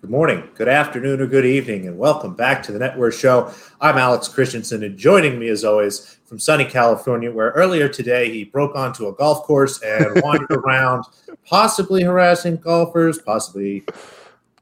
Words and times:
Good 0.00 0.08
morning, 0.08 0.48
good 0.54 0.66
afternoon, 0.66 1.20
or 1.20 1.26
good 1.26 1.44
evening, 1.44 1.86
and 1.86 1.98
welcome 1.98 2.34
back 2.34 2.62
to 2.62 2.72
the 2.72 2.78
Network 2.78 3.12
Show. 3.12 3.52
I'm 3.82 3.98
Alex 3.98 4.28
Christensen, 4.28 4.82
and 4.82 4.96
joining 4.96 5.38
me 5.38 5.48
as 5.48 5.62
always 5.62 6.16
from 6.24 6.38
sunny 6.38 6.64
California, 6.64 7.30
where 7.30 7.50
earlier 7.50 7.86
today 7.86 8.32
he 8.32 8.44
broke 8.44 8.74
onto 8.74 9.08
a 9.08 9.12
golf 9.12 9.42
course 9.42 9.78
and 9.82 10.22
wandered 10.22 10.52
around, 10.52 11.04
possibly 11.44 12.02
harassing 12.02 12.56
golfers, 12.56 13.18
possibly 13.18 13.84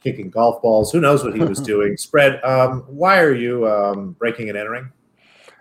kicking 0.03 0.29
golf 0.29 0.61
balls. 0.61 0.91
Who 0.91 1.01
knows 1.01 1.23
what 1.23 1.37
he 1.37 1.41
was 1.41 1.61
doing? 1.75 1.97
Spread, 1.97 2.43
um, 2.43 2.81
why 2.89 3.21
are 3.21 3.33
you 3.33 3.69
um, 3.69 4.17
breaking 4.19 4.49
and 4.49 4.59
entering? 4.59 4.91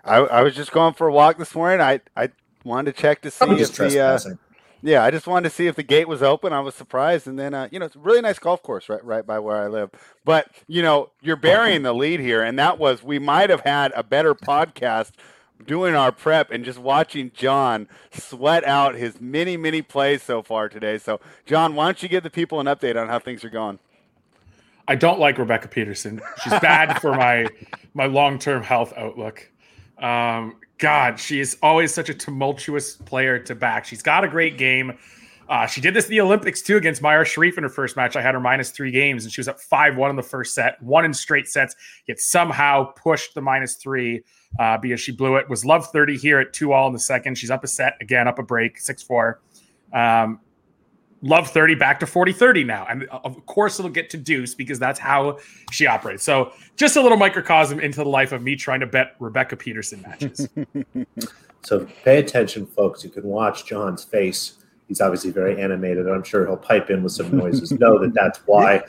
I, 0.04 0.16
I, 0.16 0.42
was 0.42 0.56
just 0.56 0.72
going 0.72 0.94
for 0.94 1.06
a 1.06 1.12
walk 1.12 1.38
this 1.38 1.54
morning. 1.54 1.80
I, 1.80 2.00
I 2.16 2.30
wanted 2.64 2.96
to 2.96 3.00
check 3.00 3.20
to 3.22 3.30
see 3.30 3.44
if 3.44 3.76
the 3.76 4.00
uh, 4.00 4.18
yeah, 4.82 5.04
I 5.04 5.10
just 5.10 5.26
wanted 5.26 5.48
to 5.48 5.54
see 5.54 5.66
if 5.66 5.76
the 5.76 5.82
gate 5.82 6.08
was 6.08 6.22
open. 6.22 6.52
I 6.52 6.60
was 6.60 6.74
surprised, 6.74 7.26
and 7.26 7.38
then 7.38 7.54
uh, 7.54 7.68
you 7.70 7.78
know 7.78 7.86
it's 7.86 7.96
a 7.96 8.00
really 8.00 8.20
nice 8.20 8.38
golf 8.38 8.62
course 8.62 8.88
right 8.88 9.04
right 9.04 9.26
by 9.26 9.38
where 9.38 9.56
I 9.56 9.66
live. 9.66 9.90
But 10.24 10.50
you 10.66 10.82
know 10.82 11.10
you're 11.20 11.36
burying 11.36 11.82
the 11.82 11.92
lead 11.92 12.20
here, 12.20 12.42
and 12.42 12.58
that 12.58 12.78
was 12.78 13.02
we 13.02 13.18
might 13.18 13.50
have 13.50 13.60
had 13.60 13.92
a 13.96 14.02
better 14.02 14.34
podcast 14.34 15.12
doing 15.66 15.94
our 15.94 16.12
prep 16.12 16.50
and 16.52 16.64
just 16.64 16.78
watching 16.78 17.32
John 17.34 17.88
sweat 18.12 18.64
out 18.64 18.94
his 18.94 19.20
many 19.20 19.56
many 19.56 19.82
plays 19.82 20.22
so 20.22 20.42
far 20.42 20.68
today. 20.68 20.98
So 20.98 21.20
John, 21.46 21.74
why 21.74 21.86
don't 21.86 22.02
you 22.02 22.08
give 22.08 22.22
the 22.22 22.30
people 22.30 22.60
an 22.60 22.66
update 22.66 23.00
on 23.00 23.08
how 23.08 23.18
things 23.18 23.44
are 23.44 23.50
going? 23.50 23.78
I 24.86 24.94
don't 24.94 25.20
like 25.20 25.36
Rebecca 25.36 25.68
Peterson. 25.68 26.20
She's 26.42 26.58
bad 26.60 27.00
for 27.00 27.12
my 27.12 27.46
my 27.94 28.06
long 28.06 28.38
term 28.38 28.62
health 28.62 28.92
outlook. 28.96 29.50
Um, 30.02 30.56
God, 30.78 31.18
she 31.18 31.40
is 31.40 31.56
always 31.62 31.92
such 31.92 32.08
a 32.08 32.14
tumultuous 32.14 32.96
player 32.96 33.38
to 33.40 33.54
back. 33.54 33.84
She's 33.84 34.02
got 34.02 34.24
a 34.24 34.28
great 34.28 34.58
game. 34.58 34.96
Uh, 35.48 35.66
she 35.66 35.80
did 35.80 35.94
this 35.94 36.04
in 36.04 36.10
the 36.10 36.20
Olympics 36.20 36.60
too 36.60 36.76
against 36.76 37.00
Mayar 37.00 37.24
Sharif 37.24 37.56
in 37.56 37.64
her 37.64 37.70
first 37.70 37.96
match. 37.96 38.16
I 38.16 38.20
had 38.20 38.34
her 38.34 38.40
minus 38.40 38.70
three 38.70 38.90
games, 38.90 39.24
and 39.24 39.32
she 39.32 39.40
was 39.40 39.48
up 39.48 39.58
five 39.60 39.96
one 39.96 40.10
in 40.10 40.16
the 40.16 40.22
first 40.22 40.54
set, 40.54 40.80
one 40.82 41.06
in 41.06 41.14
straight 41.14 41.48
sets. 41.48 41.74
Yet 42.06 42.20
somehow 42.20 42.92
pushed 42.92 43.34
the 43.34 43.40
minus 43.40 43.76
three 43.76 44.22
uh, 44.58 44.76
because 44.76 45.00
she 45.00 45.10
blew 45.10 45.36
it. 45.36 45.48
Was 45.48 45.64
love 45.64 45.90
thirty 45.90 46.18
here 46.18 46.38
at 46.38 46.52
two 46.52 46.72
all 46.72 46.86
in 46.86 46.92
the 46.92 46.98
second. 46.98 47.38
She's 47.38 47.50
up 47.50 47.64
a 47.64 47.66
set 47.66 47.94
again, 48.00 48.28
up 48.28 48.38
a 48.38 48.42
break 48.42 48.78
six 48.78 49.02
four. 49.02 49.40
Um, 49.92 50.40
love 51.22 51.50
30 51.50 51.74
back 51.74 52.00
to 52.00 52.06
40 52.06 52.32
30 52.32 52.64
now. 52.64 52.86
And 52.88 53.08
uh, 53.10 53.20
of 53.24 53.44
course, 53.46 53.78
it'll 53.78 53.90
get 53.90 54.10
to 54.10 54.16
deuce 54.16 54.54
because 54.54 54.78
that's 54.78 54.98
how 54.98 55.38
she 55.70 55.86
operates. 55.86 56.22
So, 56.22 56.52
just 56.76 56.96
a 56.96 57.02
little 57.02 57.18
microcosm 57.18 57.80
into 57.80 57.98
the 57.98 58.08
life 58.08 58.32
of 58.32 58.42
me 58.42 58.56
trying 58.56 58.80
to 58.80 58.86
bet 58.86 59.16
Rebecca 59.18 59.56
Peterson 59.56 60.02
matches. 60.02 60.48
so, 61.64 61.86
pay 62.04 62.18
attention, 62.18 62.66
folks. 62.66 63.04
You 63.04 63.10
can 63.10 63.24
watch 63.24 63.66
John's 63.66 64.04
face. 64.04 64.54
He's 64.86 65.00
obviously 65.00 65.30
very 65.30 65.60
animated. 65.60 66.08
I'm 66.08 66.24
sure 66.24 66.46
he'll 66.46 66.56
pipe 66.56 66.90
in 66.90 67.02
with 67.02 67.12
some 67.12 67.36
noises. 67.36 67.72
know 67.72 67.98
that 67.98 68.14
that's 68.14 68.38
why. 68.46 68.82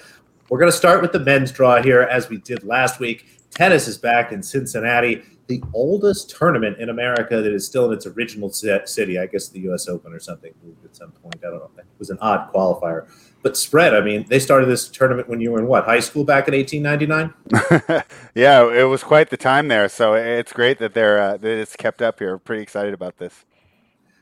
We're 0.49 0.59
going 0.59 0.71
to 0.71 0.77
start 0.77 1.02
with 1.02 1.11
the 1.11 1.19
men's 1.19 1.52
draw 1.52 1.81
here, 1.81 2.02
as 2.02 2.30
we 2.30 2.38
did 2.38 2.64
last 2.64 2.99
week. 2.99 3.25
Tennis 3.52 3.88
is 3.88 3.97
back 3.97 4.31
in 4.31 4.41
Cincinnati 4.41 5.23
the 5.50 5.61
oldest 5.73 6.30
tournament 6.30 6.78
in 6.78 6.89
America 6.89 7.42
that 7.42 7.52
is 7.52 7.66
still 7.66 7.88
in 7.88 7.97
its 7.97 8.05
original 8.05 8.50
city. 8.52 9.17
I 9.17 9.25
guess 9.25 9.50
the 9.50 9.59
U.S. 9.61 9.89
Open 9.89 10.14
or 10.14 10.19
something 10.19 10.53
moved 10.64 10.86
at 10.86 10.95
some 10.95 11.11
point. 11.11 11.38
I 11.39 11.50
don't 11.50 11.59
know. 11.59 11.72
It 11.75 11.86
was 11.97 12.11
an 12.11 12.19
odd 12.22 12.53
qualifier. 12.53 13.09
But 13.42 13.58
spread. 13.58 13.95
I 13.95 14.02
mean, 14.02 14.25
they 14.30 14.38
started 14.38 14.67
this 14.67 14.88
tournament 14.88 15.27
when 15.27 15.42
you 15.42 15.52
were 15.52 15.59
in 15.59 15.66
what 15.66 15.86
high 15.86 16.02
school 16.02 16.23
back 16.23 16.47
in 16.47 16.53
1899. 16.53 18.03
yeah, 18.36 18.70
it 18.72 18.83
was 18.83 19.02
quite 19.02 19.31
the 19.31 19.38
time 19.38 19.70
there. 19.70 19.89
So 19.89 20.14
it's 20.14 20.53
great 20.53 20.77
that 20.80 20.94
they're 20.94 21.20
uh, 21.20 21.38
that 21.38 21.59
it's 21.59 21.75
kept 21.75 22.02
up 22.02 22.20
here. 22.20 22.38
Pretty 22.38 22.61
excited 22.61 22.94
about 22.94 23.17
this. 23.17 23.45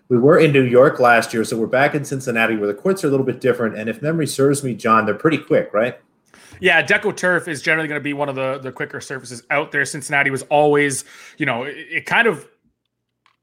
We 0.08 0.18
were 0.18 0.40
in 0.40 0.54
New 0.54 0.64
York 0.64 1.02
last 1.02 1.34
year, 1.34 1.44
so 1.44 1.58
we're 1.58 1.68
back 1.68 1.94
in 1.94 2.06
Cincinnati, 2.06 2.56
where 2.56 2.68
the 2.68 2.74
courts 2.74 3.04
are 3.04 3.08
a 3.08 3.10
little 3.10 3.26
bit 3.26 3.42
different. 3.42 3.78
And 3.78 3.90
if 3.90 4.02
memory 4.02 4.28
serves 4.28 4.64
me, 4.64 4.74
John, 4.74 5.06
they're 5.06 5.16
pretty 5.16 5.40
quick, 5.40 5.74
right? 5.74 6.00
Yeah, 6.60 6.86
Deco 6.86 7.16
Turf 7.16 7.48
is 7.48 7.62
generally 7.62 7.88
going 7.88 8.00
to 8.00 8.04
be 8.04 8.14
one 8.14 8.30
of 8.30 8.36
the 8.36 8.60
the 8.60 8.72
quicker 8.72 9.02
surfaces 9.02 9.44
out 9.52 9.72
there. 9.72 9.86
Cincinnati 9.86 10.30
was 10.30 10.44
always, 10.44 11.06
you 11.38 11.46
know, 11.46 11.64
it, 11.64 11.76
it 11.78 12.06
kind 12.06 12.28
of 12.28 12.48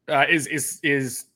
uh, 0.09 0.27
is 0.29 0.47
is 0.47 0.81
is 0.83 1.27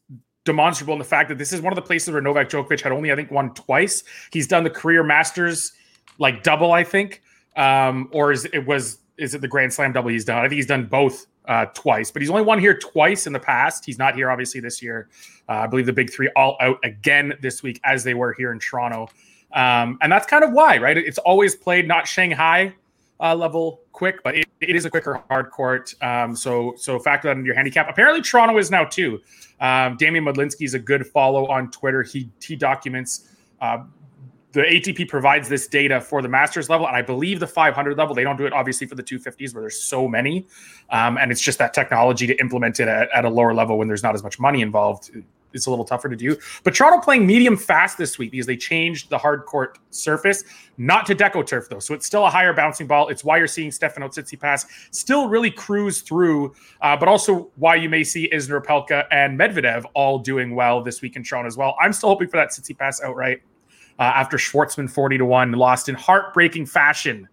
demonstrable 0.44 0.94
in 0.94 0.98
the 0.98 1.04
fact 1.04 1.28
that 1.28 1.36
this 1.36 1.52
is 1.52 1.60
one 1.60 1.72
of 1.72 1.76
the 1.76 1.82
places 1.82 2.10
where 2.10 2.22
Novak 2.22 2.48
Djokovic 2.48 2.80
had 2.80 2.90
only, 2.90 3.12
I 3.12 3.16
think, 3.16 3.30
won 3.30 3.52
twice. 3.52 4.02
He's 4.32 4.46
done 4.46 4.64
the 4.64 4.70
career 4.70 5.04
Masters 5.04 5.72
like 6.18 6.42
double, 6.42 6.72
I 6.72 6.84
think, 6.84 7.22
um, 7.56 8.08
or 8.12 8.32
is 8.32 8.46
it 8.46 8.66
was 8.66 8.98
is 9.18 9.34
it 9.34 9.40
the 9.40 9.48
Grand 9.48 9.72
Slam 9.72 9.92
double 9.92 10.10
he's 10.10 10.24
done? 10.24 10.38
I 10.38 10.42
think 10.42 10.54
he's 10.54 10.66
done 10.66 10.86
both 10.86 11.26
uh, 11.46 11.66
twice, 11.74 12.10
but 12.10 12.22
he's 12.22 12.30
only 12.30 12.42
won 12.42 12.58
here 12.58 12.78
twice 12.78 13.26
in 13.26 13.32
the 13.32 13.40
past. 13.40 13.84
He's 13.84 13.98
not 13.98 14.14
here 14.14 14.30
obviously 14.30 14.60
this 14.60 14.82
year. 14.82 15.08
Uh, 15.48 15.52
I 15.52 15.66
believe 15.66 15.86
the 15.86 15.92
big 15.92 16.10
three 16.10 16.30
all 16.36 16.56
out 16.60 16.78
again 16.84 17.34
this 17.42 17.62
week 17.62 17.80
as 17.84 18.04
they 18.04 18.14
were 18.14 18.32
here 18.32 18.52
in 18.52 18.58
Toronto. 18.58 19.08
Um, 19.52 19.98
and 20.02 20.12
that's 20.12 20.26
kind 20.26 20.44
of 20.44 20.52
why, 20.52 20.78
right? 20.78 20.96
It's 20.96 21.18
always 21.18 21.54
played 21.54 21.88
not 21.88 22.06
Shanghai 22.06 22.74
uh, 23.20 23.34
level 23.34 23.80
quick, 23.92 24.22
but 24.22 24.36
it, 24.36 24.46
it 24.60 24.76
is 24.76 24.84
a 24.84 24.90
quicker 24.90 25.22
hard 25.28 25.50
court. 25.50 25.94
Um, 26.02 26.36
so 26.36 26.74
so 26.76 26.98
factor 26.98 27.28
that 27.28 27.36
into 27.36 27.46
your 27.46 27.54
handicap. 27.54 27.88
Apparently 27.88 28.22
Toronto 28.22 28.58
is 28.58 28.70
now 28.70 28.84
too. 28.84 29.20
Um, 29.60 29.96
Damian 29.96 30.24
Modlinski 30.24 30.62
is 30.62 30.74
a 30.74 30.78
good 30.78 31.06
follow 31.06 31.46
on 31.48 31.70
Twitter. 31.70 32.02
He 32.02 32.30
he 32.40 32.56
documents. 32.56 33.28
Uh, 33.60 33.84
the 34.52 34.62
ATP 34.62 35.08
provides 35.08 35.48
this 35.48 35.66
data 35.66 36.00
for 36.00 36.22
the 36.22 36.28
Masters 36.28 36.70
level, 36.70 36.86
and 36.86 36.96
I 36.96 37.02
believe 37.02 37.38
the 37.38 37.46
500 37.46 37.98
level. 37.98 38.14
They 38.14 38.22
don't 38.22 38.38
do 38.38 38.46
it 38.46 38.52
obviously 38.52 38.86
for 38.86 38.94
the 38.94 39.02
250s 39.02 39.52
where 39.54 39.62
there's 39.62 39.78
so 39.78 40.08
many, 40.08 40.46
um, 40.88 41.18
and 41.18 41.30
it's 41.30 41.42
just 41.42 41.58
that 41.58 41.74
technology 41.74 42.26
to 42.26 42.34
implement 42.40 42.80
it 42.80 42.88
at, 42.88 43.10
at, 43.14 43.24
a 43.26 43.28
lower 43.28 43.52
level 43.52 43.76
when 43.76 43.88
there's 43.88 44.02
not 44.02 44.14
as 44.14 44.22
much 44.22 44.40
money 44.40 44.62
involved 44.62 45.10
it's 45.52 45.66
a 45.66 45.70
little 45.70 45.84
tougher 45.84 46.08
to 46.08 46.16
do. 46.16 46.36
But 46.64 46.74
Toronto 46.74 47.00
playing 47.00 47.26
medium 47.26 47.56
fast 47.56 47.98
this 47.98 48.18
week 48.18 48.30
because 48.30 48.46
they 48.46 48.56
changed 48.56 49.10
the 49.10 49.18
hard 49.18 49.44
court 49.46 49.78
surface, 49.90 50.44
not 50.76 51.06
to 51.06 51.14
Deco 51.14 51.46
turf 51.46 51.68
though. 51.68 51.78
So 51.78 51.94
it's 51.94 52.06
still 52.06 52.26
a 52.26 52.30
higher 52.30 52.52
bouncing 52.52 52.86
ball. 52.86 53.08
It's 53.08 53.24
why 53.24 53.38
you're 53.38 53.46
seeing 53.46 53.70
Stefano 53.70 54.08
Tsitsipas 54.08 54.66
still 54.90 55.28
really 55.28 55.50
cruise 55.50 56.00
through, 56.00 56.54
uh, 56.82 56.96
but 56.96 57.08
also 57.08 57.50
why 57.56 57.76
you 57.76 57.88
may 57.88 58.04
see 58.04 58.28
Isner 58.32 58.62
Opelka 58.62 59.06
and 59.10 59.38
Medvedev 59.38 59.84
all 59.94 60.18
doing 60.18 60.54
well 60.54 60.82
this 60.82 61.02
week 61.02 61.16
in 61.16 61.22
Toronto 61.22 61.48
as 61.48 61.56
well. 61.56 61.76
I'm 61.80 61.92
still 61.92 62.10
hoping 62.10 62.28
for 62.28 62.36
that 62.36 62.50
Tsitsipas 62.50 63.02
outright 63.02 63.42
uh, 63.98 64.02
after 64.02 64.36
Schwartzman 64.36 64.90
40 64.90 65.18
to 65.18 65.24
1 65.24 65.52
lost 65.52 65.88
in 65.88 65.94
heartbreaking 65.94 66.66
fashion. 66.66 67.28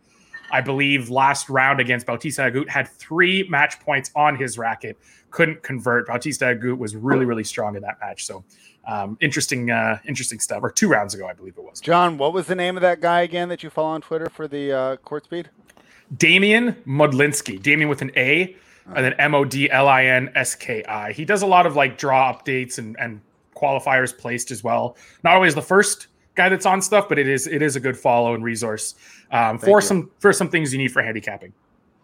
I 0.51 0.61
believe 0.61 1.09
last 1.09 1.49
round 1.49 1.79
against 1.79 2.05
Bautista 2.05 2.43
Agut 2.43 2.69
had 2.69 2.87
three 2.87 3.47
match 3.49 3.79
points 3.79 4.11
on 4.15 4.35
his 4.35 4.57
racket 4.57 4.97
couldn't 5.35 5.61
convert. 5.63 6.07
Bautista 6.07 6.45
Agut 6.45 6.77
was 6.77 6.95
really, 6.95 7.25
really 7.25 7.43
strong 7.43 7.75
in 7.75 7.81
that 7.81 7.99
match. 7.99 8.25
So 8.25 8.45
um, 8.87 9.17
interesting, 9.19 9.69
uh, 9.69 9.99
interesting 10.07 10.39
stuff. 10.39 10.63
Or 10.63 10.71
two 10.71 10.87
rounds 10.87 11.13
ago, 11.13 11.27
I 11.27 11.33
believe 11.33 11.57
it 11.57 11.63
was. 11.63 11.81
John, 11.81 12.17
what 12.17 12.31
was 12.31 12.47
the 12.47 12.55
name 12.55 12.77
of 12.77 12.81
that 12.81 13.01
guy 13.01 13.21
again 13.21 13.49
that 13.49 13.61
you 13.61 13.69
follow 13.69 13.89
on 13.89 14.01
Twitter 14.01 14.29
for 14.29 14.47
the 14.47 14.71
uh, 14.71 14.95
court 14.97 15.25
speed? 15.25 15.49
Damian 16.15 16.73
Modlinski. 16.87 17.61
Damian 17.61 17.89
with 17.89 18.01
an 18.01 18.11
A, 18.15 18.55
and 18.95 19.03
then 19.03 19.13
M 19.13 19.35
O 19.35 19.43
D 19.43 19.69
L 19.69 19.89
I 19.89 20.05
N 20.05 20.31
S 20.35 20.55
K 20.55 20.83
I. 20.85 21.11
He 21.11 21.25
does 21.25 21.41
a 21.41 21.47
lot 21.47 21.65
of 21.65 21.75
like 21.75 21.97
draw 21.97 22.33
updates 22.33 22.77
and 22.77 22.95
and 22.97 23.19
qualifiers 23.57 24.17
placed 24.17 24.51
as 24.51 24.63
well. 24.63 24.95
Not 25.23 25.33
always 25.33 25.55
the 25.55 25.61
first 25.61 26.07
guy 26.35 26.47
that's 26.47 26.65
on 26.65 26.81
stuff, 26.81 27.09
but 27.09 27.19
it 27.19 27.27
is 27.27 27.47
it 27.47 27.61
is 27.61 27.75
a 27.75 27.81
good 27.81 27.97
follow 27.97 28.35
and 28.35 28.43
resource 28.43 28.95
um, 29.35 29.59
for 29.59 29.81
you. 29.81 29.81
some 29.81 30.11
for 30.19 30.31
some 30.33 30.49
things 30.49 30.71
you 30.71 30.79
need 30.79 30.91
for 30.91 31.01
handicapping. 31.01 31.53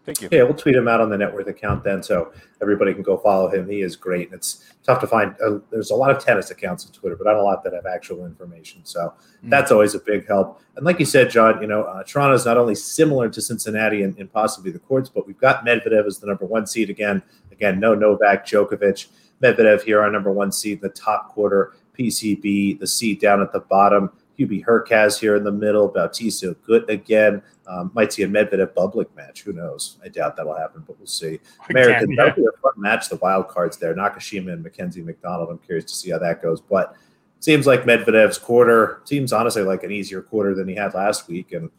Thank 0.04 0.20
you. 0.20 0.28
Yeah, 0.32 0.42
we'll 0.42 0.54
tweet 0.54 0.74
him 0.74 0.88
out 0.88 1.00
on 1.00 1.10
the 1.10 1.16
net 1.16 1.32
worth 1.32 1.46
account 1.46 1.84
then, 1.84 2.02
so 2.02 2.32
everybody 2.60 2.92
can 2.92 3.04
go 3.04 3.16
follow 3.16 3.48
him. 3.48 3.68
He 3.68 3.82
is 3.82 3.94
great. 3.94 4.28
And 4.28 4.34
it's 4.34 4.72
tough 4.82 5.00
to 5.00 5.06
find. 5.06 5.34
Uh, 5.44 5.58
there's 5.70 5.90
a 5.90 5.94
lot 5.94 6.10
of 6.10 6.22
tennis 6.22 6.50
accounts 6.50 6.84
on 6.84 6.92
Twitter, 6.92 7.14
but 7.14 7.24
not 7.24 7.36
a 7.36 7.42
lot 7.42 7.62
that 7.62 7.72
have 7.72 7.86
actual 7.86 8.26
information. 8.26 8.80
So 8.84 9.00
mm-hmm. 9.00 9.50
that's 9.50 9.70
always 9.70 9.94
a 9.94 10.00
big 10.00 10.26
help. 10.26 10.60
And 10.74 10.84
like 10.84 10.98
you 10.98 11.06
said, 11.06 11.30
John, 11.30 11.60
you 11.62 11.68
know, 11.68 11.84
uh, 11.84 12.02
Toronto 12.02 12.34
is 12.34 12.44
not 12.44 12.56
only 12.56 12.74
similar 12.74 13.28
to 13.28 13.40
Cincinnati 13.40 14.02
and, 14.02 14.18
and 14.18 14.32
possibly 14.32 14.72
the 14.72 14.80
courts, 14.80 15.08
but 15.08 15.26
we've 15.26 15.38
got 15.38 15.64
Medvedev 15.64 16.06
as 16.06 16.18
the 16.18 16.26
number 16.26 16.46
one 16.46 16.66
seed 16.66 16.90
again. 16.90 17.22
Again, 17.52 17.78
no 17.78 17.94
Novak 17.94 18.44
Djokovic. 18.44 19.06
Medvedev 19.40 19.82
here, 19.82 20.00
our 20.00 20.10
number 20.10 20.32
one 20.32 20.50
seed 20.50 20.78
in 20.78 20.80
the 20.80 20.88
top 20.88 21.28
quarter. 21.28 21.74
PCB, 21.96 22.80
the 22.80 22.86
seed 22.86 23.20
down 23.20 23.40
at 23.40 23.52
the 23.52 23.60
bottom. 23.60 24.10
Hubie 24.46 24.64
Hurkacz 24.64 25.18
here 25.18 25.36
in 25.36 25.44
the 25.44 25.52
middle. 25.52 25.88
Bautista 25.88 26.54
Agut 26.54 26.88
again. 26.88 27.42
Um, 27.66 27.90
might 27.94 28.12
see 28.12 28.22
a 28.22 28.28
Medvedev 28.28 28.74
Bublik 28.74 29.14
match. 29.14 29.42
Who 29.42 29.52
knows? 29.52 29.98
I 30.04 30.08
doubt 30.08 30.36
that'll 30.36 30.56
happen, 30.56 30.82
but 30.86 30.98
we'll 30.98 31.06
see. 31.06 31.38
American, 31.70 32.10
yeah. 32.10 32.16
that'll 32.16 32.42
be 32.42 32.46
a 32.46 32.60
fun 32.60 32.72
match. 32.76 33.08
The 33.08 33.16
wild 33.16 33.48
cards 33.48 33.76
there, 33.76 33.94
Nakashima 33.94 34.52
and 34.52 34.62
Mackenzie 34.62 35.02
McDonald. 35.02 35.48
I'm 35.50 35.58
curious 35.58 35.84
to 35.86 35.94
see 35.94 36.10
how 36.10 36.18
that 36.18 36.42
goes. 36.42 36.60
But 36.60 36.96
seems 37.40 37.66
like 37.66 37.84
Medvedev's 37.84 38.38
quarter 38.38 39.00
seems 39.04 39.32
honestly 39.32 39.62
like 39.62 39.84
an 39.84 39.92
easier 39.92 40.22
quarter 40.22 40.54
than 40.54 40.68
he 40.68 40.74
had 40.74 40.94
last 40.94 41.28
week, 41.28 41.52
and 41.52 41.70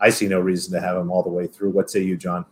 I 0.00 0.10
see 0.10 0.28
no 0.28 0.40
reason 0.40 0.72
to 0.74 0.80
have 0.80 0.96
him 0.96 1.10
all 1.10 1.22
the 1.22 1.30
way 1.30 1.46
through. 1.46 1.70
What 1.70 1.90
say 1.90 2.02
you, 2.02 2.16
John? 2.16 2.44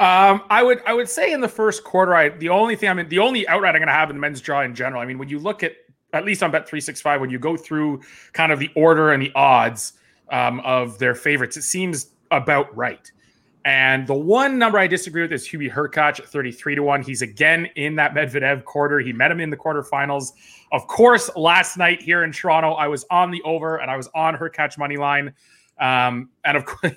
Um, 0.00 0.42
I 0.50 0.62
would 0.62 0.82
I 0.86 0.94
would 0.94 1.08
say 1.08 1.32
in 1.32 1.40
the 1.40 1.48
first 1.48 1.84
quarter, 1.84 2.14
I 2.14 2.30
the 2.30 2.48
only 2.48 2.76
thing 2.76 2.88
I 2.88 2.94
mean 2.94 3.08
the 3.08 3.20
only 3.20 3.46
outright 3.46 3.74
I'm 3.74 3.80
going 3.80 3.86
to 3.88 3.92
have 3.92 4.10
in 4.10 4.16
the 4.16 4.20
men's 4.20 4.40
draw 4.40 4.62
in 4.62 4.74
general. 4.74 5.00
I 5.00 5.06
mean, 5.06 5.18
when 5.18 5.28
you 5.28 5.38
look 5.38 5.62
at 5.62 5.76
at 6.12 6.24
least 6.24 6.42
on 6.42 6.50
Bet 6.50 6.68
three 6.68 6.80
six 6.80 7.00
five, 7.00 7.20
when 7.20 7.30
you 7.30 7.38
go 7.38 7.56
through 7.56 8.02
kind 8.32 8.52
of 8.52 8.58
the 8.58 8.70
order 8.74 9.12
and 9.12 9.22
the 9.22 9.32
odds 9.34 9.94
um, 10.30 10.60
of 10.60 10.98
their 10.98 11.14
favorites. 11.14 11.56
It 11.56 11.62
seems 11.62 12.08
about 12.30 12.74
right. 12.76 13.10
And 13.64 14.06
the 14.08 14.14
one 14.14 14.58
number 14.58 14.78
I 14.78 14.88
disagree 14.88 15.22
with 15.22 15.32
is 15.32 15.46
Hubie 15.46 15.70
Hurkacz 15.70 16.18
at 16.18 16.26
33 16.26 16.74
to 16.74 16.82
1. 16.82 17.02
He's 17.02 17.22
again 17.22 17.66
in 17.76 17.94
that 17.96 18.12
Medvedev 18.12 18.64
quarter. 18.64 18.98
He 18.98 19.12
met 19.12 19.30
him 19.30 19.38
in 19.38 19.50
the 19.50 19.56
quarterfinals. 19.56 20.32
Of 20.72 20.88
course, 20.88 21.30
last 21.36 21.76
night 21.76 22.02
here 22.02 22.24
in 22.24 22.32
Toronto, 22.32 22.72
I 22.72 22.88
was 22.88 23.04
on 23.10 23.30
the 23.30 23.40
over 23.42 23.76
and 23.76 23.88
I 23.90 23.96
was 23.96 24.08
on 24.14 24.34
Hurkacz 24.34 24.78
money 24.78 24.96
line. 24.96 25.32
Um, 25.78 26.30
and 26.44 26.56
of 26.56 26.64
course, 26.66 26.92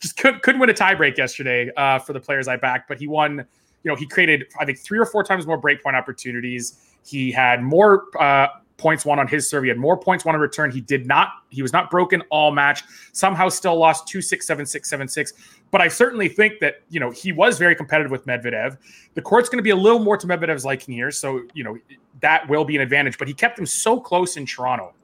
just 0.00 0.16
couldn't 0.16 0.42
couldn't 0.42 0.60
win 0.60 0.70
a 0.70 0.74
tiebreak 0.74 1.18
yesterday 1.18 1.70
uh, 1.76 1.98
for 1.98 2.14
the 2.14 2.20
players 2.20 2.48
I 2.48 2.56
backed, 2.56 2.88
but 2.88 2.98
he 2.98 3.06
won. 3.06 3.44
You 3.84 3.92
know, 3.92 3.94
he 3.94 4.06
created 4.06 4.46
I 4.58 4.64
think 4.64 4.78
three 4.78 4.98
or 4.98 5.06
four 5.06 5.22
times 5.22 5.46
more 5.46 5.60
breakpoint 5.60 5.94
opportunities. 5.94 6.87
He 7.04 7.32
had 7.32 7.62
more 7.62 8.04
uh, 8.18 8.48
points 8.76 9.04
won 9.04 9.18
on 9.18 9.26
his 9.26 9.48
serve. 9.48 9.64
He 9.64 9.68
had 9.68 9.76
more 9.76 9.98
points 9.98 10.24
won 10.24 10.34
in 10.34 10.40
return. 10.40 10.70
He 10.70 10.80
did 10.80 11.06
not. 11.06 11.28
He 11.50 11.60
was 11.62 11.72
not 11.72 11.90
broken 11.90 12.22
all 12.30 12.50
match. 12.50 12.82
Somehow 13.12 13.48
still 13.48 13.76
lost 13.76 14.06
two 14.06 14.22
six 14.22 14.46
seven 14.46 14.64
six 14.64 14.88
seven 14.88 15.08
six. 15.08 15.32
But 15.70 15.82
I 15.82 15.88
certainly 15.88 16.28
think 16.28 16.60
that 16.60 16.82
you 16.88 17.00
know 17.00 17.10
he 17.10 17.32
was 17.32 17.58
very 17.58 17.74
competitive 17.74 18.10
with 18.10 18.24
Medvedev. 18.26 18.78
The 19.14 19.22
court's 19.22 19.48
going 19.48 19.58
to 19.58 19.62
be 19.62 19.70
a 19.70 19.76
little 19.76 19.98
more 19.98 20.16
to 20.16 20.26
Medvedev's 20.26 20.64
liking 20.64 20.94
here, 20.94 21.10
so 21.10 21.42
you 21.52 21.64
know 21.64 21.76
that 22.20 22.48
will 22.48 22.64
be 22.64 22.76
an 22.76 22.82
advantage. 22.82 23.18
But 23.18 23.28
he 23.28 23.34
kept 23.34 23.58
him 23.58 23.66
so 23.66 24.00
close 24.00 24.36
in 24.36 24.46
Toronto 24.46 24.94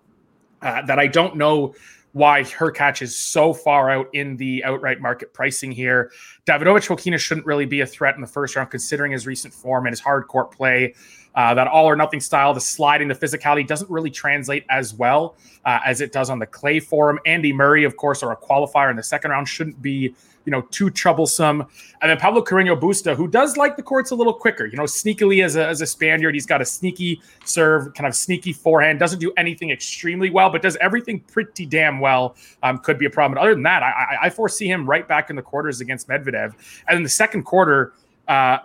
uh, 0.63 0.83
that 0.87 0.99
I 0.99 1.07
don't 1.07 1.37
know 1.37 1.75
why 2.13 2.43
Hurkacz 2.43 3.03
is 3.03 3.17
so 3.17 3.53
far 3.53 3.91
out 3.91 4.09
in 4.13 4.37
the 4.37 4.63
outright 4.63 5.01
market 5.01 5.35
pricing 5.35 5.73
here. 5.73 6.13
Davidovich 6.47 6.87
Fokina 6.87 7.19
shouldn't 7.19 7.45
really 7.45 7.67
be 7.67 7.81
a 7.81 7.87
threat 7.87 8.15
in 8.15 8.21
the 8.21 8.27
first 8.27 8.55
round, 8.55 8.71
considering 8.71 9.11
his 9.11 9.27
recent 9.27 9.53
form 9.53 9.87
and 9.87 9.93
his 9.93 9.99
hard 9.99 10.29
court 10.29 10.53
play. 10.53 10.95
Uh, 11.35 11.53
that 11.55 11.67
all 11.67 11.87
or 11.87 11.97
nothing 11.97 12.21
style, 12.21 12.55
the 12.55 12.61
sliding, 12.61 13.09
the 13.09 13.15
physicality 13.15 13.67
doesn't 13.67 13.91
really 13.91 14.11
translate 14.11 14.65
as 14.71 14.95
well 14.95 15.37
uh, 15.65 15.81
as 15.85 16.01
it 16.01 16.13
does 16.13 16.31
on 16.31 16.39
the 16.39 16.47
clay 16.47 16.79
forum. 16.79 17.19
Andy 17.27 17.53
Murray, 17.53 17.85
of 17.85 17.97
course, 17.97 18.23
or 18.23 18.33
a 18.33 18.37
qualifier 18.37 18.91
in 18.91 18.97
the 18.97 19.03
second 19.03 19.33
round, 19.33 19.49
shouldn't 19.49 19.81
be 19.83 20.15
you 20.45 20.51
know 20.51 20.63
too 20.71 20.91
troublesome. 20.91 21.63
And 22.03 22.11
then 22.11 22.19
Pablo 22.19 22.43
Carreño 22.43 22.79
Busta, 22.79 23.17
who 23.17 23.29
does 23.29 23.57
like 23.57 23.77
the 23.77 23.83
courts 23.83 24.11
a 24.11 24.15
little 24.15 24.33
quicker, 24.33 24.67
you 24.67 24.77
know, 24.77 24.85
sneakily 24.85 25.45
as 25.45 25.57
a, 25.57 25.67
as 25.67 25.81
a 25.81 25.87
Spaniard, 25.87 26.35
he's 26.35 26.47
got 26.47 26.61
a 26.61 26.65
sneaky 26.65 27.21
serve, 27.45 27.95
kind 27.95 28.07
of 28.07 28.15
sneaky 28.15 28.53
forehand, 28.53 28.99
doesn't 28.99 29.19
do 29.19 29.33
anything 29.37 29.71
extremely 29.71 30.31
well, 30.31 30.51
but 30.51 30.63
does 30.63 30.77
everything 30.77 31.21
pretty 31.21 31.67
damn 31.67 31.99
well. 31.99 32.37
Um, 32.63 32.79
could 32.79 32.99
be 32.99 33.07
a 33.07 33.11
problem. 33.11 33.35
But 33.35 33.43
other 33.43 33.55
than 33.55 33.63
that, 33.65 33.83
I, 33.83 34.19
I 34.23 34.31
foresee 34.31 34.69
him 34.69 34.89
right 34.89 35.07
back 35.07 35.31
in 35.31 35.37
the 35.37 35.43
quarters 35.43 35.81
against 35.81 36.09
Medvedev. 36.09 36.53
And 36.89 36.99
in 36.99 37.03
the 37.03 37.09
second 37.09 37.45
quarter, 37.45 37.95
uh, 38.29 38.59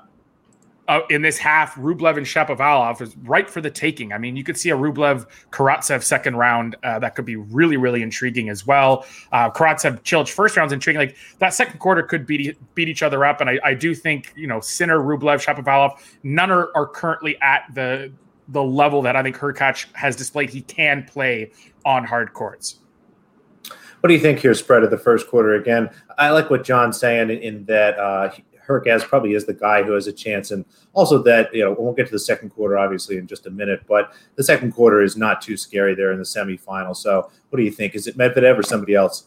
uh, 0.90 1.02
in 1.12 1.22
this 1.22 1.38
half, 1.38 1.76
Rublev 1.76 2.18
and 2.18 2.26
Shapovalov 2.26 3.00
is 3.00 3.16
right 3.18 3.48
for 3.48 3.62
the 3.62 3.70
taking. 3.70 4.12
I 4.12 4.18
mean, 4.18 4.36
you 4.36 4.44
could 4.44 4.58
see 4.58 4.72
a 4.72 4.76
Rublev 4.76 5.28
Karatsev 5.52 6.02
second 6.02 6.36
round 6.36 6.76
uh, 6.82 6.98
that 6.98 7.14
could 7.14 7.26
be 7.26 7.36
really, 7.36 7.78
really 7.78 8.02
intriguing 8.02 8.50
as 8.50 8.66
well. 8.66 9.06
Uh, 9.32 9.52
Karatsev 9.52 10.02
Cilic 10.02 10.30
first 10.30 10.58
round's 10.58 10.74
intriguing. 10.74 11.00
Like 11.00 11.16
that 11.38 11.54
second 11.54 11.78
quarter 11.78 12.02
could 12.02 12.26
beat 12.26 12.58
beat 12.74 12.90
each 12.90 13.04
other 13.04 13.24
up, 13.24 13.40
and 13.40 13.52
I, 13.52 13.60
I 13.64 13.74
do 13.76 13.94
think 13.94 14.34
you 14.36 14.48
know 14.48 14.60
Sinner, 14.60 14.98
Rublev, 14.98 15.46
Shapovalov, 15.46 16.00
none 16.24 16.50
are, 16.50 16.70
are 16.76 16.88
currently 16.88 17.40
at 17.40 17.66
the 17.76 18.12
the 18.48 18.64
level 18.64 19.04
that 19.04 19.16
I 19.16 19.22
think 19.22 19.38
Hurkacz 19.38 19.86
has 19.94 20.16
displayed 20.16 20.50
he 20.50 20.62
can 20.62 21.04
play 21.04 21.52
on 21.86 22.04
hard 22.04 22.34
courts. 22.34 22.80
What 24.00 24.08
do 24.08 24.14
you 24.14 24.20
think 24.20 24.40
here, 24.40 24.54
spread 24.54 24.84
of 24.84 24.92
the 24.92 24.98
first 24.98 25.28
quarter? 25.28 25.56
Again, 25.56 25.90
I 26.18 26.30
like 26.30 26.50
what 26.50 26.64
John's 26.64 26.98
saying 26.98 27.30
in, 27.30 27.38
in 27.40 27.66
that 27.66 28.00
uh, 28.00 28.32
Hurkacz 28.70 29.02
probably 29.02 29.34
is 29.34 29.46
the 29.46 29.54
guy 29.54 29.84
who 29.84 29.94
has 29.94 30.08
a 30.08 30.14
chance. 30.14 30.52
And 30.52 30.64
also 30.94 31.22
that, 31.24 31.54
you 31.54 31.64
know, 31.64 31.76
we'll 31.78 31.94
get 31.94 32.06
to 32.06 32.12
the 32.12 32.20
second 32.20 32.52
quarter, 32.52 32.78
obviously, 32.78 33.18
in 33.18 33.26
just 33.26 33.48
a 33.48 33.50
minute, 33.50 33.82
but 33.88 34.14
the 34.36 34.44
second 34.44 34.74
quarter 34.74 35.02
is 35.02 35.18
not 35.18 35.42
too 35.42 35.58
scary 35.58 35.96
there 35.96 36.12
in 36.12 36.20
the 36.20 36.24
semifinal. 36.24 36.96
So 36.96 37.32
what 37.50 37.58
do 37.58 37.64
you 37.64 37.72
think? 37.72 37.96
Is 37.96 38.06
it 38.08 38.18
Medvedev 38.18 38.58
or 38.58 38.64
somebody 38.64 38.94
else? 38.94 39.26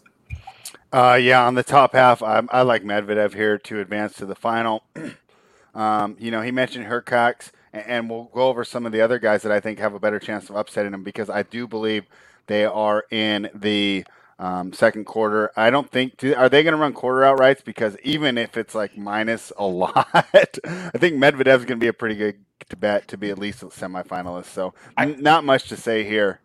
Uh, 0.92 1.18
yeah, 1.20 1.44
on 1.44 1.54
the 1.54 1.62
top 1.62 1.94
half, 1.94 2.22
I, 2.22 2.42
I 2.50 2.62
like 2.62 2.84
Medvedev 2.84 3.34
here 3.34 3.58
to 3.58 3.80
advance 3.80 4.14
to 4.16 4.26
the 4.26 4.34
final. 4.34 4.84
um, 5.74 6.16
you 6.20 6.30
know, 6.30 6.42
he 6.42 6.52
mentioned 6.52 6.86
Hurkacz, 6.86 7.50
and, 7.72 7.86
and 7.86 8.10
we'll 8.10 8.30
go 8.32 8.48
over 8.48 8.62
some 8.64 8.86
of 8.86 8.92
the 8.92 9.00
other 9.00 9.18
guys 9.18 9.42
that 9.42 9.52
I 9.52 9.58
think 9.58 9.78
have 9.78 9.94
a 9.94 10.00
better 10.00 10.18
chance 10.18 10.48
of 10.50 10.56
upsetting 10.56 10.94
him 10.94 11.02
because 11.02 11.28
I 11.28 11.42
do 11.42 11.66
believe 11.66 12.04
they 12.46 12.64
are 12.64 13.04
in 13.10 13.50
the– 13.54 14.04
um, 14.38 14.72
second 14.72 15.04
quarter. 15.04 15.50
I 15.56 15.70
don't 15.70 15.90
think 15.90 16.16
do, 16.16 16.34
are 16.34 16.48
they 16.48 16.62
going 16.62 16.72
to 16.72 16.78
run 16.78 16.92
quarter 16.92 17.20
outrights 17.20 17.64
because 17.64 17.96
even 18.02 18.38
if 18.38 18.56
it's 18.56 18.74
like 18.74 18.96
minus 18.96 19.52
a 19.56 19.66
lot, 19.66 20.08
I 20.14 20.98
think 20.98 21.16
Medvedev's 21.16 21.64
going 21.64 21.66
to 21.66 21.76
be 21.76 21.88
a 21.88 21.92
pretty 21.92 22.16
good 22.16 22.36
to 22.68 22.76
bet 22.76 23.08
to 23.08 23.16
be 23.16 23.30
at 23.30 23.38
least 23.38 23.62
a 23.62 23.66
semifinalist. 23.66 24.46
So 24.46 24.74
I, 24.96 25.06
not 25.06 25.44
much 25.44 25.68
to 25.68 25.76
say 25.76 26.04
here. 26.04 26.40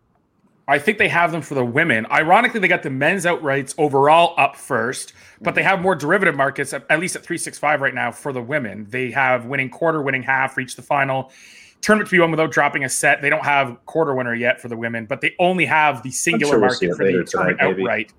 I 0.68 0.78
think 0.78 0.98
they 0.98 1.08
have 1.08 1.32
them 1.32 1.40
for 1.40 1.54
the 1.54 1.64
women. 1.64 2.06
Ironically, 2.10 2.60
they 2.60 2.68
got 2.68 2.82
the 2.82 2.90
men's 2.90 3.24
outrights 3.24 3.74
overall 3.78 4.34
up 4.36 4.54
first, 4.54 5.14
but 5.40 5.54
they 5.54 5.62
mm-hmm. 5.62 5.70
have 5.70 5.80
more 5.80 5.94
derivative 5.94 6.36
markets 6.36 6.74
at, 6.74 6.84
at 6.90 7.00
least 7.00 7.16
at 7.16 7.22
365 7.22 7.80
right 7.80 7.94
now 7.94 8.12
for 8.12 8.34
the 8.34 8.42
women. 8.42 8.86
They 8.90 9.10
have 9.12 9.46
winning 9.46 9.70
quarter, 9.70 10.02
winning 10.02 10.22
half, 10.22 10.58
reach 10.58 10.76
the 10.76 10.82
final 10.82 11.32
tournament 11.80 12.08
to 12.10 12.16
be 12.16 12.20
won 12.20 12.30
without 12.30 12.50
dropping 12.50 12.84
a 12.84 12.88
set. 12.88 13.22
They 13.22 13.30
don't 13.30 13.44
have 13.44 13.78
quarter 13.86 14.14
winner 14.14 14.34
yet 14.34 14.60
for 14.60 14.68
the 14.68 14.76
women, 14.76 15.06
but 15.06 15.20
they 15.20 15.34
only 15.38 15.64
have 15.66 16.02
the 16.02 16.10
singular 16.10 16.54
sure 16.54 16.60
market 16.60 16.88
we'll 16.88 16.96
for 16.96 17.04
the 17.04 17.24
tournament 17.24 17.60
tonight, 17.60 17.78
outright 17.80 18.12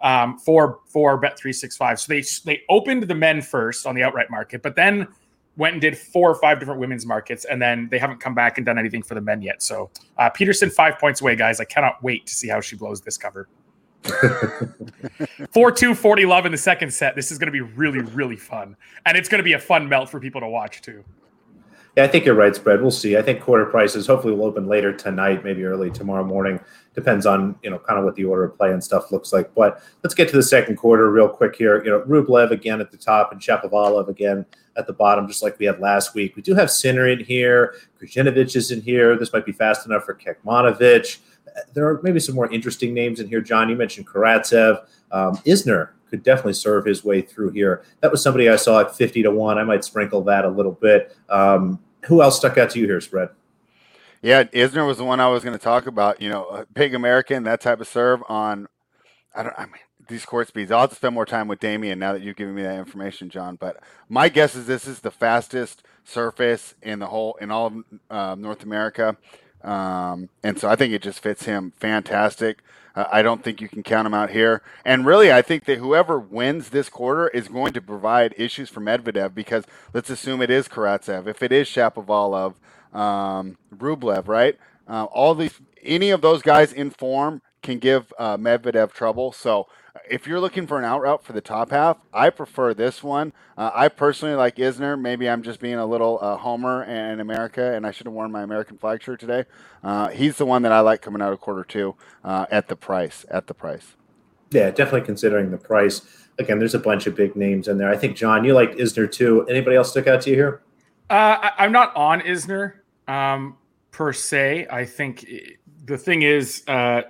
um, 0.00 0.38
for 0.38 0.80
for 0.86 1.16
Bet 1.16 1.38
three 1.38 1.52
six 1.52 1.76
five. 1.76 2.00
So 2.00 2.12
they 2.12 2.22
they 2.44 2.62
opened 2.68 3.04
the 3.04 3.14
men 3.14 3.42
first 3.42 3.86
on 3.86 3.94
the 3.94 4.02
outright 4.02 4.30
market, 4.30 4.62
but 4.62 4.76
then 4.76 5.08
went 5.56 5.72
and 5.72 5.80
did 5.80 5.98
four 5.98 6.30
or 6.30 6.36
five 6.36 6.60
different 6.60 6.80
women's 6.80 7.04
markets, 7.04 7.44
and 7.44 7.60
then 7.60 7.88
they 7.90 7.98
haven't 7.98 8.20
come 8.20 8.34
back 8.34 8.58
and 8.58 8.64
done 8.64 8.78
anything 8.78 9.02
for 9.02 9.14
the 9.14 9.20
men 9.20 9.42
yet. 9.42 9.62
So 9.62 9.90
uh, 10.16 10.30
Peterson 10.30 10.70
five 10.70 10.98
points 10.98 11.20
away, 11.20 11.34
guys. 11.34 11.60
I 11.60 11.64
cannot 11.64 12.02
wait 12.02 12.26
to 12.26 12.34
see 12.34 12.48
how 12.48 12.60
she 12.60 12.76
blows 12.76 13.00
this 13.00 13.18
cover. 13.18 13.48
4 15.52 15.72
2 15.72 15.94
40 15.94 16.24
love 16.24 16.46
in 16.46 16.52
the 16.52 16.58
second 16.58 16.92
set. 16.92 17.16
This 17.16 17.32
is 17.32 17.38
going 17.38 17.46
to 17.48 17.52
be 17.52 17.60
really, 17.60 17.98
really 17.98 18.36
fun. 18.36 18.76
And 19.06 19.16
it's 19.16 19.28
going 19.28 19.40
to 19.40 19.44
be 19.44 19.54
a 19.54 19.58
fun 19.58 19.88
melt 19.88 20.08
for 20.08 20.20
people 20.20 20.40
to 20.40 20.48
watch, 20.48 20.82
too. 20.82 21.04
Yeah, 21.96 22.04
I 22.04 22.08
think 22.08 22.24
you're 22.24 22.34
right, 22.34 22.54
spread. 22.54 22.80
We'll 22.80 22.90
see. 22.90 23.16
I 23.16 23.22
think 23.22 23.40
quarter 23.40 23.66
prices 23.66 24.06
hopefully 24.06 24.32
will 24.32 24.44
open 24.44 24.68
later 24.68 24.92
tonight, 24.92 25.44
maybe 25.44 25.64
early 25.64 25.90
tomorrow 25.90 26.24
morning. 26.24 26.60
Depends 26.94 27.26
on 27.26 27.56
you 27.62 27.70
know 27.70 27.78
kind 27.78 27.98
of 27.98 28.04
what 28.04 28.14
the 28.14 28.24
order 28.24 28.44
of 28.44 28.56
play 28.56 28.72
and 28.72 28.82
stuff 28.82 29.10
looks 29.10 29.32
like. 29.32 29.52
But 29.54 29.82
let's 30.02 30.14
get 30.14 30.28
to 30.28 30.36
the 30.36 30.42
second 30.42 30.76
quarter 30.76 31.10
real 31.10 31.28
quick 31.28 31.56
here. 31.56 31.82
You 31.84 31.90
know, 31.90 32.00
Rublev 32.02 32.50
again 32.50 32.80
at 32.80 32.90
the 32.90 32.96
top 32.96 33.32
and 33.32 33.40
Shapovalov 33.40 34.08
again 34.08 34.46
at 34.76 34.86
the 34.86 34.92
bottom, 34.92 35.26
just 35.26 35.42
like 35.42 35.58
we 35.58 35.66
had 35.66 35.80
last 35.80 36.14
week. 36.14 36.36
We 36.36 36.42
do 36.42 36.54
have 36.54 36.70
Sinner 36.70 37.08
in 37.08 37.24
here. 37.24 37.74
Krajinovic 38.00 38.54
is 38.54 38.70
in 38.70 38.80
here. 38.80 39.16
This 39.16 39.32
might 39.32 39.44
be 39.44 39.52
fast 39.52 39.86
enough 39.86 40.04
for 40.04 40.14
Kecmanovic. 40.14 41.18
There 41.74 41.88
are 41.88 42.00
maybe 42.02 42.20
some 42.20 42.36
more 42.36 42.50
interesting 42.52 42.94
names 42.94 43.18
in 43.18 43.28
here. 43.28 43.40
John, 43.40 43.68
you 43.68 43.76
mentioned 43.76 44.06
Karatsev. 44.06 44.84
Um, 45.10 45.36
Isner 45.38 45.90
could 46.10 46.22
definitely 46.22 46.54
serve 46.54 46.84
his 46.84 47.04
way 47.04 47.22
through 47.22 47.50
here. 47.50 47.82
That 48.00 48.10
was 48.10 48.22
somebody 48.22 48.48
I 48.48 48.56
saw 48.56 48.80
at 48.80 48.96
50 48.96 49.22
to 49.24 49.30
1. 49.30 49.58
I 49.58 49.64
might 49.64 49.84
sprinkle 49.84 50.22
that 50.24 50.44
a 50.44 50.48
little 50.48 50.72
bit. 50.72 51.16
Um, 51.28 51.80
who 52.06 52.22
else 52.22 52.36
stuck 52.36 52.56
out 52.58 52.70
to 52.70 52.78
you 52.78 52.86
here, 52.86 53.00
Spread? 53.00 53.30
Yeah, 54.22 54.44
Isner 54.44 54.86
was 54.86 54.98
the 54.98 55.04
one 55.04 55.20
I 55.20 55.28
was 55.28 55.44
going 55.44 55.56
to 55.56 55.62
talk 55.62 55.86
about. 55.86 56.20
You 56.20 56.30
know, 56.30 56.64
big 56.72 56.94
American, 56.94 57.44
that 57.44 57.60
type 57.60 57.80
of 57.80 57.88
serve 57.88 58.22
on. 58.28 58.66
I 59.34 59.42
don't. 59.42 59.54
I 59.56 59.66
mean, 59.66 59.74
these 60.08 60.24
court 60.24 60.48
speeds. 60.48 60.72
I'll 60.72 60.80
have 60.80 60.90
to 60.90 60.96
spend 60.96 61.14
more 61.14 61.26
time 61.26 61.48
with 61.48 61.60
Damian 61.60 61.98
now 61.98 62.12
that 62.12 62.22
you've 62.22 62.36
given 62.36 62.54
me 62.54 62.62
that 62.62 62.78
information, 62.78 63.30
John. 63.30 63.56
But 63.56 63.76
my 64.08 64.28
guess 64.28 64.54
is 64.56 64.66
this 64.66 64.86
is 64.86 65.00
the 65.00 65.10
fastest 65.10 65.84
surface 66.04 66.74
in 66.82 66.98
the 66.98 67.06
whole 67.06 67.36
in 67.40 67.50
all 67.50 67.66
of 67.66 67.84
uh, 68.10 68.34
North 68.34 68.64
America, 68.64 69.16
um, 69.62 70.28
and 70.42 70.58
so 70.58 70.68
I 70.68 70.76
think 70.76 70.92
it 70.92 71.02
just 71.02 71.20
fits 71.20 71.44
him 71.44 71.72
fantastic. 71.76 72.62
Uh, 72.98 73.06
I 73.12 73.22
don't 73.22 73.44
think 73.44 73.60
you 73.60 73.68
can 73.68 73.84
count 73.84 74.06
him 74.06 74.14
out 74.14 74.30
here. 74.30 74.60
And 74.84 75.06
really, 75.06 75.32
I 75.32 75.40
think 75.40 75.66
that 75.66 75.78
whoever 75.78 76.18
wins 76.18 76.70
this 76.70 76.88
quarter 76.88 77.28
is 77.28 77.46
going 77.46 77.72
to 77.74 77.80
provide 77.80 78.34
issues 78.36 78.70
for 78.70 78.80
Medvedev 78.80 79.36
because 79.36 79.64
let's 79.94 80.10
assume 80.10 80.42
it 80.42 80.50
is 80.50 80.66
Karatsev. 80.66 81.28
If 81.28 81.40
it 81.40 81.52
is 81.52 81.68
Shapovalov, 81.68 82.54
um, 82.92 83.56
Rublev, 83.72 84.26
right? 84.26 84.58
Uh, 84.88 85.04
all 85.04 85.36
these, 85.36 85.60
any 85.84 86.10
of 86.10 86.22
those 86.22 86.42
guys 86.42 86.72
in 86.72 86.90
form 86.90 87.40
can 87.62 87.78
give 87.78 88.12
uh, 88.18 88.36
Medvedev 88.36 88.92
trouble. 88.92 89.30
So 89.30 89.68
if 90.08 90.26
you're 90.26 90.40
looking 90.40 90.66
for 90.66 90.78
an 90.78 90.84
outright 90.84 91.22
for 91.22 91.32
the 91.32 91.40
top 91.40 91.70
half, 91.70 91.98
I 92.12 92.30
prefer 92.30 92.74
this 92.74 93.02
one. 93.02 93.32
Uh, 93.56 93.70
I 93.74 93.88
personally 93.88 94.34
like 94.34 94.56
Isner. 94.56 95.00
Maybe 95.00 95.28
I'm 95.28 95.42
just 95.42 95.60
being 95.60 95.74
a 95.74 95.86
little 95.86 96.18
uh, 96.20 96.36
homer 96.36 96.84
in 96.84 97.20
America, 97.20 97.74
and 97.74 97.86
I 97.86 97.90
should 97.90 98.06
have 98.06 98.12
worn 98.12 98.30
my 98.30 98.42
American 98.42 98.78
flag 98.78 99.02
shirt 99.02 99.20
today. 99.20 99.44
Uh, 99.82 100.08
he's 100.08 100.36
the 100.36 100.46
one 100.46 100.62
that 100.62 100.72
I 100.72 100.80
like 100.80 101.02
coming 101.02 101.22
out 101.22 101.32
of 101.32 101.40
quarter 101.40 101.64
two 101.64 101.94
uh, 102.24 102.46
at 102.50 102.68
the 102.68 102.76
price. 102.76 103.24
At 103.30 103.46
the 103.46 103.54
price. 103.54 103.94
Yeah, 104.50 104.70
definitely 104.70 105.02
considering 105.02 105.50
the 105.50 105.58
price. 105.58 106.02
Again, 106.38 106.58
there's 106.58 106.74
a 106.74 106.78
bunch 106.78 107.06
of 107.06 107.14
big 107.14 107.36
names 107.36 107.68
in 107.68 107.78
there. 107.78 107.90
I 107.90 107.96
think 107.96 108.16
John, 108.16 108.44
you 108.44 108.54
liked 108.54 108.76
Isner 108.76 109.10
too. 109.10 109.46
Anybody 109.48 109.76
else 109.76 109.90
stick 109.90 110.06
out 110.06 110.22
to 110.22 110.30
you 110.30 110.36
here? 110.36 110.62
Uh, 111.10 111.50
I, 111.58 111.64
am 111.64 111.72
not 111.72 111.94
on 111.96 112.20
Isner 112.20 112.74
um, 113.06 113.56
per 113.90 114.12
se. 114.12 114.66
I 114.70 114.84
think 114.84 115.26
the 115.84 115.98
thing 115.98 116.22
is 116.22 116.62
uh, 116.68 117.02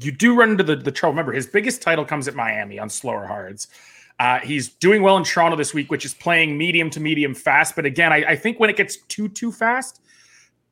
you 0.00 0.12
do 0.12 0.34
run 0.34 0.50
into 0.50 0.64
the, 0.64 0.76
the 0.76 0.90
trouble. 0.90 1.12
Remember, 1.12 1.32
his 1.32 1.46
biggest 1.46 1.82
title 1.82 2.04
comes 2.04 2.26
at 2.28 2.34
Miami 2.34 2.78
on 2.78 2.88
slower 2.88 3.26
hards. 3.26 3.68
Uh, 4.18 4.38
he's 4.40 4.68
doing 4.68 5.02
well 5.02 5.16
in 5.16 5.24
Toronto 5.24 5.56
this 5.56 5.72
week, 5.72 5.90
which 5.90 6.04
is 6.04 6.12
playing 6.12 6.58
medium 6.58 6.90
to 6.90 7.00
medium 7.00 7.34
fast. 7.34 7.74
But 7.74 7.86
again, 7.86 8.12
I, 8.12 8.24
I 8.28 8.36
think 8.36 8.60
when 8.60 8.68
it 8.70 8.76
gets 8.76 8.96
too 8.96 9.28
too 9.28 9.50
fast, 9.50 10.00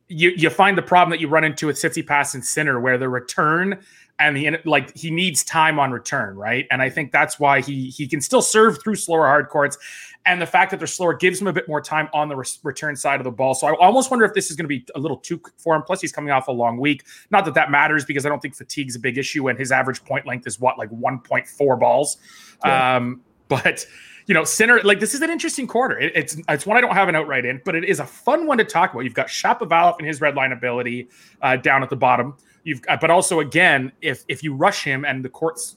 you 0.08 0.30
you 0.30 0.50
find 0.50 0.76
the 0.76 0.82
problem 0.82 1.10
that 1.10 1.20
you 1.20 1.28
run 1.28 1.44
into 1.44 1.66
with 1.66 1.76
Tsitsipas 1.76 2.34
and 2.34 2.44
Sinner, 2.44 2.80
where 2.80 2.98
the 2.98 3.08
return 3.08 3.78
and 4.18 4.36
the 4.36 4.58
like 4.64 4.96
he 4.96 5.10
needs 5.10 5.44
time 5.44 5.78
on 5.78 5.90
return, 5.90 6.36
right? 6.36 6.66
And 6.70 6.82
I 6.82 6.90
think 6.90 7.12
that's 7.12 7.38
why 7.38 7.60
he 7.60 7.88
he 7.90 8.06
can 8.06 8.20
still 8.20 8.42
serve 8.42 8.82
through 8.82 8.96
slower 8.96 9.26
hard 9.26 9.48
courts, 9.48 9.78
and 10.26 10.42
the 10.42 10.46
fact 10.46 10.70
that 10.70 10.78
they're 10.78 10.86
slower 10.86 11.14
gives 11.14 11.40
him 11.40 11.46
a 11.46 11.52
bit 11.52 11.68
more 11.68 11.80
time 11.80 12.08
on 12.12 12.28
the 12.28 12.36
re- 12.36 12.44
return 12.64 12.96
side 12.96 13.20
of 13.20 13.24
the 13.24 13.30
ball. 13.30 13.54
So 13.54 13.68
I 13.68 13.74
almost 13.74 14.10
wonder 14.10 14.24
if 14.24 14.34
this 14.34 14.50
is 14.50 14.56
going 14.56 14.64
to 14.64 14.68
be 14.68 14.84
a 14.94 14.98
little 14.98 15.16
too 15.16 15.40
for 15.56 15.76
him. 15.76 15.82
Plus, 15.82 16.00
he's 16.00 16.12
coming 16.12 16.30
off 16.30 16.48
a 16.48 16.52
long 16.52 16.78
week. 16.78 17.04
Not 17.30 17.44
that 17.44 17.54
that 17.54 17.70
matters 17.70 18.04
because 18.04 18.26
I 18.26 18.28
don't 18.28 18.40
think 18.40 18.54
fatigue 18.54 18.88
is 18.88 18.96
a 18.96 19.00
big 19.00 19.18
issue, 19.18 19.48
and 19.48 19.58
his 19.58 19.70
average 19.70 20.04
point 20.04 20.26
length 20.26 20.46
is 20.46 20.58
what 20.58 20.78
like 20.78 20.90
one 20.90 21.20
point 21.20 21.46
four 21.46 21.76
balls. 21.76 22.16
Yeah. 22.64 22.96
Um, 22.96 23.20
but 23.48 23.86
you 24.26 24.34
know, 24.34 24.44
center 24.44 24.80
like 24.82 25.00
this 25.00 25.14
is 25.14 25.22
an 25.22 25.30
interesting 25.30 25.66
quarter. 25.66 25.98
It, 25.98 26.12
it's 26.14 26.36
it's 26.48 26.66
one 26.66 26.76
I 26.76 26.80
don't 26.80 26.94
have 26.94 27.08
an 27.08 27.16
outright 27.16 27.46
in, 27.46 27.62
but 27.64 27.74
it 27.74 27.84
is 27.84 27.98
a 27.98 28.04
fun 28.04 28.46
one 28.46 28.58
to 28.58 28.64
talk 28.64 28.92
about. 28.92 29.04
You've 29.04 29.14
got 29.14 29.28
Shapovalov 29.28 29.98
and 29.98 30.06
his 30.06 30.20
red 30.20 30.34
line 30.34 30.52
ability 30.52 31.08
uh, 31.40 31.56
down 31.56 31.82
at 31.82 31.88
the 31.88 31.96
bottom. 31.96 32.36
You've 32.68 32.82
uh, 32.86 32.98
but 33.00 33.10
also 33.10 33.40
again, 33.40 33.92
if 34.02 34.24
if 34.28 34.42
you 34.42 34.54
rush 34.54 34.84
him 34.84 35.06
and 35.06 35.24
the 35.24 35.30
courts 35.30 35.76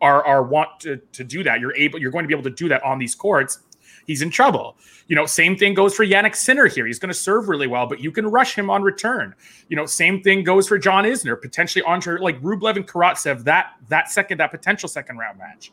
are 0.00 0.24
are 0.24 0.44
want 0.44 0.78
to, 0.78 0.98
to 0.98 1.24
do 1.24 1.42
that, 1.42 1.58
you're 1.58 1.74
able 1.74 1.98
you're 1.98 2.12
going 2.12 2.22
to 2.22 2.28
be 2.28 2.34
able 2.34 2.44
to 2.44 2.54
do 2.54 2.68
that 2.68 2.80
on 2.84 3.00
these 3.00 3.16
courts. 3.16 3.58
He's 4.06 4.22
in 4.22 4.30
trouble. 4.30 4.76
You 5.08 5.16
know, 5.16 5.26
same 5.26 5.56
thing 5.56 5.74
goes 5.74 5.96
for 5.96 6.06
Jannik 6.06 6.36
Sinner 6.36 6.66
here. 6.66 6.86
He's 6.86 7.00
going 7.00 7.08
to 7.08 7.18
serve 7.18 7.48
really 7.48 7.66
well, 7.66 7.88
but 7.88 7.98
you 7.98 8.12
can 8.12 8.28
rush 8.28 8.56
him 8.56 8.70
on 8.70 8.84
return. 8.84 9.34
You 9.68 9.74
know, 9.74 9.84
same 9.84 10.22
thing 10.22 10.44
goes 10.44 10.68
for 10.68 10.78
John 10.78 11.02
Isner, 11.02 11.40
potentially 11.40 11.82
Andre 11.82 12.20
like 12.20 12.40
Rublev 12.40 12.76
and 12.76 12.86
Karatsev. 12.86 13.42
That 13.42 13.72
that 13.88 14.08
second 14.08 14.38
that 14.38 14.52
potential 14.52 14.88
second 14.88 15.18
round 15.18 15.38
match 15.38 15.72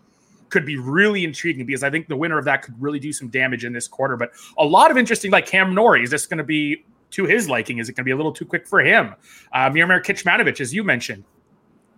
could 0.49 0.65
be 0.65 0.77
really 0.77 1.25
intriguing 1.25 1.67
because 1.67 1.83
I 1.83 1.91
think 1.91 2.07
the 2.07 2.15
winner 2.15 2.39
of 2.39 2.45
that 2.45 2.63
could 2.63 2.73
really 2.81 2.99
do 2.99 3.13
some 3.13 3.27
damage 3.27 3.65
in 3.65 3.71
this 3.71 3.87
quarter. 3.87 4.17
But 4.17 4.31
a 4.57 4.65
lot 4.65 4.89
of 4.89 4.97
interesting, 4.97 5.29
like 5.29 5.45
Cam 5.45 5.75
Norrie, 5.75 6.01
is 6.01 6.09
this 6.09 6.25
going 6.25 6.39
to 6.39 6.43
be 6.43 6.85
to 7.11 7.25
his 7.25 7.49
liking? 7.49 7.77
Is 7.79 7.89
it 7.89 7.93
going 7.93 8.03
to 8.03 8.05
be 8.05 8.11
a 8.11 8.15
little 8.15 8.31
too 8.31 8.45
quick 8.45 8.67
for 8.67 8.79
him? 8.81 9.15
Uh, 9.53 9.69
Kecmanovic, 9.69 10.59
as 10.59 10.73
you 10.73 10.83
mentioned, 10.83 11.23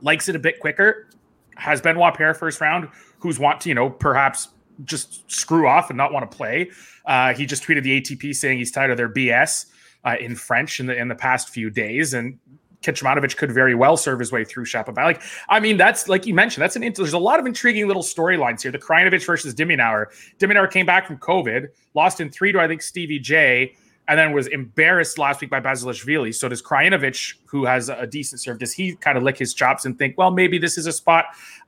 likes 0.02 0.30
it 0.30 0.36
a 0.36 0.40
bit 0.40 0.60
quicker. 0.60 1.10
Has 1.56 1.82
Benoit 1.82 2.16
Paire 2.16 2.34
first 2.34 2.62
round, 2.62 2.90
who's 3.20 3.40
want 3.40 3.62
to, 3.62 3.70
you 3.70 3.76
know, 3.76 3.90
perhaps 3.90 4.50
just 4.86 5.30
screw 5.30 5.68
off 5.68 5.90
and 5.90 5.98
not 5.98 6.12
want 6.12 6.30
to 6.30 6.36
play. 6.36 6.72
Uh, 7.06 7.34
he 7.34 7.46
just 7.46 7.64
tweeted 7.64 7.84
the 7.84 8.02
ATP 8.02 8.36
saying 8.36 8.58
he's 8.58 8.72
tired 8.72 8.92
of 8.92 8.98
their 8.98 9.10
BS 9.10 9.68
uh, 10.06 10.16
in 10.20 10.36
French 10.36 10.80
in 10.80 10.86
the 10.88 10.96
in 10.96 11.08
the 11.08 11.16
past 11.16 11.50
few 11.50 11.70
days, 11.70 12.14
and 12.14 12.40
Kecmanovic 12.82 13.38
could 13.38 13.52
very 13.52 13.76
well 13.76 13.96
serve 13.96 14.20
his 14.20 14.32
way 14.32 14.44
through 14.44 14.66
Shapovalov. 14.66 15.04
Like, 15.04 15.22
I 15.50 15.60
mean, 15.60 15.78
that's 15.78 16.08
like 16.08 16.26
you 16.26 16.34
mentioned, 16.34 16.64
that's 16.64 16.76
an 16.76 16.82
there's 16.82 17.14
a 17.14 17.20
lot 17.20 17.40
of 17.40 17.46
intriguing 17.46 17.88
little 17.88 18.04
storylines 18.04 18.62
here. 18.62 18.72
The 18.72 18.80
Krajinovic 18.80 19.26
versus 19.26 19.54
De 19.54 19.66
Minaur. 19.66 20.08
De 20.40 20.48
Minaur 20.48 20.70
came 20.70 20.86
back 20.86 21.06
from 21.06 21.18
COVID, 21.18 21.68
lost 21.94 22.20
in 22.20 22.30
three 22.30 22.52
to 22.52 22.60
I 22.60 22.68
think 22.68 22.82
Stevie 22.82 23.20
J, 23.20 23.76
and 24.08 24.20
then 24.20 24.34
was 24.34 24.48
embarrassed 24.48 25.18
last 25.18 25.42
week 25.42 25.50
by 25.50 25.60
Basilashvili. 25.60 26.34
So 26.36 26.50
does 26.50 26.62
Krajinovic, 26.62 27.36
who 27.46 27.66
has 27.66 27.90
a 27.90 28.08
decent 28.08 28.42
serve, 28.42 28.60
does 28.60 28.74
he 28.74 28.96
kind 28.96 29.18
of 29.18 29.24
lick 29.24 29.38
his 29.38 29.54
chops 29.54 29.86
and 29.86 29.98
think, 29.98 30.18
well, 30.18 30.32
maybe 30.32 30.58
this 30.58 30.78
is 30.78 30.86
a 30.86 30.92
spot 30.92 31.26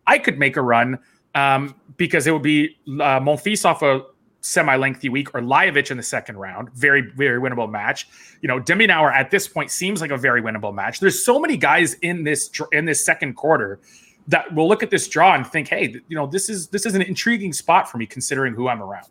I 0.08 0.18
could 0.18 0.40
make 0.40 0.58
a 0.58 0.62
run? 0.62 1.00
Um, 1.36 1.76
because 1.98 2.28
it 2.28 2.32
would 2.32 2.44
be 2.44 2.78
uh, 2.88 3.20
Monfils 3.20 3.66
off 3.66 3.82
a 3.82 4.02
semi-lengthy 4.42 5.10
week 5.10 5.34
or 5.34 5.42
Lajovic 5.42 5.90
in 5.90 5.98
the 5.98 6.04
second 6.04 6.38
round. 6.38 6.70
Very, 6.74 7.02
very 7.02 7.40
winnable 7.40 7.70
match. 7.70 8.08
You 8.42 8.48
know, 8.48 8.60
De 8.60 8.74
Minaur 8.74 9.12
at 9.12 9.32
this 9.32 9.48
point 9.48 9.72
seems 9.72 10.02
like 10.02 10.12
a 10.12 10.18
very 10.18 10.42
winnable 10.42 10.74
match. 10.74 11.00
There's 11.00 11.24
so 11.24 11.40
many 11.40 11.58
guys 11.58 11.96
in 11.96 12.24
this 12.24 12.52
in 12.72 12.86
this 12.86 13.04
second 13.04 13.34
quarter 13.36 13.80
that 14.28 14.54
will 14.54 14.68
look 14.68 14.84
at 14.84 14.90
this 14.90 15.08
draw 15.08 15.34
and 15.34 15.48
think, 15.48 15.70
hey, 15.70 15.96
you 16.08 16.16
know, 16.16 16.28
this 16.28 16.50
is 16.50 16.68
this 16.68 16.86
is 16.86 16.94
an 16.94 17.02
intriguing 17.02 17.54
spot 17.54 17.90
for 17.90 17.98
me 17.98 18.06
considering 18.06 18.54
who 18.54 18.68
I'm 18.68 18.82
around. 18.82 19.08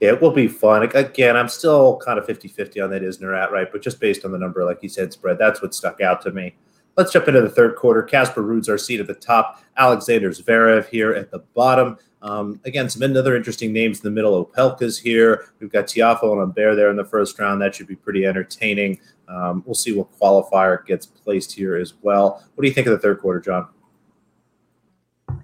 It 0.00 0.20
will 0.20 0.30
be 0.30 0.46
fun. 0.46 0.82
Again, 0.94 1.36
I'm 1.36 1.48
still 1.48 1.96
kind 2.04 2.18
of 2.18 2.26
50-50 2.26 2.84
on 2.84 2.90
that 2.90 3.02
Isner 3.02 3.36
at 3.36 3.50
right, 3.50 3.68
but 3.70 3.82
just 3.82 3.98
based 3.98 4.24
on 4.24 4.32
the 4.32 4.38
number, 4.38 4.64
like 4.64 4.82
you 4.82 4.88
said, 4.88 5.12
spread, 5.12 5.38
that's 5.38 5.62
what 5.62 5.74
stuck 5.74 6.00
out 6.00 6.20
to 6.22 6.32
me. 6.32 6.54
Let's 6.96 7.12
jump 7.12 7.28
into 7.28 7.40
the 7.40 7.50
third 7.50 7.76
quarter. 7.76 8.02
Casper 8.02 8.42
Ruud's 8.42 8.68
our 8.68 8.78
seat 8.78 9.00
at 9.00 9.06
the 9.06 9.14
top. 9.14 9.62
Alexander 9.76 10.30
Zverev 10.30 10.88
here 10.88 11.12
at 11.12 11.30
the 11.30 11.40
bottom. 11.54 11.98
Um, 12.22 12.60
again, 12.64 12.88
some 12.88 13.02
other 13.02 13.36
interesting 13.36 13.72
names 13.72 13.98
in 13.98 14.02
the 14.02 14.10
middle. 14.10 14.44
Opelka's 14.44 14.98
here. 14.98 15.50
We've 15.60 15.70
got 15.70 15.86
Tiafoe 15.86 16.32
and 16.32 16.40
Humbert 16.40 16.76
there 16.76 16.90
in 16.90 16.96
the 16.96 17.04
first 17.04 17.38
round. 17.38 17.60
That 17.60 17.74
should 17.74 17.86
be 17.86 17.96
pretty 17.96 18.26
entertaining. 18.26 18.98
Um, 19.28 19.62
we'll 19.66 19.74
see 19.74 19.92
what 19.92 20.10
qualifier 20.18 20.84
gets 20.86 21.06
placed 21.06 21.52
here 21.52 21.76
as 21.76 21.94
well. 22.02 22.42
What 22.54 22.62
do 22.62 22.68
you 22.68 22.74
think 22.74 22.86
of 22.86 22.92
the 22.92 22.98
third 22.98 23.20
quarter, 23.20 23.40
John? 23.40 23.68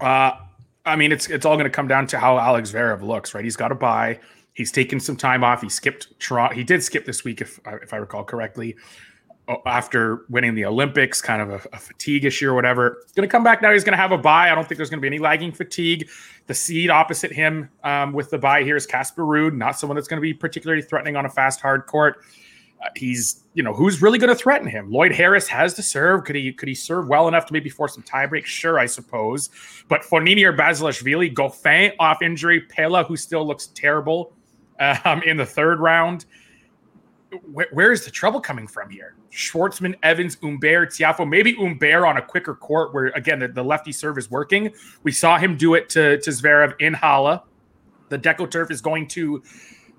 Uh, 0.01 0.31
I 0.85 0.95
mean, 0.95 1.11
it's 1.11 1.29
it's 1.29 1.45
all 1.45 1.55
going 1.55 1.65
to 1.65 1.69
come 1.69 1.87
down 1.87 2.07
to 2.07 2.19
how 2.19 2.37
Alex 2.37 2.71
Zverev 2.71 3.01
looks, 3.01 3.33
right? 3.33 3.43
He's 3.43 3.55
got 3.55 3.69
to 3.69 3.75
buy. 3.75 4.19
He's 4.53 4.71
taken 4.71 4.99
some 4.99 5.15
time 5.15 5.43
off. 5.43 5.61
He 5.61 5.69
skipped 5.69 6.19
Toronto. 6.19 6.55
He 6.55 6.63
did 6.63 6.83
skip 6.83 7.05
this 7.05 7.23
week, 7.23 7.41
if 7.41 7.59
if 7.65 7.93
I 7.93 7.97
recall 7.97 8.23
correctly 8.23 8.75
after 9.65 10.25
winning 10.29 10.55
the 10.55 10.65
Olympics, 10.65 11.21
kind 11.21 11.41
of 11.41 11.49
a, 11.49 11.75
a 11.75 11.77
fatigue 11.77 12.23
issue 12.25 12.49
or 12.49 12.53
whatever. 12.53 12.99
He's 13.03 13.11
going 13.11 13.27
to 13.27 13.31
come 13.31 13.43
back 13.43 13.61
now. 13.61 13.73
He's 13.73 13.83
going 13.83 13.93
to 13.93 14.01
have 14.01 14.11
a 14.11 14.17
buy. 14.17 14.49
I 14.49 14.55
don't 14.55 14.67
think 14.67 14.77
there's 14.77 14.89
going 14.89 14.99
to 14.99 15.01
be 15.01 15.07
any 15.07 15.19
lagging 15.19 15.51
fatigue. 15.51 16.09
The 16.47 16.53
seed 16.53 16.89
opposite 16.89 17.31
him 17.31 17.69
um, 17.83 18.13
with 18.13 18.29
the 18.29 18.37
buy 18.37 18.63
here 18.63 18.75
is 18.75 18.85
Casper 18.85 19.23
Ruud, 19.23 19.55
not 19.55 19.77
someone 19.77 19.95
that's 19.95 20.07
going 20.07 20.17
to 20.17 20.21
be 20.21 20.33
particularly 20.33 20.81
threatening 20.81 21.15
on 21.15 21.25
a 21.25 21.29
fast 21.29 21.59
hard 21.59 21.85
court. 21.87 22.23
Uh, 22.81 22.87
he's, 22.95 23.43
you 23.53 23.63
know, 23.63 23.73
who's 23.73 24.01
really 24.01 24.17
going 24.17 24.29
to 24.29 24.35
threaten 24.35 24.67
him? 24.67 24.89
Lloyd 24.89 25.11
Harris 25.11 25.47
has 25.47 25.73
to 25.73 25.83
serve. 25.83 26.23
Could 26.23 26.35
he 26.35 26.51
could 26.53 26.67
he 26.69 26.75
serve 26.75 27.07
well 27.07 27.27
enough 27.27 27.45
to 27.47 27.53
maybe 27.53 27.69
force 27.69 27.93
some 27.93 28.03
tiebreak? 28.03 28.45
Sure, 28.45 28.79
I 28.79 28.85
suppose. 28.85 29.49
But 29.87 30.03
Fognini 30.03 30.43
or 30.43 30.53
Basilashvili, 30.53 31.33
Goffin 31.33 31.93
off 31.99 32.21
injury, 32.21 32.61
Pella, 32.61 33.03
who 33.03 33.15
still 33.15 33.45
looks 33.45 33.67
terrible 33.67 34.33
um, 35.05 35.21
in 35.23 35.37
the 35.37 35.45
third 35.45 35.79
round 35.79 36.25
where, 37.41 37.91
is 37.91 38.05
the 38.05 38.11
trouble 38.11 38.39
coming 38.39 38.67
from 38.67 38.89
here? 38.89 39.15
Schwartzman, 39.31 39.95
Evans, 40.03 40.37
Humbert, 40.41 40.91
Tiafoe, 40.91 41.27
maybe 41.27 41.55
Humbert 41.55 42.05
on 42.05 42.17
a 42.17 42.21
quicker 42.21 42.55
court 42.55 42.93
where, 42.93 43.07
again, 43.07 43.39
the, 43.39 43.47
the, 43.47 43.63
lefty 43.63 43.91
serve 43.91 44.17
is 44.17 44.29
working. 44.29 44.73
We 45.03 45.11
saw 45.11 45.37
him 45.37 45.57
do 45.57 45.73
it 45.73 45.89
to, 45.89 46.19
to 46.19 46.29
Zverev 46.29 46.75
in 46.79 46.93
Halle. 46.93 47.43
The 48.09 48.19
Deco 48.19 48.49
turf 48.49 48.69
is 48.69 48.81
going 48.81 49.07
to 49.09 49.41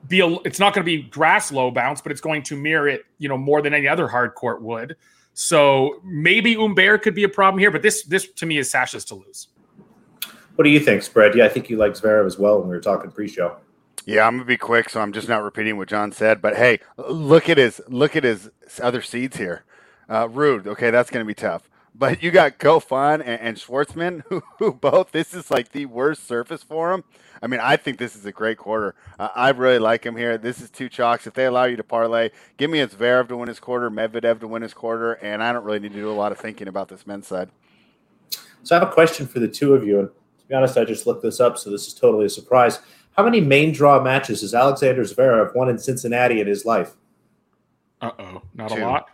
be, 0.09 0.21
a, 0.21 0.29
it's 0.45 0.59
not 0.59 0.75
going 0.75 0.85
to 0.85 0.91
be 0.91 1.03
grass 1.03 1.50
low 1.50 1.71
bounce, 1.71 2.00
but 2.00 2.12
it's 2.12 2.21
going 2.21 2.43
to 2.45 2.57
mirror 2.57 2.88
it, 2.88 3.05
you 3.19 3.29
know, 3.29 3.38
more 3.38 3.62
than 3.62 3.75
any 3.75 3.88
other 3.88 4.07
hard 4.07 4.35
court 4.35 4.62
would. 4.62 4.97
So 5.33 6.00
maybe 6.05 6.55
Humbert 6.55 7.03
could 7.03 7.14
be 7.14 7.25
a 7.25 7.29
problem 7.29 7.59
here, 7.59 7.71
but 7.71 7.83
this, 7.83 8.05
this 8.05 8.29
to 8.33 8.47
me 8.47 8.59
is 8.59 8.71
Sasha's 8.71 9.05
to 9.07 9.17
lose. 9.17 9.49
What 10.55 10.62
do 10.64 10.71
you 10.71 10.79
think, 10.79 11.03
Spread? 11.03 11.35
Yeah, 11.35 11.47
I 11.47 11.49
think 11.49 11.69
you 11.69 11.76
like 11.76 11.95
Zverev 11.95 12.26
as 12.26 12.38
well 12.38 12.61
when 12.61 12.69
we 12.69 12.76
were 12.76 12.81
talking 12.81 13.11
pre-show. 13.11 13.57
Yeah, 14.06 14.26
I'm 14.26 14.34
gonna 14.34 14.44
be 14.44 14.56
quick, 14.56 14.90
so 14.90 15.00
I'm 15.00 15.12
just 15.12 15.28
not 15.28 15.42
repeating 15.42 15.76
what 15.76 15.88
John 15.88 16.12
said. 16.12 16.42
But 16.42 16.56
hey, 16.56 16.80
look 16.96 17.49
at 17.49 17.56
his 17.56 17.80
look 17.88 18.16
at 18.16 18.25
his 18.25 18.50
other 18.82 19.00
seeds 19.00 19.37
here. 19.37 19.64
Uh, 20.08 20.28
Ruud, 20.28 20.66
okay, 20.66 20.90
that's 20.90 21.11
gonna 21.11 21.25
be 21.25 21.34
tough. 21.34 21.68
But 21.96 22.23
you 22.23 22.32
got 22.32 22.58
Goffin 22.58 23.20
and, 23.20 23.40
and 23.40 23.56
Schwartzman, 23.56 24.25
who, 24.28 24.42
who, 24.58 24.73
both 24.73 25.12
this 25.12 25.32
is 25.32 25.50
like 25.50 25.70
the 25.70 25.87
worst 25.87 26.26
surface 26.26 26.62
for 26.62 26.90
them. 26.90 27.04
I 27.40 27.46
mean, 27.46 27.61
I 27.61 27.76
think 27.76 27.99
this 27.99 28.16
is 28.16 28.26
a 28.26 28.32
great 28.32 28.58
quarter. 28.58 28.94
Uh, 29.18 29.28
I 29.34 29.50
really 29.50 29.78
like 29.78 30.04
him 30.04 30.16
here. 30.16 30.37
This 30.37 30.61
is 30.61 30.70
two 30.70 30.88
chalks. 30.88 31.26
If 31.26 31.34
they 31.34 31.46
allow 31.46 31.64
you 31.64 31.76
to 31.76 31.84
parlay, 31.84 32.30
give 32.56 32.70
me 32.70 32.78
Zverev 32.78 33.28
to 33.28 33.37
win 33.37 33.49
his 33.49 33.61
quarter, 33.61 33.90
Medvedev 33.90 34.40
to 34.40 34.49
win 34.49 34.62
his 34.62 34.75
quarter, 34.75 35.14
and 35.14 35.42
I 35.42 35.52
don't 35.52 35.64
really 35.64 35.78
need 35.78 35.92
to 35.92 35.99
do 35.99 36.11
a 36.11 36.12
lot 36.12 36.32
of 36.32 36.38
thinking 36.38 36.68
about 36.68 36.88
this 36.88 37.06
men's 37.06 37.28
side. 37.28 37.50
So 38.64 38.75
I 38.75 38.80
have 38.80 38.88
a 38.88 38.92
question 38.92 39.26
for 39.26 39.38
the 39.38 39.49
two 39.49 39.75
of 39.75 39.87
you, 39.87 40.00
and 40.00 40.08
to 40.08 40.49
be 40.49 40.54
honest, 40.54 40.76
I 40.76 40.84
just 40.84 41.06
looked 41.06 41.23
this 41.23 41.38
up, 41.38 41.58
so 41.58 41.70
this 41.70 41.87
is 41.87 41.94
totally 41.94 42.26
a 42.26 42.30
surprise. 42.30 42.80
How 43.16 43.25
many 43.25 43.40
main 43.40 43.73
draw 43.73 44.02
matches 44.02 44.40
has 44.40 44.54
Alexander 44.54 45.02
Zverev 45.02 45.54
won 45.54 45.68
in 45.68 45.78
Cincinnati 45.78 46.40
in 46.40 46.47
his 46.47 46.64
life? 46.64 46.94
Uh 48.00 48.11
oh, 48.18 48.42
not 48.54 48.71
Two. 48.71 48.83
a 48.83 48.85
lot. 48.85 49.09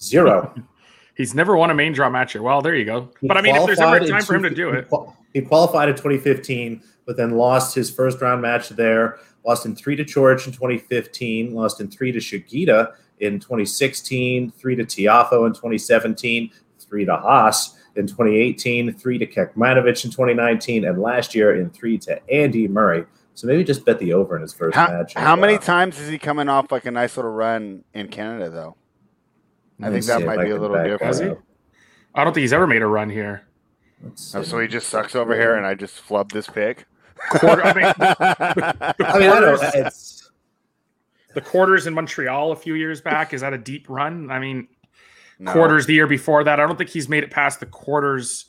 Zero. 0.00 0.54
He's 1.16 1.34
never 1.34 1.56
won 1.56 1.70
a 1.70 1.74
main 1.74 1.92
draw 1.92 2.10
match 2.10 2.32
here. 2.32 2.42
Well, 2.42 2.60
there 2.60 2.74
you 2.74 2.84
go. 2.84 3.10
He 3.20 3.26
but 3.26 3.38
I 3.38 3.42
mean, 3.42 3.56
if 3.56 3.64
there's 3.64 3.80
ever 3.80 3.96
a 3.96 4.06
time 4.06 4.22
for 4.22 4.34
him 4.34 4.42
to 4.42 4.50
do 4.50 4.70
it, 4.70 4.86
he 5.32 5.40
qualified 5.40 5.88
in 5.88 5.94
2015, 5.94 6.82
but 7.06 7.16
then 7.16 7.32
lost 7.32 7.74
his 7.74 7.90
first 7.90 8.20
round 8.20 8.42
match 8.42 8.68
there. 8.68 9.18
Lost 9.44 9.64
in 9.64 9.74
three 9.74 9.96
to 9.96 10.04
George 10.04 10.46
in 10.46 10.52
2015. 10.52 11.54
Lost 11.54 11.80
in 11.80 11.88
three 11.88 12.12
to 12.12 12.18
Shigita 12.18 12.92
in 13.20 13.40
2016. 13.40 14.50
Three 14.50 14.76
to 14.76 14.84
Tiafoe 14.84 15.46
in 15.46 15.54
2017. 15.54 16.50
Three 16.78 17.06
to 17.06 17.16
Haas 17.16 17.75
in 17.96 18.06
2018, 18.06 18.92
three 18.94 19.18
to 19.18 19.26
Kecmanovic 19.26 20.04
in 20.04 20.10
2019, 20.10 20.84
and 20.84 21.00
last 21.00 21.34
year 21.34 21.60
in 21.60 21.70
three 21.70 21.98
to 21.98 22.20
Andy 22.30 22.68
Murray. 22.68 23.04
So 23.34 23.46
maybe 23.46 23.64
just 23.64 23.84
bet 23.84 23.98
the 23.98 24.14
over 24.14 24.36
in 24.36 24.42
his 24.42 24.54
first 24.54 24.74
how, 24.74 24.88
match. 24.88 25.14
How 25.14 25.36
many 25.36 25.54
uh, 25.54 25.58
times 25.58 25.98
is 25.98 26.08
he 26.08 26.18
coming 26.18 26.48
off 26.48 26.72
like 26.72 26.86
a 26.86 26.90
nice 26.90 27.16
little 27.16 27.32
run 27.32 27.84
in 27.92 28.08
Canada, 28.08 28.48
though? 28.48 28.76
I 29.82 29.90
think 29.90 30.06
that 30.06 30.24
might 30.24 30.42
be 30.42 30.50
a 30.50 30.58
little 30.58 30.82
different. 30.82 31.38
I 32.14 32.24
don't 32.24 32.32
think 32.32 32.42
he's 32.42 32.54
ever 32.54 32.66
made 32.66 32.80
a 32.80 32.86
run 32.86 33.10
here. 33.10 33.46
Oh, 34.34 34.42
so 34.42 34.58
he 34.58 34.68
just 34.68 34.88
sucks 34.88 35.14
over 35.14 35.34
here, 35.34 35.56
and 35.56 35.66
I 35.66 35.74
just 35.74 36.00
flub 36.00 36.30
this 36.30 36.46
pick. 36.46 36.86
Quarter, 37.30 37.62
I 37.62 37.74
mean, 37.74 37.84
the, 37.84 38.94
the 38.98 39.06
I 39.06 39.18
mean, 39.18 39.30
I 39.30 39.40
don't. 39.40 39.60
It's 39.74 40.30
the 41.34 41.40
quarters 41.40 41.86
in 41.86 41.94
Montreal 41.94 42.52
a 42.52 42.56
few 42.56 42.74
years 42.74 43.00
back. 43.00 43.34
Is 43.34 43.42
that 43.42 43.52
a 43.52 43.58
deep 43.58 43.88
run? 43.88 44.30
I 44.30 44.38
mean, 44.38 44.68
no. 45.38 45.52
quarters 45.52 45.86
the 45.86 45.94
year 45.94 46.06
before 46.06 46.44
that. 46.44 46.60
I 46.60 46.66
don't 46.66 46.76
think 46.76 46.90
he's 46.90 47.08
made 47.08 47.24
it 47.24 47.30
past 47.30 47.60
the 47.60 47.66
quarters 47.66 48.46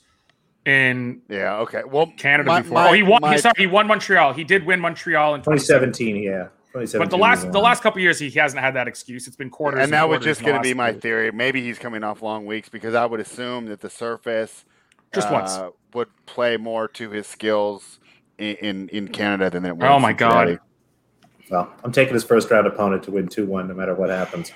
in 0.66 1.22
yeah 1.30 1.60
okay 1.60 1.82
well 1.90 2.12
Canada 2.18 2.50
my, 2.50 2.62
before. 2.62 2.76
My, 2.76 2.90
oh, 2.90 2.94
he 2.94 3.04
won. 3.04 3.22
My, 3.22 3.34
he, 3.34 3.40
sorry, 3.40 3.54
he 3.58 3.68
won 3.68 3.88
Montreal. 3.88 4.34
He 4.34 4.44
did 4.44 4.66
win 4.66 4.80
Montreal 4.80 5.36
in 5.36 5.42
2017. 5.42 6.16
2017 6.16 6.24
yeah. 6.24 6.48
But 6.74 7.10
the 7.10 7.18
last 7.18 7.52
the 7.52 7.60
last 7.60 7.82
couple 7.82 8.02
years, 8.02 8.20
he 8.20 8.30
hasn't 8.32 8.62
had 8.62 8.76
that 8.76 8.88
excuse. 8.88 9.26
It's 9.28 9.36
been 9.36 9.50
quarters, 9.50 9.82
and 9.82 9.94
that 9.94 10.08
was 10.08 10.24
just 10.24 10.44
going 10.44 10.56
to 10.56 10.62
be 10.62 10.74
my 10.74 10.94
theory. 10.94 11.32
Maybe 11.32 11.62
he's 11.64 11.80
coming 11.80 12.04
off 12.04 12.22
long 12.22 12.46
weeks 12.46 12.70
because 12.70 12.94
I 12.94 13.06
would 13.06 13.20
assume 13.20 13.66
that 13.68 13.82
the 13.82 13.90
surface 13.90 14.66
just 15.14 15.30
uh, 15.30 15.34
once 15.34 15.58
would 15.94 16.10
play 16.26 16.58
more 16.58 16.88
to 16.90 17.10
his 17.10 17.26
skills 17.26 18.00
in 18.38 18.56
in, 18.58 18.90
in 18.90 19.08
Canada 19.08 19.50
than 19.50 19.66
it 19.66 19.76
was. 19.76 19.90
Oh 19.90 20.00
my 20.00 20.14
god! 20.14 20.60
Well, 21.50 21.74
I'm 21.84 21.92
taking 21.92 22.14
his 22.14 22.24
first 22.24 22.52
round 22.52 22.68
opponent 22.68 23.04
to 23.04 23.12
win 23.12 23.28
two 23.28 23.46
one, 23.46 23.68
no 23.68 23.74
matter 23.74 23.96
what 23.96 24.10
happens. 24.10 24.52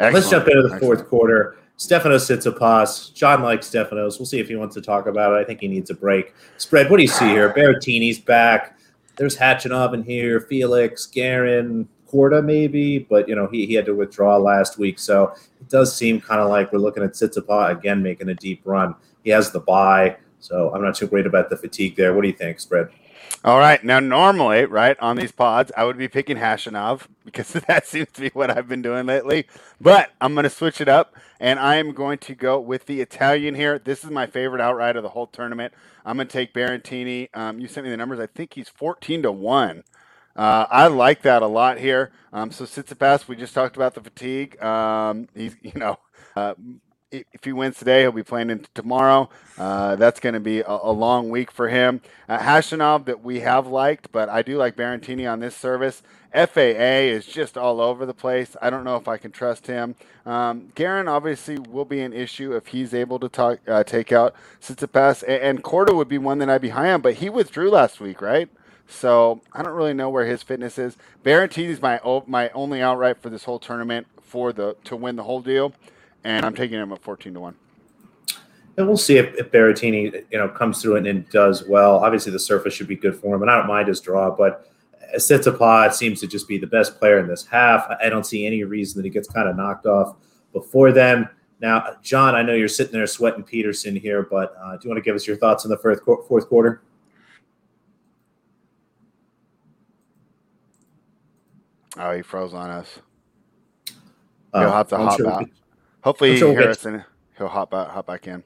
Excellent. 0.00 0.14
Let's 0.14 0.30
jump 0.30 0.48
into 0.48 0.62
the 0.62 0.74
Excellent. 0.74 0.82
fourth 0.82 1.08
quarter. 1.08 1.56
Stefanos 1.78 2.28
Tsitsipas. 2.28 3.14
John 3.14 3.42
likes 3.42 3.70
Stefanos. 3.70 4.18
We'll 4.18 4.26
see 4.26 4.40
if 4.40 4.48
he 4.48 4.56
wants 4.56 4.74
to 4.74 4.82
talk 4.82 5.06
about 5.06 5.34
it. 5.34 5.36
I 5.36 5.44
think 5.44 5.60
he 5.60 5.68
needs 5.68 5.90
a 5.90 5.94
break. 5.94 6.34
Spread. 6.56 6.90
What 6.90 6.96
do 6.96 7.02
you 7.02 7.08
see 7.08 7.28
here? 7.28 7.50
Berrettini's 7.56 8.18
back. 8.18 8.78
There's 9.16 9.36
Khachanov 9.36 9.94
in 9.94 10.02
here. 10.02 10.40
Felix, 10.40 11.06
Garin, 11.06 11.86
Korda 12.10 12.44
maybe, 12.44 12.98
but 12.98 13.28
you 13.28 13.34
know 13.34 13.46
he, 13.46 13.66
he 13.66 13.74
had 13.74 13.86
to 13.86 13.94
withdraw 13.94 14.36
last 14.36 14.78
week, 14.78 14.98
so 14.98 15.34
it 15.60 15.68
does 15.68 15.94
seem 15.94 16.20
kind 16.20 16.40
of 16.40 16.48
like 16.48 16.72
we're 16.72 16.78
looking 16.78 17.02
at 17.02 17.12
Tsitsipas 17.12 17.78
again 17.78 18.02
making 18.02 18.28
a 18.30 18.34
deep 18.34 18.62
run. 18.64 18.94
He 19.22 19.30
has 19.30 19.50
the 19.52 19.60
buy, 19.60 20.16
so 20.40 20.72
I'm 20.74 20.82
not 20.82 20.96
too 20.96 21.06
worried 21.06 21.26
about 21.26 21.50
the 21.50 21.56
fatigue 21.56 21.96
there. 21.96 22.14
What 22.14 22.22
do 22.22 22.28
you 22.28 22.34
think, 22.34 22.58
Spread? 22.60 22.88
All 23.42 23.58
right. 23.58 23.82
Now, 23.82 24.00
normally, 24.00 24.66
right, 24.66 24.98
on 25.00 25.16
these 25.16 25.32
pods, 25.32 25.72
I 25.74 25.84
would 25.84 25.96
be 25.96 26.08
picking 26.08 26.36
Khachanov 26.36 27.06
because 27.24 27.52
that 27.68 27.86
seems 27.86 28.10
to 28.12 28.20
be 28.20 28.28
what 28.34 28.50
I've 28.50 28.68
been 28.68 28.82
doing 28.82 29.06
lately. 29.06 29.46
But 29.80 30.12
I'm 30.20 30.34
going 30.34 30.44
to 30.44 30.50
switch 30.50 30.78
it 30.80 30.88
up, 30.88 31.16
and 31.40 31.58
I'm 31.58 31.92
going 31.92 32.18
to 32.18 32.34
go 32.34 32.60
with 32.60 32.84
the 32.84 33.00
Italian 33.00 33.54
here. 33.54 33.78
This 33.78 34.04
is 34.04 34.10
my 34.10 34.26
favorite 34.26 34.60
outright 34.60 34.96
of 34.96 35.02
the 35.02 35.08
whole 35.08 35.26
tournament. 35.26 35.72
I'm 36.04 36.18
going 36.18 36.28
to 36.28 36.32
take 36.32 36.52
Berrettini. 36.52 37.30
Um, 37.34 37.58
you 37.60 37.66
sent 37.66 37.84
me 37.84 37.90
the 37.90 37.96
numbers. 37.96 38.20
I 38.20 38.26
think 38.26 38.54
he's 38.54 38.68
14 38.68 39.22
to 39.22 39.32
1. 39.32 39.84
Uh, 40.36 40.66
I 40.70 40.88
like 40.88 41.22
that 41.22 41.42
a 41.42 41.46
lot 41.46 41.78
here. 41.78 42.12
Um, 42.34 42.50
so 42.50 42.64
Tsitsipas, 42.64 43.26
we 43.26 43.36
just 43.36 43.54
talked 43.54 43.74
about 43.74 43.94
the 43.94 44.02
fatigue. 44.02 44.62
Um, 44.62 45.28
he's, 45.34 45.56
you 45.62 45.72
know, 45.76 45.98
uh, 46.36 46.54
if 47.12 47.44
he 47.44 47.52
wins 47.52 47.78
today, 47.78 48.02
he'll 48.02 48.12
be 48.12 48.22
playing 48.22 48.50
into 48.50 48.68
tomorrow. 48.74 49.28
Uh, 49.58 49.96
that's 49.96 50.20
going 50.20 50.34
to 50.34 50.40
be 50.40 50.60
a, 50.60 50.68
a, 50.68 50.92
long 50.92 51.28
week 51.28 51.50
for 51.50 51.68
him. 51.68 52.00
Uh, 52.28 52.38
Khachanov 52.38 53.06
that 53.06 53.22
we 53.22 53.40
have 53.40 53.66
liked, 53.66 54.12
but 54.12 54.28
I 54.28 54.42
do 54.42 54.56
like 54.56 54.76
Berrettini 54.76 55.30
on 55.30 55.40
this 55.40 55.56
service. 55.56 56.02
FAA 56.32 57.10
is 57.10 57.26
just 57.26 57.58
all 57.58 57.80
over 57.80 58.06
the 58.06 58.14
place. 58.14 58.56
I 58.62 58.70
don't 58.70 58.84
know 58.84 58.96
if 58.96 59.08
I 59.08 59.16
can 59.16 59.32
trust 59.32 59.66
him. 59.66 59.96
Um, 60.24 60.70
Garin 60.76 61.08
obviously 61.08 61.58
will 61.58 61.84
be 61.84 62.00
an 62.00 62.12
issue 62.12 62.54
if 62.54 62.68
he's 62.68 62.94
able 62.94 63.18
to 63.18 63.28
talk, 63.28 63.58
uh, 63.66 63.82
take 63.82 64.12
out 64.12 64.34
Tsitsipas. 64.62 65.24
And, 65.24 65.42
and 65.42 65.64
Korda 65.64 65.94
would 65.94 66.08
be 66.08 66.18
one 66.18 66.38
that 66.38 66.48
I'd 66.48 66.60
be 66.60 66.68
high 66.68 66.92
on, 66.92 67.00
but 67.00 67.14
he 67.14 67.28
withdrew 67.28 67.70
last 67.70 68.00
week, 68.00 68.22
right? 68.22 68.48
So 68.86 69.40
I 69.52 69.62
don't 69.62 69.74
really 69.74 69.94
know 69.94 70.10
where 70.10 70.26
his 70.26 70.42
fitness 70.42 70.78
is. 70.78 70.96
Berrettini 71.24 71.68
is 71.68 71.82
my 71.82 72.00
my 72.26 72.48
only 72.50 72.82
outright 72.82 73.20
for 73.20 73.30
this 73.30 73.44
whole 73.44 73.58
tournament 73.58 74.06
for 74.20 74.52
the 74.52 74.76
to 74.84 74.96
win 74.96 75.16
the 75.16 75.24
whole 75.24 75.40
deal 75.40 75.72
and 76.24 76.44
I'm 76.44 76.54
taking 76.54 76.78
him 76.78 76.92
at 76.92 77.02
14 77.02 77.34
to 77.34 77.40
1. 77.40 77.54
And 78.76 78.86
we'll 78.86 78.96
see 78.96 79.18
if, 79.18 79.34
if 79.34 79.50
Berrettini, 79.50 80.24
you 80.30 80.38
know, 80.38 80.48
comes 80.48 80.80
through 80.80 80.96
and, 80.96 81.06
and, 81.06 81.28
does 81.28 81.66
well. 81.68 81.96
Obviously, 81.96 82.32
the 82.32 82.38
surface 82.38 82.72
should 82.72 82.86
be 82.88 82.96
good 82.96 83.16
for 83.16 83.34
him, 83.34 83.42
and 83.42 83.50
I 83.50 83.58
don't 83.58 83.66
mind 83.66 83.88
his 83.88 84.00
draw. 84.00 84.34
But 84.34 84.70
Tsitsipas 85.16 85.94
seems 85.94 86.20
to 86.20 86.26
just 86.26 86.48
be 86.48 86.56
the 86.56 86.66
best 86.66 86.98
player 86.98 87.18
in 87.18 87.26
this 87.26 87.44
half. 87.44 87.86
I 88.00 88.08
don't 88.08 88.24
see 88.24 88.46
any 88.46 88.64
reason 88.64 89.00
that 89.00 89.04
he 89.04 89.10
gets 89.10 89.28
kind 89.28 89.48
of 89.48 89.56
knocked 89.56 89.86
off 89.86 90.16
before 90.52 90.92
then. 90.92 91.28
Now, 91.60 91.96
John, 92.02 92.34
I 92.34 92.42
know 92.42 92.54
you're 92.54 92.68
sitting 92.68 92.92
there 92.92 93.06
sweating 93.06 93.42
Peterson 93.42 93.94
here, 93.94 94.22
but 94.22 94.54
uh, 94.62 94.76
do 94.76 94.80
you 94.84 94.90
want 94.90 94.96
to 94.98 95.02
give 95.02 95.14
us 95.14 95.26
your 95.26 95.36
thoughts 95.36 95.64
on 95.64 95.70
the 95.70 95.76
fourth 95.76 96.00
fourth 96.04 96.48
quarter? 96.48 96.82
Oh, 101.98 102.12
he 102.16 102.22
froze 102.22 102.54
on 102.54 102.70
us. 102.70 103.00
You'll 104.54 104.64
uh, 104.64 104.72
have 104.72 104.88
to 104.88 104.96
hop 104.96 105.16
sure 105.18 105.30
out. 105.30 105.50
Hopefully, 106.02 106.36
sure 106.36 106.48
we'll 106.48 106.62
Harrison 106.62 106.98
get... 106.98 107.06
he'll 107.38 107.48
hop 107.48 107.70
back, 107.70 107.88
hop 107.88 108.06
back 108.06 108.26
in. 108.26 108.42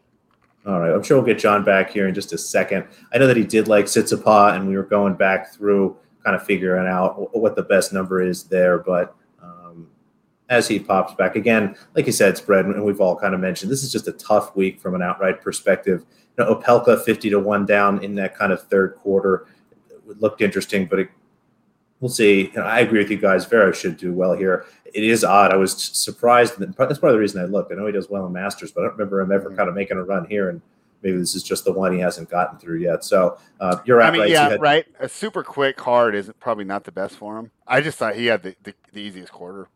All 0.67 0.81
right, 0.81 0.93
I'm 0.93 1.03
sure 1.03 1.19
we'll 1.19 1.27
get 1.27 1.39
John 1.39 1.65
back 1.65 1.91
here 1.91 2.09
in 2.09 2.15
just 2.15 2.33
a 2.33 2.39
second. 2.39 2.87
I 3.13 3.19
know 3.19 3.27
that 3.27 3.37
he 3.37 3.45
did 3.45 3.69
like 3.69 3.85
Tsitsipas, 3.85 4.57
and 4.57 4.69
we 4.69 4.77
were 4.77 4.83
going 4.83 5.15
back 5.15 5.53
through 5.53 5.97
kind 6.25 6.35
of 6.35 6.45
figuring 6.45 6.89
out 6.89 7.37
what 7.37 7.55
the 7.55 7.63
best 7.63 7.93
number 7.93 8.23
is 8.23 8.45
there. 8.45 8.79
But 8.79 9.15
um, 9.43 9.89
as 10.49 10.67
he 10.67 10.79
pops 10.79 11.15
back 11.15 11.37
again, 11.37 11.77
like 11.95 12.07
you 12.07 12.13
said, 12.13 12.37
spread, 12.39 12.65
and 12.65 12.83
we've 12.85 13.01
all 13.01 13.15
kind 13.15 13.35
of 13.35 13.41
mentioned, 13.41 13.71
this 13.71 13.83
is 13.83 13.93
just 13.93 14.09
a 14.09 14.13
tough 14.13 14.57
week 14.57 14.81
from 14.81 14.95
an 14.95 15.03
outright 15.03 15.43
perspective. 15.43 16.05
You 16.39 16.45
know, 16.45 16.55
Opelka 16.55 17.05
50 17.05 17.31
to 17.31 17.39
one 17.39 17.67
down 17.67 18.03
in 18.03 18.15
that 18.15 18.35
kind 18.35 18.53
of 18.53 18.63
third 18.63 18.97
quarter 18.97 19.47
it 20.09 20.21
looked 20.21 20.41
interesting, 20.41 20.87
but 20.87 20.99
it 20.99 21.09
we'll 22.05 22.11
see. 22.11 22.53
Know, 22.55 22.61
I 22.61 22.81
agree 22.81 22.99
with 22.99 23.11
you 23.11 23.17
guys. 23.17 23.47
Vero 23.47 23.73
should 23.73 23.97
do 23.97 24.13
well 24.13 24.35
here. 24.35 24.67
It 24.93 25.05
is 25.05 25.25
odd. 25.25 25.55
I 25.55 25.57
was 25.57 25.73
surprised. 25.73 26.59
That, 26.59 26.77
that's 26.77 26.99
part 26.99 27.11
of 27.11 27.15
the 27.15 27.19
reason 27.19 27.41
I 27.41 27.47
looked. 27.47 27.73
I 27.73 27.77
know 27.77 27.87
he 27.87 27.93
does 27.93 28.11
well 28.11 28.27
in 28.27 28.33
Masters, 28.35 28.73
but 28.73 28.83
I 28.83 28.89
don't 28.89 28.93
remember 28.99 29.23
him 29.23 29.33
ever 29.33 29.49
mm-hmm. 29.49 29.57
kind 29.57 29.71
of 29.71 29.75
making 29.75 29.97
a 29.97 30.05
run 30.05 30.27
here. 30.27 30.51
And 30.51 30.61
maybe 31.03 31.17
this 31.17 31.35
is 31.35 31.43
just 31.43 31.65
the 31.65 31.73
one 31.73 31.95
he 31.95 32.01
hasn't 32.01 32.29
gotten 32.29 32.59
through 32.59 32.81
yet. 32.81 33.05
So 33.05 33.39
uh, 33.59 33.79
you're 33.87 33.97
right. 33.97 34.13
I 34.13 34.19
mean, 34.19 34.29
yeah, 34.29 34.51
had- 34.51 34.61
right. 34.61 34.85
A 35.01 35.09
super 35.09 35.43
quick 35.43 35.79
card 35.79 36.15
is 36.15 36.31
probably 36.41 36.65
not 36.65 36.85
the 36.85 36.93
best 36.93 37.17
for 37.17 37.39
him. 37.39 37.51
I 37.67 37.81
just 37.81 37.97
thought 37.97 38.17
he 38.17 38.27
had 38.27 38.43
the, 38.43 38.55
the, 38.63 38.75
the 38.93 39.01
easiest 39.01 39.33
quarter. 39.33 39.69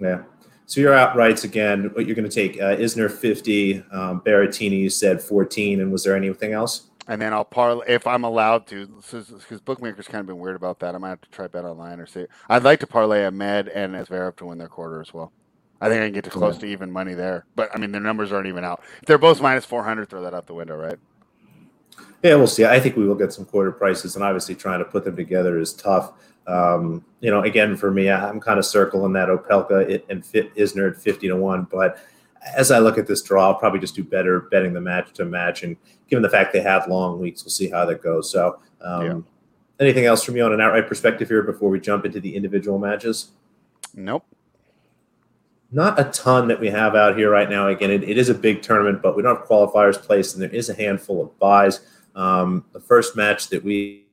Yeah. 0.00 0.22
So 0.66 0.80
you're 0.80 0.94
outrights 0.94 1.44
again. 1.44 1.90
What 1.92 2.06
you're 2.06 2.16
going 2.16 2.28
to 2.28 2.34
take? 2.34 2.60
Uh, 2.60 2.74
Isner 2.74 3.08
50, 3.08 3.84
um, 3.92 4.20
Berrettini, 4.22 4.80
you 4.80 4.90
said 4.90 5.22
14. 5.22 5.80
And 5.80 5.92
was 5.92 6.02
there 6.02 6.16
anything 6.16 6.54
else? 6.54 6.90
And 7.08 7.20
then 7.20 7.32
I'll 7.32 7.44
parlay 7.44 7.86
if 7.88 8.06
I'm 8.06 8.24
allowed 8.24 8.66
to, 8.68 8.86
because 8.86 9.60
bookmakers 9.60 10.08
kind 10.08 10.20
of 10.20 10.26
been 10.26 10.38
weird 10.38 10.56
about 10.56 10.80
that. 10.80 10.94
I 10.94 10.98
might 10.98 11.10
have 11.10 11.20
to 11.22 11.30
try 11.30 11.46
bet 11.46 11.64
online 11.64 12.00
or 12.00 12.06
say 12.06 12.26
I'd 12.48 12.62
like 12.62 12.80
to 12.80 12.86
parlay 12.86 13.24
a 13.24 13.30
Med 13.30 13.68
and 13.68 13.94
Zverev 13.94 14.36
to 14.36 14.46
win 14.46 14.58
their 14.58 14.68
quarter 14.68 15.00
as 15.00 15.12
well. 15.12 15.32
I 15.80 15.88
think 15.88 16.00
I 16.00 16.06
can 16.06 16.14
get 16.14 16.24
to 16.24 16.30
close 16.30 16.56
to 16.58 16.66
even 16.66 16.90
money 16.90 17.14
there, 17.14 17.44
but 17.56 17.68
I 17.74 17.78
mean 17.78 17.92
their 17.92 18.00
numbers 18.00 18.32
aren't 18.32 18.46
even 18.46 18.64
out. 18.64 18.82
If 19.00 19.06
they're 19.06 19.18
both 19.18 19.40
minus 19.42 19.64
four 19.64 19.84
hundred, 19.84 20.08
throw 20.08 20.22
that 20.22 20.32
out 20.32 20.46
the 20.46 20.54
window, 20.54 20.76
right? 20.76 20.98
Yeah, 22.22 22.36
we'll 22.36 22.46
see. 22.46 22.64
I 22.64 22.80
think 22.80 22.96
we 22.96 23.06
will 23.06 23.14
get 23.14 23.34
some 23.34 23.44
quarter 23.44 23.70
prices, 23.70 24.14
and 24.14 24.24
obviously 24.24 24.54
trying 24.54 24.78
to 24.78 24.86
put 24.86 25.04
them 25.04 25.14
together 25.14 25.58
is 25.58 25.74
tough. 25.74 26.12
Um, 26.46 27.04
you 27.20 27.30
know, 27.30 27.42
again 27.42 27.76
for 27.76 27.90
me, 27.90 28.10
I'm 28.10 28.40
kind 28.40 28.58
of 28.58 28.64
circling 28.64 29.12
that 29.14 29.28
Opelka 29.28 30.02
and 30.08 30.24
Fit 30.24 30.54
Isner 30.54 30.90
at 30.90 30.96
fifty 30.96 31.28
to 31.28 31.36
one, 31.36 31.66
but 31.70 31.98
as 32.56 32.70
I 32.70 32.78
look 32.78 32.98
at 32.98 33.06
this 33.06 33.22
draw, 33.22 33.48
I'll 33.48 33.54
probably 33.54 33.80
just 33.80 33.94
do 33.94 34.04
better 34.04 34.40
betting 34.40 34.72
the 34.72 34.80
match 34.80 35.12
to 35.14 35.24
match. 35.24 35.62
And 35.62 35.76
given 36.08 36.22
the 36.22 36.28
fact 36.28 36.52
they 36.52 36.60
have 36.60 36.86
long 36.88 37.20
weeks, 37.20 37.44
we'll 37.44 37.50
see 37.50 37.70
how 37.70 37.84
that 37.86 38.02
goes. 38.02 38.30
So, 38.30 38.58
um, 38.80 39.06
yeah. 39.06 39.20
anything 39.80 40.04
else 40.04 40.22
from 40.22 40.36
you 40.36 40.44
on 40.44 40.52
an 40.52 40.60
outright 40.60 40.88
perspective 40.88 41.28
here 41.28 41.42
before 41.42 41.70
we 41.70 41.80
jump 41.80 42.04
into 42.04 42.20
the 42.20 42.34
individual 42.34 42.78
matches? 42.78 43.30
Nope. 43.94 44.24
Not 45.72 45.98
a 45.98 46.04
ton 46.04 46.46
that 46.48 46.60
we 46.60 46.68
have 46.68 46.94
out 46.94 47.16
here 47.16 47.30
right 47.30 47.50
now. 47.50 47.68
Again, 47.68 47.90
it, 47.90 48.04
it 48.04 48.16
is 48.16 48.28
a 48.28 48.34
big 48.34 48.62
tournament, 48.62 49.02
but 49.02 49.16
we 49.16 49.22
don't 49.22 49.36
have 49.36 49.46
qualifiers 49.48 50.00
placed, 50.00 50.34
and 50.34 50.42
there 50.42 50.50
is 50.50 50.68
a 50.68 50.74
handful 50.74 51.22
of 51.22 51.36
buys. 51.38 51.80
Um, 52.14 52.64
the 52.72 52.78
first 52.78 53.16
match 53.16 53.48
that 53.48 53.64
we 53.64 54.03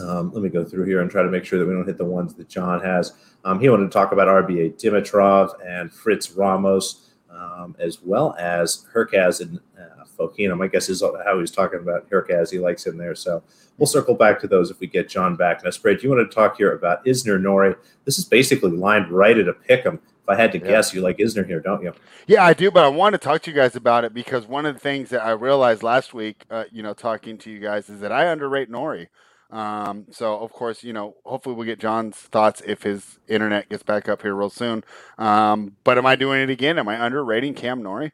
um, 0.00 0.32
let 0.32 0.42
me 0.42 0.48
go 0.48 0.64
through 0.64 0.84
here 0.84 1.00
and 1.00 1.10
try 1.10 1.22
to 1.22 1.30
make 1.30 1.44
sure 1.44 1.58
that 1.58 1.66
we 1.66 1.74
don't 1.74 1.86
hit 1.86 1.98
the 1.98 2.04
ones 2.04 2.34
that 2.34 2.48
John 2.48 2.80
has. 2.82 3.12
Um, 3.44 3.60
he 3.60 3.68
wanted 3.68 3.84
to 3.84 3.90
talk 3.90 4.12
about 4.12 4.28
RBA 4.28 4.80
Dimitrov 4.80 5.54
and 5.66 5.92
Fritz 5.92 6.32
Ramos, 6.32 7.10
um, 7.30 7.74
as 7.78 8.02
well 8.02 8.34
as 8.38 8.86
Hurkacz 8.94 9.40
and 9.40 9.60
uh. 9.78 10.02
I 10.62 10.68
guess 10.68 10.88
is 10.88 11.02
how 11.02 11.40
he's 11.40 11.50
talking 11.50 11.80
about 11.80 12.08
Hurkacz. 12.08 12.50
He 12.50 12.58
likes 12.58 12.86
him 12.86 12.96
there. 12.96 13.14
So 13.14 13.42
we'll 13.78 13.86
circle 13.86 14.14
back 14.14 14.40
to 14.40 14.46
those 14.46 14.70
if 14.70 14.80
we 14.80 14.86
get 14.86 15.08
John 15.08 15.36
back. 15.36 15.64
Now, 15.64 15.70
Spread, 15.70 15.98
do 15.98 16.04
you 16.04 16.14
want 16.14 16.30
to 16.30 16.34
talk 16.34 16.56
here 16.56 16.72
about 16.72 17.04
Isner 17.04 17.40
Norrie. 17.40 17.74
This 18.04 18.18
is 18.18 18.24
basically 18.24 18.70
lined 18.70 19.10
right 19.10 19.36
at 19.36 19.48
a 19.48 19.52
pick 19.52 19.84
'em. 19.84 20.00
If 20.22 20.28
I 20.28 20.36
had 20.36 20.52
to 20.52 20.58
yeah. 20.58 20.68
guess, 20.68 20.94
you 20.94 21.00
like 21.00 21.18
Isner 21.18 21.44
here, 21.44 21.58
don't 21.58 21.82
you? 21.82 21.92
Yeah, 22.28 22.44
I 22.44 22.54
do. 22.54 22.70
But 22.70 22.84
I 22.84 22.88
want 22.88 23.14
to 23.14 23.18
talk 23.18 23.42
to 23.42 23.50
you 23.50 23.56
guys 23.56 23.74
about 23.74 24.04
it 24.04 24.14
because 24.14 24.46
one 24.46 24.66
of 24.66 24.74
the 24.74 24.80
things 24.80 25.10
that 25.10 25.24
I 25.24 25.32
realized 25.32 25.82
last 25.82 26.14
week, 26.14 26.44
uh, 26.48 26.64
you 26.70 26.82
know, 26.82 26.94
talking 26.94 27.38
to 27.38 27.50
you 27.50 27.58
guys, 27.58 27.90
is 27.90 28.00
that 28.00 28.12
I 28.12 28.26
underrate 28.26 28.70
Norrie. 28.70 29.08
Um, 29.52 30.06
so 30.10 30.38
of 30.38 30.50
course, 30.52 30.82
you 30.82 30.94
know, 30.94 31.14
hopefully 31.24 31.54
we'll 31.54 31.66
get 31.66 31.78
John's 31.78 32.16
thoughts 32.16 32.62
if 32.66 32.82
his 32.82 33.18
internet 33.28 33.68
gets 33.68 33.82
back 33.82 34.08
up 34.08 34.22
here 34.22 34.34
real 34.34 34.50
soon. 34.50 34.82
Um, 35.18 35.76
but 35.84 35.98
am 35.98 36.06
I 36.06 36.16
doing 36.16 36.40
it 36.40 36.50
again? 36.50 36.78
Am 36.78 36.88
I 36.88 37.04
underrating 37.04 37.54
Cam 37.54 37.82
Norrie? 37.82 38.12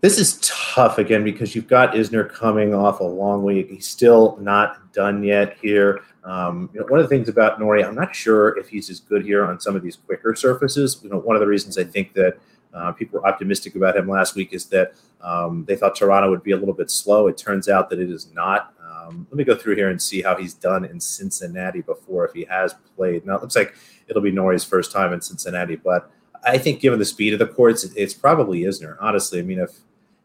This 0.00 0.18
is 0.18 0.38
tough 0.42 0.98
again 0.98 1.24
because 1.24 1.54
you've 1.54 1.68
got 1.68 1.92
Isner 1.92 2.28
coming 2.28 2.74
off 2.74 3.00
a 3.00 3.04
long 3.04 3.42
week. 3.42 3.70
He's 3.70 3.86
still 3.86 4.38
not 4.40 4.92
done 4.92 5.22
yet 5.22 5.56
here. 5.60 6.00
Um, 6.24 6.70
you 6.72 6.80
know, 6.80 6.86
one 6.86 7.00
of 7.00 7.08
the 7.08 7.14
things 7.14 7.28
about 7.28 7.60
Norrie, 7.60 7.84
I'm 7.84 7.94
not 7.94 8.14
sure 8.14 8.58
if 8.58 8.68
he's 8.68 8.88
as 8.90 9.00
good 9.00 9.24
here 9.24 9.44
on 9.44 9.60
some 9.60 9.76
of 9.76 9.82
these 9.82 9.96
quicker 9.96 10.34
surfaces. 10.34 11.00
You 11.02 11.10
know, 11.10 11.18
one 11.18 11.36
of 11.36 11.40
the 11.40 11.46
reasons 11.46 11.76
I 11.78 11.84
think 11.84 12.12
that 12.14 12.38
uh, 12.74 12.92
people 12.92 13.18
were 13.18 13.26
optimistic 13.26 13.74
about 13.74 13.96
him 13.96 14.08
last 14.08 14.34
week 14.34 14.52
is 14.52 14.66
that 14.66 14.94
um, 15.22 15.64
they 15.66 15.76
thought 15.76 15.96
Toronto 15.96 16.30
would 16.30 16.42
be 16.42 16.52
a 16.52 16.56
little 16.56 16.74
bit 16.74 16.90
slow. 16.90 17.26
It 17.26 17.38
turns 17.38 17.68
out 17.68 17.90
that 17.90 17.98
it 17.98 18.10
is 18.10 18.30
not. 18.32 18.74
Um, 19.06 19.26
let 19.30 19.36
me 19.36 19.44
go 19.44 19.54
through 19.54 19.76
here 19.76 19.90
and 19.90 20.00
see 20.00 20.22
how 20.22 20.36
he's 20.36 20.54
done 20.54 20.84
in 20.84 21.00
Cincinnati 21.00 21.80
before, 21.80 22.26
if 22.26 22.32
he 22.32 22.44
has 22.44 22.74
played. 22.96 23.24
Now, 23.26 23.36
it 23.36 23.42
looks 23.42 23.56
like 23.56 23.74
it'll 24.08 24.22
be 24.22 24.32
Norrie's 24.32 24.64
first 24.64 24.92
time 24.92 25.12
in 25.12 25.20
Cincinnati, 25.20 25.76
but 25.76 26.10
I 26.44 26.58
think 26.58 26.80
given 26.80 26.98
the 26.98 27.04
speed 27.04 27.32
of 27.32 27.38
the 27.38 27.46
courts, 27.46 27.84
it's 27.84 28.14
probably 28.14 28.62
Isner. 28.62 28.96
Honestly, 29.00 29.38
I 29.38 29.42
mean, 29.42 29.58
if 29.58 29.78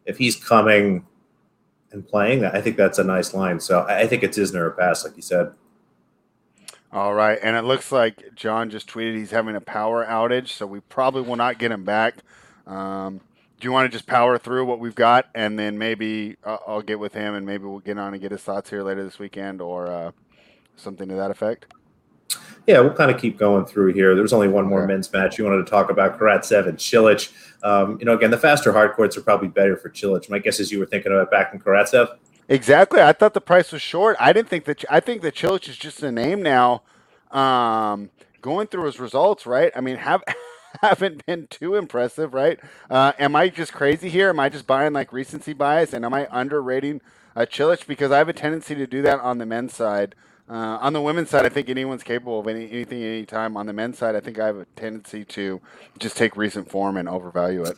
if 0.06 0.18
he's 0.18 0.36
coming 0.36 1.06
and 1.92 2.08
playing, 2.08 2.46
I 2.46 2.62
think 2.62 2.78
that's 2.78 3.00
a 3.00 3.04
nice 3.04 3.34
line. 3.34 3.60
So 3.60 3.86
I 3.88 4.08
think 4.08 4.24
it's 4.24 4.38
Isner 4.38 4.62
or 4.62 4.72
pass, 4.72 5.04
like 5.04 5.16
you 5.16 5.22
said. 5.22 5.54
All 6.92 7.14
right, 7.14 7.40
and 7.42 7.56
it 7.56 7.64
looks 7.64 7.92
like 7.92 8.36
John 8.36 8.70
just 8.70 8.90
tweeted 8.90 9.16
he's 9.16 9.32
having 9.32 9.56
a 9.56 9.62
power 9.62 10.06
outage, 10.06 10.50
so 10.50 10.68
we 10.68 10.82
probably 10.82 11.22
will 11.22 11.38
not 11.38 11.58
get 11.58 11.72
him 11.72 11.86
back. 11.86 12.16
Um, 12.68 13.22
do 13.62 13.68
you 13.68 13.72
want 13.72 13.90
to 13.90 13.96
just 13.96 14.08
power 14.08 14.40
through 14.40 14.66
what 14.66 14.80
we've 14.80 14.96
got, 14.96 15.28
and 15.36 15.58
then 15.58 15.78
maybe 15.78 16.36
uh, 16.44 16.58
I'll 16.68 16.82
get 16.82 17.00
with 17.00 17.14
him, 17.14 17.36
and 17.36 17.46
maybe 17.46 17.66
we'll 17.66 17.80
get 17.80 17.98
on 17.98 18.14
and 18.14 18.22
get 18.22 18.32
his 18.32 18.42
thoughts 18.42 18.72
here 18.72 18.82
later 18.82 19.04
this 19.04 19.20
weekend, 19.20 19.62
or 19.62 19.88
uh, 19.88 20.12
something 20.76 21.08
to 21.08 21.16
that 21.16 21.30
effect? 21.30 21.68
Yeah, 22.66 22.80
we'll 22.80 22.94
kind 22.94 23.12
of 23.12 23.22
keep 23.22 23.38
going 23.38 23.66
through 23.66 23.94
here. 23.94 24.16
There's 24.16 24.34
only 24.34 24.48
one 24.48 24.66
more 24.66 24.86
men's 24.88 25.12
match 25.14 25.38
you 25.38 25.46
wanted 25.46 25.64
to 25.64 25.70
talk 25.70 25.92
about, 25.92 26.18
Karatsev 26.18 26.68
and 26.68 26.78
Cilic. 26.78 27.32
Um, 27.64 27.98
you 28.00 28.06
know, 28.06 28.14
again, 28.14 28.32
the 28.32 28.38
faster 28.38 28.72
hard 28.72 28.94
courts 28.94 29.16
are 29.16 29.22
probably 29.22 29.48
better 29.48 29.78
for 29.78 29.90
Cilic. 29.92 30.28
My 30.30 30.40
guess 30.40 30.60
is 30.60 30.72
you 30.72 30.80
were 30.80 30.88
thinking 30.88 31.12
about 31.12 31.30
back 31.30 31.54
in 31.54 31.60
Karatsev. 31.60 32.18
Exactly. 32.50 33.02
I 33.02 33.14
thought 33.14 33.36
the 33.36 33.42
price 33.42 33.72
was 33.72 33.82
short. 33.82 34.18
I 34.20 34.34
didn't 34.34 34.50
think 34.50 34.66
that. 34.66 34.84
I 34.90 35.00
think 35.00 35.22
that 35.22 35.36
Cilic 35.36 35.70
is 35.70 35.78
just 35.78 36.02
a 36.02 36.12
name 36.12 36.42
now. 36.42 36.82
Um, 37.30 38.10
going 38.42 38.68
through 38.68 38.86
his 38.86 39.00
results, 39.00 39.46
right? 39.46 39.72
I 39.76 39.82
mean, 39.82 39.98
have 39.98 40.24
haven't 40.82 41.26
been 41.26 41.48
too 41.48 41.76
impressive, 41.76 42.34
right? 42.34 42.60
Uh, 42.90 43.14
am 43.20 43.36
I 43.36 43.50
just 43.50 43.74
crazy 43.74 44.10
here? 44.10 44.30
Am 44.30 44.40
I 44.40 44.50
just 44.50 44.68
buying 44.68 44.94
like 44.94 45.12
recency 45.14 45.54
bias, 45.54 45.94
and 45.94 46.06
am 46.06 46.14
I 46.14 46.28
underrating 46.32 47.02
uh, 47.36 47.42
Cilic 47.42 47.88
because 47.88 48.12
I 48.12 48.18
have 48.18 48.30
a 48.30 48.34
tendency 48.34 48.76
to 48.76 48.88
do 48.88 49.02
that 49.04 49.20
on 49.20 49.38
the 49.38 49.46
men's 49.46 49.74
side. 49.74 50.16
Uh, 50.50 50.78
on 50.82 50.92
the 50.94 51.02
women's 51.02 51.30
side, 51.30 51.46
I 51.46 51.50
think 51.50 51.70
anyone's 51.70 52.04
capable 52.04 52.40
of 52.40 52.48
any, 52.48 52.70
anything 52.70 53.02
anytime. 53.04 53.56
On 53.56 53.66
the 53.66 53.74
men's 53.74 53.98
side, 53.98 54.16
I 54.16 54.20
think 54.20 54.38
I 54.38 54.48
have 54.48 54.58
a 54.58 54.66
tendency 54.76 55.24
to 55.26 55.62
just 55.98 56.18
take 56.18 56.36
recent 56.36 56.70
form 56.70 56.98
and 56.98 57.08
overvalue 57.08 57.64
it. 57.64 57.78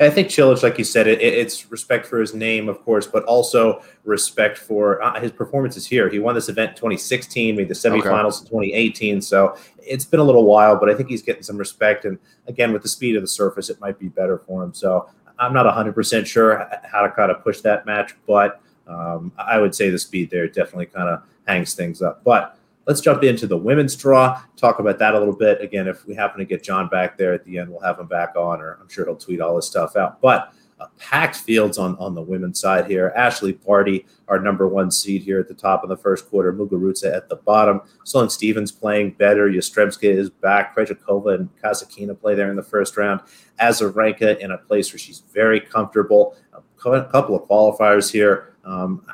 I 0.00 0.08
think 0.08 0.28
Cilic, 0.28 0.62
like 0.62 0.78
you 0.78 0.84
said, 0.84 1.06
it, 1.06 1.20
it's 1.20 1.70
respect 1.70 2.06
for 2.06 2.20
his 2.20 2.32
name, 2.32 2.70
of 2.70 2.82
course, 2.82 3.06
but 3.06 3.22
also 3.24 3.82
respect 4.04 4.56
for 4.56 5.02
uh, 5.02 5.20
his 5.20 5.30
performances 5.30 5.86
here. 5.86 6.08
He 6.08 6.18
won 6.18 6.34
this 6.34 6.48
event 6.48 6.70
in 6.70 6.76
2016, 6.76 7.54
made 7.54 7.68
the 7.68 7.74
semifinals 7.74 8.42
okay. 8.42 8.66
in 8.66 8.72
2018. 8.72 9.20
So 9.20 9.56
it's 9.78 10.06
been 10.06 10.20
a 10.20 10.24
little 10.24 10.44
while, 10.44 10.76
but 10.76 10.88
I 10.88 10.94
think 10.94 11.10
he's 11.10 11.22
getting 11.22 11.42
some 11.42 11.58
respect. 11.58 12.06
And 12.06 12.18
again, 12.46 12.72
with 12.72 12.82
the 12.82 12.88
speed 12.88 13.14
of 13.14 13.22
the 13.22 13.28
surface, 13.28 13.68
it 13.68 13.78
might 13.78 13.98
be 13.98 14.08
better 14.08 14.38
for 14.38 14.64
him. 14.64 14.72
So 14.72 15.10
I'm 15.38 15.52
not 15.52 15.66
100% 15.66 16.26
sure 16.26 16.66
how 16.84 17.02
to 17.02 17.10
kind 17.10 17.30
of 17.30 17.44
push 17.44 17.60
that 17.60 17.84
match, 17.84 18.14
but 18.26 18.62
um, 18.86 19.32
I 19.38 19.58
would 19.58 19.74
say 19.74 19.90
the 19.90 19.98
speed 19.98 20.30
there 20.30 20.48
definitely 20.48 20.86
kind 20.86 21.10
of 21.10 21.22
hangs 21.46 21.74
things 21.74 22.00
up. 22.00 22.24
But 22.24 22.56
let's 22.90 23.00
jump 23.00 23.22
into 23.22 23.46
the 23.46 23.56
women's 23.56 23.94
draw, 23.94 24.42
talk 24.56 24.80
about 24.80 24.98
that 24.98 25.14
a 25.14 25.18
little 25.18 25.36
bit. 25.36 25.60
Again, 25.60 25.86
if 25.86 26.04
we 26.06 26.14
happen 26.16 26.40
to 26.40 26.44
get 26.44 26.64
John 26.64 26.88
back 26.88 27.16
there 27.16 27.32
at 27.32 27.44
the 27.44 27.56
end, 27.56 27.70
we'll 27.70 27.78
have 27.82 28.00
him 28.00 28.08
back 28.08 28.34
on, 28.34 28.60
or 28.60 28.78
I'm 28.80 28.88
sure 28.88 29.04
he'll 29.04 29.14
tweet 29.14 29.40
all 29.40 29.54
this 29.54 29.68
stuff 29.68 29.94
out. 29.94 30.20
But 30.20 30.52
uh, 30.80 30.86
packed 30.98 31.36
fields 31.36 31.78
on, 31.78 31.96
on 31.98 32.16
the 32.16 32.20
women's 32.20 32.58
side 32.58 32.86
here. 32.86 33.12
Ashleigh 33.16 33.64
Barty, 33.64 34.06
our 34.26 34.40
number 34.40 34.66
one 34.66 34.90
seed 34.90 35.22
here 35.22 35.38
at 35.38 35.46
the 35.46 35.54
top 35.54 35.84
of 35.84 35.88
the 35.88 35.96
first 35.96 36.28
quarter. 36.28 36.52
Muguruza 36.52 37.14
at 37.14 37.28
the 37.28 37.36
bottom. 37.36 37.80
Sloane 38.02 38.28
Stevens 38.28 38.72
playing 38.72 39.12
better. 39.12 39.48
Yastremska 39.48 40.12
is 40.12 40.28
back. 40.28 40.74
Krejcikova 40.74 41.36
and 41.36 41.48
Kasatkina 41.62 42.20
play 42.20 42.34
there 42.34 42.50
in 42.50 42.56
the 42.56 42.62
first 42.62 42.96
round. 42.96 43.20
Azarenka 43.60 44.36
in 44.38 44.50
a 44.50 44.58
place 44.58 44.92
where 44.92 44.98
she's 44.98 45.20
very 45.32 45.60
comfortable. 45.60 46.34
A 46.52 47.04
couple 47.04 47.36
of 47.36 47.46
qualifiers 47.48 48.10
here. 48.10 48.56
Um, 48.64 49.06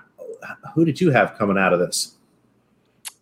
who 0.75 0.87
did 0.87 0.99
you 0.99 1.11
have 1.11 1.37
coming 1.37 1.59
out 1.59 1.75
of 1.75 1.79
this? 1.79 2.16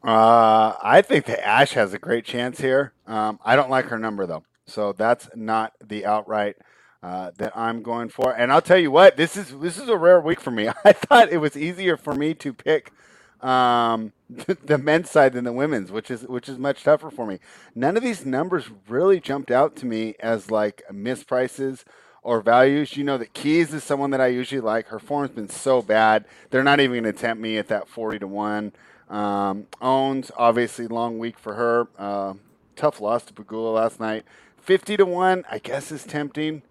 Uh, 0.04 0.76
I 0.82 1.00
think 1.00 1.24
that 1.26 1.46
Ash 1.46 1.72
has 1.72 1.94
a 1.94 1.98
great 1.98 2.26
chance 2.26 2.60
here. 2.60 2.92
Um, 3.06 3.40
I 3.42 3.56
don't 3.56 3.70
like 3.70 3.86
her 3.86 3.98
number 3.98 4.26
though, 4.26 4.44
so 4.66 4.92
that's 4.92 5.30
not 5.34 5.72
the 5.82 6.04
outright 6.04 6.56
uh, 7.02 7.30
that 7.38 7.56
I'm 7.56 7.82
going 7.82 8.10
for. 8.10 8.32
And 8.36 8.52
I'll 8.52 8.60
tell 8.60 8.78
you 8.78 8.90
what, 8.90 9.16
this 9.16 9.34
is 9.34 9.58
this 9.60 9.78
is 9.78 9.88
a 9.88 9.96
rare 9.96 10.20
week 10.20 10.40
for 10.40 10.50
me. 10.50 10.68
I 10.84 10.92
thought 10.92 11.32
it 11.32 11.38
was 11.38 11.56
easier 11.56 11.96
for 11.96 12.14
me 12.14 12.34
to 12.34 12.52
pick 12.52 12.92
um, 13.40 14.12
the 14.64 14.76
men's 14.76 15.10
side 15.10 15.32
than 15.32 15.44
the 15.44 15.52
women's, 15.54 15.90
which 15.90 16.10
is 16.10 16.22
which 16.24 16.50
is 16.50 16.58
much 16.58 16.84
tougher 16.84 17.10
for 17.10 17.26
me. 17.26 17.38
None 17.74 17.96
of 17.96 18.02
these 18.02 18.26
numbers 18.26 18.66
really 18.88 19.20
jumped 19.20 19.50
out 19.50 19.74
to 19.76 19.86
me 19.86 20.16
as 20.20 20.50
like 20.50 20.82
misprices 20.92 21.84
or 22.22 22.42
values. 22.42 22.94
You 22.98 23.04
know 23.04 23.16
that 23.16 23.32
Keys 23.32 23.72
is 23.72 23.84
someone 23.84 24.10
that 24.10 24.20
I 24.20 24.26
usually 24.26 24.60
like. 24.60 24.88
Her 24.88 24.98
form's 24.98 25.30
been 25.30 25.48
so 25.48 25.80
bad; 25.80 26.26
they're 26.50 26.62
not 26.62 26.80
even 26.80 27.02
going 27.02 27.14
to 27.14 27.18
tempt 27.18 27.42
me 27.42 27.56
at 27.56 27.68
that 27.68 27.88
forty 27.88 28.18
to 28.18 28.26
one. 28.26 28.74
Um, 29.14 29.68
Ons 29.80 30.32
obviously 30.36 30.88
long 30.88 31.18
week 31.18 31.38
for 31.38 31.54
her. 31.54 31.86
Uh, 31.96 32.34
tough 32.74 33.00
loss 33.00 33.24
to 33.26 33.32
Pegula 33.32 33.74
last 33.74 34.00
night. 34.00 34.24
Fifty 34.60 34.96
to 34.96 35.06
one, 35.06 35.44
I 35.48 35.58
guess, 35.58 35.92
is 35.92 36.02
tempting. 36.02 36.62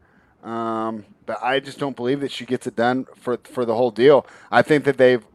Um, 0.43 1.05
but 1.25 1.41
I 1.41 1.61
just 1.61 1.79
don't 1.79 1.95
believe 1.95 2.19
that 2.19 2.31
she 2.31 2.45
gets 2.45 2.67
it 2.67 2.75
done 2.75 3.05
for 3.15 3.39
for 3.45 3.63
the 3.63 3.75
whole 3.75 3.91
deal. 3.91 4.27
I 4.51 4.61
think 4.61 4.83
that 4.83 4.97
they've 4.97 5.25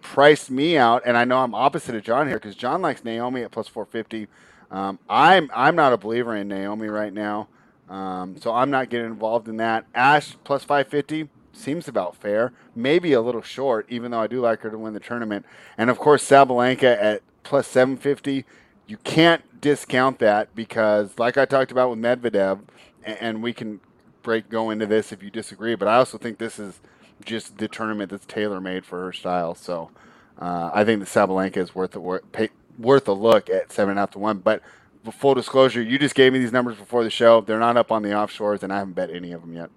priced 0.00 0.50
me 0.50 0.78
out, 0.78 1.02
and 1.04 1.18
I 1.18 1.24
know 1.24 1.38
I'm 1.38 1.54
opposite 1.54 1.94
of 1.94 2.02
John 2.02 2.26
here 2.26 2.36
because 2.36 2.56
John 2.56 2.80
likes 2.80 3.04
Naomi 3.04 3.42
at 3.42 3.50
plus 3.50 3.68
450. 3.68 4.28
Um, 4.70 4.98
I'm 5.06 5.50
I'm 5.54 5.76
not 5.76 5.92
a 5.92 5.98
believer 5.98 6.34
in 6.34 6.48
Naomi 6.48 6.88
right 6.88 7.12
now, 7.12 7.48
um, 7.90 8.36
so 8.40 8.54
I'm 8.54 8.70
not 8.70 8.88
getting 8.88 9.08
involved 9.08 9.48
in 9.48 9.58
that. 9.58 9.84
Ash 9.94 10.34
plus 10.44 10.64
550 10.64 11.28
seems 11.58 11.88
about 11.88 12.16
fair. 12.16 12.52
Maybe 12.74 13.12
a 13.12 13.20
little 13.20 13.42
short, 13.42 13.86
even 13.88 14.10
though 14.10 14.20
I 14.20 14.26
do 14.26 14.40
like 14.40 14.60
her 14.60 14.70
to 14.70 14.78
win 14.78 14.94
the 14.94 15.00
tournament. 15.00 15.44
And 15.76 15.90
of 15.90 15.98
course, 15.98 16.24
Sabalenka 16.28 16.96
at 17.00 17.22
plus 17.42 17.66
750. 17.66 18.44
You 18.86 18.96
can't 18.98 19.60
discount 19.60 20.18
that 20.20 20.54
because, 20.54 21.18
like 21.18 21.36
I 21.36 21.44
talked 21.44 21.70
about 21.70 21.90
with 21.90 21.98
Medvedev, 21.98 22.60
and 23.04 23.42
we 23.42 23.52
can 23.52 23.80
break 24.22 24.48
go 24.48 24.70
into 24.70 24.86
this 24.86 25.12
if 25.12 25.22
you 25.22 25.30
disagree, 25.30 25.74
but 25.74 25.88
I 25.88 25.96
also 25.96 26.18
think 26.18 26.38
this 26.38 26.58
is 26.58 26.80
just 27.24 27.58
the 27.58 27.68
tournament 27.68 28.10
that's 28.10 28.26
tailor 28.26 28.60
made 28.60 28.84
for 28.84 29.04
her 29.04 29.12
style. 29.12 29.54
So 29.54 29.90
uh, 30.38 30.70
I 30.72 30.84
think 30.84 31.00
the 31.00 31.06
Sabalenka 31.06 31.56
is 31.56 31.74
worth 31.74 31.96
a 31.96 32.00
worth 32.78 33.08
a 33.08 33.12
look 33.12 33.50
at 33.50 33.72
seven 33.72 33.98
out 33.98 34.12
to 34.12 34.18
one. 34.18 34.38
But 34.38 34.62
full 35.12 35.34
disclosure, 35.34 35.82
you 35.82 35.98
just 35.98 36.14
gave 36.14 36.32
me 36.32 36.38
these 36.38 36.52
numbers 36.52 36.76
before 36.76 37.02
the 37.02 37.10
show. 37.10 37.40
They're 37.40 37.58
not 37.58 37.76
up 37.76 37.90
on 37.90 38.02
the 38.02 38.10
offshores, 38.10 38.62
and 38.62 38.72
I 38.72 38.78
haven't 38.78 38.94
bet 38.94 39.10
any 39.10 39.32
of 39.32 39.40
them 39.40 39.54
yet. 39.54 39.70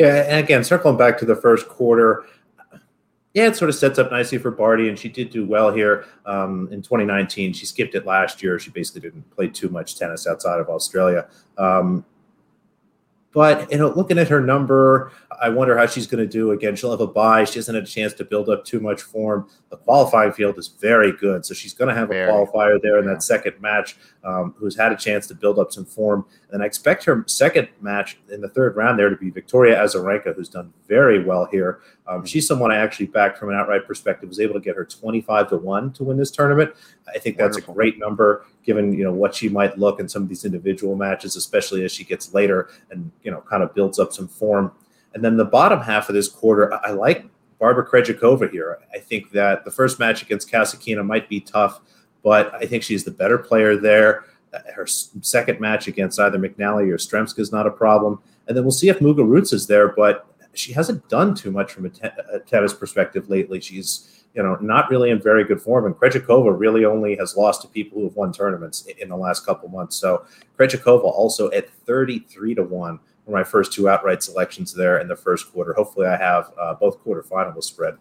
Yeah, 0.00 0.24
and 0.28 0.44
again, 0.44 0.64
circling 0.64 0.96
back 0.96 1.18
to 1.18 1.26
the 1.26 1.36
first 1.36 1.68
quarter, 1.68 2.24
yeah, 3.34 3.46
it 3.46 3.56
sort 3.56 3.68
of 3.68 3.76
sets 3.76 3.98
up 3.98 4.10
nicely 4.10 4.38
for 4.38 4.50
Barty, 4.50 4.88
and 4.88 4.98
she 4.98 5.08
did 5.08 5.30
do 5.30 5.46
well 5.46 5.72
here 5.72 6.04
um, 6.26 6.68
in 6.72 6.82
2019. 6.82 7.52
She 7.52 7.64
skipped 7.64 7.94
it 7.94 8.04
last 8.04 8.42
year. 8.42 8.58
She 8.58 8.70
basically 8.70 9.02
didn't 9.02 9.30
play 9.30 9.46
too 9.46 9.68
much 9.68 9.96
tennis 9.96 10.26
outside 10.26 10.58
of 10.58 10.68
Australia. 10.68 11.28
Um, 11.56 12.04
but 13.32 13.70
you 13.70 13.78
know, 13.78 13.88
looking 13.94 14.18
at 14.18 14.28
her 14.28 14.40
number, 14.40 15.12
I 15.40 15.48
wonder 15.48 15.76
how 15.78 15.86
she's 15.86 16.06
going 16.06 16.22
to 16.22 16.30
do. 16.30 16.50
Again, 16.50 16.74
she'll 16.74 16.90
have 16.90 17.00
a 17.00 17.06
bye. 17.06 17.44
She 17.44 17.58
hasn't 17.58 17.74
had 17.76 17.84
a 17.84 17.86
chance 17.86 18.12
to 18.14 18.24
build 18.24 18.48
up 18.48 18.64
too 18.64 18.80
much 18.80 19.02
form. 19.02 19.48
The 19.70 19.76
qualifying 19.76 20.32
field 20.32 20.58
is 20.58 20.68
very 20.68 21.12
good, 21.12 21.46
so 21.46 21.54
she's 21.54 21.72
going 21.72 21.88
to 21.88 21.94
have 21.94 22.08
very, 22.08 22.28
a 22.28 22.32
qualifier 22.32 22.80
there 22.82 22.98
in 22.98 23.06
that 23.06 23.22
second 23.22 23.60
match. 23.60 23.96
Um, 24.24 24.54
who's 24.58 24.76
had 24.76 24.92
a 24.92 24.96
chance 24.96 25.26
to 25.28 25.34
build 25.34 25.58
up 25.58 25.72
some 25.72 25.84
form, 25.84 26.26
and 26.50 26.62
I 26.62 26.66
expect 26.66 27.04
her 27.04 27.24
second 27.26 27.68
match 27.80 28.18
in 28.30 28.40
the 28.40 28.48
third 28.48 28.76
round 28.76 28.98
there 28.98 29.08
to 29.08 29.16
be 29.16 29.30
Victoria 29.30 29.76
Azarenka, 29.76 30.34
who's 30.34 30.48
done 30.48 30.72
very 30.88 31.24
well 31.24 31.46
here. 31.46 31.80
Um, 32.10 32.26
she's 32.26 32.44
someone 32.46 32.72
I 32.72 32.76
actually 32.76 33.06
backed 33.06 33.38
from 33.38 33.50
an 33.50 33.54
outright 33.54 33.86
perspective. 33.86 34.28
Was 34.28 34.40
able 34.40 34.54
to 34.54 34.60
get 34.60 34.74
her 34.74 34.84
twenty-five 34.84 35.48
to 35.50 35.56
one 35.56 35.92
to 35.92 36.02
win 36.02 36.16
this 36.16 36.32
tournament. 36.32 36.74
I 37.14 37.18
think 37.18 37.36
that's 37.36 37.56
Wonderful. 37.56 37.72
a 37.72 37.76
great 37.76 37.98
number 37.98 38.44
given 38.64 38.92
you 38.92 39.04
know 39.04 39.12
what 39.12 39.34
she 39.34 39.48
might 39.48 39.78
look 39.78 40.00
in 40.00 40.08
some 40.08 40.24
of 40.24 40.28
these 40.28 40.44
individual 40.44 40.96
matches, 40.96 41.36
especially 41.36 41.84
as 41.84 41.92
she 41.92 42.02
gets 42.02 42.34
later 42.34 42.68
and 42.90 43.10
you 43.22 43.30
know 43.30 43.40
kind 43.42 43.62
of 43.62 43.72
builds 43.74 44.00
up 44.00 44.12
some 44.12 44.26
form. 44.26 44.72
And 45.14 45.24
then 45.24 45.36
the 45.36 45.44
bottom 45.44 45.80
half 45.80 46.08
of 46.08 46.14
this 46.16 46.28
quarter, 46.28 46.74
I 46.84 46.90
like 46.90 47.26
Barbara 47.60 47.86
Krejcikova 47.86 48.50
here. 48.50 48.78
I 48.92 48.98
think 48.98 49.30
that 49.30 49.64
the 49.64 49.70
first 49.70 50.00
match 50.00 50.22
against 50.22 50.50
Kasatkina 50.50 51.06
might 51.06 51.28
be 51.28 51.40
tough, 51.40 51.80
but 52.24 52.52
I 52.54 52.66
think 52.66 52.82
she's 52.82 53.04
the 53.04 53.10
better 53.10 53.38
player 53.38 53.76
there. 53.76 54.24
Her 54.74 54.86
second 54.86 55.60
match 55.60 55.86
against 55.86 56.18
either 56.18 56.38
McNally 56.38 56.90
or 56.90 56.96
Stremska 56.96 57.38
is 57.38 57.52
not 57.52 57.68
a 57.68 57.70
problem. 57.70 58.20
And 58.48 58.56
then 58.56 58.64
we'll 58.64 58.72
see 58.72 58.88
if 58.88 58.98
Muguruza 58.98 59.54
is 59.54 59.68
there, 59.68 59.88
but 59.88 60.26
she 60.54 60.72
hasn't 60.72 61.08
done 61.08 61.34
too 61.34 61.50
much 61.50 61.72
from 61.72 61.86
a, 61.86 61.90
te- 61.90 62.08
a 62.32 62.40
tennis 62.40 62.72
perspective 62.72 63.28
lately. 63.28 63.60
She's 63.60 64.20
you 64.34 64.42
know, 64.42 64.56
not 64.60 64.90
really 64.90 65.10
in 65.10 65.20
very 65.20 65.44
good 65.44 65.60
form. 65.60 65.86
And 65.86 65.94
Krejcikova 65.94 66.56
really 66.56 66.84
only 66.84 67.16
has 67.16 67.36
lost 67.36 67.62
to 67.62 67.68
people 67.68 67.98
who 67.98 68.04
have 68.04 68.16
won 68.16 68.32
tournaments 68.32 68.86
in 68.98 69.08
the 69.08 69.16
last 69.16 69.44
couple 69.44 69.68
months. 69.68 69.96
So 69.96 70.24
Krejcikova 70.58 71.04
also 71.04 71.50
at 71.50 71.70
33 71.70 72.54
to 72.56 72.62
1 72.62 73.00
were 73.26 73.36
my 73.36 73.44
first 73.44 73.72
two 73.72 73.88
outright 73.88 74.22
selections 74.22 74.72
there 74.72 74.98
in 74.98 75.08
the 75.08 75.16
first 75.16 75.52
quarter. 75.52 75.72
Hopefully, 75.72 76.06
I 76.06 76.16
have 76.16 76.52
uh, 76.60 76.74
both 76.74 77.02
quarterfinals 77.04 77.64
spread. 77.64 77.96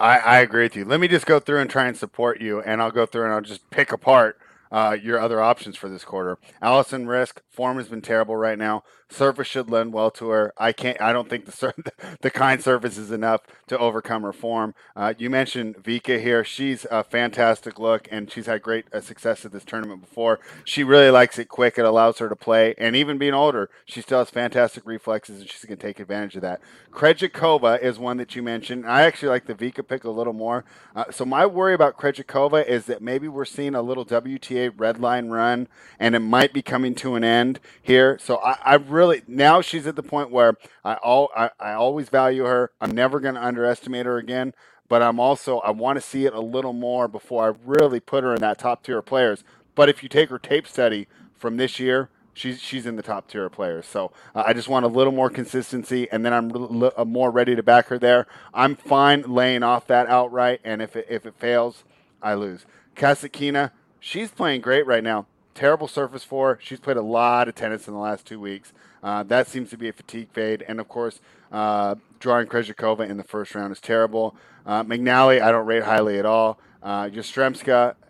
I, 0.00 0.18
I 0.18 0.38
agree 0.40 0.64
with 0.64 0.76
you. 0.76 0.84
Let 0.84 1.00
me 1.00 1.08
just 1.08 1.26
go 1.26 1.40
through 1.40 1.60
and 1.60 1.70
try 1.70 1.86
and 1.86 1.96
support 1.96 2.40
you, 2.40 2.60
and 2.60 2.80
I'll 2.80 2.90
go 2.90 3.06
through 3.06 3.24
and 3.24 3.32
I'll 3.32 3.40
just 3.40 3.68
pick 3.70 3.92
apart 3.92 4.38
uh, 4.70 4.96
your 5.00 5.18
other 5.18 5.40
options 5.40 5.76
for 5.76 5.88
this 5.88 6.04
quarter. 6.04 6.38
Alison 6.62 7.06
Riske 7.06 7.38
form 7.50 7.78
has 7.78 7.88
been 7.88 8.02
terrible 8.02 8.36
right 8.36 8.58
now. 8.58 8.84
Surface 9.10 9.46
should 9.46 9.70
lend 9.70 9.92
well 9.92 10.10
to 10.12 10.28
her. 10.28 10.52
I 10.58 10.72
can't. 10.72 11.00
I 11.00 11.12
don't 11.12 11.30
think 11.30 11.46
the 11.46 11.92
the 12.20 12.30
kind 12.30 12.62
surface 12.62 12.98
is 12.98 13.10
enough 13.10 13.42
to 13.68 13.78
overcome 13.78 14.22
her 14.22 14.32
form. 14.32 14.74
Uh, 14.94 15.14
you 15.16 15.30
mentioned 15.30 15.76
Vika 15.76 16.20
here. 16.20 16.44
She's 16.44 16.86
a 16.90 17.02
fantastic 17.02 17.78
look, 17.78 18.08
and 18.10 18.30
she's 18.30 18.46
had 18.46 18.62
great 18.62 18.86
uh, 18.92 19.00
success 19.00 19.44
at 19.44 19.52
this 19.52 19.64
tournament 19.64 20.00
before. 20.00 20.40
She 20.64 20.84
really 20.84 21.10
likes 21.10 21.38
it 21.38 21.48
quick. 21.48 21.78
It 21.78 21.84
allows 21.84 22.18
her 22.18 22.28
to 22.28 22.36
play, 22.36 22.74
and 22.76 22.94
even 22.94 23.18
being 23.18 23.34
older, 23.34 23.70
she 23.84 24.02
still 24.02 24.18
has 24.18 24.30
fantastic 24.30 24.86
reflexes, 24.86 25.40
and 25.40 25.48
she's 25.48 25.64
going 25.64 25.78
to 25.78 25.86
take 25.86 26.00
advantage 26.00 26.36
of 26.36 26.42
that. 26.42 26.60
Krejcikova 26.92 27.80
is 27.80 27.98
one 27.98 28.16
that 28.18 28.36
you 28.36 28.42
mentioned. 28.42 28.86
I 28.86 29.02
actually 29.02 29.28
like 29.28 29.46
the 29.46 29.54
Vika 29.54 29.86
pick 29.86 30.04
a 30.04 30.10
little 30.10 30.32
more. 30.32 30.64
Uh, 30.94 31.04
so 31.10 31.24
my 31.24 31.46
worry 31.46 31.74
about 31.74 31.96
Krejcikova 31.96 32.66
is 32.66 32.86
that 32.86 33.00
maybe 33.00 33.28
we're 33.28 33.44
seeing 33.44 33.74
a 33.74 33.82
little 33.82 34.04
WTA 34.04 34.72
red 34.76 34.98
line 34.98 35.28
run, 35.28 35.68
and 35.98 36.14
it 36.14 36.20
might 36.20 36.52
be 36.52 36.60
coming 36.60 36.94
to 36.96 37.14
an 37.14 37.24
end 37.24 37.60
here. 37.80 38.18
So 38.20 38.38
I, 38.38 38.58
I 38.64 38.74
really 38.74 38.97
now 39.28 39.60
she's 39.60 39.86
at 39.86 39.96
the 39.96 40.02
point 40.02 40.30
where 40.30 40.54
I 40.84 40.94
all 40.94 41.30
I, 41.36 41.50
I 41.60 41.72
always 41.74 42.08
value 42.08 42.44
her. 42.44 42.70
I'm 42.80 42.92
never 42.92 43.20
going 43.20 43.34
to 43.34 43.44
underestimate 43.44 44.06
her 44.06 44.18
again. 44.18 44.54
But 44.88 45.02
I'm 45.02 45.20
also 45.20 45.58
I 45.60 45.70
want 45.70 45.96
to 45.96 46.00
see 46.00 46.26
it 46.26 46.34
a 46.34 46.40
little 46.40 46.72
more 46.72 47.08
before 47.08 47.48
I 47.50 47.54
really 47.64 48.00
put 48.00 48.24
her 48.24 48.34
in 48.34 48.40
that 48.40 48.58
top 48.58 48.82
tier 48.84 48.98
of 48.98 49.06
players. 49.06 49.44
But 49.74 49.88
if 49.88 50.02
you 50.02 50.08
take 50.08 50.30
her 50.30 50.38
tape 50.38 50.66
study 50.66 51.08
from 51.36 51.56
this 51.56 51.78
year, 51.78 52.10
she's 52.34 52.60
she's 52.60 52.86
in 52.86 52.96
the 52.96 53.02
top 53.02 53.28
tier 53.28 53.46
of 53.46 53.52
players. 53.52 53.86
So 53.86 54.12
uh, 54.34 54.44
I 54.46 54.52
just 54.52 54.68
want 54.68 54.84
a 54.84 54.88
little 54.88 55.12
more 55.12 55.30
consistency, 55.30 56.08
and 56.10 56.24
then 56.24 56.32
I'm 56.32 56.50
l- 56.50 56.92
l- 56.96 57.04
more 57.04 57.30
ready 57.30 57.56
to 57.56 57.62
back 57.62 57.88
her 57.88 57.98
there. 57.98 58.26
I'm 58.54 58.76
fine 58.76 59.22
laying 59.22 59.62
off 59.62 59.86
that 59.88 60.06
outright, 60.08 60.60
and 60.64 60.82
if 60.82 60.96
it, 60.96 61.06
if 61.10 61.26
it 61.26 61.34
fails, 61.38 61.84
I 62.22 62.34
lose. 62.34 62.66
Kasatkina, 62.96 63.72
she's 64.00 64.30
playing 64.30 64.62
great 64.62 64.86
right 64.86 65.04
now 65.04 65.26
terrible 65.58 65.88
surface 65.88 66.22
for. 66.22 66.58
She's 66.62 66.78
played 66.78 66.96
a 66.96 67.02
lot 67.02 67.48
of 67.48 67.54
tennis 67.56 67.88
in 67.88 67.94
the 67.94 68.00
last 68.00 68.24
two 68.24 68.38
weeks. 68.38 68.72
Uh, 69.02 69.24
that 69.24 69.48
seems 69.48 69.70
to 69.70 69.76
be 69.76 69.88
a 69.88 69.92
fatigue 69.92 70.30
fade. 70.30 70.64
And 70.68 70.78
of 70.78 70.88
course, 70.88 71.20
uh, 71.50 71.96
drawing 72.20 72.46
Krejcikova 72.46 73.08
in 73.08 73.16
the 73.16 73.24
first 73.24 73.54
round 73.56 73.72
is 73.72 73.80
terrible. 73.80 74.36
Uh, 74.64 74.84
McNally, 74.84 75.42
I 75.42 75.50
don't 75.50 75.66
rate 75.66 75.82
highly 75.82 76.18
at 76.18 76.26
all. 76.26 76.60
Uh, 76.80 77.10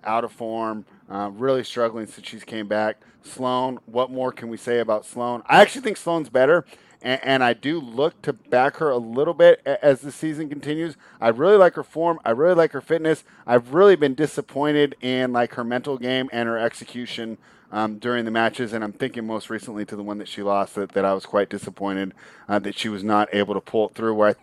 out 0.04 0.24
of 0.24 0.32
form, 0.32 0.84
uh, 1.10 1.30
really 1.32 1.64
struggling 1.64 2.06
since 2.06 2.26
she's 2.26 2.44
came 2.44 2.68
back. 2.68 2.98
Sloane, 3.22 3.78
what 3.86 4.10
more 4.10 4.30
can 4.30 4.48
we 4.48 4.58
say 4.58 4.80
about 4.80 5.06
Sloane? 5.06 5.42
I 5.46 5.62
actually 5.62 5.82
think 5.82 5.96
Sloane's 5.96 6.28
better 6.28 6.66
and, 7.02 7.20
and, 7.22 7.44
I 7.44 7.52
do 7.52 7.80
look 7.80 8.20
to 8.22 8.32
back 8.32 8.76
her 8.78 8.90
a 8.90 8.98
little 8.98 9.34
bit 9.34 9.60
as 9.66 10.00
the 10.00 10.10
season 10.10 10.48
continues. 10.48 10.96
I 11.20 11.28
really 11.28 11.56
like 11.56 11.74
her 11.74 11.84
form. 11.84 12.18
I 12.24 12.30
really 12.30 12.54
like 12.54 12.72
her 12.72 12.80
fitness. 12.80 13.24
I've 13.46 13.72
really 13.72 13.96
been 13.96 14.14
disappointed 14.14 14.96
in 15.00 15.32
like 15.32 15.54
her 15.54 15.64
mental 15.64 15.98
game 15.98 16.28
and 16.32 16.48
her 16.48 16.58
execution 16.58 17.38
um, 17.70 17.98
during 17.98 18.24
the 18.24 18.30
matches, 18.30 18.72
and 18.72 18.82
I'm 18.82 18.92
thinking 18.92 19.26
most 19.26 19.50
recently 19.50 19.84
to 19.86 19.96
the 19.96 20.02
one 20.02 20.18
that 20.18 20.28
she 20.28 20.42
lost 20.42 20.74
that, 20.74 20.92
that 20.92 21.04
I 21.04 21.12
was 21.14 21.26
quite 21.26 21.50
disappointed 21.50 22.14
uh, 22.48 22.58
that 22.60 22.78
she 22.78 22.88
was 22.88 23.04
not 23.04 23.28
able 23.32 23.54
to 23.54 23.60
pull 23.60 23.88
it 23.88 23.94
through. 23.94 24.14
Where 24.14 24.30
I, 24.30 24.34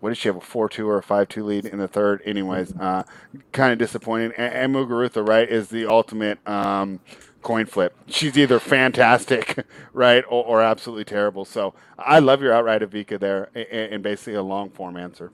what 0.00 0.10
did 0.10 0.18
she 0.18 0.28
have 0.28 0.36
a 0.36 0.40
four 0.40 0.68
two 0.68 0.88
or 0.88 0.98
a 0.98 1.02
five 1.02 1.28
two 1.28 1.44
lead 1.44 1.64
in 1.64 1.78
the 1.78 1.88
third? 1.88 2.20
Anyways, 2.24 2.74
uh, 2.76 3.04
kind 3.52 3.72
of 3.72 3.78
disappointing. 3.78 4.32
And, 4.36 4.52
and 4.52 4.74
Muguruza, 4.74 5.26
right, 5.26 5.48
is 5.48 5.68
the 5.68 5.86
ultimate. 5.86 6.46
Um, 6.46 7.00
coin 7.42 7.66
flip. 7.66 7.96
She's 8.06 8.38
either 8.38 8.58
fantastic, 8.58 9.64
right, 9.92 10.24
or, 10.28 10.44
or 10.44 10.62
absolutely 10.62 11.04
terrible. 11.04 11.44
So 11.44 11.74
I 11.98 12.20
love 12.20 12.40
your 12.40 12.52
outright 12.52 12.82
Avika 12.82 13.18
there, 13.18 13.50
and 13.54 14.02
basically 14.02 14.34
a 14.34 14.42
long 14.42 14.70
form 14.70 14.96
answer. 14.96 15.32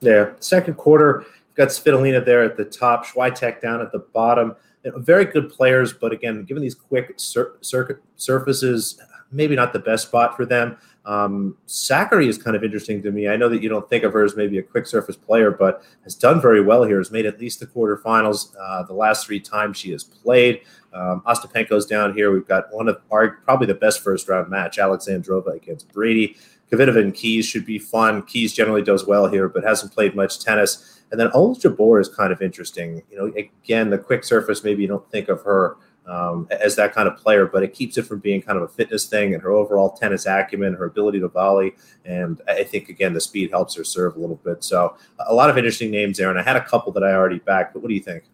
Yeah, 0.00 0.32
second 0.40 0.74
quarter, 0.74 1.26
got 1.54 1.68
Svitolina 1.68 2.24
there 2.24 2.42
at 2.42 2.56
the 2.56 2.64
top, 2.64 3.06
Swiatek 3.06 3.60
down 3.60 3.80
at 3.80 3.92
the 3.92 3.98
bottom. 3.98 4.56
You 4.84 4.92
know, 4.92 4.98
very 4.98 5.26
good 5.26 5.50
players, 5.50 5.92
but 5.92 6.12
again, 6.12 6.44
given 6.44 6.62
these 6.62 6.74
quick 6.74 7.14
circuit 7.16 7.98
surfaces, 8.16 9.00
maybe 9.30 9.54
not 9.54 9.72
the 9.72 9.78
best 9.78 10.08
spot 10.08 10.36
for 10.36 10.46
them. 10.46 10.76
Um, 11.04 11.56
Sakkari 11.66 12.28
is 12.28 12.38
kind 12.38 12.56
of 12.56 12.62
interesting 12.62 13.02
to 13.02 13.10
me. 13.10 13.28
I 13.28 13.36
know 13.36 13.48
that 13.48 13.62
you 13.62 13.68
don't 13.68 13.88
think 13.88 14.04
of 14.04 14.12
her 14.12 14.24
as 14.24 14.36
maybe 14.36 14.58
a 14.58 14.62
quick 14.62 14.86
surface 14.86 15.16
player, 15.16 15.50
but 15.50 15.82
has 16.04 16.14
done 16.14 16.40
very 16.40 16.62
well 16.62 16.84
here. 16.84 16.98
Has 16.98 17.10
made 17.10 17.26
at 17.26 17.40
least 17.40 17.60
the 17.60 17.66
quarterfinals 17.66 18.54
uh, 18.60 18.82
the 18.84 18.92
last 18.92 19.26
three 19.26 19.40
times 19.40 19.78
she 19.78 19.92
has 19.92 20.04
played. 20.04 20.60
Um, 20.92 21.22
Ostapenko's 21.26 21.86
down 21.86 22.14
here. 22.14 22.32
We've 22.32 22.46
got 22.46 22.72
one 22.72 22.88
of 22.88 23.00
our 23.10 23.30
probably 23.44 23.66
the 23.66 23.74
best 23.74 24.00
first 24.00 24.28
round 24.28 24.48
match, 24.48 24.78
Alexandrova 24.78 25.54
against 25.54 25.92
Brady. 25.92 26.36
Kvitova 26.70 26.98
and 26.98 27.14
Keys 27.14 27.46
should 27.46 27.66
be 27.66 27.78
fun. 27.78 28.22
Keys 28.22 28.52
generally 28.52 28.82
does 28.82 29.06
well 29.06 29.26
here, 29.26 29.48
but 29.48 29.64
hasn't 29.64 29.92
played 29.92 30.14
much 30.14 30.40
tennis. 30.44 31.02
And 31.10 31.18
then 31.18 31.28
Ons 31.32 31.62
Jabeur 31.62 32.00
is 32.00 32.08
kind 32.08 32.32
of 32.32 32.40
interesting. 32.40 33.02
You 33.10 33.18
know, 33.18 33.32
again, 33.36 33.90
the 33.90 33.98
quick 33.98 34.22
surface, 34.22 34.62
maybe 34.62 34.82
you 34.82 34.88
don't 34.88 35.08
think 35.10 35.28
of 35.28 35.42
her 35.42 35.76
um, 36.06 36.46
as 36.50 36.76
that 36.76 36.94
kind 36.94 37.08
of 37.08 37.16
player, 37.16 37.46
but 37.46 37.62
it 37.62 37.74
keeps 37.74 37.98
it 37.98 38.02
from 38.02 38.20
being 38.20 38.40
kind 38.40 38.56
of 38.56 38.64
a 38.64 38.68
fitness 38.68 39.06
thing 39.06 39.34
and 39.34 39.42
her 39.42 39.50
overall 39.50 39.90
tennis 39.90 40.26
acumen, 40.26 40.74
her 40.74 40.84
ability 40.84 41.20
to 41.20 41.28
volley. 41.28 41.74
And 42.04 42.40
I 42.48 42.64
think, 42.64 42.88
again, 42.88 43.12
the 43.12 43.20
speed 43.20 43.50
helps 43.50 43.74
her 43.74 43.84
serve 43.84 44.16
a 44.16 44.20
little 44.20 44.36
bit. 44.36 44.62
So 44.62 44.96
a 45.26 45.34
lot 45.34 45.50
of 45.50 45.58
interesting 45.58 45.90
names 45.90 46.18
there. 46.18 46.30
And 46.30 46.38
I 46.38 46.42
had 46.42 46.56
a 46.56 46.64
couple 46.64 46.92
that 46.92 47.02
I 47.02 47.12
already 47.12 47.38
backed, 47.38 47.74
but 47.74 47.82
what 47.82 47.88
do 47.88 47.94
you 47.94 48.02
think? 48.02 48.24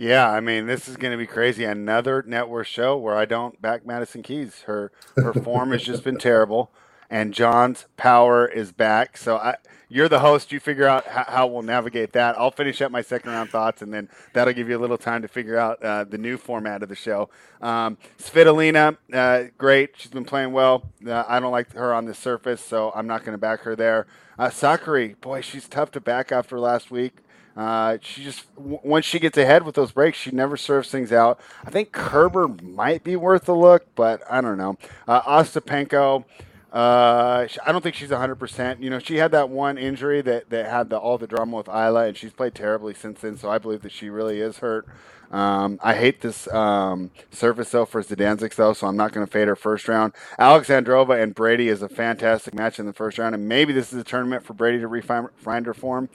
Yeah, 0.00 0.30
I 0.30 0.38
mean, 0.38 0.66
this 0.66 0.88
is 0.88 0.96
going 0.96 1.10
to 1.10 1.18
be 1.18 1.26
crazy. 1.26 1.64
Another 1.64 2.22
network 2.24 2.68
show 2.68 2.96
where 2.96 3.16
I 3.16 3.24
don't 3.24 3.60
back 3.60 3.84
Madison 3.84 4.22
Keys. 4.22 4.62
Her 4.62 4.92
her 5.16 5.32
form 5.34 5.72
has 5.72 5.82
just 5.82 6.04
been 6.04 6.18
terrible, 6.20 6.70
and 7.10 7.34
John's 7.34 7.86
power 7.96 8.46
is 8.46 8.70
back. 8.70 9.16
So 9.16 9.38
I, 9.38 9.56
you're 9.88 10.08
the 10.08 10.20
host. 10.20 10.52
You 10.52 10.60
figure 10.60 10.86
out 10.86 11.04
how, 11.08 11.24
how, 11.26 11.46
we'll 11.48 11.62
navigate 11.62 12.12
that. 12.12 12.38
I'll 12.38 12.52
finish 12.52 12.80
up 12.80 12.92
my 12.92 13.02
second 13.02 13.32
round 13.32 13.50
thoughts, 13.50 13.82
and 13.82 13.92
then 13.92 14.08
that'll 14.34 14.54
give 14.54 14.68
you 14.68 14.78
a 14.78 14.78
little 14.78 14.98
time 14.98 15.22
to 15.22 15.28
figure 15.28 15.56
out 15.56 15.82
uh, 15.82 16.04
the 16.04 16.18
new 16.18 16.36
format 16.36 16.84
of 16.84 16.88
the 16.88 16.94
show. 16.94 17.28
Um, 17.60 17.98
Svitolina, 18.20 18.98
uh, 19.12 19.44
great. 19.58 19.94
She's 19.96 20.12
been 20.12 20.24
playing 20.24 20.52
well. 20.52 20.84
Uh, 21.04 21.24
I 21.26 21.40
don't 21.40 21.50
like 21.50 21.72
her 21.72 21.92
on 21.92 22.04
the 22.04 22.14
surface, 22.14 22.60
so 22.60 22.92
I'm 22.94 23.08
not 23.08 23.24
going 23.24 23.32
to 23.34 23.38
back 23.38 23.62
her 23.62 23.74
there. 23.74 24.06
Uh, 24.38 24.48
Sakkari, 24.48 25.20
boy, 25.20 25.40
she's 25.40 25.66
tough 25.66 25.90
to 25.90 26.00
back 26.00 26.30
after 26.30 26.60
last 26.60 26.92
week. 26.92 27.16
Uh, 27.58 27.98
she 28.00 28.22
just 28.22 28.54
w- 28.54 28.78
once 28.84 29.04
she 29.04 29.18
gets 29.18 29.36
ahead 29.36 29.64
with 29.64 29.74
those 29.74 29.90
breaks, 29.90 30.16
she 30.16 30.30
never 30.30 30.56
serves 30.56 30.92
things 30.92 31.10
out. 31.10 31.40
I 31.64 31.70
think 31.70 31.90
Kerber 31.90 32.46
might 32.46 33.02
be 33.02 33.16
worth 33.16 33.48
a 33.48 33.52
look, 33.52 33.84
but 33.96 34.22
I 34.30 34.40
don't 34.40 34.56
know. 34.56 34.78
Uh, 35.08 35.22
Ostapenko, 35.22 36.24
uh, 36.72 37.48
I 37.66 37.72
don't 37.72 37.82
think 37.82 37.96
she's 37.96 38.10
100%. 38.10 38.80
You 38.80 38.90
know, 38.90 39.00
she 39.00 39.16
had 39.16 39.32
that 39.32 39.48
one 39.48 39.76
injury 39.76 40.20
that, 40.22 40.50
that 40.50 40.70
had 40.70 40.88
the, 40.88 40.98
all 40.98 41.18
the 41.18 41.26
drama 41.26 41.56
with 41.56 41.66
Ajla, 41.66 42.06
and 42.06 42.16
she's 42.16 42.32
played 42.32 42.54
terribly 42.54 42.94
since 42.94 43.22
then. 43.22 43.36
So 43.36 43.50
I 43.50 43.58
believe 43.58 43.82
that 43.82 43.90
she 43.90 44.08
really 44.08 44.40
is 44.40 44.58
hurt. 44.58 44.86
Um, 45.32 45.80
I 45.82 45.94
hate 45.94 46.20
this 46.20 46.46
um, 46.54 47.10
surface 47.30 47.70
though 47.70 47.84
for 47.84 48.02
Zidansek 48.02 48.54
though, 48.54 48.72
so 48.72 48.86
I'm 48.86 48.96
not 48.96 49.12
going 49.12 49.26
to 49.26 49.30
fade 49.30 49.48
her 49.48 49.56
first 49.56 49.88
round. 49.88 50.14
Alexandrova 50.38 51.20
and 51.20 51.34
Brady 51.34 51.68
is 51.68 51.82
a 51.82 51.88
fantastic 51.88 52.54
match 52.54 52.78
in 52.78 52.86
the 52.86 52.94
first 52.94 53.18
round, 53.18 53.34
and 53.34 53.46
maybe 53.46 53.72
this 53.72 53.92
is 53.92 53.98
a 53.98 54.04
tournament 54.04 54.44
for 54.44 54.54
Brady 54.54 54.78
to 54.78 54.88
refine 54.88 55.64
her 55.64 55.74
form. 55.74 56.08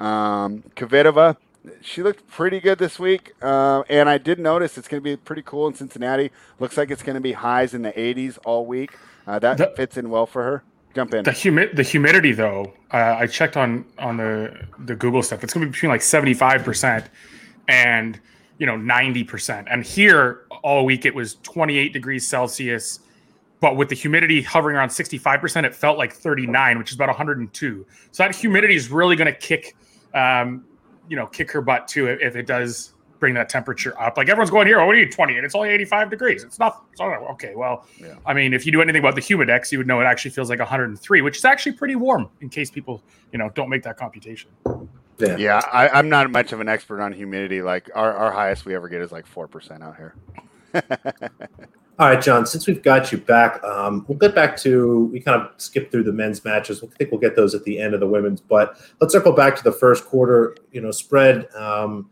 Um, 0.00 0.64
Kvitova, 0.76 1.36
she 1.82 2.02
looked 2.02 2.26
pretty 2.28 2.58
good 2.58 2.78
this 2.78 2.98
week, 2.98 3.34
uh, 3.42 3.82
and 3.88 4.08
I 4.08 4.18
did 4.18 4.38
notice 4.38 4.78
it's 4.78 4.88
going 4.88 5.02
to 5.02 5.04
be 5.04 5.16
pretty 5.16 5.42
cool 5.42 5.66
in 5.66 5.74
Cincinnati. 5.74 6.30
Looks 6.58 6.76
like 6.76 6.90
it's 6.90 7.02
going 7.02 7.14
to 7.14 7.20
be 7.20 7.32
highs 7.32 7.74
in 7.74 7.82
the 7.82 7.92
80s 7.92 8.38
all 8.44 8.66
week. 8.66 8.96
Uh, 9.26 9.38
that 9.38 9.58
the, 9.58 9.72
fits 9.76 9.96
in 9.96 10.10
well 10.10 10.26
for 10.26 10.42
her. 10.42 10.64
Jump 10.94 11.14
in. 11.14 11.24
The 11.24 11.32
humi- 11.32 11.72
the 11.72 11.82
humidity 11.82 12.32
though, 12.32 12.72
uh, 12.92 13.16
I 13.18 13.26
checked 13.26 13.56
on 13.56 13.84
on 13.98 14.16
the 14.16 14.66
the 14.78 14.96
Google 14.96 15.22
stuff. 15.22 15.44
It's 15.44 15.54
going 15.54 15.64
to 15.64 15.66
be 15.68 15.72
between 15.72 15.90
like 15.90 16.02
seventy 16.02 16.34
five 16.34 16.64
percent 16.64 17.08
and 17.68 18.18
you 18.58 18.66
know 18.66 18.76
ninety 18.76 19.22
percent. 19.22 19.68
And 19.70 19.84
here 19.84 20.46
all 20.64 20.84
week 20.84 21.04
it 21.04 21.14
was 21.14 21.36
twenty 21.42 21.78
eight 21.78 21.92
degrees 21.92 22.26
Celsius, 22.26 23.00
but 23.60 23.76
with 23.76 23.88
the 23.88 23.94
humidity 23.94 24.42
hovering 24.42 24.76
around 24.76 24.90
sixty 24.90 25.16
five 25.16 25.40
percent, 25.40 25.64
it 25.64 25.74
felt 25.76 25.96
like 25.96 26.12
thirty 26.12 26.46
nine, 26.46 26.76
which 26.76 26.90
is 26.90 26.96
about 26.96 27.08
one 27.08 27.16
hundred 27.16 27.38
and 27.38 27.52
two. 27.52 27.86
So 28.10 28.24
that 28.24 28.34
humidity 28.34 28.74
is 28.74 28.90
really 28.90 29.14
going 29.14 29.32
to 29.32 29.38
kick, 29.38 29.76
um, 30.14 30.64
you 31.08 31.16
know, 31.16 31.26
kick 31.26 31.50
her 31.52 31.60
butt 31.60 31.88
too 31.88 32.06
if 32.06 32.36
it 32.36 32.46
does 32.46 32.94
bring 33.20 33.34
that 33.34 33.48
temperature 33.48 34.00
up. 34.00 34.16
Like 34.16 34.28
everyone's 34.28 34.50
going 34.50 34.66
here, 34.66 34.80
oh, 34.80 34.86
what 34.86 34.96
are 34.96 34.98
you, 34.98 35.10
20? 35.10 35.36
And 35.36 35.44
it's 35.44 35.54
only 35.54 35.68
85 35.68 36.10
degrees. 36.10 36.42
It's 36.42 36.58
not, 36.58 36.84
it's 36.90 37.00
not 37.00 37.12
okay. 37.32 37.54
Well, 37.54 37.84
yeah. 38.00 38.14
I 38.26 38.32
mean, 38.32 38.54
if 38.54 38.66
you 38.66 38.72
do 38.72 38.80
anything 38.80 39.00
about 39.00 39.14
the 39.14 39.20
Humidex, 39.20 39.70
you 39.70 39.78
would 39.78 39.86
know 39.86 40.00
it 40.00 40.04
actually 40.04 40.32
feels 40.32 40.48
like 40.48 40.58
103, 40.58 41.20
which 41.20 41.36
is 41.36 41.44
actually 41.44 41.72
pretty 41.72 41.94
warm 41.94 42.28
in 42.40 42.48
case 42.48 42.70
people, 42.70 43.02
you 43.32 43.38
know, 43.38 43.50
don't 43.50 43.68
make 43.68 43.82
that 43.84 43.96
computation. 43.98 44.50
Yeah, 45.18 45.36
yeah 45.36 45.60
I, 45.70 45.98
am 45.98 46.08
not 46.08 46.30
much 46.30 46.52
of 46.52 46.60
an 46.60 46.68
expert 46.68 47.00
on 47.00 47.12
humidity. 47.12 47.60
Like 47.60 47.90
our, 47.94 48.12
our 48.14 48.32
highest 48.32 48.64
we 48.64 48.74
ever 48.74 48.88
get 48.88 49.02
is 49.02 49.12
like 49.12 49.26
4% 49.26 49.82
out 49.82 49.96
here. 49.96 50.14
All 52.00 52.08
right, 52.08 52.22
John, 52.22 52.46
since 52.46 52.66
we've 52.66 52.82
got 52.82 53.12
you 53.12 53.18
back, 53.18 53.62
um, 53.62 54.06
we'll 54.08 54.16
get 54.16 54.34
back 54.34 54.56
to, 54.62 55.10
we 55.12 55.20
kind 55.20 55.38
of 55.38 55.52
skipped 55.60 55.92
through 55.92 56.04
the 56.04 56.12
men's 56.14 56.42
matches. 56.46 56.82
I 56.82 56.86
think 56.96 57.10
we'll 57.10 57.20
get 57.20 57.36
those 57.36 57.54
at 57.54 57.62
the 57.64 57.78
end 57.78 57.92
of 57.92 58.00
the 58.00 58.06
women's, 58.06 58.40
but 58.40 58.80
let's 59.02 59.12
circle 59.12 59.32
back 59.32 59.54
to 59.56 59.62
the 59.62 59.70
first 59.70 60.06
quarter, 60.06 60.56
you 60.72 60.80
know, 60.80 60.92
spread. 60.92 61.54
Um, 61.54 62.08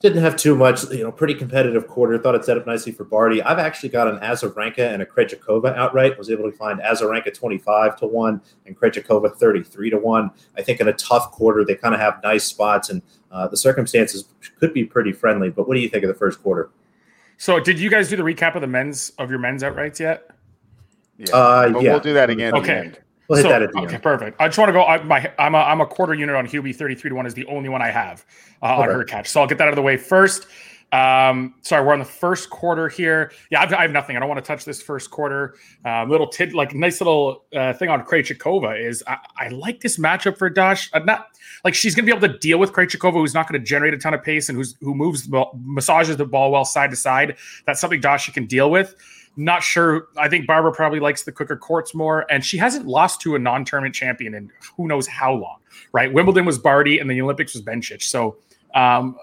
didn't 0.00 0.22
have 0.22 0.36
too 0.36 0.54
much, 0.54 0.88
you 0.92 1.02
know, 1.02 1.10
pretty 1.10 1.34
competitive 1.34 1.88
quarter. 1.88 2.16
Thought 2.16 2.36
it 2.36 2.44
set 2.44 2.58
up 2.58 2.64
nicely 2.64 2.92
for 2.92 3.02
Barty. 3.02 3.42
I've 3.42 3.58
actually 3.58 3.88
got 3.88 4.06
an 4.06 4.18
Azarenka 4.20 4.78
and 4.94 5.02
a 5.02 5.04
Krejcikova 5.04 5.76
outright. 5.76 6.16
Was 6.16 6.30
able 6.30 6.48
to 6.48 6.56
find 6.56 6.78
Azarenka 6.78 7.34
25 7.34 7.96
to 7.96 8.06
1 8.06 8.40
and 8.66 8.78
Krejcikova 8.78 9.34
33 9.36 9.90
to 9.90 9.98
1. 9.98 10.30
I 10.56 10.62
think 10.62 10.78
in 10.78 10.86
a 10.86 10.92
tough 10.92 11.32
quarter, 11.32 11.64
they 11.64 11.74
kind 11.74 11.92
of 11.92 12.00
have 12.00 12.22
nice 12.22 12.44
spots 12.44 12.88
and 12.88 13.02
uh, 13.32 13.48
the 13.48 13.56
circumstances 13.56 14.26
could 14.60 14.72
be 14.72 14.84
pretty 14.84 15.10
friendly. 15.10 15.50
But 15.50 15.66
what 15.66 15.74
do 15.74 15.80
you 15.80 15.88
think 15.88 16.04
of 16.04 16.08
the 16.08 16.14
first 16.14 16.40
quarter? 16.40 16.70
So, 17.38 17.60
did 17.60 17.78
you 17.78 17.88
guys 17.88 18.08
do 18.08 18.16
the 18.16 18.22
recap 18.22 18.56
of 18.56 18.60
the 18.60 18.66
men's 18.66 19.10
of 19.18 19.30
your 19.30 19.38
men's 19.38 19.62
outrights 19.62 20.00
yet? 20.00 20.30
Yeah, 21.16 21.34
uh, 21.34 21.66
yeah. 21.80 21.92
we'll 21.92 22.00
do 22.00 22.12
that 22.12 22.30
again. 22.30 22.54
Okay. 22.54 22.92
We'll 23.28 23.42
so, 23.42 23.52
okay, 23.52 23.94
end. 23.94 24.02
perfect. 24.02 24.40
I 24.40 24.48
just 24.48 24.58
want 24.58 24.70
to 24.70 24.72
go. 24.72 24.84
I, 24.84 25.02
my, 25.02 25.30
I'm 25.38 25.54
a, 25.54 25.58
I'm 25.58 25.80
a 25.80 25.86
quarter 25.86 26.14
unit 26.14 26.34
on 26.34 26.46
Hubie. 26.46 26.74
Thirty 26.74 26.94
three 26.94 27.10
to 27.10 27.16
one 27.16 27.26
is 27.26 27.34
the 27.34 27.44
only 27.46 27.68
one 27.68 27.82
I 27.82 27.90
have 27.90 28.24
uh, 28.62 28.78
okay. 28.78 28.82
on 28.82 28.88
Hurkacz. 28.88 29.28
So 29.28 29.40
I'll 29.40 29.46
get 29.46 29.58
that 29.58 29.64
out 29.64 29.70
of 29.70 29.76
the 29.76 29.82
way 29.82 29.96
first. 29.96 30.46
Um, 30.90 31.54
sorry, 31.62 31.84
we're 31.86 31.92
on 31.92 31.98
the 31.98 32.04
first 32.04 32.48
quarter 32.48 32.88
here. 32.88 33.30
Yeah, 33.50 33.62
I've, 33.62 33.72
I 33.74 33.82
have 33.82 33.90
nothing. 33.90 34.16
I 34.16 34.20
don't 34.20 34.28
want 34.28 34.42
to 34.42 34.46
touch 34.46 34.64
this 34.64 34.80
first 34.80 35.10
quarter. 35.10 35.54
Uh, 35.84 36.04
little 36.04 36.26
tid, 36.26 36.54
like 36.54 36.74
nice 36.74 37.00
little 37.00 37.44
uh, 37.54 37.74
thing 37.74 37.90
on 37.90 38.04
Krejcikova 38.04 38.82
is 38.82 39.02
I, 39.06 39.18
I, 39.36 39.48
like 39.48 39.80
this 39.80 39.98
matchup 39.98 40.38
for 40.38 40.48
Dash. 40.48 40.88
Uh, 40.94 41.00
not 41.00 41.26
like 41.64 41.74
she's 41.74 41.94
going 41.94 42.06
to 42.06 42.12
be 42.12 42.16
able 42.16 42.26
to 42.26 42.38
deal 42.38 42.58
with 42.58 42.72
Krejcikova, 42.72 43.12
who's 43.12 43.34
not 43.34 43.48
going 43.48 43.60
to 43.60 43.66
generate 43.66 43.92
a 43.92 43.98
ton 43.98 44.14
of 44.14 44.22
pace 44.22 44.48
and 44.48 44.56
who's 44.56 44.76
who 44.80 44.94
moves 44.94 45.24
the 45.24 45.30
ball, 45.30 45.58
massages 45.62 46.16
the 46.16 46.24
ball 46.24 46.50
well 46.50 46.64
side 46.64 46.90
to 46.90 46.96
side. 46.96 47.36
That's 47.66 47.80
something 47.80 48.00
Dash 48.00 48.30
can 48.30 48.46
deal 48.46 48.70
with. 48.70 48.94
Not 49.36 49.62
sure. 49.62 50.08
I 50.16 50.28
think 50.28 50.46
Barbara 50.46 50.72
probably 50.72 51.00
likes 51.00 51.22
the 51.22 51.32
quicker 51.32 51.56
courts 51.56 51.94
more, 51.94 52.26
and 52.28 52.44
she 52.44 52.56
hasn't 52.56 52.86
lost 52.86 53.20
to 53.20 53.36
a 53.36 53.38
non-tournament 53.38 53.94
champion 53.94 54.34
in 54.34 54.50
who 54.76 54.88
knows 54.88 55.06
how 55.06 55.32
long. 55.32 55.58
Right? 55.92 56.12
Wimbledon 56.12 56.44
was 56.44 56.58
Barty, 56.58 56.98
and 56.98 57.08
the 57.08 57.20
Olympics 57.20 57.54
was 57.54 57.62
Bencic. 57.62 58.02
So 58.02 58.36
um, 58.74 59.16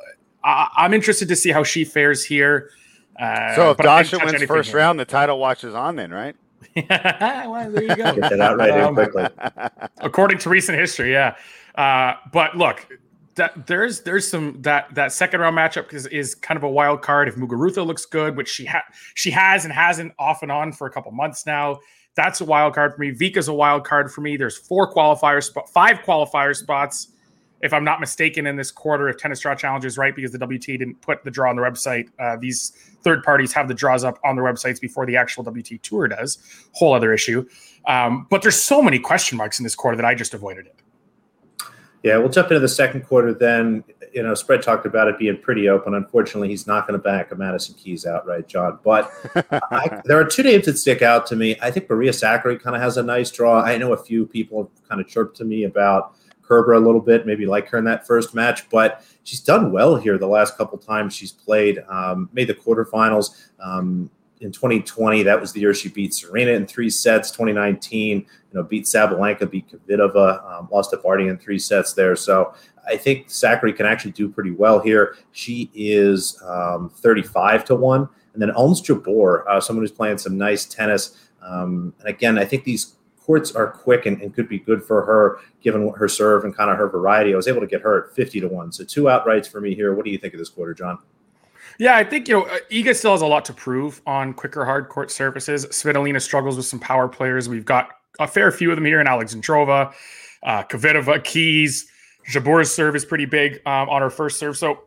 I, 0.45 0.85
am 0.85 0.93
interested 0.93 1.27
to 1.29 1.35
see 1.35 1.51
how 1.51 1.63
she 1.63 1.83
fares 1.83 2.23
here. 2.23 2.69
Uh, 3.19 3.55
so 3.55 3.71
if 3.71 3.77
Dasha 3.77 4.19
wins 4.23 4.43
first 4.43 4.69
here. 4.69 4.77
round, 4.77 4.99
the 4.99 5.05
title 5.05 5.39
watch 5.39 5.63
is 5.63 5.73
on 5.73 5.95
then, 5.95 6.11
right? 6.11 6.35
well, 6.89 7.71
there 7.71 7.83
you 7.83 7.95
go. 7.95 8.15
Get 8.15 8.29
that 8.29 8.41
out 8.41 8.57
right 8.57 8.71
um, 8.71 8.93
quickly. 8.93 9.27
According 9.97 10.39
to 10.39 10.49
recent 10.49 10.77
history, 10.77 11.11
yeah. 11.11 11.35
Uh, 11.75 12.15
but 12.31 12.57
look, 12.57 12.85
that 13.35 13.67
there's 13.67 14.01
there's 14.01 14.27
some 14.27 14.61
that 14.61 14.93
that 14.95 15.11
second 15.11 15.41
round 15.41 15.57
matchup 15.57 15.93
is, 15.93 16.05
is 16.07 16.35
kind 16.35 16.57
of 16.57 16.63
a 16.63 16.69
wild 16.69 17.01
card. 17.01 17.27
If 17.27 17.35
Muguruza 17.35 17.85
looks 17.85 18.05
good, 18.05 18.35
which 18.35 18.49
she 18.49 18.65
ha- 18.65 18.85
she 19.13 19.31
has 19.31 19.65
and 19.65 19.73
hasn't 19.73 20.13
off 20.19 20.41
and 20.41 20.51
on 20.51 20.71
for 20.71 20.87
a 20.87 20.91
couple 20.91 21.11
months 21.11 21.45
now, 21.45 21.79
that's 22.15 22.41
a 22.41 22.45
wild 22.45 22.73
card 22.73 22.93
for 22.93 23.01
me. 23.01 23.11
Vika's 23.11 23.47
a 23.47 23.53
wild 23.53 23.85
card 23.85 24.11
for 24.11 24.21
me. 24.21 24.37
There's 24.37 24.57
four 24.57 24.93
qualifier 24.93 25.43
spot, 25.43 25.69
five 25.69 25.99
qualifier 25.99 26.55
spots 26.55 27.09
if 27.65 27.73
I'm 27.73 27.83
not 27.83 27.99
mistaken, 27.99 28.45
in 28.45 28.55
this 28.55 28.71
quarter, 28.71 29.09
if 29.09 29.17
Tennis 29.17 29.39
Draw 29.39 29.55
Challenge 29.55 29.83
is 29.85 29.97
right, 29.97 30.15
because 30.15 30.31
the 30.31 30.37
WTA 30.37 30.77
didn't 30.77 31.01
put 31.01 31.23
the 31.23 31.31
draw 31.31 31.49
on 31.49 31.55
the 31.55 31.63
website, 31.63 32.09
uh, 32.19 32.37
these 32.37 32.71
third 33.01 33.23
parties 33.23 33.51
have 33.53 33.67
the 33.67 33.73
draws 33.73 34.03
up 34.03 34.19
on 34.23 34.35
their 34.35 34.45
websites 34.45 34.79
before 34.79 35.05
the 35.05 35.17
actual 35.17 35.43
WTA 35.43 35.81
Tour 35.81 36.07
does. 36.07 36.37
Whole 36.73 36.93
other 36.93 37.11
issue. 37.11 37.47
Um, 37.87 38.27
but 38.29 38.43
there's 38.43 38.61
so 38.61 38.81
many 38.81 38.99
question 38.99 39.37
marks 39.37 39.59
in 39.59 39.63
this 39.63 39.75
quarter 39.75 39.97
that 39.97 40.05
I 40.05 40.13
just 40.13 40.33
avoided 40.33 40.67
it. 40.67 40.75
Yeah, 42.03 42.17
we'll 42.17 42.29
jump 42.29 42.51
into 42.51 42.59
the 42.59 42.67
second 42.67 43.01
quarter 43.07 43.33
then. 43.33 43.83
You 44.13 44.21
know, 44.21 44.35
spread 44.35 44.61
talked 44.61 44.85
about 44.85 45.07
it 45.07 45.17
being 45.17 45.41
pretty 45.41 45.67
open. 45.67 45.95
Unfortunately, 45.95 46.47
he's 46.47 46.67
not 46.67 46.87
going 46.87 46.97
to 46.97 47.03
back 47.03 47.31
a 47.31 47.35
Madison 47.35 47.73
Keys 47.73 48.05
outright, 48.05 48.47
John. 48.47 48.77
But 48.83 49.11
I, 49.51 50.01
there 50.05 50.19
are 50.19 50.23
two 50.23 50.43
names 50.43 50.65
that 50.65 50.77
stick 50.77 51.01
out 51.01 51.25
to 51.27 51.35
me. 51.35 51.57
I 51.63 51.71
think 51.71 51.89
Maria 51.89 52.11
Sakkari 52.11 52.61
kind 52.61 52.75
of 52.75 52.81
has 52.83 52.97
a 52.97 53.03
nice 53.03 53.31
draw. 53.31 53.59
I 53.59 53.79
know 53.79 53.93
a 53.93 53.97
few 53.97 54.27
people 54.27 54.63
have 54.63 54.87
kind 54.87 55.01
of 55.01 55.07
chirped 55.07 55.35
to 55.37 55.45
me 55.45 55.63
about 55.63 56.15
Kerber 56.47 56.73
a 56.73 56.79
little 56.79 57.01
bit, 57.01 57.25
maybe 57.25 57.45
like 57.45 57.67
her 57.69 57.77
in 57.77 57.85
that 57.85 58.05
first 58.05 58.33
match, 58.33 58.69
but 58.69 59.03
she's 59.23 59.39
done 59.39 59.71
well 59.71 59.95
here 59.95 60.17
the 60.17 60.27
last 60.27 60.57
couple 60.57 60.77
times 60.77 61.15
she's 61.15 61.31
played. 61.31 61.83
Um, 61.89 62.29
made 62.33 62.47
the 62.47 62.53
quarterfinals 62.53 63.49
um, 63.59 64.09
in 64.41 64.51
2020. 64.51 65.23
That 65.23 65.39
was 65.39 65.51
the 65.51 65.59
year 65.59 65.73
she 65.73 65.89
beat 65.89 66.13
Serena 66.13 66.51
in 66.51 66.65
three 66.65 66.89
sets. 66.89 67.31
2019, 67.31 68.17
you 68.19 68.25
know, 68.53 68.63
beat 68.63 68.85
Sabalenka, 68.85 69.49
beat 69.49 69.67
Kvitova, 69.69 70.59
um, 70.59 70.69
lost 70.71 70.91
to 70.91 70.97
Barty 70.97 71.27
in 71.27 71.37
three 71.37 71.59
sets 71.59 71.93
there. 71.93 72.15
So 72.15 72.53
I 72.87 72.97
think 72.97 73.27
Sakkari 73.27 73.75
can 73.75 73.85
actually 73.85 74.11
do 74.11 74.29
pretty 74.29 74.51
well 74.51 74.79
here. 74.79 75.17
She 75.31 75.71
is 75.73 76.41
um, 76.45 76.89
35 76.89 77.65
to 77.65 77.75
one, 77.75 78.07
and 78.33 78.41
then 78.41 78.51
Ons 78.51 78.81
Jabeur, 78.81 79.47
uh, 79.47 79.59
someone 79.59 79.83
who's 79.83 79.91
playing 79.91 80.17
some 80.17 80.37
nice 80.37 80.65
tennis. 80.65 81.17
Um, 81.41 81.93
and 81.99 82.09
again, 82.09 82.37
I 82.37 82.45
think 82.45 82.63
these 82.63 82.95
courts 83.25 83.55
are 83.55 83.71
quick 83.71 84.05
and, 84.05 84.21
and, 84.21 84.35
could 84.35 84.47
be 84.47 84.59
good 84.59 84.83
for 84.83 85.03
her 85.03 85.39
given 85.61 85.91
her 85.95 86.07
serve 86.07 86.43
and 86.43 86.55
kind 86.55 86.69
of 86.69 86.77
her 86.77 86.87
variety. 86.87 87.33
I 87.33 87.35
was 87.35 87.47
able 87.47 87.61
to 87.61 87.67
get 87.67 87.81
her 87.81 88.05
at 88.05 88.15
50 88.15 88.41
to 88.41 88.47
1. 88.47 88.71
So 88.71 88.83
two 88.83 89.03
outrights 89.03 89.47
for 89.47 89.59
me 89.59 89.73
here. 89.73 89.95
What 89.95 90.05
do 90.05 90.11
you 90.11 90.17
think 90.19 90.33
of 90.33 90.39
this 90.39 90.49
quarter, 90.49 90.75
John? 90.75 90.99
Yeah, 91.79 91.97
I 91.97 92.03
think, 92.03 92.27
you 92.27 92.35
know, 92.35 92.45
uh, 92.45 92.59
Iga 92.71 92.95
still 92.95 93.11
has 93.11 93.21
a 93.21 93.25
lot 93.25 93.43
to 93.45 93.53
prove 93.53 94.01
on 94.05 94.33
quicker 94.33 94.63
hard 94.63 94.89
court 94.89 95.09
surfaces. 95.09 95.65
Svitolina 95.67 96.21
struggles 96.21 96.55
with 96.55 96.67
some 96.67 96.79
power 96.79 97.07
players. 97.07 97.49
We've 97.49 97.65
got 97.65 97.89
a 98.19 98.27
fair 98.27 98.51
few 98.51 98.69
of 98.69 98.77
them 98.77 98.85
here 98.85 99.01
in 99.01 99.07
Alexandrova, 99.07 99.91
uh, 100.43 100.63
Kvitova, 100.63 101.23
Keys. 101.23 101.89
Jabeur's 102.29 102.71
serve 102.71 102.95
is 102.95 103.05
pretty 103.05 103.25
big 103.25 103.59
um, 103.65 103.89
on 103.89 104.01
her 104.01 104.09
first 104.09 104.39
serve. 104.39 104.55
So 104.55 104.85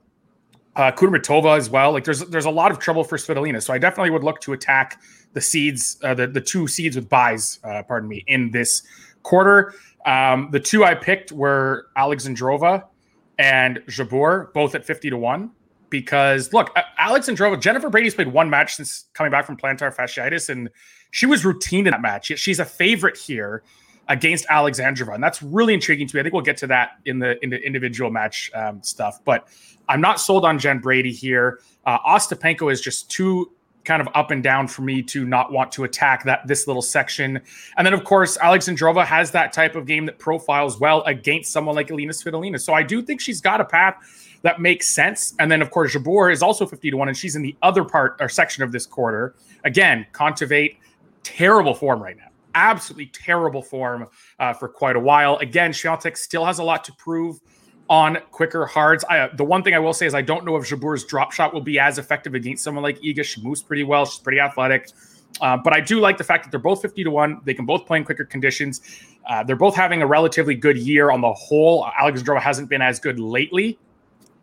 uh, 0.78 0.92
as 0.92 1.70
well. 1.70 1.92
Like 1.92 2.04
there's 2.04 2.20
there's 2.20 2.44
a 2.44 2.50
lot 2.50 2.70
of 2.70 2.78
trouble 2.78 3.04
for 3.04 3.18
Svitolina. 3.18 3.62
So 3.62 3.74
I 3.74 3.78
definitely 3.78 4.10
would 4.10 4.22
look 4.22 4.40
to 4.42 4.52
attack 4.52 5.00
the 5.32 5.40
seeds, 5.40 5.98
uh, 6.02 6.14
the 6.14 6.26
the 6.26 6.40
two 6.40 6.66
seeds 6.66 6.96
with 6.96 7.08
buys, 7.08 7.58
uh, 7.64 7.82
pardon 7.82 8.08
me, 8.08 8.24
in 8.26 8.50
this 8.50 8.82
quarter. 9.22 9.74
Um, 10.06 10.48
the 10.52 10.60
two 10.60 10.84
I 10.84 10.94
picked 10.94 11.32
were 11.32 11.88
Alexandrova 11.96 12.84
and 13.38 13.78
Jabeur, 13.88 14.52
both 14.52 14.74
at 14.74 14.84
fifty 14.84 15.10
to 15.10 15.16
one. 15.16 15.50
Because 15.90 16.52
look, 16.52 16.76
Alexandrova, 17.00 17.58
Jennifer 17.58 17.88
Brady's 17.88 18.14
played 18.14 18.28
one 18.28 18.50
match 18.50 18.74
since 18.74 19.06
coming 19.14 19.32
back 19.32 19.46
from 19.46 19.56
plantar 19.56 19.94
fasciitis, 19.94 20.50
and 20.50 20.68
she 21.12 21.24
was 21.24 21.46
routine 21.46 21.86
in 21.86 21.92
that 21.92 22.02
match. 22.02 22.26
She's 22.36 22.60
a 22.60 22.64
favorite 22.66 23.16
here 23.16 23.62
against 24.08 24.46
Alexandrova, 24.48 25.14
and 25.14 25.22
that's 25.22 25.42
really 25.42 25.72
intriguing 25.72 26.06
to 26.06 26.14
me. 26.14 26.20
I 26.20 26.22
think 26.24 26.34
we'll 26.34 26.42
get 26.42 26.58
to 26.58 26.66
that 26.66 26.98
in 27.06 27.18
the 27.20 27.42
in 27.42 27.48
the 27.48 27.58
individual 27.64 28.10
match 28.10 28.50
um, 28.54 28.82
stuff, 28.82 29.24
but 29.24 29.48
I'm 29.88 30.02
not 30.02 30.20
sold 30.20 30.44
on 30.44 30.58
Jen 30.58 30.78
Brady 30.78 31.12
here. 31.12 31.60
Uh, 31.86 31.98
Ostapenko 32.00 32.70
is 32.70 32.82
just 32.82 33.10
too 33.10 33.50
kind 33.88 34.02
of 34.02 34.08
up 34.14 34.30
and 34.30 34.42
down 34.42 34.68
for 34.68 34.82
me 34.82 35.02
to 35.02 35.24
not 35.24 35.50
want 35.50 35.72
to 35.72 35.84
attack 35.84 36.22
that 36.24 36.46
this 36.46 36.66
little 36.66 36.82
section. 36.82 37.40
And 37.78 37.86
then 37.86 37.94
of 37.94 38.04
course 38.04 38.36
Alexandrova 38.36 39.04
has 39.06 39.30
that 39.30 39.54
type 39.54 39.74
of 39.74 39.86
game 39.86 40.04
that 40.06 40.18
profiles 40.18 40.78
well 40.78 41.02
against 41.04 41.50
someone 41.50 41.74
like 41.74 41.90
Alina 41.90 42.12
Svitolina. 42.12 42.60
So 42.60 42.74
I 42.74 42.82
do 42.82 43.00
think 43.00 43.18
she's 43.20 43.40
got 43.40 43.62
a 43.62 43.64
path 43.64 43.96
that 44.42 44.60
makes 44.60 44.88
sense. 44.88 45.34
And 45.38 45.50
then 45.50 45.62
of 45.62 45.70
course 45.70 45.96
Jabeur 45.96 46.30
is 46.30 46.42
also 46.42 46.66
50 46.66 46.90
to 46.90 46.96
1 46.98 47.08
and 47.08 47.16
she's 47.16 47.34
in 47.34 47.40
the 47.40 47.56
other 47.62 47.82
part 47.82 48.16
or 48.20 48.28
section 48.28 48.62
of 48.62 48.72
this 48.72 48.84
quarter. 48.84 49.34
Again, 49.64 50.06
Kontaveit 50.12 50.76
terrible 51.22 51.74
form 51.74 52.02
right 52.02 52.16
now. 52.16 52.28
Absolutely 52.54 53.06
terrible 53.06 53.62
form 53.62 54.06
uh, 54.38 54.52
for 54.52 54.68
quite 54.68 54.96
a 54.96 55.00
while. 55.00 55.38
Again, 55.38 55.72
Swiatek 55.72 56.16
still 56.18 56.44
has 56.44 56.58
a 56.58 56.62
lot 56.62 56.84
to 56.84 56.92
prove 56.94 57.40
on 57.88 58.18
quicker 58.30 58.66
hards. 58.66 59.04
I, 59.08 59.28
the 59.28 59.44
one 59.44 59.62
thing 59.62 59.74
I 59.74 59.78
will 59.78 59.94
say 59.94 60.06
is 60.06 60.14
I 60.14 60.22
don't 60.22 60.44
know 60.44 60.56
if 60.56 60.68
Jabeur's 60.68 61.04
drop 61.04 61.32
shot 61.32 61.54
will 61.54 61.60
be 61.60 61.78
as 61.78 61.98
effective 61.98 62.34
against 62.34 62.62
someone 62.62 62.82
like 62.82 63.00
Iga. 63.00 63.24
She 63.24 63.42
moves 63.42 63.62
pretty 63.62 63.84
well. 63.84 64.04
She's 64.04 64.20
pretty 64.20 64.40
athletic. 64.40 64.90
Uh, 65.40 65.56
but 65.56 65.72
I 65.72 65.80
do 65.80 66.00
like 66.00 66.18
the 66.18 66.24
fact 66.24 66.44
that 66.44 66.50
they're 66.50 66.60
both 66.60 66.82
50 66.82 67.04
to 67.04 67.10
1. 67.10 67.42
They 67.44 67.54
can 67.54 67.66
both 67.66 67.86
play 67.86 67.98
in 67.98 68.04
quicker 68.04 68.24
conditions. 68.24 68.80
Uh, 69.28 69.42
they're 69.42 69.56
both 69.56 69.74
having 69.74 70.02
a 70.02 70.06
relatively 70.06 70.54
good 70.54 70.78
year 70.78 71.10
on 71.10 71.20
the 71.20 71.32
whole. 71.32 71.84
Alexandrova 72.00 72.40
hasn't 72.40 72.68
been 72.68 72.82
as 72.82 72.98
good 72.98 73.20
lately. 73.20 73.78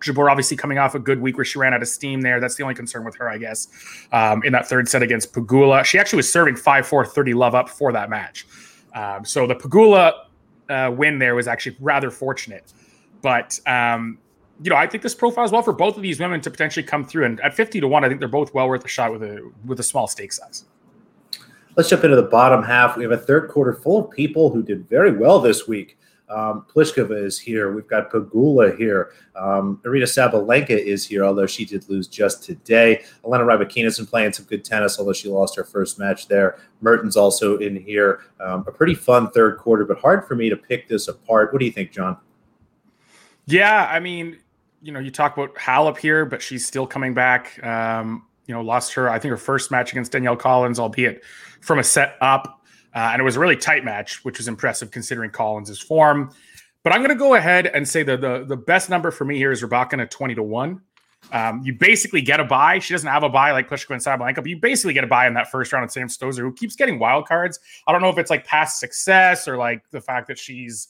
Jabeur 0.02 0.30
obviously 0.30 0.58
coming 0.58 0.78
off 0.78 0.94
a 0.94 1.00
good 1.00 1.20
week 1.20 1.38
where 1.38 1.46
she 1.46 1.58
ran 1.58 1.74
out 1.74 1.82
of 1.82 1.88
steam 1.88 2.22
there. 2.22 2.40
That's 2.40 2.56
the 2.56 2.64
only 2.64 2.76
concern 2.76 3.04
with 3.04 3.16
her, 3.16 3.30
I 3.30 3.38
guess, 3.38 3.68
um, 4.12 4.44
in 4.44 4.54
that 4.54 4.68
third 4.68 4.88
set 4.88 5.02
against 5.02 5.34
Pegula. 5.34 5.84
She 5.84 5.98
actually 5.98 6.18
was 6.18 6.32
serving 6.32 6.58
5 6.58 6.88
4 6.88 7.06
30 7.06 7.34
love 7.34 7.56
up 7.56 7.70
for 7.70 7.92
that 7.92 8.10
match. 8.10 8.46
Um, 8.94 9.26
so 9.26 9.48
the 9.48 9.56
Pegula 9.56 10.14
uh, 10.70 10.92
win 10.96 11.20
there 11.20 11.36
was 11.36 11.48
actually 11.48 11.78
rather 11.80 12.12
fortunate. 12.12 12.74
But 13.22 13.60
um, 13.66 14.18
you 14.64 14.70
know, 14.70 14.76
I 14.76 14.88
think 14.88 15.04
this 15.04 15.16
profiles 15.16 15.52
well 15.52 15.62
for 15.62 15.74
both 15.74 15.98
of 15.98 16.02
these 16.02 16.20
women 16.20 16.42
to 16.42 16.52
potentially 16.52 16.86
come 16.86 17.06
through. 17.06 17.26
And 17.26 17.40
at 17.42 17.54
fifty 17.54 17.80
to 17.80 17.88
one, 17.88 18.04
I 18.04 18.08
think 18.08 18.20
they're 18.20 18.30
both 18.30 18.54
well 18.54 18.68
worth 18.68 18.86
a 18.86 18.88
shot 18.88 19.12
with 19.12 19.24
a 19.24 19.52
with 19.66 19.80
a 19.80 19.84
small 19.84 20.08
stake 20.08 20.34
size. 20.34 20.66
Let's 21.76 21.90
jump 21.90 22.06
into 22.06 22.16
the 22.16 22.24
bottom 22.24 22.64
half. 22.64 22.96
We 22.96 23.04
have 23.04 23.12
a 23.12 23.18
third 23.18 23.50
quarter 23.50 23.74
full 23.74 24.06
of 24.06 24.12
people 24.12 24.50
who 24.50 24.64
did 24.64 24.88
very 24.88 25.12
well 25.12 25.40
this 25.40 25.68
week. 25.68 25.98
Um, 26.30 26.66
Pliskova 26.74 27.24
is 27.24 27.38
here. 27.38 27.72
We've 27.74 27.88
got 27.88 28.10
Pegula 28.10 28.76
here. 28.78 29.12
Um, 29.36 29.80
Aryna 29.84 30.06
Sabalenka 30.06 30.70
is 30.70 31.06
here, 31.06 31.24
although 31.24 31.46
she 31.46 31.66
did 31.66 31.88
lose 31.90 32.08
just 32.08 32.44
today. 32.44 33.04
Elena 33.24 33.44
Rybakina 33.44 33.86
is 33.86 34.00
playing 34.10 34.34
some 34.34 34.46
good 34.46 34.64
tennis, 34.66 34.98
although 34.98 35.14
she 35.14 35.30
lost 35.30 35.56
her 35.56 35.64
first 35.64 36.00
match 36.00 36.28
there. 36.28 36.58
Mertens 36.82 37.16
also 37.16 37.58
in 37.58 37.76
here. 37.76 38.22
Um, 38.40 38.64
a 38.68 38.72
pretty 38.72 38.96
fun 38.96 39.30
third 39.32 39.58
quarter, 39.58 39.86
but 39.86 40.00
hard 40.00 40.28
for 40.28 40.36
me 40.36 40.50
to 40.50 40.56
pick 40.56 40.88
this 40.88 41.10
apart. 41.10 41.54
What 41.54 41.60
do 41.60 41.66
you 41.66 41.72
think, 41.72 41.92
John? 41.92 42.18
Yeah, 43.48 43.88
I 43.92 44.00
mean, 44.00 44.40
you 44.82 44.92
know, 44.92 45.00
you 45.00 45.12
talk 45.12 45.38
about 45.38 45.56
Halep 45.56 45.98
here, 45.98 46.26
but 46.26 46.42
she's 46.42 46.66
still 46.66 46.88
coming 46.88 47.14
back. 47.14 47.64
Um, 47.64 48.26
you 48.48 48.54
know, 48.54 48.62
lost 48.62 48.94
her, 48.94 49.10
I 49.10 49.20
think, 49.20 49.32
her 49.32 49.38
first 49.38 49.72
match 49.72 49.92
against 49.92 50.12
Danielle 50.12 50.36
Collins, 50.36 50.80
albeit 50.80 51.24
from 51.62 51.80
a 51.80 51.84
set 51.84 52.16
up. 52.22 52.62
Uh, 52.94 53.10
and 53.12 53.20
it 53.20 53.24
was 53.24 53.36
a 53.36 53.40
really 53.40 53.58
tight 53.58 53.84
match, 53.84 54.24
which 54.24 54.38
was 54.38 54.48
impressive 54.48 54.92
considering 54.92 55.32
Collins' 55.32 55.80
form. 55.82 56.32
But 56.84 56.94
I'm 56.94 57.00
going 57.00 57.10
to 57.10 57.16
go 57.16 57.34
ahead 57.34 57.68
and 57.68 57.88
say 57.88 58.04
the, 58.04 58.16
the 58.16 58.46
the 58.48 58.56
best 58.56 58.90
number 58.90 59.10
for 59.10 59.26
me 59.26 59.38
here 59.38 59.52
is 59.52 59.64
Rybakina 59.64 60.04
at 60.04 60.12
20 60.12 60.36
to 60.36 60.44
1. 60.44 60.82
Um, 61.32 61.62
you 61.64 61.74
basically 61.74 62.22
get 62.22 62.40
a 62.40 62.44
buy. 62.44 62.78
She 62.78 62.94
doesn't 62.94 63.10
have 63.10 63.24
a 63.24 63.30
buy 63.30 63.52
like 63.52 63.68
Pliskova 63.68 63.96
and 63.96 64.02
Sabalenka, 64.02 64.36
but 64.36 64.48
you 64.48 64.60
basically 64.60 64.94
get 64.94 65.04
a 65.04 65.08
buy 65.08 65.26
in 65.26 65.34
that 65.34 65.50
first 65.50 65.74
round 65.74 65.84
of 65.84 65.92
Sam 65.92 66.08
Stosur, 66.08 66.40
who 66.42 66.54
keeps 66.54 66.76
getting 66.76 67.00
wild 67.00 67.28
cards. 67.28 67.60
I 67.88 67.92
don't 67.92 68.02
know 68.02 68.10
if 68.10 68.20
it's 68.20 68.30
like 68.30 68.46
past 68.46 68.80
success 68.80 69.48
or 69.48 69.58
like 69.58 69.90
the 69.90 70.00
fact 70.00 70.28
that 70.28 70.38
she's 70.38 70.90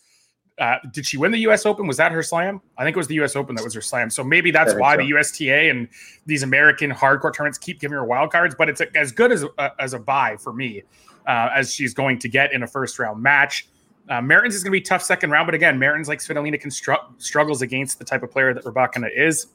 uh, 0.60 0.78
did 0.92 1.06
she 1.06 1.18
win 1.18 1.32
the 1.32 1.40
U.S. 1.40 1.66
Open? 1.66 1.88
Was 1.88 1.98
that 1.98 2.12
her 2.12 2.24
slam? 2.24 2.62
I 2.78 2.84
think 2.84 2.96
it 2.96 3.00
was 3.00 3.08
the 3.08 3.16
U.S. 3.16 3.36
Open 3.36 3.56
that 3.56 3.64
was 3.64 3.74
her 3.74 3.82
slam. 3.82 4.10
So 4.10 4.24
maybe 4.24 4.52
that's 4.52 4.74
why 4.74 4.96
the 4.96 5.04
USTA 5.04 5.70
and 5.70 5.88
these 6.26 6.44
American 6.44 6.92
hardcore 6.92 7.34
tournaments 7.34 7.58
keep 7.58 7.80
giving 7.80 7.96
her 7.96 8.06
wild 8.06 8.32
cards. 8.32 8.56
But 8.58 8.70
it's 8.70 8.82
a, 8.82 8.98
as 8.98 9.12
good 9.12 9.32
as 9.32 9.44
a, 9.44 9.72
as 9.80 9.94
a 9.94 10.00
buy 10.00 10.38
for 10.38 10.54
me. 10.54 10.84
uh, 11.28 11.50
as 11.56 11.74
she's 11.74 11.94
going 11.94 12.20
to 12.20 12.30
get 12.30 12.54
in 12.54 12.64
a 12.64 12.68
first 12.68 13.00
round 13.00 13.22
match. 13.22 13.68
Uh, 14.10 14.22
Mertens 14.22 14.54
is 14.54 14.64
going 14.64 14.72
to 14.72 14.78
be 14.78 14.82
tough 14.82 15.02
second 15.02 15.32
round, 15.32 15.48
but 15.48 15.56
again, 15.56 15.80
Mertens 15.80 16.08
like 16.08 16.20
Svitolina 16.20 16.62
constru- 16.62 17.04
struggles 17.18 17.62
against 17.64 17.98
the 17.98 18.06
type 18.06 18.22
of 18.22 18.30
player 18.32 18.54
that 18.54 18.64
Rybakina 18.64 19.10
is. 19.16 19.48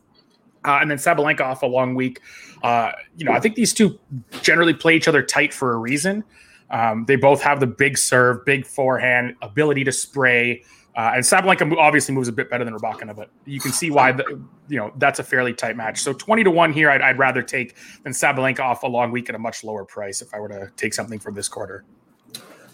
Uh, 0.64 0.78
and 0.82 0.90
then 0.90 0.98
Sabalenka 0.98 1.40
off 1.40 1.62
a 1.62 1.66
long 1.66 1.94
week. 1.94 2.20
Uh, 2.62 2.90
you 3.16 3.24
know, 3.24 3.32
I 3.32 3.40
think 3.40 3.54
these 3.54 3.72
two 3.72 3.98
generally 4.42 4.74
play 4.74 4.94
each 4.96 5.08
other 5.08 5.22
tight 5.22 5.54
for 5.54 5.72
a 5.72 5.78
reason. 5.78 6.24
Um, 6.70 7.04
they 7.06 7.16
both 7.16 7.40
have 7.42 7.60
the 7.60 7.66
big 7.66 7.96
serve, 7.96 8.44
big 8.44 8.66
forehand, 8.66 9.36
ability 9.40 9.84
to 9.84 9.92
spray. 9.92 10.62
Uh, 10.96 11.12
and 11.14 11.24
Sabalenka 11.24 11.76
obviously 11.76 12.14
moves 12.14 12.28
a 12.28 12.32
bit 12.32 12.50
better 12.50 12.64
than 12.64 12.74
Rybakina, 12.74 13.14
but 13.14 13.30
you 13.44 13.60
can 13.60 13.70
see 13.70 13.90
why 13.90 14.10
the, 14.12 14.24
you 14.68 14.76
know 14.76 14.92
that's 14.96 15.20
a 15.20 15.22
fairly 15.22 15.54
tight 15.54 15.76
match. 15.76 16.00
So 16.00 16.12
twenty 16.12 16.42
to 16.44 16.50
one 16.50 16.72
here, 16.72 16.90
I'd, 16.90 17.00
I'd 17.00 17.18
rather 17.18 17.42
take 17.42 17.76
than 18.02 18.12
Sabalenka 18.12 18.60
off 18.60 18.82
a 18.82 18.88
long 18.88 19.12
week 19.12 19.28
at 19.28 19.34
a 19.34 19.38
much 19.38 19.62
lower 19.62 19.84
price 19.84 20.20
if 20.20 20.34
I 20.34 20.40
were 20.40 20.48
to 20.48 20.70
take 20.76 20.92
something 20.92 21.18
from 21.18 21.34
this 21.34 21.48
quarter. 21.48 21.84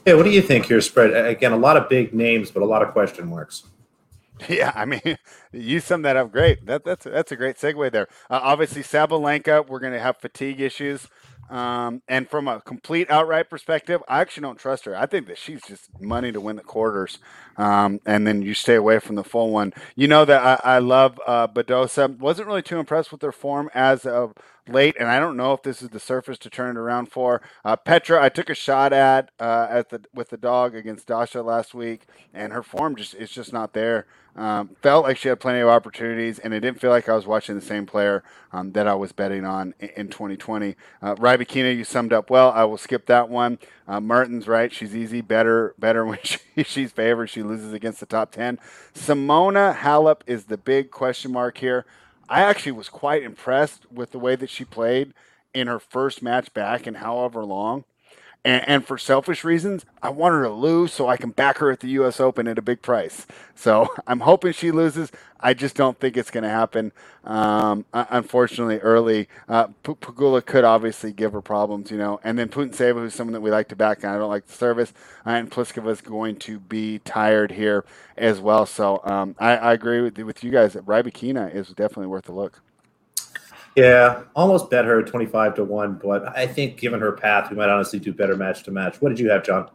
Yeah, 0.06 0.14
what 0.14 0.22
do 0.22 0.30
you 0.30 0.40
think 0.40 0.66
here, 0.66 0.80
spread? 0.80 1.10
Again, 1.26 1.52
a 1.52 1.56
lot 1.56 1.76
of 1.76 1.88
big 1.88 2.14
names, 2.14 2.50
but 2.50 2.62
a 2.62 2.66
lot 2.66 2.82
of 2.82 2.92
question 2.92 3.28
marks. 3.28 3.64
Yeah, 4.50 4.70
I 4.74 4.84
mean, 4.84 5.00
you 5.52 5.80
summed 5.80 6.04
that 6.04 6.16
up 6.16 6.30
great. 6.30 6.66
That, 6.66 6.84
that's 6.84 7.04
that's 7.04 7.32
a 7.32 7.36
great 7.36 7.56
segue 7.56 7.90
there. 7.90 8.06
Uh, 8.28 8.40
obviously, 8.42 8.82
Sabalenka, 8.82 9.66
we're 9.66 9.80
going 9.80 9.94
to 9.94 10.00
have 10.00 10.18
fatigue 10.18 10.60
issues. 10.60 11.08
Um, 11.50 12.02
and 12.08 12.28
from 12.28 12.48
a 12.48 12.60
complete 12.60 13.10
outright 13.10 13.48
perspective, 13.48 14.02
I 14.08 14.20
actually 14.20 14.42
don't 14.42 14.58
trust 14.58 14.84
her. 14.84 14.96
I 14.96 15.06
think 15.06 15.26
that 15.28 15.38
she's 15.38 15.62
just 15.62 16.00
money 16.00 16.32
to 16.32 16.40
win 16.40 16.56
the 16.56 16.62
quarters. 16.62 17.18
Um, 17.56 18.00
and 18.04 18.26
then 18.26 18.42
you 18.42 18.54
stay 18.54 18.74
away 18.74 18.98
from 18.98 19.16
the 19.16 19.24
full 19.24 19.50
one. 19.50 19.72
You 19.94 20.08
know 20.08 20.24
that 20.24 20.62
I, 20.64 20.76
I 20.76 20.78
love 20.78 21.20
uh, 21.26 21.48
Badosa. 21.48 22.18
Wasn't 22.18 22.46
really 22.46 22.62
too 22.62 22.78
impressed 22.78 23.12
with 23.12 23.20
their 23.20 23.32
form 23.32 23.70
as 23.74 24.04
of 24.04 24.34
late, 24.68 24.96
and 24.98 25.08
I 25.08 25.18
don't 25.20 25.36
know 25.36 25.52
if 25.52 25.62
this 25.62 25.82
is 25.82 25.90
the 25.90 26.00
surface 26.00 26.38
to 26.38 26.50
turn 26.50 26.76
it 26.76 26.80
around 26.80 27.06
for. 27.12 27.40
Uh, 27.64 27.76
Petra, 27.76 28.22
I 28.22 28.28
took 28.28 28.50
a 28.50 28.54
shot 28.54 28.92
at 28.92 29.30
uh, 29.38 29.66
at 29.70 29.90
the 29.90 30.04
with 30.12 30.30
the 30.30 30.36
dog 30.36 30.74
against 30.74 31.06
Dasha 31.06 31.42
last 31.42 31.74
week, 31.74 32.02
and 32.34 32.52
her 32.52 32.62
form 32.62 32.96
just 32.96 33.14
is 33.14 33.30
just 33.30 33.52
not 33.52 33.72
there. 33.72 34.06
Um, 34.36 34.76
felt 34.82 35.04
like 35.04 35.16
she 35.16 35.28
had 35.28 35.40
plenty 35.40 35.60
of 35.60 35.68
opportunities, 35.68 36.38
and 36.38 36.52
it 36.52 36.60
didn't 36.60 36.78
feel 36.78 36.90
like 36.90 37.08
I 37.08 37.14
was 37.14 37.26
watching 37.26 37.54
the 37.54 37.62
same 37.62 37.86
player 37.86 38.22
um, 38.52 38.72
that 38.72 38.86
I 38.86 38.94
was 38.94 39.12
betting 39.12 39.46
on 39.46 39.72
in, 39.80 39.88
in 39.96 40.08
2020. 40.08 40.76
Uh, 41.00 41.14
Rybakina, 41.14 41.74
you 41.74 41.84
summed 41.84 42.12
up 42.12 42.28
well. 42.28 42.50
I 42.50 42.64
will 42.64 42.76
skip 42.76 43.06
that 43.06 43.30
one. 43.30 43.58
Uh, 43.88 43.98
Mertens, 43.98 44.46
right? 44.46 44.70
She's 44.70 44.94
easy, 44.94 45.22
better, 45.22 45.74
better 45.78 46.04
when 46.06 46.18
she, 46.22 46.38
she's 46.64 46.92
favored. 46.92 47.28
She 47.28 47.42
loses 47.42 47.72
against 47.72 48.00
the 48.00 48.06
top 48.06 48.30
10. 48.30 48.58
Simona 48.94 49.74
Halep 49.74 50.20
is 50.26 50.44
the 50.44 50.58
big 50.58 50.90
question 50.90 51.32
mark 51.32 51.58
here. 51.58 51.86
I 52.28 52.42
actually 52.42 52.72
was 52.72 52.90
quite 52.90 53.22
impressed 53.22 53.90
with 53.90 54.10
the 54.10 54.18
way 54.18 54.36
that 54.36 54.50
she 54.50 54.64
played 54.64 55.14
in 55.54 55.66
her 55.66 55.78
first 55.78 56.22
match 56.22 56.52
back 56.52 56.86
in 56.86 56.94
however 56.94 57.42
long. 57.44 57.84
And, 58.46 58.68
and, 58.68 58.86
for 58.86 58.96
selfish 58.96 59.42
reasons, 59.42 59.84
I 60.00 60.10
want 60.10 60.34
her 60.34 60.44
to 60.44 60.50
lose 60.50 60.92
so 60.92 61.08
I 61.08 61.16
can 61.16 61.30
back 61.30 61.58
her 61.58 61.72
at 61.72 61.80
the 61.80 61.88
U.S. 61.88 62.20
Open 62.20 62.46
at 62.46 62.58
a 62.58 62.62
big 62.62 62.80
price. 62.80 63.26
So 63.56 63.88
I'm 64.06 64.20
hoping 64.20 64.52
she 64.52 64.70
loses. 64.70 65.10
I 65.40 65.52
just 65.52 65.74
don't 65.74 65.98
think 65.98 66.16
it's 66.16 66.30
going 66.30 66.44
to 66.44 66.48
happen. 66.48 66.92
Um, 67.24 67.86
unfortunately, 67.92 68.78
early, 68.78 69.28
uh, 69.48 69.66
P- 69.82 69.94
Pegula 69.94 70.46
could 70.46 70.62
obviously 70.62 71.12
give 71.12 71.32
her 71.32 71.42
problems, 71.42 71.90
you 71.90 71.98
know. 71.98 72.20
And 72.22 72.38
then 72.38 72.48
Putintseva, 72.48 72.94
who's 72.94 73.14
someone 73.14 73.32
that 73.32 73.40
we 73.40 73.50
like 73.50 73.68
to 73.70 73.76
back, 73.76 74.04
and 74.04 74.12
I 74.12 74.16
don't 74.16 74.30
like 74.30 74.46
the 74.46 74.52
service. 74.52 74.92
Uh, 75.26 75.30
and 75.30 75.50
Pliskova 75.50 75.90
is 75.90 76.00
going 76.00 76.36
to 76.36 76.60
be 76.60 77.00
tired 77.00 77.50
here 77.50 77.84
as 78.16 78.38
well. 78.38 78.64
So 78.64 79.00
um, 79.02 79.34
I, 79.40 79.56
I, 79.56 79.72
agree 79.72 80.02
with, 80.02 80.18
with 80.18 80.44
you 80.44 80.52
guys 80.52 80.74
that 80.74 80.86
Rybakina 80.86 81.52
is 81.52 81.66
definitely 81.70 82.06
worth 82.06 82.28
a 82.28 82.32
look. 82.32 82.62
Yeah, 83.76 84.22
almost 84.34 84.70
bet 84.70 84.86
her 84.86 85.02
25 85.02 85.56
to 85.56 85.64
1, 85.64 86.00
but 86.02 86.36
I 86.36 86.46
think 86.46 86.78
given 86.78 86.98
her 86.98 87.12
path, 87.12 87.50
we 87.50 87.56
might 87.58 87.68
honestly 87.68 87.98
do 87.98 88.10
better 88.10 88.34
match 88.34 88.62
to 88.64 88.70
match. 88.70 89.02
What 89.02 89.10
did 89.10 89.18
you 89.18 89.28
have, 89.30 89.44
John? 89.44 89.68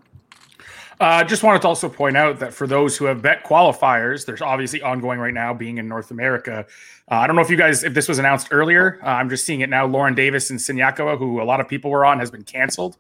I 1.00 1.22
uh, 1.22 1.24
just 1.24 1.44
wanted 1.44 1.62
to 1.64 1.68
also 1.68 1.88
point 1.88 2.18
out 2.18 2.40
that 2.40 2.54
for 2.54 2.66
those 2.66 2.98
who 2.98 3.06
have 3.06 3.22
bet 3.22 3.44
qualifiers, 3.44 4.26
there's 4.26 4.42
obviously 4.42 4.82
ongoing 4.82 5.20
right 5.20 5.34
now 5.34 5.54
being 5.54 5.78
in 5.78 5.88
North 5.88 6.10
America. 6.12 6.66
Uh, 7.12 7.16
I 7.16 7.28
don't 7.28 7.36
know 7.36 7.42
if 7.44 7.50
you 7.50 7.58
guys, 7.58 7.84
if 7.84 7.94
this 7.94 8.08
was 8.08 8.18
announced 8.18 8.48
earlier, 8.52 9.00
uh, 9.04 9.08
I'm 9.08 9.30
just 9.30 9.46
seeing 9.46 9.62
it 9.62 9.70
now. 9.70 9.86
Lauren 9.86 10.16
Davis 10.16 10.50
and 10.50 10.60
Siniakova, 10.60 11.18
who 11.18 11.42
a 11.42 11.44
lot 11.46 11.60
of 11.60 11.68
people 11.68 11.92
were 11.92 12.06
on, 12.06 12.20
has 12.20 12.30
been 12.32 12.44
canceled. 12.44 12.98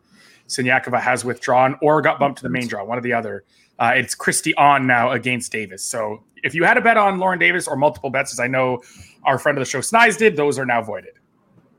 Siniakova 0.48 1.00
has 1.00 1.26
withdrawn 1.26 1.78
or 1.82 2.02
got 2.02 2.20
bumped 2.20 2.38
to 2.38 2.44
the 2.44 2.50
main 2.50 2.68
draw, 2.68 2.84
one 2.84 2.98
or 2.98 3.02
the 3.02 3.14
other. 3.14 3.44
Uh, 3.80 3.94
it's 3.96 4.16
Kristie 4.16 4.54
on 4.58 4.86
now 4.86 5.12
against 5.12 5.52
Davis. 5.52 5.84
So 5.84 6.24
if 6.44 6.54
you 6.54 6.64
had 6.64 6.78
a 6.78 6.82
bet 6.82 6.98
on 6.98 7.20
Lauren 7.20 7.40
Davis 7.40 7.68
or 7.68 7.76
multiple 7.76 8.10
bets, 8.10 8.32
as 8.32 8.40
I 8.40 8.48
know 8.48 8.82
our 9.24 9.38
friend 9.38 9.58
of 9.58 9.62
the 9.62 9.70
show 9.70 9.82
Snies 9.82 10.18
did, 10.18 10.36
those 10.36 10.58
are 10.58 10.66
now 10.66 10.82
voided. 10.82 11.14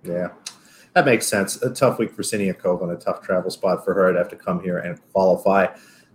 Yeah, 0.05 0.29
that 0.95 1.05
makes 1.05 1.27
sense. 1.27 1.63
A 1.63 1.71
tough 1.71 1.99
week 1.99 2.13
for 2.13 2.23
Siniakova 2.23 2.83
and 2.83 2.93
a 2.93 2.97
tough 2.97 3.23
travel 3.23 3.51
spot 3.51 3.85
for 3.85 3.95
her. 3.95 4.09
I'd 4.09 4.17
have 4.17 4.29
to 4.31 4.37
come 4.37 4.63
here 4.63 4.79
and 4.79 5.01
qualify. 5.13 5.69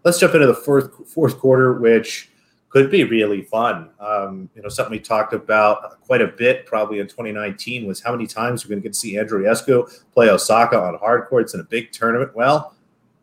Let's 0.04 0.20
jump 0.20 0.36
into 0.36 0.48
the 0.48 0.54
fourth 0.54 1.08
fourth 1.10 1.40
quarter, 1.40 1.74
which 1.80 2.30
could 2.70 2.92
be 2.92 3.04
really 3.04 3.42
fun. 3.42 3.90
Um, 4.00 4.50
you 4.56 4.62
know, 4.62 4.70
something 4.70 4.92
we 4.92 5.00
talked 5.00 5.34
about 5.34 6.02
quite 6.02 6.22
a 6.22 6.28
bit 6.28 6.66
probably 6.66 7.00
in 7.00 7.08
2019 7.08 7.88
was 7.88 8.02
how 8.02 8.12
many 8.12 8.28
times 8.28 8.66
we're 8.66 8.70
going 8.70 8.82
to 8.82 8.84
get 8.84 8.94
to 8.94 9.00
see 9.00 9.18
Andrew 9.18 9.44
Andreescu 9.44 10.04
play 10.14 10.30
Osaka 10.30 10.80
on 10.80 10.96
hard 10.96 11.28
courts 11.28 11.54
in 11.54 11.60
a 11.60 11.64
big 11.64 11.92
tournament. 11.92 12.36
Well, 12.36 12.76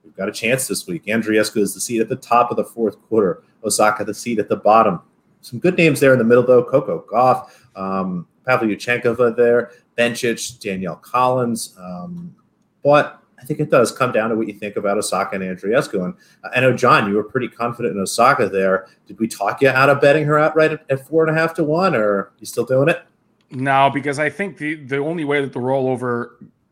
we've 0.02 0.16
got 0.16 0.28
a 0.28 0.32
chance 0.32 0.66
this 0.66 0.86
week. 0.86 1.04
Andreescu 1.06 1.58
is 1.58 1.74
the 1.74 1.80
seed 1.80 2.00
at 2.00 2.08
the 2.08 2.16
top 2.16 2.50
of 2.50 2.56
the 2.56 2.64
fourth 2.64 3.00
quarter. 3.02 3.42
Osaka 3.62 4.04
the 4.04 4.14
seed 4.14 4.38
at 4.38 4.48
the 4.48 4.56
bottom. 4.56 5.00
Some 5.44 5.58
good 5.58 5.76
names 5.76 6.00
there 6.00 6.12
in 6.12 6.18
the 6.18 6.24
middle, 6.24 6.42
though. 6.42 6.64
Coco 6.64 7.04
Gauff, 7.10 7.50
um, 7.76 8.26
Pavlyuchenkova 8.46 9.36
there, 9.36 9.72
Bencic, 9.98 10.58
Danielle 10.58 10.96
Collins. 10.96 11.76
Um, 11.78 12.34
but 12.82 13.20
I 13.38 13.44
think 13.44 13.60
it 13.60 13.70
does 13.70 13.92
come 13.92 14.10
down 14.10 14.30
to 14.30 14.36
what 14.36 14.46
you 14.48 14.54
think 14.54 14.76
about 14.76 14.96
Osaka 14.96 15.36
and 15.36 15.44
Andreescu. 15.44 16.02
And 16.02 16.14
I 16.54 16.60
know, 16.60 16.74
John, 16.74 17.10
you 17.10 17.16
were 17.16 17.24
pretty 17.24 17.48
confident 17.48 17.94
in 17.94 18.00
Osaka 18.00 18.48
there. 18.48 18.86
Did 19.06 19.18
we 19.18 19.28
talk 19.28 19.60
you 19.60 19.68
out 19.68 19.90
of 19.90 20.00
betting 20.00 20.24
her 20.24 20.38
outright 20.38 20.72
at, 20.72 20.86
at 20.88 21.06
four 21.06 21.26
and 21.26 21.36
a 21.36 21.38
half 21.38 21.52
to 21.54 21.64
one, 21.64 21.94
or 21.94 22.08
are 22.08 22.32
you 22.38 22.46
still 22.46 22.64
doing 22.64 22.88
it? 22.88 23.02
No, 23.50 23.90
because 23.92 24.18
I 24.18 24.30
think 24.30 24.56
the, 24.56 24.76
the 24.76 24.96
only 24.96 25.24
way 25.24 25.42
that 25.42 25.52
the 25.52 25.60
rollover 25.60 26.30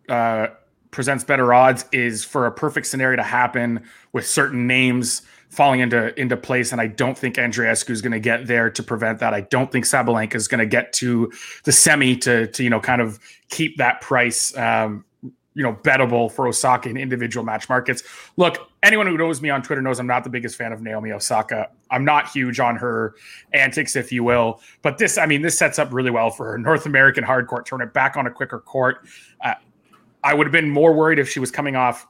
uh, 0.09 0.47
presents 0.91 1.25
better 1.25 1.53
odds 1.53 1.85
is 1.93 2.25
for 2.25 2.47
a 2.47 2.53
perfect 2.53 2.87
scenario 2.87 3.17
to 3.17 3.23
happen 3.23 3.85
with 4.13 4.27
certain 4.27 4.67
names 4.67 5.23
falling 5.53 5.81
into 5.81 6.19
into 6.19 6.37
place. 6.37 6.73
And 6.73 6.81
I 6.81 6.87
don't 6.87 7.17
think 7.17 7.37
Andreescu 7.37 7.91
is 7.91 8.01
going 8.01 8.13
to 8.13 8.21
get 8.21 8.47
there 8.47 8.71
to 8.71 8.83
prevent 8.83 9.19
that. 9.21 9.35
I 9.35 9.43
don't 9.43 9.71
think 9.71 9.85
Sabalenka 9.85 10.35
is 10.35 10.49
going 10.49 10.61
to 10.61 10.67
get 10.67 10.93
to 10.95 11.31
the 11.65 11.73
semi 11.73 12.17
to 12.17 12.49
to 12.49 12.65
you 12.65 12.71
know 12.71 12.81
kind 12.81 13.01
of 13.01 13.21
keep 13.51 13.77
that 13.77 14.01
price. 14.01 14.57
Um, 14.57 15.05
you 15.55 15.63
know, 15.63 15.75
bettable 15.75 16.33
for 16.33 16.49
Osaka 16.49 16.89
in 16.89 16.97
individual 16.97 17.45
match 17.45 17.69
markets. 17.69 18.03
Look, 18.39 18.71
anyone 18.83 19.07
who 19.07 19.19
knows 19.19 19.43
me 19.43 19.51
on 19.51 19.63
Twitter 19.63 19.83
knows 19.83 20.01
I'm 20.01 20.07
not 20.07 20.25
the 20.25 20.31
biggest 20.31 20.57
fan 20.57 20.73
of 20.73 20.81
Naomi 20.81 21.13
Osaka. 21.13 21.69
I'm 21.91 22.07
not 22.07 22.31
huge 22.31 22.59
on 22.59 22.75
her 22.77 23.17
antics, 23.53 23.95
if 23.95 24.11
you 24.11 24.25
will. 24.25 24.63
But 24.81 24.97
this, 24.97 25.19
I 25.19 25.27
mean, 25.27 25.43
this 25.43 25.59
sets 25.59 25.79
up 25.79 25.93
really 25.93 26.11
well 26.11 26.31
for 26.31 26.53
her 26.53 26.57
North 26.57 26.87
American 26.87 27.23
hardcourt 27.23 27.67
tournament 27.67 27.93
back 27.93 28.17
on 28.17 28.27
a 28.27 28.31
quicker 28.31 28.61
court. 28.61 29.07
Uh, 29.43 29.53
I 30.25 30.33
would 30.33 30.47
have 30.47 30.53
been 30.53 30.71
more 30.71 30.95
worried 30.95 31.19
if 31.19 31.29
she 31.29 31.39
was 31.39 31.51
coming 31.51 31.77
off 31.77 32.07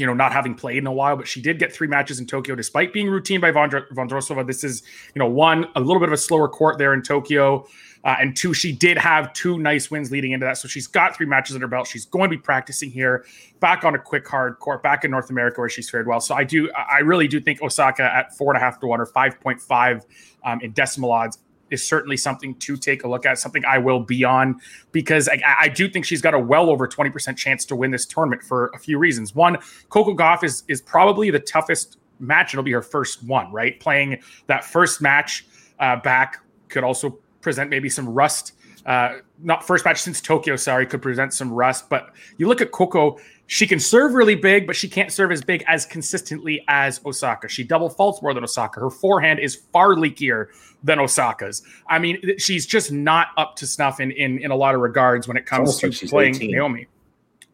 you 0.00 0.06
know, 0.06 0.14
not 0.14 0.32
having 0.32 0.54
played 0.54 0.78
in 0.78 0.86
a 0.86 0.92
while, 0.92 1.14
but 1.14 1.28
she 1.28 1.42
did 1.42 1.58
get 1.58 1.72
three 1.72 1.86
matches 1.86 2.18
in 2.18 2.26
Tokyo 2.26 2.54
despite 2.54 2.90
being 2.92 3.10
routine 3.10 3.38
by 3.38 3.52
Vondrousova. 3.52 4.46
This 4.46 4.64
is, 4.64 4.82
you 5.14 5.18
know, 5.18 5.28
one, 5.28 5.66
a 5.76 5.80
little 5.80 6.00
bit 6.00 6.08
of 6.08 6.14
a 6.14 6.16
slower 6.16 6.48
court 6.48 6.78
there 6.78 6.94
in 6.94 7.02
Tokyo. 7.02 7.66
Uh, 8.02 8.16
and 8.18 8.34
two, 8.34 8.54
she 8.54 8.72
did 8.72 8.96
have 8.96 9.30
two 9.34 9.58
nice 9.58 9.90
wins 9.90 10.10
leading 10.10 10.32
into 10.32 10.46
that. 10.46 10.56
So 10.56 10.68
she's 10.68 10.86
got 10.86 11.14
three 11.14 11.26
matches 11.26 11.54
in 11.54 11.60
her 11.60 11.68
belt. 11.68 11.86
She's 11.86 12.06
going 12.06 12.30
to 12.30 12.34
be 12.34 12.40
practicing 12.40 12.90
here, 12.90 13.26
back 13.60 13.84
on 13.84 13.94
a 13.94 13.98
quick 13.98 14.26
hard 14.26 14.58
court, 14.58 14.82
back 14.82 15.04
in 15.04 15.10
North 15.10 15.28
America 15.28 15.60
where 15.60 15.68
she's 15.68 15.90
fared 15.90 16.06
well. 16.06 16.20
So 16.20 16.34
I 16.34 16.44
do, 16.44 16.70
I 16.72 17.00
really 17.00 17.28
do 17.28 17.40
think 17.40 17.60
Osaka 17.60 18.04
at 18.04 18.34
four 18.34 18.54
and 18.54 18.56
a 18.56 18.64
half 18.64 18.80
to 18.80 18.86
one 18.86 19.02
or 19.02 19.06
5.5 19.06 20.04
um, 20.44 20.60
in 20.62 20.72
decimal 20.72 21.12
odds 21.12 21.36
is 21.70 21.86
certainly 21.86 22.16
something 22.16 22.54
to 22.56 22.76
take 22.76 23.04
a 23.04 23.08
look 23.08 23.26
at, 23.26 23.38
something 23.38 23.64
I 23.64 23.78
will 23.78 24.00
be 24.00 24.24
on 24.24 24.60
because 24.92 25.28
I, 25.28 25.40
I 25.60 25.68
do 25.68 25.88
think 25.88 26.04
she's 26.04 26.20
got 26.20 26.34
a 26.34 26.38
well 26.38 26.70
over 26.70 26.86
20% 26.86 27.36
chance 27.36 27.64
to 27.66 27.76
win 27.76 27.90
this 27.90 28.06
tournament 28.06 28.42
for 28.42 28.70
a 28.74 28.78
few 28.78 28.98
reasons. 28.98 29.34
One, 29.34 29.58
Coco 29.88 30.14
Gauff 30.14 30.44
is 30.44 30.64
is 30.68 30.80
probably 30.80 31.30
the 31.30 31.40
toughest 31.40 31.98
match. 32.18 32.54
It'll 32.54 32.64
be 32.64 32.72
her 32.72 32.82
first 32.82 33.22
one, 33.24 33.52
right? 33.52 33.78
Playing 33.80 34.20
that 34.46 34.64
first 34.64 35.00
match 35.00 35.46
uh, 35.78 35.96
back 35.96 36.38
could 36.68 36.84
also 36.84 37.18
present 37.40 37.70
maybe 37.70 37.88
some 37.88 38.08
rust. 38.08 38.52
Uh, 38.86 39.18
not 39.42 39.66
first 39.66 39.84
match 39.84 40.00
since 40.00 40.20
Tokyo, 40.20 40.56
sorry, 40.56 40.86
could 40.86 41.02
present 41.02 41.34
some 41.34 41.52
rust. 41.52 41.88
But 41.88 42.10
you 42.38 42.48
look 42.48 42.60
at 42.60 42.72
Coco, 42.72 43.18
she 43.50 43.66
can 43.66 43.80
serve 43.80 44.14
really 44.14 44.36
big, 44.36 44.64
but 44.64 44.76
she 44.76 44.88
can't 44.88 45.12
serve 45.12 45.32
as 45.32 45.42
big 45.42 45.64
as 45.66 45.84
consistently 45.84 46.64
as 46.68 47.00
Osaka. 47.04 47.48
She 47.48 47.64
double 47.64 47.90
faults 47.90 48.22
more 48.22 48.32
than 48.32 48.44
Osaka. 48.44 48.78
Her 48.78 48.90
forehand 48.90 49.40
is 49.40 49.56
far 49.56 49.96
leakier 49.96 50.46
than 50.84 51.00
Osaka's. 51.00 51.60
I 51.88 51.98
mean, 51.98 52.38
she's 52.38 52.64
just 52.64 52.92
not 52.92 53.30
up 53.36 53.56
to 53.56 53.66
snuff 53.66 53.98
in 53.98 54.12
in, 54.12 54.38
in 54.38 54.52
a 54.52 54.54
lot 54.54 54.76
of 54.76 54.80
regards 54.80 55.26
when 55.26 55.36
it 55.36 55.46
comes 55.46 55.78
to 55.78 55.88
like 55.88 56.10
playing 56.10 56.36
18. 56.36 56.50
Naomi. 56.52 56.86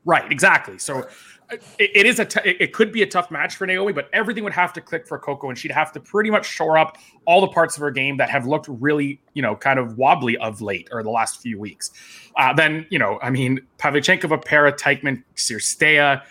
Right, 0.05 0.31
exactly. 0.31 0.77
So 0.77 1.09
it, 1.51 1.63
it 1.79 2.07
is 2.07 2.19
a 2.19 2.25
t- 2.25 2.41
it 2.45 2.73
could 2.73 2.93
be 2.93 3.03
a 3.03 3.07
tough 3.07 3.31
match 3.31 3.57
for 3.57 3.67
Naomi, 3.67 3.93
but 3.93 4.09
everything 4.13 4.45
would 4.45 4.53
have 4.53 4.73
to 4.75 4.81
click 4.81 5.07
for 5.07 5.19
Coco, 5.19 5.49
and 5.49 5.59
she'd 5.59 5.71
have 5.71 5.93
to 5.93 6.01
pretty 6.01 6.31
much 6.31 6.47
shore 6.47 6.77
up 6.77 6.99
all 7.25 7.41
the 7.41 7.49
parts 7.49 7.77
of 7.77 7.81
her 7.81 7.91
game 7.91 8.17
that 8.17 8.31
have 8.31 8.47
looked 8.47 8.67
really, 8.69 9.21
you 9.35 9.43
know, 9.43 9.55
kind 9.55 9.79
of 9.79 9.97
wobbly 9.97 10.37
of 10.39 10.61
late 10.61 10.89
or 10.93 11.03
the 11.03 11.11
last 11.11 11.41
few 11.41 11.59
weeks. 11.59 11.91
Uh, 12.37 12.53
then, 12.53 12.87
you 12.91 12.99
know, 12.99 13.19
I 13.23 13.31
mean, 13.31 13.61
Pavlyuchenkova, 13.79 14.45
Pera, 14.45 14.73
Teichmann, 14.73 15.23
Cirstea, 15.37 16.23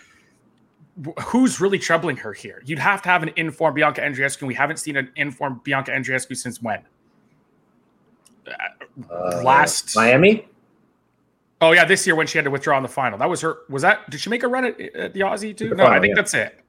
who's 1.24 1.60
really 1.60 1.78
troubling 1.78 2.16
her 2.18 2.32
here? 2.32 2.62
You'd 2.64 2.78
have 2.78 3.02
to 3.02 3.08
have 3.08 3.22
an 3.22 3.30
informed 3.36 3.76
Bianca 3.76 4.00
Andreescu. 4.00 4.46
We 4.46 4.54
haven't 4.54 4.78
seen 4.78 4.96
an 4.96 5.10
informed 5.16 5.62
Bianca 5.62 5.92
Andreescu 5.92 6.36
since 6.36 6.62
when? 6.62 6.82
Uh, 9.10 9.42
Last 9.42 9.94
Miami. 9.96 10.46
Oh 11.60 11.72
yeah, 11.72 11.84
this 11.84 12.06
year 12.06 12.14
when 12.14 12.26
she 12.26 12.36
had 12.38 12.44
to 12.44 12.50
withdraw 12.50 12.76
in 12.76 12.82
the 12.82 12.88
final. 12.88 13.18
That 13.18 13.30
was 13.30 13.40
her. 13.40 13.58
Was 13.68 13.82
that? 13.82 14.08
Did 14.10 14.20
she 14.20 14.28
make 14.28 14.42
a 14.42 14.48
run 14.48 14.66
at, 14.66 14.80
at 14.80 15.14
the 15.14 15.20
Aussie 15.20 15.56
too? 15.56 15.70
The 15.70 15.74
no, 15.74 15.84
final, 15.84 15.98
I 15.98 16.00
think 16.00 16.10
yeah. 16.10 16.22
that's 16.22 16.34
it. 16.34 16.60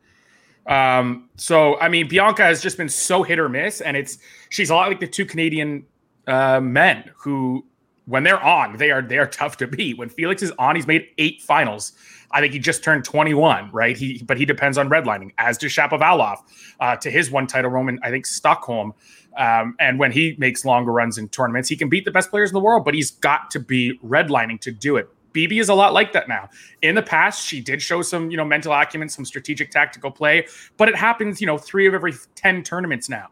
Um, 0.67 1.29
so 1.35 1.79
I 1.79 1.89
mean, 1.89 2.07
Bianca 2.07 2.43
has 2.43 2.61
just 2.61 2.77
been 2.77 2.89
so 2.89 3.23
hit 3.23 3.39
or 3.39 3.49
miss, 3.49 3.81
and 3.81 3.97
it's 3.97 4.19
she's 4.49 4.69
a 4.69 4.75
lot 4.75 4.89
like 4.89 4.99
the 4.99 5.07
two 5.07 5.25
Canadian 5.25 5.85
uh, 6.27 6.59
men 6.61 7.09
who, 7.17 7.65
when 8.05 8.23
they're 8.23 8.41
on, 8.41 8.77
they 8.77 8.91
are 8.91 9.01
they 9.01 9.17
are 9.17 9.27
tough 9.27 9.57
to 9.57 9.67
beat. 9.67 9.97
When 9.97 10.09
Felix 10.09 10.41
is 10.41 10.51
on, 10.59 10.75
he's 10.75 10.87
made 10.87 11.07
eight 11.17 11.41
finals. 11.41 11.93
I 12.31 12.41
think 12.41 12.53
he 12.53 12.59
just 12.59 12.83
turned 12.83 13.05
21, 13.05 13.71
right? 13.71 13.97
He 13.97 14.23
but 14.25 14.37
he 14.37 14.45
depends 14.45 14.77
on 14.77 14.89
redlining, 14.89 15.31
as 15.37 15.57
does 15.57 15.71
Shapovalov 15.71 16.37
uh, 16.79 16.95
to 16.97 17.09
his 17.09 17.31
one 17.31 17.47
title 17.47 17.71
Roman, 17.71 17.99
I 18.03 18.09
think 18.09 18.25
Stockholm. 18.25 18.93
Um, 19.37 19.75
and 19.79 19.99
when 19.99 20.11
he 20.11 20.35
makes 20.39 20.65
longer 20.65 20.91
runs 20.91 21.17
in 21.17 21.29
tournaments, 21.29 21.69
he 21.69 21.75
can 21.75 21.89
beat 21.89 22.05
the 22.05 22.11
best 22.11 22.31
players 22.31 22.49
in 22.49 22.53
the 22.55 22.59
world, 22.59 22.83
but 22.83 22.95
he's 22.95 23.11
got 23.11 23.51
to 23.51 23.59
be 23.59 23.99
redlining 24.03 24.59
to 24.61 24.71
do 24.71 24.97
it. 24.97 25.09
BB 25.33 25.61
is 25.61 25.69
a 25.69 25.73
lot 25.75 25.93
like 25.93 26.13
that 26.13 26.27
now. 26.27 26.49
In 26.81 26.95
the 26.95 27.03
past, 27.03 27.45
she 27.45 27.61
did 27.61 27.79
show 27.79 28.01
some, 28.01 28.31
you 28.31 28.37
know, 28.37 28.45
mental 28.45 28.73
acumen, 28.73 29.07
some 29.07 29.23
strategic 29.23 29.69
tactical 29.69 30.09
play, 30.09 30.47
but 30.77 30.89
it 30.89 30.95
happens, 30.95 31.39
you 31.39 31.45
know, 31.45 31.59
three 31.59 31.85
of 31.85 31.93
every 31.93 32.13
10 32.33 32.63
tournaments 32.63 33.07
now. 33.07 33.27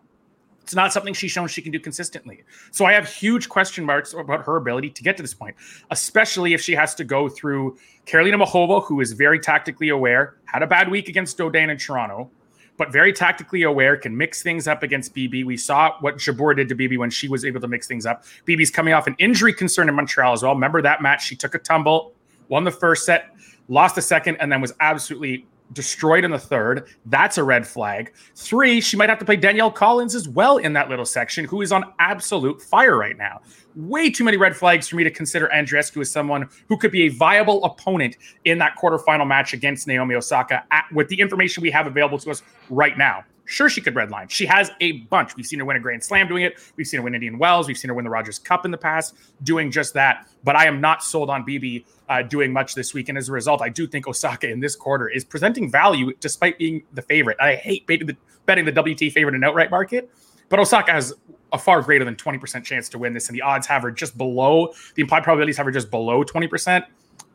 It's 0.65 0.73
not 0.73 0.91
something 0.91 1.13
she's 1.13 1.29
shown 1.29 1.47
she 1.47 1.61
can 1.61 1.71
do 1.71 1.79
consistently. 1.79 2.41
So 2.71 2.85
I 2.85 2.93
have 2.93 3.07
huge 3.07 3.49
question 3.49 3.85
marks 3.85 4.13
about 4.13 4.43
her 4.47 4.55
ability 4.55 4.89
to 4.89 5.03
get 5.03 5.15
to 5.17 5.21
this 5.21 5.35
point, 5.35 5.55
especially 5.91 6.55
if 6.55 6.61
she 6.61 6.73
has 6.73 6.95
to 6.95 7.03
go 7.03 7.29
through 7.29 7.77
Karolina 8.07 8.43
Muchova, 8.43 8.83
who 8.83 8.99
is 8.99 9.11
very 9.11 9.39
tactically 9.39 9.89
aware, 9.89 10.37
had 10.45 10.63
a 10.63 10.67
bad 10.67 10.89
week 10.89 11.07
against 11.07 11.37
Dodin 11.37 11.69
in 11.69 11.77
Toronto, 11.77 12.31
but 12.77 12.91
very 12.91 13.13
tactically 13.13 13.61
aware, 13.61 13.95
can 13.95 14.17
mix 14.17 14.41
things 14.41 14.67
up 14.67 14.81
against 14.81 15.13
BB. 15.13 15.45
We 15.45 15.55
saw 15.55 15.99
what 15.99 16.17
Jabeur 16.17 16.55
did 16.55 16.67
to 16.69 16.75
BB 16.75 16.97
when 16.97 17.11
she 17.11 17.27
was 17.27 17.45
able 17.45 17.61
to 17.61 17.67
mix 17.67 17.85
things 17.85 18.07
up. 18.07 18.23
BB's 18.47 18.71
coming 18.71 18.95
off 18.95 19.05
an 19.05 19.15
injury 19.19 19.53
concern 19.53 19.87
in 19.87 19.93
Montreal 19.93 20.33
as 20.33 20.41
well. 20.41 20.55
Remember 20.55 20.81
that 20.81 20.99
match? 20.99 21.23
She 21.23 21.35
took 21.35 21.53
a 21.53 21.59
tumble, 21.59 22.13
won 22.49 22.63
the 22.63 22.71
first 22.71 23.05
set, 23.05 23.35
lost 23.67 23.93
the 23.93 24.01
second, 24.01 24.37
and 24.37 24.51
then 24.51 24.61
was 24.61 24.73
absolutely 24.79 25.45
destroyed 25.73 26.23
in 26.23 26.31
the 26.31 26.39
third. 26.39 26.87
That's 27.05 27.37
a 27.37 27.43
red 27.43 27.67
flag. 27.67 28.13
Three, 28.35 28.81
she 28.81 28.97
might 28.97 29.09
have 29.09 29.19
to 29.19 29.25
play 29.25 29.35
Danielle 29.35 29.71
Collins 29.71 30.15
as 30.15 30.27
well 30.27 30.57
in 30.57 30.73
that 30.73 30.89
little 30.89 31.05
section, 31.05 31.45
who 31.45 31.61
is 31.61 31.71
on 31.71 31.93
absolute 31.99 32.61
fire 32.61 32.97
right 32.97 33.17
now. 33.17 33.41
Way 33.75 34.09
too 34.09 34.23
many 34.23 34.37
red 34.37 34.55
flags 34.55 34.87
for 34.87 34.95
me 34.95 35.03
to 35.03 35.11
consider 35.11 35.49
Andreescu 35.53 36.01
as 36.01 36.09
someone 36.09 36.47
who 36.69 36.77
could 36.77 36.91
be 36.91 37.03
a 37.03 37.09
viable 37.09 37.63
opponent 37.65 38.17
in 38.45 38.57
that 38.59 38.75
quarterfinal 38.81 39.27
match 39.27 39.53
against 39.53 39.87
Naomi 39.87 40.15
Osaka 40.15 40.63
at, 40.71 40.85
with 40.93 41.07
the 41.09 41.19
information 41.19 41.61
we 41.61 41.71
have 41.71 41.87
available 41.87 42.17
to 42.19 42.31
us 42.31 42.41
right 42.69 42.97
now. 42.97 43.23
Sure, 43.45 43.69
she 43.69 43.79
could 43.79 43.93
redline. 43.93 44.29
She 44.29 44.45
has 44.47 44.71
a 44.81 44.93
bunch. 44.93 45.35
We've 45.35 45.45
seen 45.45 45.59
her 45.59 45.65
win 45.65 45.77
a 45.77 45.79
Grand 45.79 46.03
Slam 46.03 46.27
doing 46.27 46.43
it. 46.43 46.59
We've 46.75 46.87
seen 46.87 46.99
her 46.99 47.03
win 47.03 47.13
Indian 47.13 47.37
Wells. 47.37 47.67
We've 47.67 47.77
seen 47.77 47.89
her 47.89 47.95
win 47.95 48.03
the 48.03 48.09
Rogers 48.09 48.39
Cup 48.39 48.65
in 48.65 48.71
the 48.71 48.77
past 48.77 49.15
doing 49.43 49.69
just 49.69 49.93
that. 49.93 50.27
But 50.43 50.55
I 50.55 50.65
am 50.65 50.81
not 50.81 51.03
sold 51.03 51.29
on 51.29 51.45
BB 51.45 51.85
uh, 52.09 52.23
doing 52.23 52.51
much 52.51 52.73
this 52.73 52.93
week. 52.93 53.07
And 53.09 53.17
as 53.17 53.29
a 53.29 53.31
result, 53.31 53.61
I 53.61 53.69
do 53.69 53.85
think 53.85 54.07
Osaka 54.07 54.49
in 54.49 54.59
this 54.59 54.75
quarter 54.75 55.07
is 55.07 55.23
presenting 55.23 55.69
value 55.69 56.11
despite 56.19 56.57
being 56.57 56.83
the 56.93 57.03
favorite. 57.03 57.37
I 57.39 57.55
hate 57.55 57.85
betting 57.85 58.07
the, 58.07 58.17
betting 58.45 58.65
the 58.65 58.71
WT 58.71 59.13
favorite 59.13 59.35
in 59.35 59.43
outright 59.43 59.69
market, 59.69 60.09
but 60.49 60.59
Osaka 60.59 60.91
has 60.91 61.13
a 61.53 61.57
far 61.57 61.81
greater 61.81 62.03
than 62.03 62.15
20% 62.15 62.63
chance 62.63 62.89
to 62.89 62.97
win 62.97 63.13
this. 63.13 63.29
And 63.29 63.35
the 63.35 63.41
odds 63.43 63.67
have 63.67 63.83
her 63.83 63.91
just 63.91 64.17
below, 64.17 64.73
the 64.95 65.01
implied 65.01 65.23
probabilities 65.23 65.57
have 65.57 65.67
her 65.67 65.71
just 65.71 65.91
below 65.91 66.23
20%. 66.23 66.83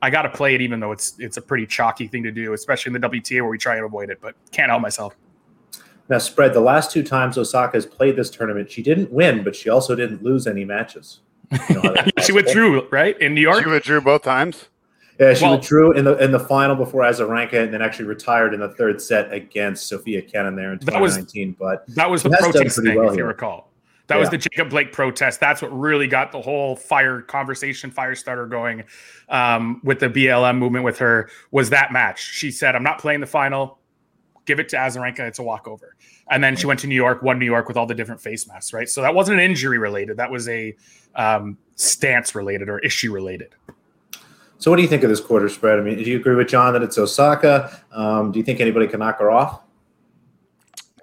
I 0.03 0.11
got 0.11 0.23
to 0.23 0.31
play 0.31 0.55
it, 0.55 0.61
even 0.61 0.81
though 0.81 0.93
it's 0.93 1.15
it's 1.19 1.37
a 1.37 1.43
pretty 1.43 1.67
chalky 1.67 2.07
thing 2.07 2.23
to 2.23 2.31
do, 2.31 2.55
especially 2.55 2.95
in 2.95 3.01
the 3.01 3.09
WTA 3.09 3.43
where 3.43 3.51
we 3.51 3.59
try 3.59 3.77
and 3.77 3.85
avoid 3.85 4.09
it, 4.09 4.19
but 4.21 4.35
can't 4.51 4.71
help 4.71 4.81
myself. 4.81 5.15
Now, 6.11 6.19
spread 6.19 6.53
the 6.53 6.61
last 6.61 6.91
two 6.91 7.05
times 7.05 7.39
Osaka 7.39 7.77
has 7.77 7.87
played 7.87 8.17
this 8.17 8.31
tournament, 8.31 8.69
she 8.69 8.83
didn't 8.83 9.13
win, 9.13 9.45
but 9.45 9.55
she 9.55 9.71
also 9.71 9.95
didn't 9.95 10.25
lose 10.25 10.49
any 10.49 10.65
matches. 10.65 11.21
You 11.69 11.83
know 11.83 11.95
she 12.25 12.33
withdrew 12.33 12.89
right 12.91 13.19
in 13.21 13.33
New 13.33 13.41
York. 13.41 13.63
She 13.63 13.71
withdrew 13.71 14.01
both 14.01 14.23
times. 14.23 14.69
Yeah, 15.21 15.35
she 15.35 15.45
well, 15.45 15.57
withdrew 15.57 15.93
in 15.93 16.05
the 16.05 16.17
in 16.17 16.33
the 16.33 16.41
final 16.41 16.75
before 16.75 17.03
Azarenka, 17.03 17.63
and 17.63 17.73
then 17.73 17.81
actually 17.81 18.07
retired 18.07 18.55
in 18.55 18.61
the 18.61 18.71
third 18.71 19.01
set 19.01 19.33
against 19.33 19.87
Sofia 19.87 20.23
Kenin 20.23 20.57
there 20.57 20.73
in 20.73 20.79
2019. 20.81 21.57
That 21.59 21.61
was, 21.61 21.85
but 21.87 21.97
that 21.97 22.11
was 22.11 22.23
the 22.23 22.31
protest 22.31 22.83
thing, 22.83 22.97
well 22.97 23.09
if 23.09 23.15
here. 23.15 23.25
you 23.25 23.29
recall. 23.29 23.71
That 24.07 24.17
yeah. 24.17 24.21
was 24.21 24.31
the 24.31 24.39
Jacob 24.39 24.71
Blake 24.71 24.93
protest. 24.93 25.39
That's 25.39 25.63
what 25.63 25.69
really 25.77 26.09
got 26.09 26.33
the 26.33 26.41
whole 26.41 26.75
fire 26.75 27.23
conversation, 27.23 27.93
fire 27.93 28.17
starter 28.17 28.47
going 28.47 28.83
um, 29.29 29.81
with 29.85 30.01
the 30.01 30.09
BLM 30.09 30.59
movement 30.59 30.85
with 30.85 30.99
her. 30.99 31.31
Was 31.53 31.71
that 31.71 31.93
match? 31.93 32.21
She 32.21 32.51
said, 32.51 32.75
"I'm 32.75 32.83
not 32.83 32.99
playing 32.99 33.21
the 33.21 33.27
final 33.27 33.80
give 34.51 34.59
it 34.59 34.69
to 34.71 34.77
Azarenka. 34.77 35.21
It's 35.21 35.39
a 35.39 35.45
walkover. 35.45 35.95
And 36.29 36.43
then 36.43 36.57
she 36.57 36.67
went 36.67 36.81
to 36.81 36.89
New 36.89 36.97
York, 36.97 37.23
won 37.23 37.39
New 37.39 37.47
York 37.47 37.69
with 37.69 37.77
all 37.77 37.87
the 37.87 37.95
different 37.95 38.21
face 38.21 38.49
masks, 38.49 38.73
right? 38.73 38.89
So 38.89 39.01
that 39.01 39.15
wasn't 39.15 39.39
an 39.39 39.45
injury 39.45 39.79
related. 39.79 40.17
That 40.17 40.31
was 40.31 40.49
a 40.49 40.75
um, 41.15 41.57
stance 41.77 42.35
related 42.35 42.69
or 42.69 42.81
issue 42.81 43.13
related. 43.13 43.55
So 44.59 44.71
what 44.71 44.77
do 44.77 44.83
you 44.83 44.89
think 44.89 45.05
of 45.05 45.09
this 45.09 45.21
quarter 45.21 45.49
spread? 45.49 45.79
I 45.79 45.83
mean, 45.83 45.97
do 45.97 46.03
you 46.03 46.17
agree 46.17 46.35
with 46.35 46.49
John 46.49 46.73
that 46.73 46.83
it's 46.83 46.99
Osaka? 46.99 47.81
Um, 47.93 48.33
do 48.33 48.41
you 48.41 48.45
think 48.45 48.61
anybody 48.61 48.89
can 48.89 48.99
knock 48.99 49.21
her 49.21 49.31
off? 49.31 49.63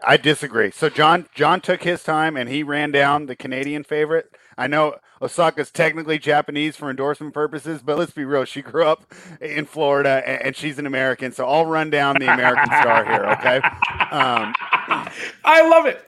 I 0.05 0.17
disagree. 0.17 0.71
So 0.71 0.89
John 0.89 1.25
John 1.33 1.61
took 1.61 1.83
his 1.83 2.03
time 2.03 2.35
and 2.35 2.49
he 2.49 2.63
ran 2.63 2.91
down 2.91 3.25
the 3.25 3.35
Canadian 3.35 3.83
favorite. 3.83 4.29
I 4.57 4.67
know 4.67 4.97
Osaka's 5.21 5.71
technically 5.71 6.19
Japanese 6.19 6.75
for 6.75 6.89
endorsement 6.89 7.33
purposes, 7.33 7.81
but 7.81 7.97
let's 7.97 8.11
be 8.11 8.25
real. 8.25 8.45
She 8.45 8.61
grew 8.61 8.85
up 8.85 9.13
in 9.41 9.65
Florida 9.65 10.23
and, 10.25 10.55
she's 10.55 10.79
an 10.79 10.85
American. 10.85 11.31
So 11.31 11.47
I'll 11.47 11.65
run 11.65 11.89
down 11.89 12.15
the 12.19 12.31
American 12.31 12.65
star 12.65 13.05
here, 13.05 13.25
okay? 13.39 13.57
Um, 13.57 14.53
I 15.43 15.67
love 15.69 15.85
it. 15.85 16.03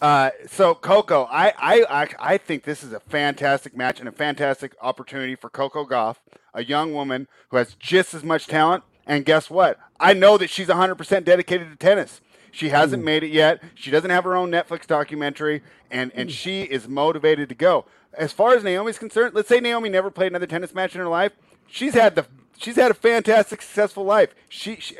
Uh, 0.00 0.30
so 0.46 0.74
Coco, 0.74 1.28
I, 1.30 1.52
I 1.58 2.08
I 2.18 2.38
think 2.38 2.64
this 2.64 2.82
is 2.82 2.92
a 2.92 3.00
fantastic 3.00 3.76
match 3.76 4.00
and 4.00 4.08
a 4.08 4.12
fantastic 4.12 4.74
opportunity 4.80 5.34
for 5.34 5.50
Coco 5.50 5.84
Gauff, 5.84 6.16
a 6.54 6.64
young 6.64 6.94
woman 6.94 7.28
who 7.50 7.58
has 7.58 7.74
just 7.74 8.14
as 8.14 8.24
much 8.24 8.46
talent. 8.46 8.82
And 9.06 9.26
guess 9.26 9.50
what? 9.50 9.78
I 9.98 10.14
know 10.14 10.38
that 10.38 10.48
she's 10.48 10.68
100% 10.68 11.24
dedicated 11.24 11.70
to 11.70 11.76
tennis. 11.76 12.20
She 12.52 12.70
hasn't 12.70 13.04
made 13.04 13.22
it 13.22 13.30
yet. 13.30 13.62
She 13.74 13.90
doesn't 13.90 14.10
have 14.10 14.24
her 14.24 14.34
own 14.34 14.50
Netflix 14.50 14.86
documentary, 14.86 15.62
and 15.90 16.10
and 16.14 16.30
she 16.30 16.62
is 16.62 16.88
motivated 16.88 17.48
to 17.50 17.54
go. 17.54 17.84
As 18.14 18.32
far 18.32 18.54
as 18.54 18.64
Naomi's 18.64 18.98
concerned, 18.98 19.34
let's 19.34 19.48
say 19.48 19.60
Naomi 19.60 19.88
never 19.88 20.10
played 20.10 20.32
another 20.32 20.46
tennis 20.46 20.74
match 20.74 20.94
in 20.94 21.00
her 21.00 21.08
life. 21.08 21.32
She's 21.66 21.94
had 21.94 22.16
the 22.16 22.26
she's 22.58 22.76
had 22.76 22.90
a 22.90 22.94
fantastic, 22.94 23.62
successful 23.62 24.04
life. 24.04 24.34
She, 24.48 24.76
she 24.76 24.96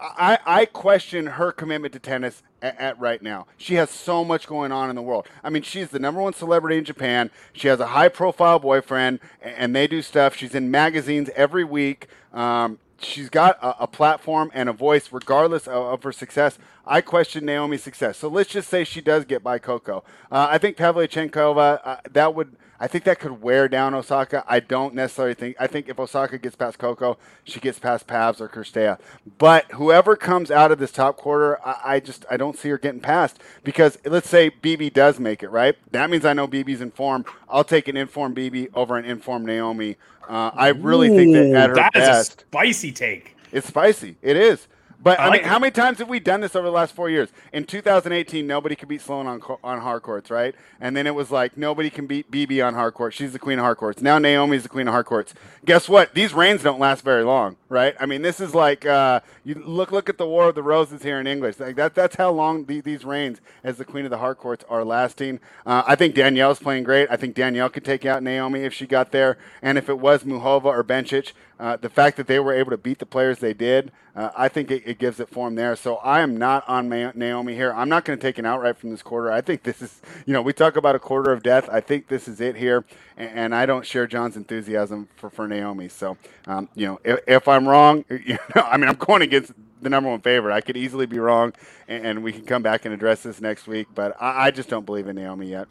I, 0.00 0.38
I 0.46 0.64
question 0.66 1.26
her 1.26 1.50
commitment 1.52 1.92
to 1.94 1.98
tennis 1.98 2.42
at, 2.62 2.78
at, 2.78 3.00
right 3.00 3.20
now. 3.20 3.46
She 3.56 3.74
has 3.74 3.90
so 3.90 4.24
much 4.24 4.46
going 4.46 4.70
on 4.70 4.90
in 4.90 4.96
the 4.96 5.02
world. 5.02 5.26
I 5.42 5.50
mean, 5.50 5.62
she's 5.62 5.88
the 5.88 5.98
number 5.98 6.20
one 6.20 6.34
celebrity 6.34 6.78
in 6.78 6.84
Japan. 6.84 7.30
She 7.52 7.68
has 7.68 7.80
a 7.80 7.88
high 7.88 8.08
profile 8.08 8.58
boyfriend, 8.58 9.20
and 9.42 9.74
they 9.74 9.86
do 9.86 10.02
stuff. 10.02 10.36
She's 10.36 10.54
in 10.54 10.70
magazines 10.70 11.30
every 11.34 11.64
week. 11.64 12.06
Um, 12.32 12.78
she's 13.00 13.28
got 13.28 13.58
a, 13.62 13.84
a, 13.84 13.86
platform 13.86 14.50
and 14.54 14.68
a 14.68 14.72
voice 14.72 15.12
regardless 15.12 15.66
of, 15.66 15.74
of, 15.74 16.02
her 16.02 16.12
success. 16.12 16.58
I 16.86 17.00
question 17.00 17.44
Naomi's 17.44 17.82
success. 17.82 18.16
So 18.18 18.28
let's 18.28 18.50
just 18.50 18.68
say 18.68 18.84
she 18.84 19.00
does 19.00 19.24
get 19.24 19.42
by 19.42 19.58
Coco. 19.58 20.04
Uh, 20.30 20.48
I 20.50 20.58
think 20.58 20.76
Pavlyuchenkova, 20.76 21.80
uh, 21.84 21.96
that 22.10 22.34
would 22.34 22.56
I 22.80 22.86
think 22.86 23.04
that 23.04 23.18
could 23.18 23.42
wear 23.42 23.68
down 23.68 23.94
Osaka. 23.94 24.44
I 24.46 24.60
don't 24.60 24.94
necessarily 24.94 25.34
think. 25.34 25.56
I 25.58 25.66
think 25.66 25.88
if 25.88 25.98
Osaka 25.98 26.38
gets 26.38 26.54
past 26.54 26.78
Coco, 26.78 27.18
she 27.44 27.58
gets 27.58 27.78
past 27.78 28.06
Pavs 28.06 28.40
or 28.40 28.48
Cirstea. 28.48 28.98
But 29.38 29.70
whoever 29.72 30.14
comes 30.14 30.50
out 30.50 30.70
of 30.70 30.78
this 30.78 30.92
top 30.92 31.16
quarter, 31.16 31.58
I, 31.66 31.80
I, 31.84 32.00
just 32.00 32.24
I 32.30 32.36
don't 32.36 32.56
see 32.56 32.68
her 32.68 32.78
getting 32.78 33.00
past 33.00 33.40
because 33.64 33.98
let's 34.04 34.28
say 34.28 34.50
BB 34.50 34.92
does 34.92 35.18
make 35.18 35.42
it 35.42 35.48
right. 35.48 35.76
That 35.90 36.08
means 36.08 36.24
I 36.24 36.34
know 36.34 36.46
BB's 36.46 36.80
in 36.80 36.92
form. 36.92 37.24
I'll 37.48 37.64
take 37.64 37.88
an 37.88 37.96
informed 37.96 38.36
BB 38.36 38.70
over 38.74 38.96
an 38.96 39.04
informed 39.04 39.46
Naomi. 39.46 39.96
Uh, 40.28 40.50
I 40.54 40.68
really 40.68 41.08
Ooh, 41.08 41.16
think 41.16 41.32
that 41.34 41.46
at 41.54 41.70
her 41.70 41.74
that 41.76 41.92
best, 41.94 42.40
spicy 42.48 42.92
take. 42.92 43.34
It's 43.50 43.66
spicy. 43.66 44.16
It 44.22 44.36
is. 44.36 44.68
But 45.00 45.20
I, 45.20 45.28
like 45.28 45.42
mean, 45.42 45.48
how 45.48 45.58
many 45.58 45.70
times 45.70 45.98
have 45.98 46.08
we 46.08 46.18
done 46.18 46.40
this 46.40 46.56
over 46.56 46.66
the 46.66 46.72
last 46.72 46.94
four 46.94 47.08
years? 47.08 47.28
In 47.52 47.64
2018, 47.64 48.46
nobody 48.46 48.74
could 48.74 48.88
beat 48.88 49.00
Sloane 49.00 49.26
on 49.26 49.40
on 49.62 49.80
hard 49.80 50.02
courts, 50.02 50.30
right? 50.30 50.54
And 50.80 50.96
then 50.96 51.06
it 51.06 51.14
was 51.14 51.30
like 51.30 51.56
nobody 51.56 51.88
can 51.88 52.06
beat 52.06 52.30
BB 52.30 52.66
on 52.66 52.74
hard 52.74 52.94
courts. 52.94 53.16
She's 53.16 53.32
the 53.32 53.38
queen 53.38 53.58
of 53.58 53.64
hard 53.64 53.76
courts. 53.76 54.02
Now 54.02 54.18
Naomi's 54.18 54.64
the 54.64 54.68
queen 54.68 54.88
of 54.88 54.92
hard 54.92 55.06
courts. 55.06 55.34
Guess 55.64 55.88
what? 55.88 56.14
These 56.14 56.34
reigns 56.34 56.62
don't 56.62 56.80
last 56.80 57.04
very 57.04 57.22
long, 57.22 57.56
right? 57.68 57.94
I 58.00 58.06
mean, 58.06 58.22
this 58.22 58.40
is 58.40 58.54
like 58.54 58.86
uh, 58.86 59.20
you 59.44 59.54
look 59.54 59.92
look 59.92 60.08
at 60.08 60.18
the 60.18 60.26
War 60.26 60.48
of 60.48 60.54
the 60.54 60.62
Roses 60.62 61.02
here 61.02 61.20
in 61.20 61.26
English. 61.26 61.58
Like 61.60 61.76
that 61.76 61.94
that's 61.94 62.16
how 62.16 62.30
long 62.30 62.64
the, 62.64 62.80
these 62.80 63.04
reigns 63.04 63.40
as 63.62 63.76
the 63.76 63.84
queen 63.84 64.04
of 64.04 64.10
the 64.10 64.18
hard 64.18 64.38
courts 64.38 64.64
are 64.68 64.84
lasting. 64.84 65.40
Uh, 65.66 65.82
I 65.86 65.94
think 65.94 66.14
Danielle's 66.14 66.58
playing 66.58 66.84
great. 66.84 67.08
I 67.10 67.16
think 67.16 67.34
Danielle 67.34 67.68
could 67.68 67.84
take 67.84 68.06
out 68.06 68.22
Naomi 68.22 68.60
if 68.60 68.72
she 68.72 68.86
got 68.86 69.12
there, 69.12 69.38
and 69.62 69.78
if 69.78 69.88
it 69.88 69.98
was 69.98 70.24
Muchova 70.24 70.66
or 70.66 70.84
Bencic, 70.84 71.32
uh, 71.60 71.76
the 71.76 71.90
fact 71.90 72.16
that 72.16 72.26
they 72.26 72.38
were 72.38 72.52
able 72.52 72.70
to 72.70 72.76
beat 72.76 72.98
the 72.98 73.06
players 73.06 73.38
they 73.38 73.52
did, 73.52 73.90
uh, 74.14 74.30
I 74.36 74.48
think 74.48 74.70
it, 74.70 74.82
it, 74.86 74.98
gives 74.98 75.18
it 75.20 75.28
form 75.28 75.56
there. 75.56 75.74
So 75.76 75.96
I 75.96 76.20
am 76.20 76.36
not 76.36 76.68
on 76.68 76.88
Naomi 76.88 77.54
here. 77.54 77.72
I'm 77.72 77.88
not 77.88 78.04
going 78.04 78.18
to 78.18 78.22
take 78.22 78.38
an 78.38 78.46
outright 78.46 78.76
from 78.76 78.90
this 78.90 79.02
quarter. 79.02 79.30
I 79.30 79.40
think 79.40 79.64
this 79.64 79.82
is, 79.82 80.00
you 80.26 80.32
know, 80.32 80.42
we 80.42 80.52
talk 80.52 80.76
about 80.76 80.94
a 80.94 80.98
quarter 80.98 81.32
of 81.32 81.42
death. 81.42 81.68
I 81.70 81.80
think 81.80 82.08
this 82.08 82.28
is 82.28 82.40
it 82.40 82.56
here, 82.56 82.84
and, 83.18 83.30
and 83.38 83.54
I 83.54 83.66
don't 83.66 83.84
share 83.84 84.06
John's 84.06 84.36
enthusiasm 84.36 85.08
for, 85.16 85.28
for 85.28 85.46
Naomi. 85.46 85.88
So, 85.88 86.16
um, 86.46 86.68
you 86.74 86.86
know, 86.86 87.00
if, 87.04 87.18
if, 87.26 87.48
I'm 87.48 87.68
wrong, 87.68 88.04
you 88.10 88.38
know, 88.54 88.62
I 88.62 88.76
mean, 88.78 88.88
I'm 88.88 88.96
going 88.96 89.22
against 89.22 89.52
the 89.82 89.90
number 89.90 90.08
one 90.08 90.20
favorite. 90.20 90.54
I 90.54 90.60
could 90.60 90.76
easily 90.76 91.06
be 91.06 91.18
wrong, 91.18 91.52
and, 91.88 92.06
and 92.06 92.22
we 92.22 92.32
can 92.32 92.46
come 92.46 92.62
back 92.62 92.84
and 92.84 92.94
address 92.94 93.22
this 93.22 93.40
next 93.40 93.66
week. 93.66 93.88
But 93.94 94.16
I, 94.20 94.46
I, 94.46 94.50
just 94.50 94.68
don't 94.68 94.86
believe 94.86 95.08
in 95.08 95.16
Naomi 95.16 95.48
yet. 95.48 95.68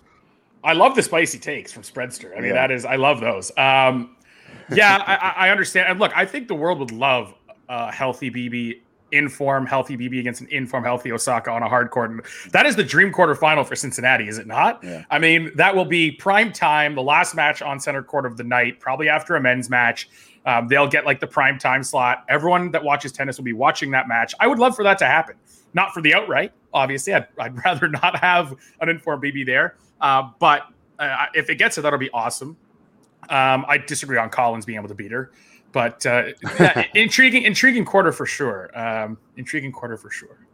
I 0.63 0.73
love 0.73 0.95
the 0.95 1.03
spicy 1.03 1.39
takes 1.39 1.71
from 1.71 1.83
Spreadster. 1.83 2.31
I 2.33 2.41
mean, 2.41 2.49
yeah. 2.49 2.53
that 2.67 2.71
is 2.71 2.85
I 2.85 2.97
love 2.97 3.21
those. 3.21 3.51
Um, 3.57 4.15
yeah, 4.71 5.01
I, 5.05 5.47
I, 5.47 5.49
understand. 5.49 5.89
And 5.89 5.99
look, 5.99 6.11
I 6.15 6.25
think 6.25 6.47
the 6.47 6.55
world 6.55 6.79
would 6.79 6.91
love 6.91 7.33
a 7.69 7.91
healthy 7.91 8.29
BB 8.29 8.79
inform 9.11 9.65
healthy 9.65 9.97
BB 9.97 10.19
against 10.19 10.41
an 10.41 10.47
inform 10.49 10.83
healthy 10.83 11.11
Osaka 11.11 11.49
on 11.51 11.63
a 11.63 11.69
hard 11.69 11.91
court. 11.91 12.11
And 12.11 12.21
that 12.51 12.65
is 12.65 12.75
the 12.75 12.83
dream 12.83 13.11
quarterfinal 13.11 13.65
for 13.65 13.75
Cincinnati, 13.75 14.27
is 14.27 14.37
it 14.37 14.47
not? 14.47 14.83
Yeah. 14.83 15.05
I 15.09 15.19
mean, 15.19 15.51
that 15.55 15.75
will 15.75 15.85
be 15.85 16.11
prime 16.11 16.51
time, 16.51 16.95
the 16.95 17.03
last 17.03 17.35
match 17.35 17.61
on 17.61 17.79
center 17.79 18.03
court 18.03 18.25
of 18.25 18.37
the 18.37 18.43
night, 18.43 18.79
probably 18.79 19.09
after 19.09 19.35
a 19.35 19.41
men's 19.41 19.69
match. 19.69 20.09
Um, 20.45 20.67
they'll 20.67 20.87
get 20.87 21.05
like 21.05 21.19
the 21.19 21.27
prime 21.27 21.59
time 21.59 21.83
slot. 21.83 22.25
Everyone 22.29 22.71
that 22.71 22.83
watches 22.83 23.11
tennis 23.11 23.37
will 23.37 23.45
be 23.45 23.53
watching 23.53 23.91
that 23.91 24.07
match. 24.07 24.33
I 24.39 24.47
would 24.47 24.59
love 24.59 24.75
for 24.75 24.83
that 24.83 24.97
to 24.99 25.05
happen. 25.05 25.35
Not 25.73 25.93
for 25.93 26.01
the 26.01 26.13
outright, 26.13 26.53
obviously. 26.73 27.13
I'd, 27.13 27.27
I'd 27.37 27.57
rather 27.65 27.87
not 27.89 28.17
have 28.19 28.55
an 28.79 28.89
informed 28.89 29.23
BB 29.23 29.45
there. 29.45 29.75
Uh, 29.99 30.29
but 30.39 30.67
uh, 30.99 31.25
if 31.33 31.49
it 31.49 31.55
gets 31.55 31.77
it, 31.77 31.81
that'll 31.81 31.99
be 31.99 32.09
awesome. 32.11 32.57
Um, 33.29 33.65
I 33.67 33.77
disagree 33.77 34.17
on 34.17 34.29
Collins 34.29 34.65
being 34.65 34.77
able 34.77 34.87
to 34.87 34.95
beat 34.95 35.11
her. 35.11 35.31
But 35.71 36.05
uh, 36.05 36.27
yeah, 36.59 36.85
intriguing, 36.95 37.43
intriguing 37.43 37.85
quarter 37.85 38.11
for 38.11 38.25
sure. 38.25 38.77
Um, 38.77 39.17
intriguing 39.35 39.71
quarter 39.71 39.97
for 39.97 40.09
sure. 40.09 40.47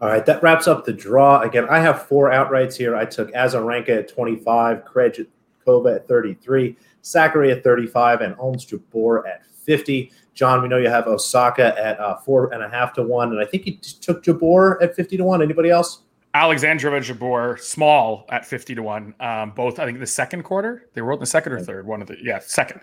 All 0.00 0.08
right, 0.08 0.26
that 0.26 0.42
wraps 0.42 0.68
up 0.68 0.84
the 0.84 0.92
draw. 0.92 1.40
Again, 1.40 1.66
I 1.70 1.78
have 1.78 2.06
four 2.06 2.30
outrights 2.30 2.76
here. 2.76 2.94
I 2.94 3.06
took 3.06 3.32
Azarenka 3.32 3.88
at 3.88 4.08
25, 4.08 4.84
Krejcikova 4.84 5.96
at 5.96 6.06
33, 6.06 6.76
Sakkari 7.02 7.50
at 7.50 7.64
35, 7.64 8.20
and 8.20 8.34
Ons 8.38 8.66
Jabeur 8.66 9.26
at 9.26 9.46
50. 9.46 10.12
John, 10.34 10.60
we 10.60 10.68
know 10.68 10.76
you 10.76 10.90
have 10.90 11.06
Osaka 11.06 11.74
at 11.82 11.98
uh, 11.98 12.18
four 12.18 12.52
and 12.52 12.62
a 12.62 12.68
half 12.68 12.92
to 12.94 13.02
one, 13.02 13.32
and 13.32 13.40
I 13.40 13.46
think 13.46 13.66
you 13.66 13.78
took 13.78 14.22
Jabeur 14.22 14.82
at 14.82 14.94
50 14.94 15.16
to 15.16 15.24
one. 15.24 15.40
Anybody 15.40 15.70
else? 15.70 16.02
Alexandrova 16.34 17.00
Jabeur, 17.00 17.58
small 17.58 18.26
at 18.28 18.44
50 18.44 18.74
to 18.74 18.82
one. 18.82 19.14
Um, 19.18 19.52
both, 19.52 19.78
I 19.78 19.86
think, 19.86 19.98
the 19.98 20.06
second 20.06 20.42
quarter. 20.42 20.90
They 20.92 21.00
were 21.00 21.14
in 21.14 21.20
the 21.20 21.24
second 21.24 21.54
or 21.54 21.60
third. 21.60 21.86
One 21.86 22.02
of 22.02 22.08
the, 22.08 22.18
yeah, 22.22 22.40
second. 22.40 22.82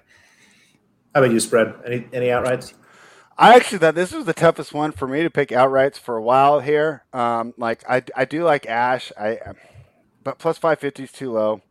How 1.14 1.22
about 1.22 1.32
you, 1.32 1.40
spread? 1.40 1.76
Any 1.86 2.08
any 2.12 2.28
outrights? 2.28 2.74
I 3.38 3.56
actually 3.56 3.78
thought 3.80 3.96
this 3.96 4.12
was 4.12 4.26
the 4.26 4.34
toughest 4.34 4.74
one 4.74 4.92
for 4.92 5.08
me 5.08 5.22
to 5.22 5.30
pick 5.30 5.50
outrights 5.50 5.98
for 5.98 6.18
a 6.18 6.22
while 6.24 6.60
here. 6.60 7.04
Um, 7.14 7.54
like 7.58 7.84
I, 7.88 8.04
I 8.16 8.26
do 8.26 8.44
like 8.44 8.66
Ash, 8.66 9.12
I, 9.20 9.40
but 10.24 10.40
plus 10.40 10.58
five 10.58 10.80
fifty 10.80 11.04
is 11.04 11.12
too 11.12 11.32
low. 11.32 11.62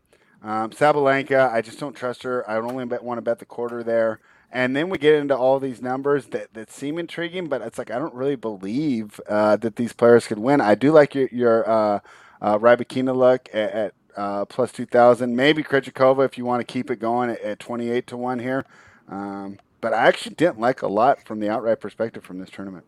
Um, 0.43 0.70
Sabalenka, 0.70 1.53
I 1.53 1.61
just 1.61 1.80
don't 1.80 1.95
trust 1.95 2.22
her. 2.24 2.49
I 2.49 2.57
only 2.57 2.84
bet, 2.84 3.03
want 3.05 3.18
to 3.18 3.22
bet 3.22 3.38
the 3.38 3.45
quarter 3.45 3.82
there. 3.82 4.20
And 4.51 4.76
then 4.76 4.90
we 4.90 4.99
get 4.99 5.14
into 5.14 5.36
all 5.36 5.59
these 5.59 5.80
numbers 5.80 6.26
that, 6.26 6.53
that 6.55 6.70
seem 6.70 6.99
intriguing, 6.99 7.49
but 7.49 7.62
it's 7.62 7.78
like 7.78 7.90
I 7.90 7.99
don't 7.99 8.14
really 8.14 8.36
believe 8.36 9.20
uh, 9.28 9.57
that 9.57 9.76
these 9.76 9.93
players 9.93 10.26
could 10.26 10.38
win. 10.38 10.61
I 10.61 10.76
do 10.76 10.93
like 10.93 11.14
your 11.16 11.28
your 11.32 11.68
uh, 11.68 12.01
uh, 12.40 12.59
Rybakina 12.59 13.16
look 13.16 13.49
at, 13.53 13.72
at 13.72 13.95
uh, 14.16 14.45
plus 14.45 14.70
two 14.70 14.86
thousand. 14.86 15.34
Maybe 15.34 15.64
Krejcikova 15.64 16.24
if 16.24 16.38
you 16.38 16.45
want 16.45 16.61
to 16.61 16.72
keep 16.72 16.90
it 16.90 17.01
going 17.01 17.30
at, 17.30 17.40
at 17.40 17.59
twenty 17.59 17.90
eight 17.90 18.07
to 18.09 18.16
one 18.16 18.38
here. 18.38 18.64
Um, 19.09 19.59
but 19.80 19.92
I 19.92 20.07
actually 20.07 20.36
didn't 20.36 20.61
like 20.61 20.82
a 20.82 20.86
lot 20.86 21.24
from 21.26 21.40
the 21.40 21.50
outright 21.50 21.80
perspective 21.80 22.24
from 22.24 22.38
this 22.38 22.50
tournament. 22.50 22.84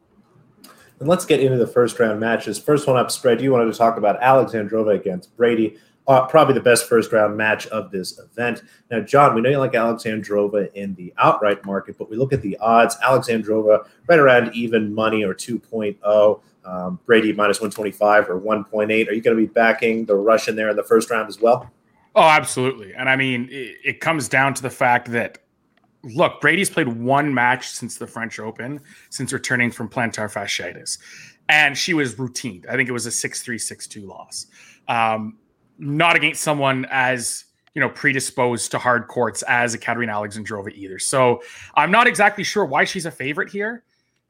And 1.01 1.09
let's 1.09 1.25
get 1.25 1.41
into 1.41 1.59
the 1.59 1.67
first 1.67 1.99
round 1.99 2.21
matches. 2.21 2.59
First 2.59 2.87
one 2.87 2.97
up, 2.97 3.11
spread. 3.11 3.41
You 3.41 3.53
wanted 3.53 3.73
to 3.73 3.77
talk 3.77 3.97
about 3.97 4.21
Alexandrova 4.21 4.95
against 4.95 5.37
Brady. 5.37 5.77
Uh, 6.07 6.27
probably 6.27 6.55
the 6.55 6.61
best 6.61 6.89
first 6.89 7.13
round 7.13 7.37
match 7.37 7.67
of 7.69 7.91
this 7.91 8.19
event. 8.19 8.63
Now, 8.91 9.01
John, 9.01 9.35
we 9.35 9.41
know 9.41 9.49
you 9.49 9.59
like 9.59 9.73
Alexandrova 9.73 10.73
in 10.75 10.95
the 10.95 11.13
outright 11.19 11.65
market, 11.65 11.97
but 11.99 12.11
we 12.11 12.17
look 12.17 12.33
at 12.33 12.43
the 12.43 12.57
odds. 12.59 12.97
Alexandrova 13.03 13.87
right 14.07 14.19
around 14.19 14.55
even 14.55 14.95
money 14.95 15.25
or 15.25 15.35
2.0. 15.35 16.41
Um, 16.65 17.01
Brady 17.07 17.33
minus 17.33 17.61
125 17.61 18.31
or 18.31 18.41
1.8. 18.41 18.89
Are 19.09 19.13
you 19.13 19.21
going 19.21 19.37
to 19.37 19.43
be 19.43 19.47
backing 19.47 20.05
the 20.05 20.15
Russian 20.15 20.57
there 20.57 20.71
in 20.71 20.77
the 20.77 20.83
first 20.83 21.11
round 21.11 21.29
as 21.29 21.41
well? 21.41 21.71
Oh, 22.15 22.23
absolutely. 22.23 22.95
And 22.95 23.09
I 23.09 23.17
mean, 23.17 23.49
it, 23.51 23.77
it 23.85 24.01
comes 24.01 24.29
down 24.29 24.55
to 24.55 24.63
the 24.63 24.71
fact 24.71 25.11
that 25.11 25.39
look, 26.05 26.41
Brady's 26.41 26.71
played 26.71 26.89
one 26.89 27.33
match 27.33 27.69
since 27.69 27.97
the 27.97 28.07
French 28.07 28.39
Open, 28.39 28.81
since 29.11 29.33
returning 29.33 29.71
from 29.71 29.89
plantar 29.89 30.31
fasciitis, 30.33 30.99
and 31.49 31.77
she 31.77 31.95
was 31.95 32.19
routine. 32.19 32.65
I 32.69 32.77
think 32.77 32.89
it 32.89 32.93
was 32.93 33.07
a 33.07 33.11
6-3, 33.11 33.55
6-2 33.57 34.07
loss. 34.07 34.47
Um, 34.89 35.39
not 35.79 36.17
against 36.17 36.43
someone 36.43 36.87
as 36.91 37.45
you 37.75 37.81
know 37.81 37.89
predisposed 37.89 38.71
to 38.71 38.79
hard 38.79 39.09
courts 39.09 39.43
as 39.49 39.75
a 39.75 39.79
Katerina 39.79 40.13
Alexandrova 40.13 40.73
either. 40.73 40.99
So 40.99 41.43
I'm 41.75 41.91
not 41.91 42.07
exactly 42.07 42.45
sure 42.45 42.65
why 42.65 42.85
she's 42.85 43.07
a 43.07 43.11
favorite 43.11 43.51
here. 43.51 43.83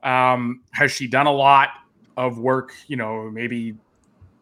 Um, 0.03 0.62
has 0.70 0.93
she 0.93 1.07
done 1.07 1.27
a 1.27 1.33
lot 1.33 1.70
of 2.16 2.39
work? 2.39 2.72
You 2.87 2.97
know, 2.97 3.31
maybe 3.31 3.77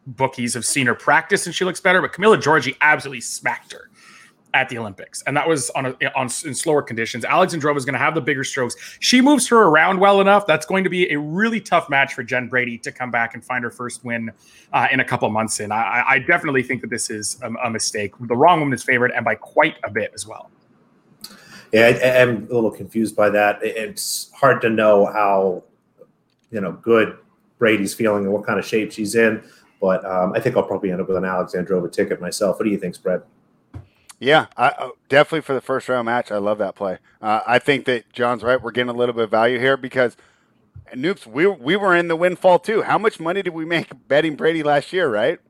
bookies 0.06 0.54
have 0.54 0.64
seen 0.64 0.86
her 0.86 0.94
practice 0.94 1.46
and 1.46 1.54
she 1.54 1.64
looks 1.64 1.80
better, 1.80 2.00
but 2.00 2.12
Camilla 2.12 2.36
Giorgi 2.36 2.76
absolutely 2.80 3.20
smacked 3.20 3.72
her 3.72 3.90
at 4.54 4.68
the 4.68 4.78
Olympics, 4.78 5.22
and 5.22 5.36
that 5.36 5.48
was 5.48 5.70
on 5.70 5.86
a, 5.86 5.94
on 6.14 6.28
in 6.44 6.54
slower 6.54 6.82
conditions. 6.82 7.24
Alexandrova 7.24 7.76
is 7.76 7.84
going 7.84 7.94
to 7.94 7.98
have 7.98 8.14
the 8.14 8.20
bigger 8.20 8.44
strokes. 8.44 8.76
She 9.00 9.20
moves 9.20 9.48
her 9.48 9.62
around 9.62 9.98
well 9.98 10.20
enough. 10.20 10.46
That's 10.46 10.66
going 10.66 10.84
to 10.84 10.90
be 10.90 11.10
a 11.12 11.18
really 11.18 11.60
tough 11.60 11.88
match 11.88 12.14
for 12.14 12.22
Jen 12.22 12.48
Brady 12.48 12.78
to 12.78 12.92
come 12.92 13.10
back 13.10 13.34
and 13.34 13.44
find 13.44 13.64
her 13.64 13.70
first 13.70 14.04
win 14.04 14.30
uh, 14.72 14.88
in 14.92 15.00
a 15.00 15.04
couple 15.04 15.28
months. 15.30 15.60
In 15.60 15.72
I, 15.72 16.04
I, 16.06 16.18
definitely 16.18 16.62
think 16.62 16.80
that 16.82 16.90
this 16.90 17.10
is 17.10 17.38
a, 17.42 17.50
a, 17.64 17.70
mistake. 17.70 18.12
The 18.20 18.36
wrong 18.36 18.60
woman 18.60 18.74
is 18.74 18.82
favored, 18.82 19.12
and 19.12 19.24
by 19.24 19.34
quite 19.34 19.76
a 19.84 19.90
bit 19.90 20.12
as 20.14 20.26
well. 20.26 20.50
Yeah, 21.72 21.86
I, 21.86 21.90
am 22.20 22.48
a 22.50 22.54
little 22.54 22.70
confused 22.70 23.16
by 23.16 23.30
that. 23.30 23.58
It's 23.62 24.30
hard 24.32 24.60
to 24.62 24.70
know 24.70 25.06
how 25.06 25.64
you 26.50 26.60
know 26.60 26.72
good 26.72 27.16
Brady's 27.58 27.94
feeling 27.94 28.24
and 28.24 28.32
what 28.32 28.44
kind 28.44 28.58
of 28.58 28.66
shape 28.66 28.92
she's 28.92 29.14
in. 29.14 29.42
But 29.80 30.04
um, 30.04 30.32
I 30.34 30.40
think 30.40 30.56
I'll 30.56 30.62
probably 30.62 30.92
end 30.92 31.00
up 31.00 31.08
with 31.08 31.16
an 31.16 31.24
Alexandrova 31.24 31.90
ticket 31.90 32.20
myself. 32.20 32.58
What 32.58 32.64
do 32.64 32.70
you 32.70 32.78
think, 32.78 32.94
Spread? 32.94 33.22
Yeah, 34.22 34.46
I, 34.56 34.72
oh, 34.78 34.92
definitely 35.08 35.40
for 35.40 35.52
the 35.52 35.60
first 35.60 35.88
round 35.88 36.06
match. 36.06 36.30
I 36.30 36.38
love 36.38 36.58
that 36.58 36.76
play. 36.76 36.98
Uh, 37.20 37.40
I 37.44 37.58
think 37.58 37.86
that 37.86 38.12
John's 38.12 38.44
right. 38.44 38.62
We're 38.62 38.70
getting 38.70 38.88
a 38.88 38.96
little 38.96 39.14
bit 39.14 39.24
of 39.24 39.30
value 39.32 39.58
here 39.58 39.76
because 39.76 40.16
Noops, 40.94 41.26
we 41.26 41.44
we 41.48 41.74
were 41.74 41.96
in 41.96 42.06
the 42.06 42.14
windfall 42.14 42.60
too. 42.60 42.82
How 42.82 42.98
much 42.98 43.18
money 43.18 43.42
did 43.42 43.52
we 43.52 43.64
make 43.64 43.88
betting 44.08 44.36
Brady 44.36 44.62
last 44.62 44.92
year? 44.92 45.10
Right. 45.10 45.40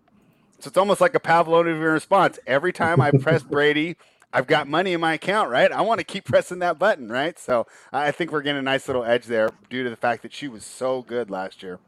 So 0.59 0.69
it's 0.69 0.79
almost 0.79 1.03
like 1.03 1.15
a 1.15 1.21
Pavlovian 1.21 1.83
response. 1.93 2.39
Every 2.47 2.73
time 2.73 2.99
I 3.03 3.11
press 3.11 3.43
Brady, 3.51 3.97
I've 4.33 4.47
got 4.47 4.67
money 4.67 4.95
in 4.95 5.03
my 5.03 5.15
account, 5.15 5.51
right? 5.51 5.71
I 5.71 5.83
want 5.83 5.99
to 5.99 6.05
keep 6.05 6.25
pressing 6.25 6.61
that 6.61 6.79
button, 6.79 7.11
right? 7.11 7.39
So 7.39 7.67
I 7.93 8.11
think 8.11 8.33
we're 8.33 8.41
getting 8.41 8.61
a 8.61 8.63
nice 8.63 8.87
little 8.89 9.05
edge 9.05 9.27
there 9.27 9.51
due 9.69 9.85
to 9.85 9.91
the 9.91 9.97
fact 9.97 10.23
that 10.23 10.33
she 10.33 10.49
was 10.49 10.65
so 10.65 11.03
good 11.03 11.31
last 11.31 11.63
year. 11.63 11.79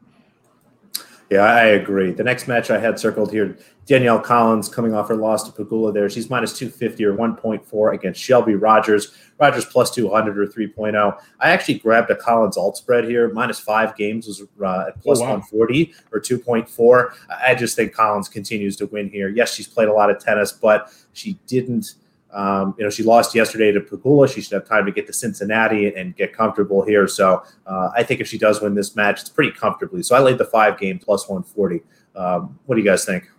Yeah, 1.31 1.41
I 1.41 1.65
agree. 1.65 2.11
The 2.11 2.23
next 2.23 2.47
match 2.47 2.69
I 2.69 2.77
had 2.77 2.99
circled 2.99 3.31
here, 3.31 3.57
Danielle 3.87 4.19
Collins 4.19 4.69
coming 4.69 4.93
off 4.93 5.07
her 5.07 5.15
loss 5.15 5.49
to 5.49 5.51
Pegula 5.51 5.91
there. 5.91 6.07
She's 6.07 6.29
minus 6.29 6.57
250 6.57 7.03
or 7.03 7.15
1.4 7.15 7.93
against 7.95 8.21
Shelby 8.21 8.53
Rogers. 8.53 9.15
Rogers 9.39 9.65
plus 9.65 9.89
200 9.93 10.37
or 10.37 10.45
3.0. 10.45 11.19
I 11.39 11.49
actually 11.49 11.79
grabbed 11.79 12.11
a 12.11 12.15
Collins 12.15 12.57
alt 12.57 12.77
spread 12.77 13.05
here. 13.05 13.31
Minus 13.33 13.59
five 13.59 13.95
games 13.95 14.27
was 14.27 14.43
uh, 14.63 14.85
at 14.87 15.01
plus 15.01 15.17
oh, 15.19 15.23
wow. 15.23 15.29
140 15.37 15.93
or 16.11 16.19
2.4. 16.19 17.13
I 17.43 17.55
just 17.55 17.75
think 17.75 17.93
Collins 17.93 18.29
continues 18.29 18.75
to 18.77 18.85
win 18.85 19.09
here. 19.09 19.29
Yes, 19.29 19.53
she's 19.53 19.67
played 19.67 19.87
a 19.87 19.93
lot 19.93 20.11
of 20.11 20.19
tennis, 20.19 20.51
but 20.51 20.91
she 21.13 21.39
didn't– 21.47 21.95
um, 22.35 22.75
you 22.77 22.83
know, 22.83 22.89
she 22.89 23.01
lost 23.01 23.33
yesterday 23.33 23.71
to 23.71 23.79
Pegula. 23.79 24.31
She 24.31 24.41
should 24.41 24.53
have 24.53 24.67
time 24.67 24.85
to 24.85 24.91
get 24.91 25.07
to 25.07 25.13
Cincinnati 25.13 25.95
and 25.95 26.15
get 26.15 26.33
comfortable 26.33 26.83
here. 26.83 27.07
So 27.07 27.43
uh, 27.65 27.89
I 27.95 28.03
think 28.03 28.19
if 28.19 28.27
she 28.27 28.37
does 28.37 28.61
win 28.61 28.75
this 28.75 28.95
match, 28.95 29.21
it's 29.21 29.29
pretty 29.29 29.51
comfortably. 29.51 30.03
So 30.03 30.15
I 30.15 30.19
laid 30.19 30.37
the 30.37 30.45
five 30.45 30.77
game 30.77 30.99
plus 30.99 31.29
140. 31.29 31.81
Um, 32.15 32.59
what 32.65 32.75
do 32.75 32.81
you 32.81 32.87
guys 32.87 33.05
think? 33.05 33.29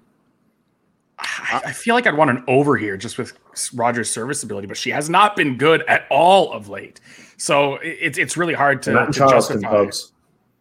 I 1.18 1.72
feel 1.72 1.94
like 1.94 2.07
I'd 2.07 2.16
want 2.16 2.30
an 2.30 2.44
over 2.47 2.76
here 2.76 2.97
just 2.97 3.16
with 3.16 3.32
Rogers' 3.74 4.11
serviceability, 4.11 4.66
but 4.66 4.76
she 4.76 4.90
has 4.90 5.09
not 5.09 5.36
been 5.36 5.57
good 5.57 5.82
at 5.88 6.07
all 6.11 6.53
of 6.53 6.68
late. 6.68 7.01
So 7.38 7.78
it's 7.82 8.18
it's 8.18 8.36
really 8.36 8.53
hard 8.53 8.82
to, 8.82 9.07
to 9.07 9.12
justify. 9.12 9.70
Folks. 9.70 10.12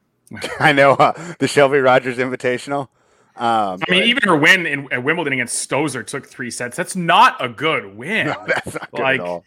I 0.59 0.71
know 0.71 0.91
uh, 0.91 1.35
the 1.39 1.47
Shelby 1.47 1.79
Rogers 1.79 2.17
Invitational. 2.17 2.87
Um, 3.37 3.81
I 3.87 3.91
mean, 3.91 4.03
even 4.03 4.23
her 4.23 4.37
win 4.37 4.65
in 4.65 4.91
at 4.93 5.03
Wimbledon 5.03 5.33
against 5.33 5.69
Stosur 5.69 6.05
took 6.05 6.25
three 6.25 6.49
sets. 6.49 6.77
That's 6.77 6.95
not 6.95 7.43
a 7.43 7.49
good 7.49 7.95
win. 7.95 8.27
No, 8.35 8.45
that's 8.47 8.73
not 8.73 8.91
good 8.91 9.01
like, 9.01 9.19
at 9.19 9.25
all. 9.25 9.43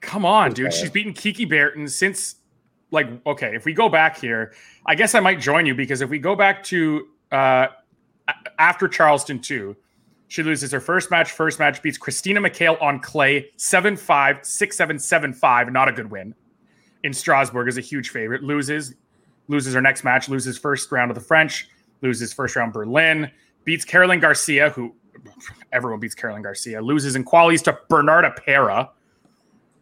Come 0.00 0.26
on, 0.26 0.52
dude. 0.52 0.72
She's 0.72 0.90
beaten 0.90 1.12
Kiki 1.12 1.44
Bertens 1.44 1.96
since, 1.96 2.36
like, 2.90 3.06
okay, 3.24 3.54
if 3.54 3.64
we 3.64 3.72
go 3.72 3.88
back 3.88 4.18
here, 4.18 4.52
I 4.84 4.94
guess 4.94 5.14
I 5.14 5.20
might 5.20 5.40
join 5.40 5.64
you 5.64 5.74
because 5.74 6.00
if 6.00 6.10
we 6.10 6.18
go 6.18 6.34
back 6.34 6.62
to 6.64 7.06
uh, 7.32 7.68
after 8.58 8.88
Charleston 8.88 9.40
2, 9.40 9.74
she 10.28 10.42
loses 10.42 10.72
her 10.72 10.80
first 10.80 11.10
match, 11.10 11.30
first 11.30 11.58
match, 11.58 11.82
beats 11.82 11.96
Christina 11.96 12.40
McHale 12.40 12.80
on 12.82 13.00
clay 13.00 13.50
7 13.56 13.96
5, 13.96 14.38
6 14.42 14.76
7, 14.76 14.98
7 14.98 15.32
5. 15.32 15.72
Not 15.72 15.88
a 15.88 15.92
good 15.92 16.10
win. 16.10 16.34
In 17.04 17.12
Strasbourg 17.12 17.68
is 17.68 17.78
a 17.78 17.82
huge 17.82 18.10
favorite. 18.10 18.42
Loses, 18.42 18.94
loses 19.48 19.72
her 19.72 19.80
next 19.80 20.04
match, 20.04 20.28
loses 20.28 20.58
first 20.58 20.90
round 20.90 21.10
of 21.10 21.14
the 21.14 21.20
French 21.20 21.68
loses 22.04 22.32
first 22.32 22.54
round 22.54 22.72
Berlin, 22.72 23.28
beats 23.64 23.84
Carolyn 23.84 24.20
Garcia, 24.20 24.70
who 24.70 24.94
everyone 25.72 25.98
beats 25.98 26.14
Carolyn 26.14 26.42
Garcia, 26.42 26.80
loses 26.80 27.16
in 27.16 27.24
qualies 27.24 27.64
to 27.64 27.76
Bernarda 27.90 28.36
Pera. 28.36 28.90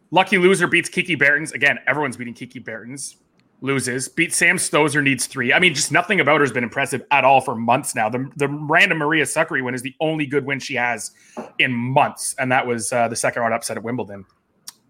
Lucky 0.09 0.37
loser 0.39 0.65
beats 0.67 0.89
Kiki 0.89 1.15
Bertens. 1.15 1.51
Again, 1.51 1.77
everyone's 1.85 2.17
beating 2.17 2.33
Kiki 2.33 2.59
Bertens. 2.59 3.17
loses. 3.63 4.09
Beat 4.09 4.33
Sam 4.33 4.57
Stosur 4.57 5.01
needs 5.01 5.25
three. 5.25 5.53
I 5.53 5.59
mean, 5.59 5.73
just 5.73 5.91
nothing 5.91 6.19
about 6.19 6.35
her 6.35 6.43
has 6.43 6.51
been 6.51 6.63
impressive 6.65 7.01
at 7.11 7.23
all 7.23 7.41
for 7.41 7.55
months 7.55 7.95
now. 7.95 8.09
The 8.09 8.29
the 8.35 8.47
random 8.47 8.99
Maria 8.99 9.23
Sakkari 9.23 9.63
win 9.63 9.73
is 9.73 9.81
the 9.81 9.95
only 9.99 10.25
good 10.27 10.45
win 10.45 10.59
she 10.59 10.75
has 10.75 11.11
in 11.59 11.73
months, 11.73 12.35
and 12.37 12.51
that 12.51 12.67
was 12.67 12.91
uh, 12.93 13.07
the 13.07 13.15
second 13.15 13.41
round 13.41 13.53
upset 13.53 13.77
at 13.77 13.83
Wimbledon. 13.83 14.25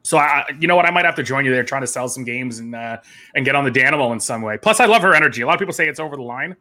So 0.06 0.18
I, 0.18 0.44
you 0.60 0.68
know 0.68 0.76
what, 0.76 0.86
I 0.86 0.92
might 0.92 1.06
have 1.06 1.16
to 1.16 1.24
join 1.24 1.46
you 1.46 1.52
there, 1.52 1.64
trying 1.64 1.82
to 1.82 1.88
sell 1.88 2.10
some 2.10 2.26
games 2.26 2.60
and 2.60 2.76
uh, 2.76 2.98
and 3.36 3.46
get 3.46 3.56
on 3.56 3.64
the 3.64 3.72
Danimal 3.72 4.12
in 4.12 4.20
some 4.20 4.42
way. 4.42 4.58
Plus, 4.58 4.80
I 4.80 4.86
love 4.86 5.04
her 5.04 5.14
energy. 5.14 5.44
A 5.44 5.48
lot 5.48 5.54
of 5.54 5.60
people 5.60 5.74
say 5.74 5.88
it's 5.88 6.00
over 6.00 6.16
the 6.18 6.24
line. 6.24 6.56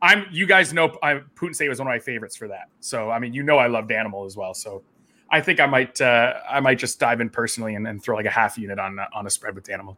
I'm, 0.00 0.26
you 0.30 0.46
guys 0.46 0.72
know, 0.72 0.96
I, 1.02 1.20
Putintseva 1.34 1.68
was 1.68 1.78
one 1.78 1.88
of 1.88 1.92
my 1.92 1.98
favorites 1.98 2.36
for 2.36 2.48
that. 2.48 2.68
So 2.80 3.10
I 3.10 3.18
mean, 3.18 3.34
you 3.34 3.42
know, 3.42 3.58
I 3.58 3.66
loved 3.66 3.90
Animal 3.90 4.24
as 4.24 4.36
well. 4.36 4.54
So 4.54 4.82
I 5.30 5.40
think 5.40 5.60
I 5.60 5.66
might, 5.66 6.00
uh, 6.00 6.34
I 6.48 6.60
might 6.60 6.78
just 6.78 7.00
dive 7.00 7.20
in 7.20 7.30
personally 7.30 7.74
and, 7.74 7.86
and 7.86 8.02
throw 8.02 8.16
like 8.16 8.26
a 8.26 8.30
half 8.30 8.56
unit 8.58 8.78
on 8.78 8.98
on 9.12 9.26
a 9.26 9.30
spread 9.30 9.54
with 9.54 9.68
Animal. 9.70 9.96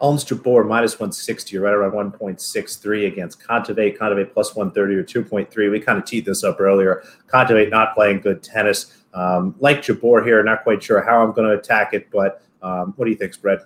Ons 0.00 0.24
Jabeur 0.24 0.66
minus 0.66 0.94
160, 0.94 1.56
right 1.58 1.72
around 1.72 2.12
1.63 2.12 3.06
against 3.06 3.40
Kontaveit. 3.40 3.96
Kontaveit 3.96 4.32
plus 4.32 4.54
130 4.54 4.94
or 4.94 5.04
2.3. 5.04 5.70
We 5.70 5.80
kind 5.80 5.98
of 5.98 6.04
teed 6.04 6.26
this 6.26 6.44
up 6.44 6.60
earlier. 6.60 7.02
Kontaveit 7.28 7.70
not 7.70 7.94
playing 7.94 8.20
good 8.20 8.42
tennis. 8.42 9.02
Um, 9.14 9.54
like 9.58 9.80
Jabeur 9.80 10.24
here, 10.24 10.42
not 10.42 10.64
quite 10.64 10.82
sure 10.82 11.00
how 11.00 11.22
I'm 11.22 11.32
going 11.32 11.48
to 11.48 11.58
attack 11.58 11.94
it, 11.94 12.10
but 12.10 12.42
um, 12.60 12.92
what 12.96 13.06
do 13.06 13.10
you 13.10 13.16
think, 13.16 13.32
spread? 13.32 13.60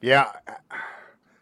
Yeah. 0.00 0.32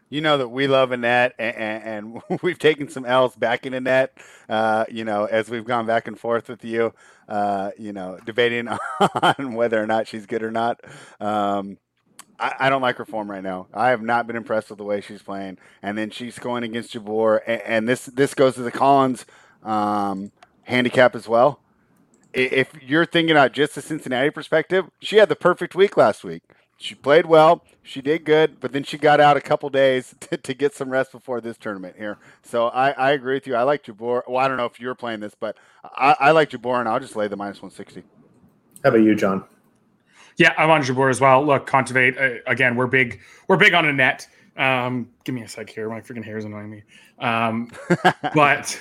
You 0.09 0.21
know 0.21 0.37
that 0.37 0.49
we 0.49 0.67
love 0.67 0.89
Anett, 0.89 1.31
and, 1.39 1.83
and, 1.83 2.21
we've 2.41 2.59
taken 2.59 2.89
some 2.89 3.05
L's 3.05 3.35
back 3.35 3.65
in 3.65 3.73
Anett. 3.73 4.09
Uh, 4.47 4.85
you 4.89 5.03
know, 5.03 5.25
as 5.25 5.49
we've 5.49 5.65
gone 5.65 5.85
back 5.85 6.07
and 6.07 6.19
forth 6.19 6.47
with 6.47 6.63
you, 6.63 6.93
uh, 7.27 7.71
you 7.77 7.91
know, 7.91 8.19
debating 8.25 8.67
on 9.21 9.55
whether 9.55 9.81
or 9.81 9.87
not 9.87 10.07
she's 10.07 10.25
good 10.25 10.43
or 10.43 10.51
not. 10.51 10.79
Um, 11.19 11.77
I, 12.39 12.53
I, 12.59 12.69
don't 12.69 12.81
like 12.81 12.97
her 12.97 13.05
form 13.05 13.31
right 13.31 13.43
now. 13.43 13.67
I 13.73 13.89
have 13.89 14.01
not 14.01 14.27
been 14.27 14.35
impressed 14.35 14.69
with 14.69 14.77
the 14.77 14.83
way 14.83 15.01
she's 15.01 15.21
playing. 15.21 15.57
And 15.81 15.97
then 15.97 16.09
she's 16.09 16.37
going 16.37 16.63
against 16.63 16.93
Jabeur, 16.93 17.41
and, 17.47 17.61
and 17.61 17.89
this 17.89 18.05
this 18.05 18.33
goes 18.33 18.55
to 18.55 18.61
the 18.61 18.71
Collins 18.71 19.25
um, 19.63 20.31
handicap 20.63 21.15
as 21.15 21.27
well. 21.27 21.61
If 22.33 22.69
you're 22.81 23.05
thinking 23.05 23.31
about 23.31 23.53
just 23.53 23.75
the 23.75 23.81
Cincinnati 23.81 24.29
perspective, 24.29 24.89
she 25.01 25.17
had 25.17 25.29
the 25.29 25.37
perfect 25.37 25.73
week 25.73 25.95
last 25.95 26.23
week. 26.23 26.43
She 26.77 26.93
played 26.93 27.25
well, 27.25 27.63
she 27.83 28.01
did 28.01 28.25
good, 28.25 28.59
but 28.59 28.73
then 28.73 28.83
she 28.83 28.97
got 28.97 29.19
out 29.19 29.37
a 29.37 29.41
couple 29.41 29.69
days 29.69 30.13
to, 30.21 30.37
to 30.37 30.53
get 30.53 30.73
some 30.73 30.89
rest 30.89 31.11
before 31.11 31.39
this 31.41 31.57
tournament 31.57 31.95
here. 31.97 32.17
So 32.43 32.67
I, 32.67 32.91
I 32.91 33.11
agree 33.11 33.35
with 33.35 33.47
you. 33.47 33.55
I 33.55 33.63
like 33.63 33.83
Jabeur. 33.83 34.23
Well, 34.27 34.37
I 34.37 34.47
don't 34.47 34.57
know 34.57 34.65
if 34.65 34.79
you're 34.79 34.95
playing 34.95 35.19
this, 35.21 35.35
but 35.39 35.57
I, 35.83 36.15
I 36.19 36.31
like 36.31 36.49
Jabeur, 36.49 36.79
and 36.79 36.89
I'll 36.89 36.99
just 36.99 37.15
lay 37.15 37.27
the 37.27 37.37
minus 37.37 37.61
160. 37.61 38.03
How 38.83 38.89
about 38.89 38.97
you, 39.01 39.15
John? 39.15 39.45
Yeah, 40.37 40.53
I'm 40.57 40.69
on 40.69 40.81
Jabeur 40.81 41.09
as 41.09 41.21
well. 41.21 41.45
Look, 41.45 41.67
Kontaveit 41.69 42.19
uh, 42.19 42.41
again. 42.47 42.75
We're 42.75 42.87
big. 42.87 43.21
We're 43.47 43.57
big 43.57 43.73
on 43.73 43.85
Anett. 43.85 44.27
Um, 44.57 45.09
give 45.23 45.35
me 45.35 45.43
a 45.43 45.47
sec 45.47 45.69
here. 45.69 45.89
My 45.89 46.01
freaking 46.01 46.23
hair 46.23 46.37
is 46.37 46.45
annoying 46.45 46.69
me. 46.69 46.83
Um, 47.19 47.71
but 48.33 48.79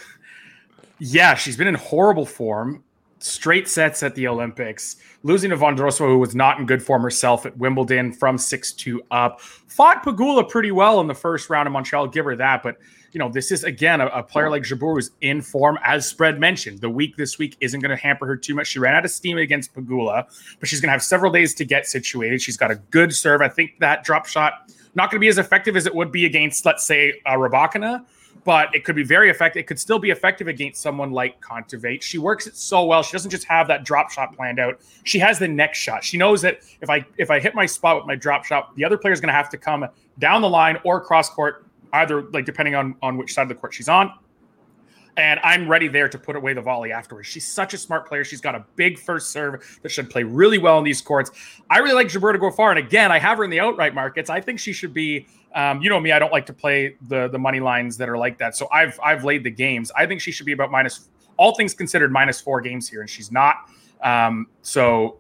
yeah, 0.99 1.35
she's 1.35 1.57
been 1.57 1.69
in 1.69 1.75
horrible 1.75 2.27
form. 2.27 2.84
Straight 3.25 3.71
sets 3.71 4.03
at 4.03 4.15
the 4.17 4.29
Olympics, 4.29 4.97
losing 5.23 5.49
to 5.49 5.57
Vondrousova, 5.57 6.09
who 6.09 6.19
was 6.19 6.35
not 6.35 6.61
in 6.61 6.67
good 6.67 6.83
form 6.83 7.01
herself 7.01 7.47
at 7.47 7.57
Wimbledon 7.57 8.13
from 8.13 8.37
6 8.37 8.73
2 8.73 9.03
up. 9.11 9.41
Fought 9.41 10.05
Pegula 10.05 10.47
pretty 10.47 10.73
well 10.73 11.01
in 11.01 11.07
the 11.07 11.15
first 11.15 11.49
round 11.49 11.67
of 11.67 11.73
Montreal, 11.73 12.09
give 12.09 12.27
her 12.27 12.37
that. 12.37 12.63
But 12.63 12.77
you 13.13 13.19
know, 13.19 13.31
this 13.31 13.51
is 13.51 13.65
again 13.65 14.03
a, 14.03 14.09
a 14.09 14.23
player 14.23 14.51
like 14.51 14.63
Jabeur 14.63 14.97
who's 14.97 15.13
in 15.23 15.41
form, 15.41 15.79
as 15.83 16.07
spread 16.07 16.39
mentioned. 16.39 16.83
The 16.83 16.91
week 16.91 17.17
this 17.17 17.39
week 17.39 17.57
isn't 17.61 17.81
going 17.81 17.97
to 17.97 17.97
hamper 17.97 18.27
her 18.27 18.37
too 18.37 18.55
much. 18.55 18.67
She 18.67 18.79
ran 18.79 18.95
out 18.95 19.07
of 19.07 19.11
steam 19.11 19.39
against 19.39 19.73
Pegula, 19.73 20.27
but 20.61 20.69
she's 20.69 20.83
going 20.83 20.89
to 20.89 20.93
have 20.93 21.03
several 21.03 21.33
days 21.33 21.55
to 21.55 21.65
get 21.65 21.87
situated. 21.87 22.43
She's 22.43 22.59
got 22.59 22.71
a 22.71 22.77
good 22.91 23.15
serve. 23.15 23.41
I 23.41 23.49
think 23.49 23.79
that 23.79 24.05
drop 24.05 24.27
shot 24.27 24.71
not 24.95 25.11
going 25.11 25.19
to 25.19 25.25
be 25.25 25.29
as 25.29 25.39
effective 25.39 25.77
as 25.77 25.87
it 25.87 25.95
would 25.95 26.13
be 26.13 26.27
against, 26.27 26.67
let's 26.67 26.87
say, 26.87 27.23
uh, 27.25 27.33
Rybakina, 27.33 28.05
but 28.45 28.75
it 28.75 28.85
could 28.85 28.95
be 28.95 29.03
very 29.03 29.31
effective. 29.31 29.61
It 29.61 29.67
could 29.67 29.81
still 29.81 29.99
be 29.99 30.11
effective 30.11 30.49
against 30.49 30.83
someone 30.83 31.11
like 31.11 31.41
Kontaveit. 31.41 32.03
She 32.03 32.19
works 32.19 32.47
it 32.47 32.57
so 32.57 32.85
well. 32.85 33.03
She 33.03 33.13
doesn't 33.13 33.31
just 33.31 33.45
have 33.45 33.67
that 33.69 33.85
drop 33.85 34.11
shot 34.11 34.37
planned 34.37 34.61
out. 34.61 34.81
She 35.05 35.19
has 35.19 35.39
the 35.39 35.49
next 35.49 35.79
shot. 35.79 36.05
She 36.05 36.19
knows 36.19 36.43
that 36.43 36.61
if 36.81 36.91
I 36.91 37.05
if 37.17 37.31
I 37.31 37.41
hit 37.41 37.55
my 37.55 37.67
spot 37.67 37.97
with 37.97 38.07
my 38.07 38.17
drop 38.17 38.45
shot, 38.45 38.75
the 38.77 38.85
other 38.85 38.99
player 38.99 39.13
is 39.13 39.21
going 39.21 39.29
to 39.29 39.35
have 39.35 39.49
to 39.51 39.59
come 39.59 39.87
down 40.19 40.43
the 40.43 40.51
line 40.51 40.79
or 40.85 41.01
cross 41.01 41.31
court 41.31 41.67
either 41.95 42.23
like 42.33 42.45
depending 42.45 42.75
on 42.75 42.95
on 43.03 43.17
which 43.17 43.33
side 43.33 43.43
of 43.43 43.49
the 43.49 43.55
court 43.55 43.73
she's 43.75 43.89
on. 43.89 44.13
And 45.17 45.39
I'm 45.45 45.69
ready 45.69 45.87
there 45.87 46.09
to 46.09 46.19
put 46.19 46.35
away 46.35 46.55
the 46.55 46.61
volley 46.61 46.91
afterwards. 46.91 47.29
She's 47.29 47.47
such 47.47 47.73
a 47.73 47.79
smart 47.79 48.09
player. 48.09 48.25
She's 48.25 48.41
got 48.41 48.55
a 48.55 48.65
big 48.75 48.99
first 48.99 49.31
serve 49.31 49.79
that 49.83 49.91
should 49.91 50.11
play 50.11 50.25
really 50.25 50.59
well 50.59 50.79
in 50.79 50.85
these 50.85 51.01
courts. 51.01 51.31
I 51.71 51.79
really 51.79 51.95
like 51.95 52.09
Jabeur 52.09 52.33
to 52.33 52.39
go 52.39 52.51
far. 52.51 52.71
And 52.71 52.79
again, 52.79 53.13
I 53.13 53.19
have 53.19 53.39
her 53.39 53.45
in 53.45 53.51
the 53.51 53.61
outright 53.61 53.95
markets. 53.95 54.29
I 54.29 54.41
think 54.41 54.59
she 54.59 54.73
should 54.73 54.93
be. 54.93 55.27
Um, 55.55 55.81
you 55.81 55.89
know 55.89 56.01
me, 56.01 56.11
I 56.11 56.19
don't 56.19 56.33
like 56.33 56.47
to 56.47 56.53
play 56.53 56.97
the 57.09 57.29
the 57.29 57.39
money 57.39 57.61
lines 57.61 57.97
that 57.99 58.09
are 58.09 58.19
like 58.19 58.39
that. 58.39 58.57
So 58.57 58.69
I've 58.73 58.99
I've 59.05 59.23
laid 59.23 59.45
the 59.45 59.51
games. 59.51 59.93
I 59.97 60.05
think 60.05 60.21
she 60.21 60.33
should 60.33 60.47
be 60.47 60.53
about 60.53 60.73
minus 60.73 61.09
all 61.37 61.55
things 61.55 61.75
considered 61.75 62.11
minus 62.11 62.41
four 62.41 62.61
games 62.61 62.89
here, 62.89 63.01
and 63.01 63.09
she's 63.09 63.31
not. 63.31 63.69
Um, 64.03 64.49
so 64.63 65.19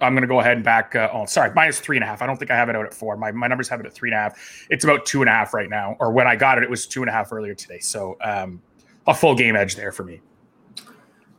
I'm 0.00 0.14
going 0.14 0.22
to 0.22 0.28
go 0.28 0.40
ahead 0.40 0.56
and 0.56 0.64
back. 0.64 0.94
Uh, 0.94 1.08
oh, 1.12 1.26
sorry, 1.26 1.52
minus 1.54 1.80
three 1.80 1.96
and 1.96 2.04
a 2.04 2.06
half. 2.06 2.22
I 2.22 2.26
don't 2.26 2.36
think 2.36 2.50
I 2.50 2.56
have 2.56 2.68
it 2.68 2.76
out 2.76 2.84
at 2.84 2.94
four. 2.94 3.16
My, 3.16 3.32
my 3.32 3.46
numbers 3.46 3.68
have 3.68 3.80
it 3.80 3.86
at 3.86 3.92
three 3.92 4.10
and 4.10 4.16
a 4.16 4.20
half. 4.20 4.66
It's 4.70 4.84
about 4.84 5.06
two 5.06 5.22
and 5.22 5.28
a 5.28 5.32
half 5.32 5.54
right 5.54 5.68
now. 5.68 5.96
Or 6.00 6.10
when 6.10 6.26
I 6.26 6.36
got 6.36 6.58
it, 6.58 6.64
it 6.64 6.70
was 6.70 6.86
two 6.86 7.02
and 7.02 7.08
a 7.08 7.12
half 7.12 7.32
earlier 7.32 7.54
today. 7.54 7.78
So 7.78 8.16
um, 8.22 8.60
a 9.06 9.14
full 9.14 9.34
game 9.34 9.56
edge 9.56 9.76
there 9.76 9.92
for 9.92 10.04
me. 10.04 10.20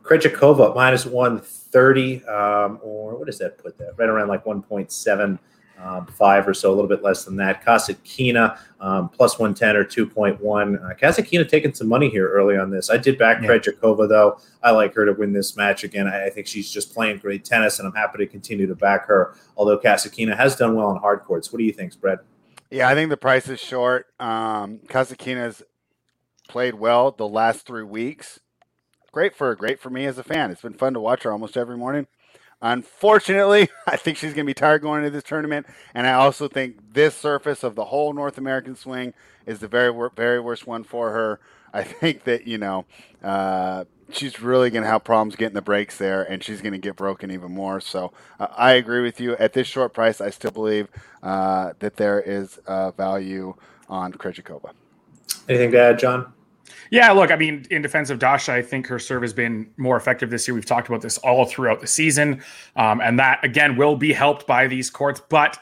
Krejcikova 0.02 0.74
minus 0.74 1.04
130, 1.04 2.24
um, 2.26 2.78
or 2.82 3.16
what 3.16 3.26
does 3.26 3.38
that 3.38 3.58
put 3.58 3.76
that? 3.78 3.94
Right 3.98 4.08
around 4.08 4.28
like 4.28 4.44
1.7 4.44 5.38
um, 5.78 6.06
five 6.06 6.46
or 6.48 6.54
so, 6.54 6.70
a 6.70 6.74
little 6.74 6.88
bit 6.88 7.02
less 7.02 7.24
than 7.24 7.36
that. 7.36 7.64
Kasatkina 7.64 8.58
um, 8.80 9.08
plus 9.08 9.38
110 9.38 9.76
or 9.76 9.84
2.1. 9.84 10.40
Uh, 10.40 10.94
Kasatkina 10.94 11.48
taking 11.48 11.74
some 11.74 11.88
money 11.88 12.08
here 12.08 12.28
early 12.28 12.56
on 12.56 12.70
this. 12.70 12.88
I 12.90 12.96
did 12.96 13.18
back 13.18 13.42
yeah. 13.42 13.48
Krejcikova, 13.48 14.08
though. 14.08 14.38
I 14.62 14.70
like 14.70 14.94
her 14.94 15.04
to 15.04 15.12
win 15.12 15.32
this 15.32 15.56
match 15.56 15.84
again. 15.84 16.06
I, 16.06 16.26
I, 16.26 16.30
think 16.30 16.46
she's 16.46 16.70
just 16.70 16.94
playing 16.94 17.18
great 17.18 17.44
tennis, 17.44 17.78
and 17.78 17.86
I'm 17.86 17.94
happy 17.94 18.18
to 18.18 18.26
continue 18.26 18.66
to 18.66 18.74
back 18.74 19.06
her, 19.06 19.34
although 19.56 19.78
Kasatkina 19.78 20.36
has 20.36 20.56
done 20.56 20.74
well 20.74 20.88
on 20.88 20.96
hard 20.96 21.22
courts. 21.24 21.52
What 21.52 21.58
do 21.58 21.64
you 21.64 21.72
think, 21.72 21.92
Spread? 21.92 22.20
Yeah, 22.70 22.88
I 22.88 22.94
think 22.94 23.10
the 23.10 23.16
price 23.16 23.48
is 23.48 23.60
short. 23.60 24.06
Um, 24.18 24.80
Kasatkina's 24.86 25.62
played 26.48 26.74
well 26.74 27.10
the 27.10 27.28
last 27.28 27.66
three 27.66 27.84
weeks. 27.84 28.40
Great 29.12 29.34
for 29.34 29.48
her, 29.48 29.54
great 29.54 29.80
for 29.80 29.90
me 29.90 30.04
as 30.06 30.18
a 30.18 30.22
fan. 30.22 30.50
It's 30.50 30.62
been 30.62 30.74
fun 30.74 30.94
to 30.94 31.00
watch 31.00 31.22
her 31.22 31.32
almost 31.32 31.56
every 31.56 31.76
morning. 31.76 32.06
Unfortunately, 32.62 33.68
I 33.86 33.96
think 33.96 34.16
she's 34.16 34.32
going 34.32 34.44
to 34.44 34.50
be 34.50 34.54
tired 34.54 34.82
going 34.82 35.04
into 35.04 35.10
this 35.10 35.24
tournament, 35.24 35.66
and 35.94 36.06
I 36.06 36.14
also 36.14 36.48
think 36.48 36.94
this 36.94 37.14
surface 37.14 37.62
of 37.62 37.74
the 37.74 37.86
whole 37.86 38.12
North 38.12 38.38
American 38.38 38.76
swing 38.76 39.14
is 39.44 39.60
the 39.60 39.68
very 39.68 39.92
very 40.16 40.40
worst 40.40 40.66
one 40.66 40.84
for 40.84 41.12
her. 41.12 41.40
I 41.72 41.82
think 41.84 42.24
that 42.24 42.46
you 42.46 42.58
know 42.58 42.86
uh, 43.22 43.84
she's 44.10 44.40
really 44.40 44.70
going 44.70 44.84
to 44.84 44.88
have 44.88 45.04
problems 45.04 45.36
getting 45.36 45.54
the 45.54 45.62
breaks 45.62 45.98
there, 45.98 46.22
and 46.22 46.42
she's 46.42 46.60
going 46.62 46.72
to 46.72 46.78
get 46.78 46.96
broken 46.96 47.30
even 47.30 47.52
more. 47.52 47.80
So 47.80 48.12
uh, 48.40 48.48
I 48.56 48.72
agree 48.72 49.02
with 49.02 49.20
you. 49.20 49.36
At 49.36 49.52
this 49.52 49.66
short 49.66 49.92
price, 49.92 50.20
I 50.20 50.30
still 50.30 50.50
believe 50.50 50.88
uh, 51.22 51.72
that 51.78 51.96
there 51.96 52.20
is 52.20 52.58
value 52.66 53.54
on 53.88 54.12
Krejcikova. 54.12 54.70
Anything 55.48 55.72
to 55.72 55.80
add, 55.80 55.98
John? 55.98 56.32
Yeah, 56.90 57.10
look, 57.12 57.30
I 57.30 57.36
mean, 57.36 57.66
in 57.70 57.82
defense 57.82 58.10
of 58.10 58.18
Dasha, 58.18 58.52
I 58.52 58.62
think 58.62 58.86
her 58.86 58.98
serve 58.98 59.22
has 59.22 59.32
been 59.32 59.70
more 59.76 59.96
effective 59.96 60.30
this 60.30 60.46
year. 60.46 60.54
We've 60.54 60.64
talked 60.64 60.88
about 60.88 61.00
this 61.00 61.18
all 61.18 61.44
throughout 61.44 61.80
the 61.80 61.86
season. 61.86 62.42
Um, 62.76 63.00
and 63.00 63.18
that, 63.18 63.44
again, 63.44 63.76
will 63.76 63.96
be 63.96 64.12
helped 64.12 64.46
by 64.46 64.66
these 64.66 64.90
courts. 64.90 65.20
But 65.28 65.58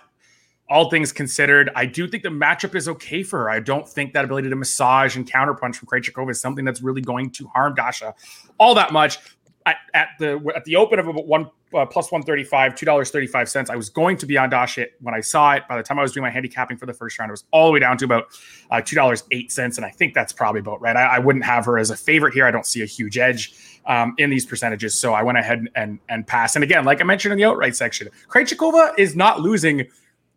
all 0.68 0.90
things 0.90 1.12
considered, 1.12 1.70
I 1.76 1.86
do 1.86 2.08
think 2.08 2.22
the 2.22 2.30
matchup 2.30 2.74
is 2.74 2.88
okay 2.88 3.22
for 3.22 3.40
her. 3.40 3.50
I 3.50 3.60
don't 3.60 3.88
think 3.88 4.14
that 4.14 4.24
ability 4.24 4.48
to 4.48 4.56
massage 4.56 5.16
and 5.16 5.30
counterpunch 5.30 5.76
from 5.76 5.88
Krejcikova 5.88 6.30
is 6.30 6.40
something 6.40 6.64
that's 6.64 6.82
really 6.82 7.02
going 7.02 7.30
to 7.32 7.46
harm 7.48 7.74
Dasha 7.74 8.14
all 8.58 8.74
that 8.74 8.92
much. 8.92 9.18
At, 9.66 9.76
at 9.94 10.08
the 10.18 10.52
at 10.54 10.64
the 10.66 10.76
open 10.76 10.98
of 10.98 11.08
about 11.08 11.26
one 11.26 11.50
uh, 11.74 11.84
plus 11.84 12.12
135, 12.12 12.74
$2.35. 12.74 13.70
I 13.70 13.76
was 13.76 13.88
going 13.88 14.16
to 14.18 14.26
be 14.26 14.38
on 14.38 14.50
Dasha 14.50 14.86
when 15.00 15.14
I 15.14 15.20
saw 15.20 15.52
it. 15.52 15.64
By 15.68 15.76
the 15.76 15.82
time 15.82 15.98
I 15.98 16.02
was 16.02 16.12
doing 16.12 16.22
my 16.22 16.30
handicapping 16.30 16.76
for 16.76 16.86
the 16.86 16.92
first 16.92 17.18
round, 17.18 17.30
it 17.30 17.32
was 17.32 17.44
all 17.50 17.66
the 17.66 17.72
way 17.72 17.80
down 17.80 17.98
to 17.98 18.04
about 18.04 18.26
uh, 18.70 18.76
$2.08. 18.76 19.76
And 19.76 19.84
I 19.84 19.90
think 19.90 20.14
that's 20.14 20.32
probably 20.32 20.60
about 20.60 20.80
right. 20.80 20.96
I, 20.96 21.16
I, 21.16 21.18
wouldn't 21.18 21.44
have 21.44 21.64
her 21.66 21.78
as 21.78 21.90
a 21.90 21.96
favorite 21.96 22.34
here. 22.34 22.46
I 22.46 22.50
don't 22.50 22.66
see 22.66 22.82
a 22.82 22.86
huge 22.86 23.18
edge 23.18 23.54
um, 23.86 24.14
in 24.18 24.30
these 24.30 24.46
percentages. 24.46 24.98
So 24.98 25.14
I 25.14 25.22
went 25.22 25.38
ahead 25.38 25.66
and, 25.74 25.98
and, 26.08 26.26
passed. 26.26 26.56
And 26.56 26.62
again, 26.62 26.84
like 26.84 27.00
I 27.00 27.04
mentioned 27.04 27.32
in 27.32 27.38
the 27.38 27.44
outright 27.44 27.76
section, 27.76 28.08
Krejcikova 28.28 28.98
is 28.98 29.16
not 29.16 29.40
losing 29.40 29.86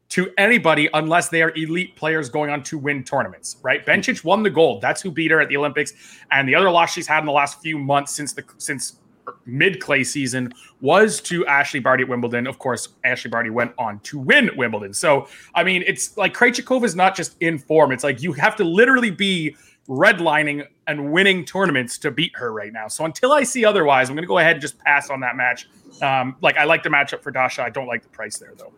to 0.09 0.31
anybody 0.37 0.89
unless 0.93 1.29
they 1.29 1.41
are 1.41 1.51
elite 1.55 1.95
players 1.95 2.29
going 2.29 2.49
on 2.49 2.63
to 2.63 2.77
win 2.77 3.03
tournaments, 3.03 3.57
right? 3.61 3.85
Bencic 3.85 4.23
won 4.23 4.41
the 4.41 4.49
gold. 4.49 4.81
That's 4.81 5.01
who 5.01 5.11
beat 5.11 5.31
her 5.31 5.41
at 5.41 5.49
the 5.49 5.57
Olympics. 5.57 5.93
And 6.31 6.47
the 6.47 6.55
other 6.55 6.71
loss 6.71 6.93
she's 6.93 7.07
had 7.07 7.19
in 7.19 7.25
the 7.25 7.33
last 7.33 7.61
few 7.61 7.77
months 7.77 8.13
since 8.13 8.33
the 8.33 8.43
since 8.57 8.99
mid 9.45 9.81
clay 9.81 10.03
season 10.03 10.53
was 10.81 11.21
to 11.21 11.45
Ashleigh 11.45 11.83
Barty 11.83 12.03
at 12.03 12.09
Wimbledon. 12.09 12.47
Of 12.47 12.59
course, 12.59 12.89
Ashleigh 13.05 13.31
Barty 13.31 13.49
went 13.49 13.73
on 13.77 13.99
to 14.01 14.19
win 14.19 14.49
Wimbledon. 14.55 14.93
So, 14.93 15.27
I 15.55 15.63
mean, 15.63 15.83
it's 15.87 16.17
like 16.17 16.33
Krejcikova 16.33 16.83
is 16.83 16.95
not 16.95 17.15
just 17.15 17.35
in 17.39 17.57
form. 17.57 17.91
It's 17.91 18.03
like 18.03 18.21
you 18.21 18.33
have 18.33 18.55
to 18.57 18.63
literally 18.63 19.11
be 19.11 19.55
redlining 19.87 20.67
and 20.87 21.11
winning 21.11 21.45
tournaments 21.45 21.97
to 21.99 22.11
beat 22.11 22.31
her 22.35 22.51
right 22.51 22.73
now. 22.73 22.87
So 22.87 23.05
until 23.05 23.31
I 23.31 23.43
see 23.43 23.65
otherwise, 23.65 24.09
I'm 24.09 24.15
going 24.15 24.23
to 24.23 24.27
go 24.27 24.37
ahead 24.37 24.53
and 24.53 24.61
just 24.61 24.77
pass 24.79 25.09
on 25.09 25.21
that 25.21 25.35
match. 25.35 25.69
Um, 26.01 26.35
like 26.41 26.57
I 26.57 26.65
like 26.65 26.83
the 26.83 26.89
matchup 26.89 27.23
for 27.23 27.31
Dasha. 27.31 27.63
I 27.63 27.69
don't 27.69 27.87
like 27.87 28.03
the 28.03 28.09
price 28.09 28.37
there 28.37 28.53
though. 28.57 28.73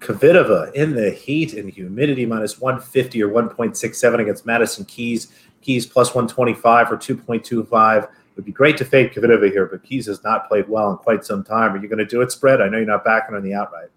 Kvitova 0.00 0.72
in 0.74 0.94
the 0.94 1.10
heat 1.10 1.54
and 1.54 1.70
humidity 1.70 2.26
minus 2.26 2.60
150 2.60 3.22
or 3.22 3.28
1.67 3.28 4.20
against 4.20 4.46
Madison 4.46 4.84
Keys. 4.84 5.32
Keys 5.62 5.86
plus 5.86 6.14
125 6.14 6.92
or 6.92 6.96
2.25. 6.96 8.08
It 8.36 8.40
would 8.40 8.44
be 8.44 8.52
great 8.52 8.76
to 8.76 8.84
fade 8.84 9.14
Kvitova 9.14 9.50
here, 9.50 9.64
but 9.64 9.82
Keys 9.82 10.04
has 10.08 10.22
not 10.22 10.46
played 10.46 10.68
well 10.68 10.90
in 10.90 10.98
quite 10.98 11.24
some 11.24 11.42
time. 11.42 11.72
Are 11.72 11.78
you 11.78 11.88
going 11.88 12.00
to 12.00 12.04
do 12.04 12.20
it 12.20 12.30
spread? 12.30 12.60
I 12.60 12.68
know 12.68 12.76
you're 12.76 12.86
not 12.86 13.02
backing 13.02 13.34
on 13.34 13.42
the 13.42 13.54
outright. 13.54 13.88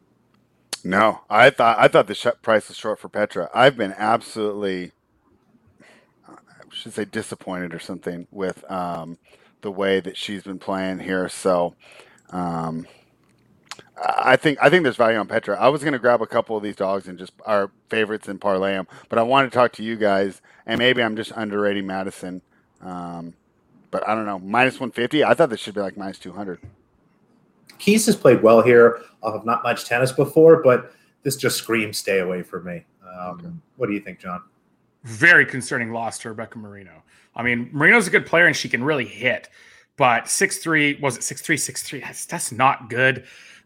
No, 0.82 1.20
I 1.30 1.50
thought 1.50 1.78
I 1.78 1.90
thought 1.90 2.08
the 2.08 2.36
price 2.42 2.70
was 2.70 2.78
short 2.78 3.00
for 3.00 3.10
Petra. 3.10 3.50
I've 3.54 3.76
been 3.76 3.94
absolutely, 3.98 4.94
I 6.30 6.36
should 6.72 6.94
say, 6.94 7.04
disappointed 7.04 7.74
or 7.74 7.80
something 7.80 8.28
with 8.32 8.64
um, 8.72 9.18
the 9.60 9.72
way 9.72 10.00
that 10.00 10.16
she's 10.16 10.44
been 10.44 10.58
playing 10.58 11.00
here. 11.00 11.28
So, 11.28 11.76
um, 12.30 12.88
I 14.02 14.38
think 14.38 14.58
I 14.62 14.70
think 14.70 14.84
there's 14.84 14.96
value 14.96 15.18
on 15.18 15.28
Petra. 15.28 15.60
I 15.60 15.68
was 15.68 15.82
going 15.82 15.92
to 15.92 16.00
grab 16.00 16.22
a 16.22 16.28
couple 16.28 16.56
of 16.56 16.64
these 16.64 16.78
dogs 16.78 17.10
and 17.10 17.20
just 17.20 17.34
our 17.46 17.72
favorites 17.90 18.30
and 18.30 18.40
parlay 18.40 18.72
them, 18.72 18.88
but 19.10 19.20
I 19.20 19.24
want 19.24 19.52
to 19.52 19.54
talk 19.54 19.74
to 19.74 19.84
you 19.84 19.98
guys, 19.98 20.42
and 20.66 20.80
maybe 20.80 21.04
I'm 21.04 21.18
just 21.18 21.34
underrating 21.36 21.88
Madison. 21.88 22.42
Um, 22.82 23.34
but 23.92 24.08
I 24.08 24.16
don't 24.16 24.26
know, 24.26 24.40
minus 24.40 24.76
150. 24.76 25.24
I 25.24 25.34
thought 25.34 25.50
this 25.50 25.60
should 25.60 25.76
be 25.76 25.82
like 25.82 25.98
minus 25.98 26.20
200. 26.20 26.60
Keys 27.78 28.06
has 28.06 28.16
played 28.16 28.44
well 28.44 28.62
here 28.62 29.02
off 29.24 29.36
of 29.36 29.46
not 29.46 29.64
much 29.64 29.86
tennis 29.86 30.12
before, 30.12 30.62
but 30.62 30.94
this 31.24 31.36
just 31.36 31.58
screams 31.58 31.98
stay 31.98 32.20
away 32.20 32.44
from 32.44 32.66
me. 32.66 32.86
Um, 33.04 33.40
okay. 33.40 33.50
What 33.78 33.88
do 33.88 33.94
you 33.94 34.00
think, 34.00 34.20
John? 34.20 34.44
Very 35.04 35.46
concerning 35.46 35.92
loss 35.92 36.20
to 36.20 36.30
Rebecca 36.30 36.58
Marino. 36.58 37.04
I 37.36 37.44
mean, 37.44 37.70
Marino's 37.72 38.08
a 38.08 38.10
good 38.10 38.26
player 38.26 38.48
and 38.48 38.56
she 38.56 38.68
can 38.68 38.84
really 38.84 39.06
hit, 39.06 39.50
but 39.96 40.28
six 40.28 40.58
three 40.58 41.00
was 41.02 41.18
it 41.18 41.24
six 41.24 41.42
three 41.42 41.58
six 41.58 41.84
three? 41.84 42.02
That's 42.02 42.26
that's 42.26 42.52
not 42.52 42.90
good. 42.90 43.20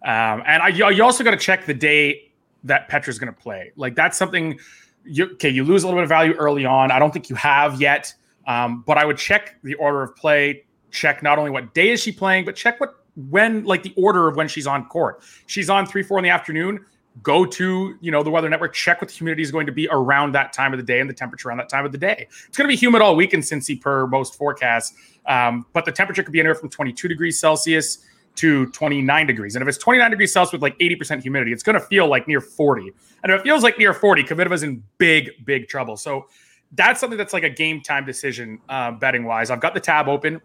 Um, 0.03 0.43
and 0.45 0.61
I, 0.61 0.67
you 0.67 1.03
also 1.03 1.24
got 1.24 1.32
to 1.32 1.38
check 1.38 1.65
the 1.65 1.74
day 1.74 2.32
that 2.65 2.88
Petra's 2.88 3.17
going 3.17 3.34
to 3.34 3.39
play. 3.39 3.71
Like 3.76 3.95
that's 3.95 4.17
something. 4.17 4.59
You, 5.05 5.32
okay, 5.34 5.49
you 5.49 5.63
lose 5.63 5.84
a 5.84 5.88
little 5.88 5.99
bit 5.99 6.03
of 6.03 6.09
value 6.09 6.34
early 6.34 6.65
on. 6.65 6.91
I 6.91 6.99
don't 6.99 7.11
think 7.11 7.30
you 7.30 7.36
have 7.36 7.82
yet, 7.82 8.13
um, 8.47 8.83
but 8.85 8.97
I 8.97 9.05
would 9.05 9.17
check 9.17 9.55
the 9.63 9.75
order 9.75 10.03
of 10.03 10.15
play. 10.15 10.65
Check 10.91 11.23
not 11.23 11.37
only 11.39 11.51
what 11.51 11.73
day 11.73 11.89
is 11.89 12.01
she 12.01 12.11
playing, 12.11 12.45
but 12.45 12.55
check 12.55 12.79
what 12.79 12.95
when 13.15 13.63
like 13.63 13.83
the 13.83 13.93
order 13.95 14.27
of 14.27 14.35
when 14.35 14.47
she's 14.47 14.67
on 14.67 14.85
court. 14.85 15.21
She's 15.47 15.69
on 15.69 15.85
three 15.85 16.03
four 16.03 16.17
in 16.17 16.23
the 16.23 16.29
afternoon. 16.29 16.85
Go 17.21 17.45
to 17.45 17.95
you 18.01 18.11
know 18.11 18.23
the 18.23 18.31
weather 18.31 18.49
network. 18.49 18.73
Check 18.73 19.01
what 19.01 19.09
the 19.09 19.15
humidity 19.15 19.43
is 19.43 19.51
going 19.51 19.65
to 19.65 19.71
be 19.71 19.87
around 19.91 20.33
that 20.33 20.51
time 20.51 20.73
of 20.73 20.77
the 20.77 20.85
day 20.85 20.99
and 20.99 21.09
the 21.09 21.13
temperature 21.13 21.49
around 21.49 21.57
that 21.57 21.69
time 21.69 21.85
of 21.85 21.91
the 21.91 21.97
day. 21.97 22.27
It's 22.47 22.57
going 22.57 22.67
to 22.67 22.71
be 22.71 22.75
humid 22.75 23.01
all 23.01 23.15
week 23.15 23.33
in 23.33 23.41
Cincy 23.41 23.79
per 23.79 24.07
most 24.07 24.35
forecasts, 24.35 24.93
um, 25.27 25.65
but 25.73 25.85
the 25.85 25.91
temperature 25.91 26.23
could 26.23 26.33
be 26.33 26.39
anywhere 26.39 26.55
from 26.55 26.69
22 26.69 27.07
degrees 27.07 27.39
Celsius 27.39 27.99
to 28.35 28.65
29 28.67 29.27
degrees. 29.27 29.55
And 29.55 29.61
if 29.61 29.67
it's 29.67 29.77
29 29.77 30.09
degrees 30.09 30.33
Celsius 30.33 30.53
with 30.53 30.61
like 30.61 30.77
80% 30.79 31.21
humidity, 31.21 31.53
it's 31.53 31.63
going 31.63 31.79
to 31.79 31.85
feel 31.85 32.07
like 32.07 32.27
near 32.27 32.41
40. 32.41 32.91
And 33.23 33.31
if 33.31 33.41
it 33.41 33.43
feels 33.43 33.63
like 33.63 33.77
near 33.77 33.93
40, 33.93 34.23
Kvitova's 34.23 34.63
in 34.63 34.83
big, 34.97 35.31
big 35.45 35.67
trouble. 35.67 35.97
So 35.97 36.27
that's 36.76 36.99
something 36.99 37.17
that's 37.17 37.34
like 37.34 37.43
a 37.43 37.49
game 37.49 37.82
time 37.82 38.05
decision 38.05 38.59
uh, 38.69 38.91
betting 38.91 39.26
wise. 39.26 39.49
I've 39.49 39.61
got 39.61 39.74
the 39.74 39.80
tab 39.80 40.07
open. 40.07 40.41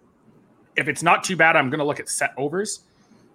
If 0.77 0.89
it's 0.89 1.03
not 1.03 1.25
too 1.25 1.37
bad, 1.37 1.57
I'm 1.57 1.71
going 1.71 1.81
to 1.81 1.85
look 1.85 2.01
at 2.01 2.09
set 2.09 2.33
overs. 2.37 2.81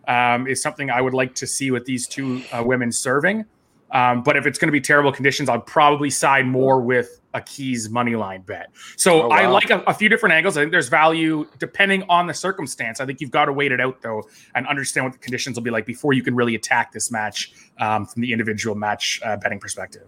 Um, 0.05 0.47
is 0.47 0.61
something 0.61 0.89
I 0.89 0.99
would 0.99 1.13
like 1.13 1.33
to 1.35 1.47
see 1.47 1.71
with 1.71 1.85
these 1.85 2.07
two 2.07 2.43
uh, 2.51 2.61
women 2.65 2.91
serving. 2.91 3.45
Um, 3.91 4.23
but 4.23 4.35
if 4.35 4.45
it's 4.45 4.59
going 4.59 4.67
to 4.67 4.73
be 4.73 4.81
terrible 4.81 5.13
conditions, 5.13 5.47
I'll 5.47 5.61
probably 5.61 6.09
side 6.09 6.45
more 6.45 6.81
with 6.81 7.21
a 7.33 7.41
keys 7.41 7.89
money 7.89 8.15
line 8.15 8.41
bet. 8.41 8.71
So 8.97 9.23
oh, 9.23 9.27
wow. 9.27 9.35
I 9.35 9.45
like 9.45 9.69
a, 9.69 9.79
a, 9.81 9.93
few 9.93 10.09
different 10.09 10.33
angles. 10.33 10.57
I 10.57 10.61
think 10.61 10.71
there's 10.71 10.89
value 10.89 11.47
depending 11.59 12.03
on 12.09 12.27
the 12.27 12.33
circumstance. 12.33 12.99
I 12.99 13.05
think 13.05 13.21
you've 13.21 13.31
got 13.31 13.45
to 13.45 13.53
wait 13.53 13.71
it 13.71 13.79
out 13.79 14.01
though 14.01 14.23
and 14.55 14.67
understand 14.67 15.05
what 15.05 15.13
the 15.13 15.19
conditions 15.19 15.55
will 15.55 15.63
be 15.63 15.69
like 15.69 15.85
before 15.85 16.13
you 16.13 16.23
can 16.23 16.35
really 16.35 16.55
attack 16.55 16.91
this 16.91 17.11
match 17.11 17.53
um, 17.79 18.05
from 18.05 18.23
the 18.23 18.31
individual 18.33 18.75
match 18.75 19.21
uh, 19.23 19.37
betting 19.37 19.59
perspective. 19.59 20.07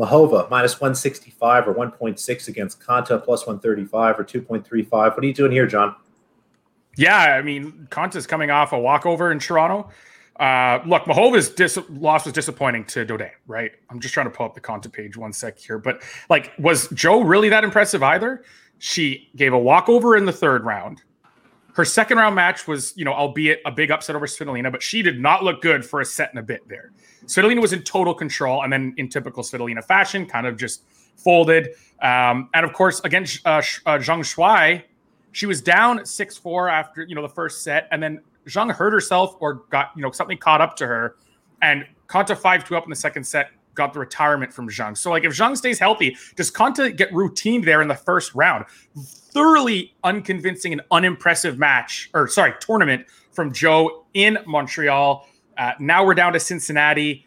Muchova 0.00 0.48
minus 0.48 0.80
165 0.80 1.68
or 1.68 1.74
1.6 1.74 2.48
against 2.48 2.80
Konta 2.80 3.22
plus 3.22 3.46
135 3.46 4.18
or 4.18 4.24
2.35. 4.24 4.90
What 4.90 5.18
are 5.18 5.26
you 5.26 5.34
doing 5.34 5.52
here, 5.52 5.66
John? 5.66 5.94
Yeah, 6.96 7.36
I 7.36 7.42
mean, 7.42 7.86
Konta's 7.90 8.26
coming 8.26 8.50
off 8.50 8.72
a 8.72 8.78
walkover 8.78 9.30
in 9.30 9.38
Toronto. 9.38 9.90
Uh, 10.38 10.80
look, 10.86 11.04
Muchova's 11.04 11.50
dis- 11.50 11.78
loss 11.90 12.24
was 12.24 12.32
disappointing 12.32 12.84
to 12.86 13.04
Dode, 13.04 13.30
right? 13.46 13.72
I'm 13.90 14.00
just 14.00 14.14
trying 14.14 14.26
to 14.26 14.30
pull 14.30 14.46
up 14.46 14.54
the 14.54 14.60
Konta 14.60 14.90
page 14.90 15.16
one 15.16 15.34
sec 15.34 15.58
here. 15.58 15.78
But 15.78 16.02
like, 16.30 16.52
was 16.58 16.88
Jo 16.88 17.20
really 17.20 17.50
that 17.50 17.62
impressive 17.62 18.02
either? 18.02 18.42
She 18.78 19.28
gave 19.36 19.52
a 19.52 19.58
walkover 19.58 20.16
in 20.16 20.24
the 20.24 20.32
third 20.32 20.64
round. 20.64 21.02
Her 21.74 21.84
second 21.84 22.18
round 22.18 22.34
match 22.34 22.66
was, 22.66 22.92
you 22.96 23.04
know, 23.04 23.12
albeit 23.12 23.60
a 23.64 23.70
big 23.70 23.90
upset 23.90 24.16
over 24.16 24.26
Svitolina, 24.26 24.70
but 24.72 24.82
she 24.82 25.02
did 25.02 25.20
not 25.20 25.44
look 25.44 25.62
good 25.62 25.84
for 25.84 26.00
a 26.00 26.04
set 26.04 26.30
and 26.30 26.38
a 26.38 26.42
bit 26.42 26.66
there. 26.68 26.92
Svitolina 27.26 27.60
was 27.60 27.72
in 27.72 27.82
total 27.82 28.14
control, 28.14 28.62
and 28.62 28.72
then 28.72 28.94
in 28.96 29.08
typical 29.08 29.42
Svitolina 29.42 29.84
fashion, 29.84 30.26
kind 30.26 30.46
of 30.46 30.56
just 30.56 30.82
folded. 31.16 31.70
Um, 32.02 32.48
and 32.54 32.64
of 32.64 32.72
course, 32.72 33.00
against 33.04 33.46
uh, 33.46 33.62
uh, 33.86 33.98
Zheng 33.98 34.20
Shuai, 34.20 34.82
she 35.32 35.46
was 35.46 35.62
down 35.62 36.04
6 36.04 36.36
4 36.38 36.68
after, 36.68 37.02
you 37.04 37.14
know, 37.14 37.22
the 37.22 37.28
first 37.28 37.62
set, 37.62 37.88
and 37.92 38.02
then 38.02 38.20
Zheng 38.46 38.72
hurt 38.72 38.92
herself 38.92 39.36
or 39.40 39.62
got, 39.70 39.90
you 39.94 40.02
know, 40.02 40.10
something 40.10 40.38
caught 40.38 40.60
up 40.60 40.76
to 40.76 40.86
her. 40.86 41.16
And 41.62 41.86
Konta 42.08 42.36
5 42.36 42.66
2 42.66 42.76
up 42.76 42.84
in 42.84 42.90
the 42.90 42.96
second 42.96 43.24
set 43.24 43.50
got 43.74 43.92
the 43.92 44.00
retirement 44.00 44.52
from 44.52 44.68
Zheng. 44.68 44.96
So, 44.96 45.10
like, 45.10 45.24
if 45.24 45.32
Zheng 45.32 45.56
stays 45.56 45.78
healthy, 45.78 46.16
does 46.36 46.50
Konta 46.50 46.94
get 46.96 47.12
routine 47.12 47.62
there 47.62 47.82
in 47.82 47.88
the 47.88 47.94
first 47.94 48.34
round? 48.34 48.64
Thoroughly 49.32 49.94
unconvincing 50.04 50.72
and 50.72 50.82
unimpressive 50.90 51.58
match, 51.58 52.10
or 52.14 52.28
sorry, 52.28 52.54
tournament 52.60 53.06
from 53.32 53.52
Jo 53.52 54.04
in 54.14 54.38
Montreal. 54.46 55.26
Uh, 55.56 55.72
now 55.78 56.04
we're 56.04 56.14
down 56.14 56.32
to 56.32 56.40
Cincinnati 56.40 57.26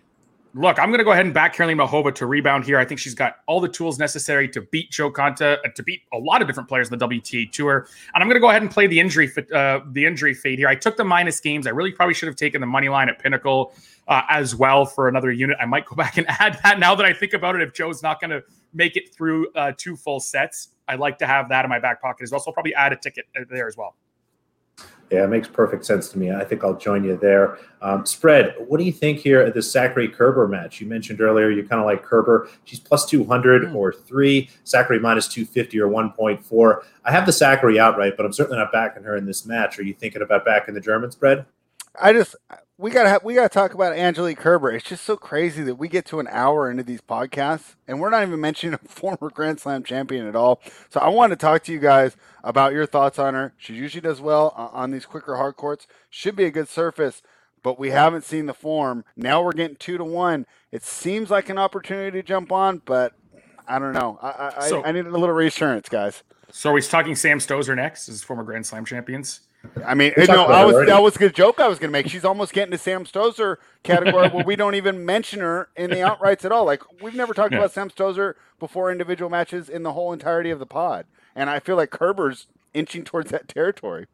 look, 0.55 0.77
I'm 0.79 0.89
going 0.89 0.99
to 0.99 1.03
go 1.03 1.11
ahead 1.11 1.25
and 1.25 1.33
back 1.33 1.53
Caroline 1.53 1.77
Muchova 1.77 2.13
to 2.15 2.25
rebound 2.25 2.65
here. 2.65 2.77
I 2.77 2.85
think 2.85 2.99
she's 2.99 3.15
got 3.15 3.37
all 3.47 3.59
the 3.59 3.67
tools 3.67 3.97
necessary 3.97 4.47
to 4.49 4.61
beat 4.61 4.91
Jo 4.91 5.11
Konta, 5.11 5.57
uh, 5.65 5.69
to 5.69 5.83
beat 5.83 6.01
a 6.13 6.17
lot 6.17 6.41
of 6.41 6.47
different 6.47 6.69
players 6.69 6.91
in 6.91 6.97
the 6.97 7.07
WTA 7.07 7.51
Tour. 7.51 7.87
And 8.13 8.21
I'm 8.21 8.27
going 8.27 8.35
to 8.35 8.41
go 8.41 8.49
ahead 8.49 8.61
and 8.61 8.69
play 8.69 8.87
the 8.87 8.99
injury 8.99 9.31
uh, 9.53 9.79
the 9.91 10.05
injury 10.05 10.33
fade 10.33 10.59
here. 10.59 10.67
I 10.67 10.75
took 10.75 10.97
the 10.97 11.03
minus 11.03 11.39
games. 11.39 11.67
I 11.67 11.71
really 11.71 11.91
probably 11.91 12.13
should 12.13 12.27
have 12.27 12.35
taken 12.35 12.61
the 12.61 12.67
money 12.67 12.89
line 12.89 13.09
at 13.09 13.19
Pinnacle 13.19 13.73
uh, 14.07 14.21
as 14.29 14.55
well 14.55 14.85
for 14.85 15.07
another 15.07 15.31
unit. 15.31 15.57
I 15.59 15.65
might 15.65 15.85
go 15.85 15.95
back 16.03 16.17
and 16.17 16.27
add 16.29 16.59
that 16.63 16.79
now 16.79 16.95
that 16.95 17.05
I 17.05 17.13
think 17.13 17.33
about 17.33 17.55
it. 17.55 17.61
If 17.61 17.73
Jo's 17.73 18.03
not 18.03 18.21
going 18.21 18.31
to 18.31 18.43
make 18.73 18.95
it 18.95 19.13
through 19.13 19.51
uh, 19.53 19.71
two 19.77 19.95
full 19.95 20.19
sets, 20.19 20.69
I'd 20.87 20.99
like 20.99 21.17
to 21.19 21.27
have 21.27 21.49
that 21.49 21.65
in 21.65 21.69
my 21.69 21.79
back 21.79 22.01
pocket 22.01 22.23
as 22.23 22.31
well. 22.31 22.39
So 22.39 22.49
I'll 22.49 22.53
probably 22.53 22.75
add 22.75 22.93
a 22.93 22.95
ticket 22.95 23.25
uh, 23.37 23.43
there 23.49 23.67
as 23.67 23.77
well. 23.77 23.95
Yeah, 25.11 25.25
it 25.25 25.27
makes 25.27 25.47
perfect 25.47 25.85
sense 25.85 26.09
to 26.09 26.17
me. 26.17 26.31
I 26.31 26.43
think 26.43 26.63
I'll 26.63 26.75
join 26.75 27.03
you 27.03 27.15
there. 27.15 27.59
Um, 27.83 28.03
spread, 28.03 28.55
what 28.57 28.79
do 28.79 28.83
you 28.83 28.91
think 28.91 29.19
here 29.19 29.41
at 29.41 29.53
the 29.53 29.59
Sakkari 29.59 30.11
Kerber 30.11 30.47
match? 30.47 30.81
You 30.81 30.87
mentioned 30.87 31.21
earlier 31.21 31.51
you 31.51 31.67
kind 31.67 31.79
of 31.79 31.85
like 31.85 32.01
Kerber. 32.01 32.49
She's 32.63 32.79
plus 32.79 33.05
200 33.05 33.63
mm. 33.63 33.75
or 33.75 33.93
three, 33.93 34.49
Sakkari 34.65 34.99
minus 34.99 35.27
250 35.27 35.79
or 35.81 35.87
1.4. 35.87 36.83
I 37.05 37.11
have 37.11 37.27
the 37.27 37.31
Sakkari 37.31 37.77
outright, 37.77 38.17
but 38.17 38.25
I'm 38.25 38.33
certainly 38.33 38.57
not 38.57 38.71
backing 38.71 39.03
her 39.03 39.15
in 39.15 39.25
this 39.27 39.45
match. 39.45 39.77
Are 39.77 39.83
you 39.83 39.93
thinking 39.93 40.23
about 40.23 40.45
backing 40.45 40.73
the 40.73 40.81
German 40.81 41.11
spread? 41.11 41.45
I 42.01 42.11
just 42.11 42.35
we 42.83 42.91
gotta 42.91 43.07
have, 43.07 43.23
we 43.23 43.33
gotta 43.33 43.47
talk 43.47 43.73
about 43.73 43.93
Angelique 43.93 44.39
Kerber. 44.39 44.69
It's 44.69 44.83
just 44.83 45.05
so 45.05 45.15
crazy 45.15 45.63
that 45.63 45.75
we 45.75 45.87
get 45.87 46.05
to 46.07 46.19
an 46.19 46.27
hour 46.29 46.69
into 46.69 46.83
these 46.83 46.99
podcasts 46.99 47.75
and 47.87 48.01
we're 48.01 48.09
not 48.09 48.23
even 48.23 48.41
mentioning 48.41 48.73
a 48.73 48.77
former 48.89 49.29
Grand 49.29 49.61
Slam 49.61 49.83
champion 49.83 50.27
at 50.27 50.35
all. 50.35 50.61
So 50.89 50.99
I 50.99 51.07
want 51.07 51.31
to 51.31 51.37
talk 51.37 51.63
to 51.63 51.71
you 51.71 51.79
guys 51.79 52.17
about 52.43 52.73
your 52.73 52.85
thoughts 52.85 53.17
on 53.17 53.35
her. 53.35 53.53
She 53.57 53.73
usually 53.73 54.01
does 54.01 54.19
well 54.19 54.49
on 54.73 54.91
these 54.91 55.05
quicker 55.05 55.37
hard 55.37 55.55
courts. 55.55 55.87
Should 56.09 56.35
be 56.35 56.43
a 56.43 56.51
good 56.51 56.67
surface, 56.67 57.21
but 57.63 57.79
we 57.79 57.91
haven't 57.91 58.25
seen 58.25 58.47
the 58.47 58.53
form. 58.53 59.05
Now 59.15 59.41
we're 59.41 59.53
getting 59.53 59.77
two 59.77 59.97
to 59.97 60.03
one. 60.03 60.45
It 60.69 60.83
seems 60.83 61.29
like 61.29 61.47
an 61.47 61.57
opportunity 61.57 62.19
to 62.19 62.27
jump 62.27 62.51
on, 62.51 62.81
but 62.83 63.13
I 63.65 63.79
don't 63.79 63.93
know. 63.93 64.19
I 64.21 64.55
I, 64.57 64.67
so, 64.67 64.83
I 64.83 64.91
need 64.91 65.05
a 65.05 65.09
little 65.09 65.31
reassurance, 65.31 65.87
guys. 65.87 66.21
So 66.51 66.71
are 66.71 66.73
we 66.73 66.81
talking 66.81 67.15
Sam 67.15 67.39
Stosur 67.39 67.77
next 67.77 68.09
as 68.09 68.23
former 68.23 68.43
Grand 68.43 68.65
Slam 68.65 68.83
champions? 68.83 69.39
I 69.85 69.93
mean, 69.93 70.13
no, 70.17 70.45
I 70.45 70.65
was 70.65 70.87
that 70.87 71.01
was 71.01 71.15
a 71.17 71.29
joke 71.29 71.59
I 71.59 71.67
was 71.67 71.79
going 71.79 71.89
to 71.89 71.91
make. 71.91 72.09
She's 72.09 72.25
almost 72.25 72.53
getting 72.53 72.71
to 72.71 72.77
Sam 72.77 73.05
Stosur 73.05 73.57
category 73.83 74.29
where 74.29 74.45
we 74.45 74.55
don't 74.55 74.75
even 74.75 75.05
mention 75.05 75.39
her 75.39 75.69
in 75.75 75.89
the 75.89 75.97
outrights 75.97 76.45
at 76.45 76.51
all. 76.51 76.65
Like 76.65 76.83
we've 77.01 77.15
never 77.15 77.33
talked 77.33 77.53
yeah. 77.53 77.59
about 77.59 77.71
Sam 77.71 77.89
Stosur 77.89 78.35
before 78.59 78.91
individual 78.91 79.29
matches 79.29 79.69
in 79.69 79.83
the 79.83 79.93
whole 79.93 80.13
entirety 80.13 80.49
of 80.49 80.59
the 80.59 80.65
pod, 80.65 81.05
and 81.35 81.49
I 81.49 81.59
feel 81.59 81.75
like 81.75 81.89
Kerber's 81.91 82.47
inching 82.73 83.03
towards 83.03 83.31
that 83.31 83.47
territory. 83.47 84.07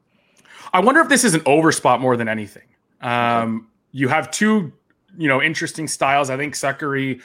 I 0.71 0.81
wonder 0.81 1.01
if 1.01 1.09
this 1.09 1.23
is 1.23 1.33
an 1.33 1.41
overspot 1.41 1.99
more 1.99 2.15
than 2.15 2.27
anything. 2.27 2.63
Um, 3.01 3.69
you 3.91 4.07
have 4.07 4.29
two, 4.29 4.71
you 5.17 5.27
know, 5.27 5.41
interesting 5.41 5.87
styles. 5.87 6.29
I 6.29 6.37
think 6.37 6.53
Sakkari 6.53 7.21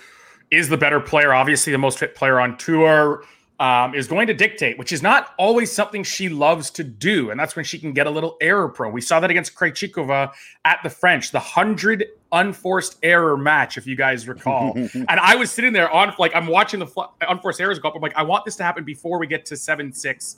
is 0.50 0.68
the 0.68 0.76
better 0.76 1.00
player, 1.00 1.34
obviously 1.34 1.72
the 1.72 1.78
most 1.78 1.98
fit 1.98 2.14
player 2.14 2.40
on 2.40 2.56
tour 2.56 3.24
um, 3.60 3.94
is 3.94 4.08
going 4.08 4.26
to 4.26 4.34
dictate, 4.34 4.78
which 4.78 4.92
is 4.92 5.02
not 5.02 5.32
always 5.38 5.70
something 5.70 6.02
she 6.02 6.28
loves 6.28 6.70
to 6.70 6.82
do. 6.82 7.30
And 7.30 7.38
that's 7.38 7.54
when 7.54 7.64
she 7.64 7.78
can 7.78 7.92
get 7.92 8.06
a 8.06 8.10
little 8.10 8.36
error 8.40 8.68
pro. 8.68 8.90
We 8.90 9.00
saw 9.00 9.20
that 9.20 9.30
against 9.30 9.54
Krejcikova 9.54 10.32
at 10.64 10.80
the 10.82 10.90
French, 10.90 11.30
the 11.30 11.38
100 11.38 12.04
unforced 12.32 12.98
error 13.02 13.36
match, 13.36 13.78
if 13.78 13.86
you 13.86 13.94
guys 13.94 14.26
recall. 14.26 14.72
and 14.94 15.08
I 15.08 15.36
was 15.36 15.52
sitting 15.52 15.72
there 15.72 15.88
on, 15.90 16.12
like, 16.18 16.34
I'm 16.34 16.48
watching 16.48 16.80
the 16.80 16.86
fl- 16.86 17.02
unforced 17.20 17.60
errors 17.60 17.78
go 17.78 17.88
up. 17.88 17.94
I'm 17.94 18.02
like, 18.02 18.16
I 18.16 18.22
want 18.22 18.44
this 18.44 18.56
to 18.56 18.64
happen 18.64 18.82
before 18.82 19.18
we 19.18 19.26
get 19.28 19.46
to 19.46 19.56
7 19.56 19.92
6 19.92 20.36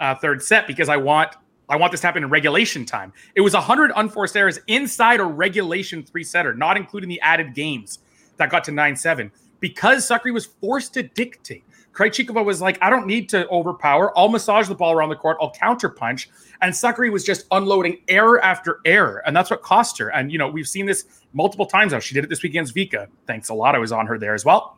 uh, 0.00 0.14
third 0.16 0.42
set 0.42 0.66
because 0.66 0.88
I 0.88 0.96
want 0.96 1.36
I 1.68 1.76
want 1.76 1.92
this 1.92 2.02
to 2.02 2.06
happen 2.06 2.22
in 2.22 2.30
regulation 2.30 2.84
time. 2.84 3.12
It 3.34 3.40
was 3.40 3.54
100 3.54 3.92
unforced 3.96 4.36
errors 4.36 4.58
inside 4.66 5.20
a 5.20 5.24
regulation 5.24 6.02
three 6.02 6.24
setter, 6.24 6.52
not 6.52 6.76
including 6.76 7.08
the 7.08 7.20
added 7.22 7.54
games 7.54 8.00
that 8.36 8.50
got 8.50 8.64
to 8.64 8.72
9 8.72 8.96
7, 8.96 9.30
because 9.60 10.06
Sakkari 10.06 10.32
was 10.32 10.46
forced 10.46 10.92
to 10.94 11.02
dictate. 11.02 11.64
Krejcikova 11.94 12.44
was 12.44 12.60
like, 12.60 12.76
I 12.82 12.90
don't 12.90 13.06
need 13.06 13.28
to 13.30 13.48
overpower. 13.48 14.16
I'll 14.18 14.28
massage 14.28 14.68
the 14.68 14.74
ball 14.74 14.92
around 14.92 15.10
the 15.10 15.16
court. 15.16 15.36
I'll 15.40 15.52
counter 15.52 15.88
punch. 15.88 16.28
And 16.60 16.72
Sakkari 16.72 17.10
was 17.10 17.24
just 17.24 17.46
unloading 17.52 18.00
error 18.08 18.42
after 18.44 18.80
error. 18.84 19.22
And 19.26 19.34
that's 19.34 19.50
what 19.50 19.62
cost 19.62 19.96
her. 19.98 20.08
And, 20.08 20.32
you 20.32 20.38
know, 20.38 20.48
we've 20.48 20.68
seen 20.68 20.86
this 20.86 21.06
multiple 21.32 21.66
times 21.66 21.92
now. 21.92 22.00
She 22.00 22.14
did 22.14 22.24
it 22.24 22.28
this 22.28 22.42
week 22.42 22.52
against 22.52 22.74
Vika. 22.74 23.06
Thanks 23.26 23.48
a 23.48 23.54
lot. 23.54 23.74
I 23.74 23.78
was 23.78 23.92
on 23.92 24.06
her 24.06 24.18
there 24.18 24.34
as 24.34 24.44
well. 24.44 24.76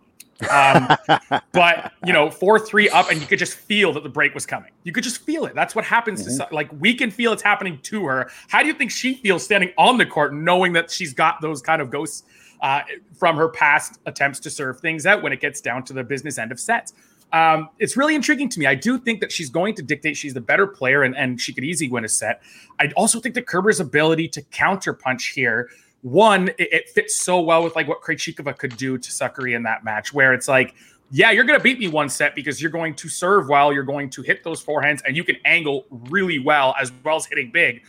Um, 0.51 0.89
but 1.53 1.93
you 2.05 2.13
know, 2.13 2.31
four 2.31 2.59
three 2.59 2.89
up, 2.91 3.11
and 3.11 3.21
you 3.21 3.27
could 3.27 3.39
just 3.39 3.55
feel 3.55 3.93
that 3.95 4.03
the 4.03 4.09
break 4.09 4.35
was 4.35 4.45
coming. 4.45 4.71
You 4.85 4.93
could 4.93 5.05
just 5.05 5.23
feel 5.23 5.47
it. 5.47 5.55
That's 5.55 5.75
what 5.75 5.85
happens 5.85 6.27
mm-hmm. 6.27 6.49
to 6.49 6.55
like 6.55 6.71
we 6.79 6.95
can 6.95 7.11
feel 7.11 7.33
it's 7.33 7.43
happening 7.43 7.79
to 7.85 8.05
her. 8.05 8.31
How 8.49 8.61
do 8.61 8.69
you 8.69 8.75
think 8.75 8.91
she 8.91 9.15
feels 9.15 9.43
standing 9.43 9.73
on 9.79 9.99
the 9.99 10.07
court, 10.07 10.35
knowing 10.35 10.73
that 10.75 10.91
she's 10.91 11.15
got 11.15 11.41
those 11.41 11.63
kind 11.63 11.81
of 11.81 11.91
ghosts 11.91 12.25
uh, 12.61 12.83
from 13.15 13.37
her 13.37 13.49
past 13.49 14.01
attempts 14.07 14.41
to 14.41 14.51
serve 14.51 14.81
things 14.81 15.07
out 15.07 15.23
when 15.23 15.33
it 15.33 15.41
gets 15.41 15.61
down 15.61 15.85
to 15.85 15.93
the 15.93 16.05
business 16.05 16.39
end 16.39 16.53
of 16.53 16.61
sets? 16.61 16.93
Um, 17.33 17.69
it's 17.79 17.97
really 17.97 18.15
intriguing 18.15 18.49
to 18.51 18.61
me. 18.61 18.67
I 18.67 18.75
do 18.75 18.99
think 18.99 19.21
that 19.21 19.33
she's 19.33 19.51
going 19.51 19.75
to 19.75 19.83
dictate. 19.83 20.17
She's 20.17 20.35
the 20.35 20.41
better 20.41 20.67
player, 20.67 21.03
and, 21.03 21.17
and 21.17 21.41
she 21.41 21.53
could 21.53 21.65
easily 21.65 21.91
win 21.91 22.05
a 22.05 22.09
set. 22.09 22.43
I 22.79 22.93
also 22.97 23.21
think 23.21 23.35
that 23.35 23.47
Kerber's 23.47 23.81
ability 23.81 24.29
to 24.29 24.43
counterpunch 24.43 25.35
here 25.35 25.69
one, 26.03 26.49
it, 26.51 26.73
it, 26.73 26.89
fits 26.91 27.17
so 27.17 27.41
well 27.41 27.65
with 27.65 27.75
like 27.75 27.89
what 27.89 28.01
Krejcikova 28.01 28.57
could 28.57 28.77
do 28.77 28.97
to 28.97 29.11
Sakkari 29.11 29.57
in 29.57 29.65
that 29.65 29.83
match, 29.83 30.15
where 30.15 30.33
it's 30.35 30.47
like, 30.47 30.75
yeah, 31.11 31.33
you're 31.33 31.45
going 31.45 31.59
to 31.59 31.63
beat 31.63 31.81
me 31.81 31.89
one 31.89 32.09
set 32.09 32.35
because 32.37 32.63
you're 32.63 32.71
going 32.71 32.95
to 32.95 33.09
serve 33.09 33.49
well, 33.49 33.73
you're 33.73 33.83
going 33.83 34.11
to 34.11 34.23
hit 34.23 34.45
those 34.45 34.65
forehands, 34.65 35.01
and 35.05 35.17
you 35.17 35.25
can 35.25 35.37
angle 35.45 35.85
really 35.91 36.39
well 36.39 36.77
as 36.81 36.93
well 37.05 37.17
as 37.17 37.27
hitting 37.27 37.51
big. 37.51 37.83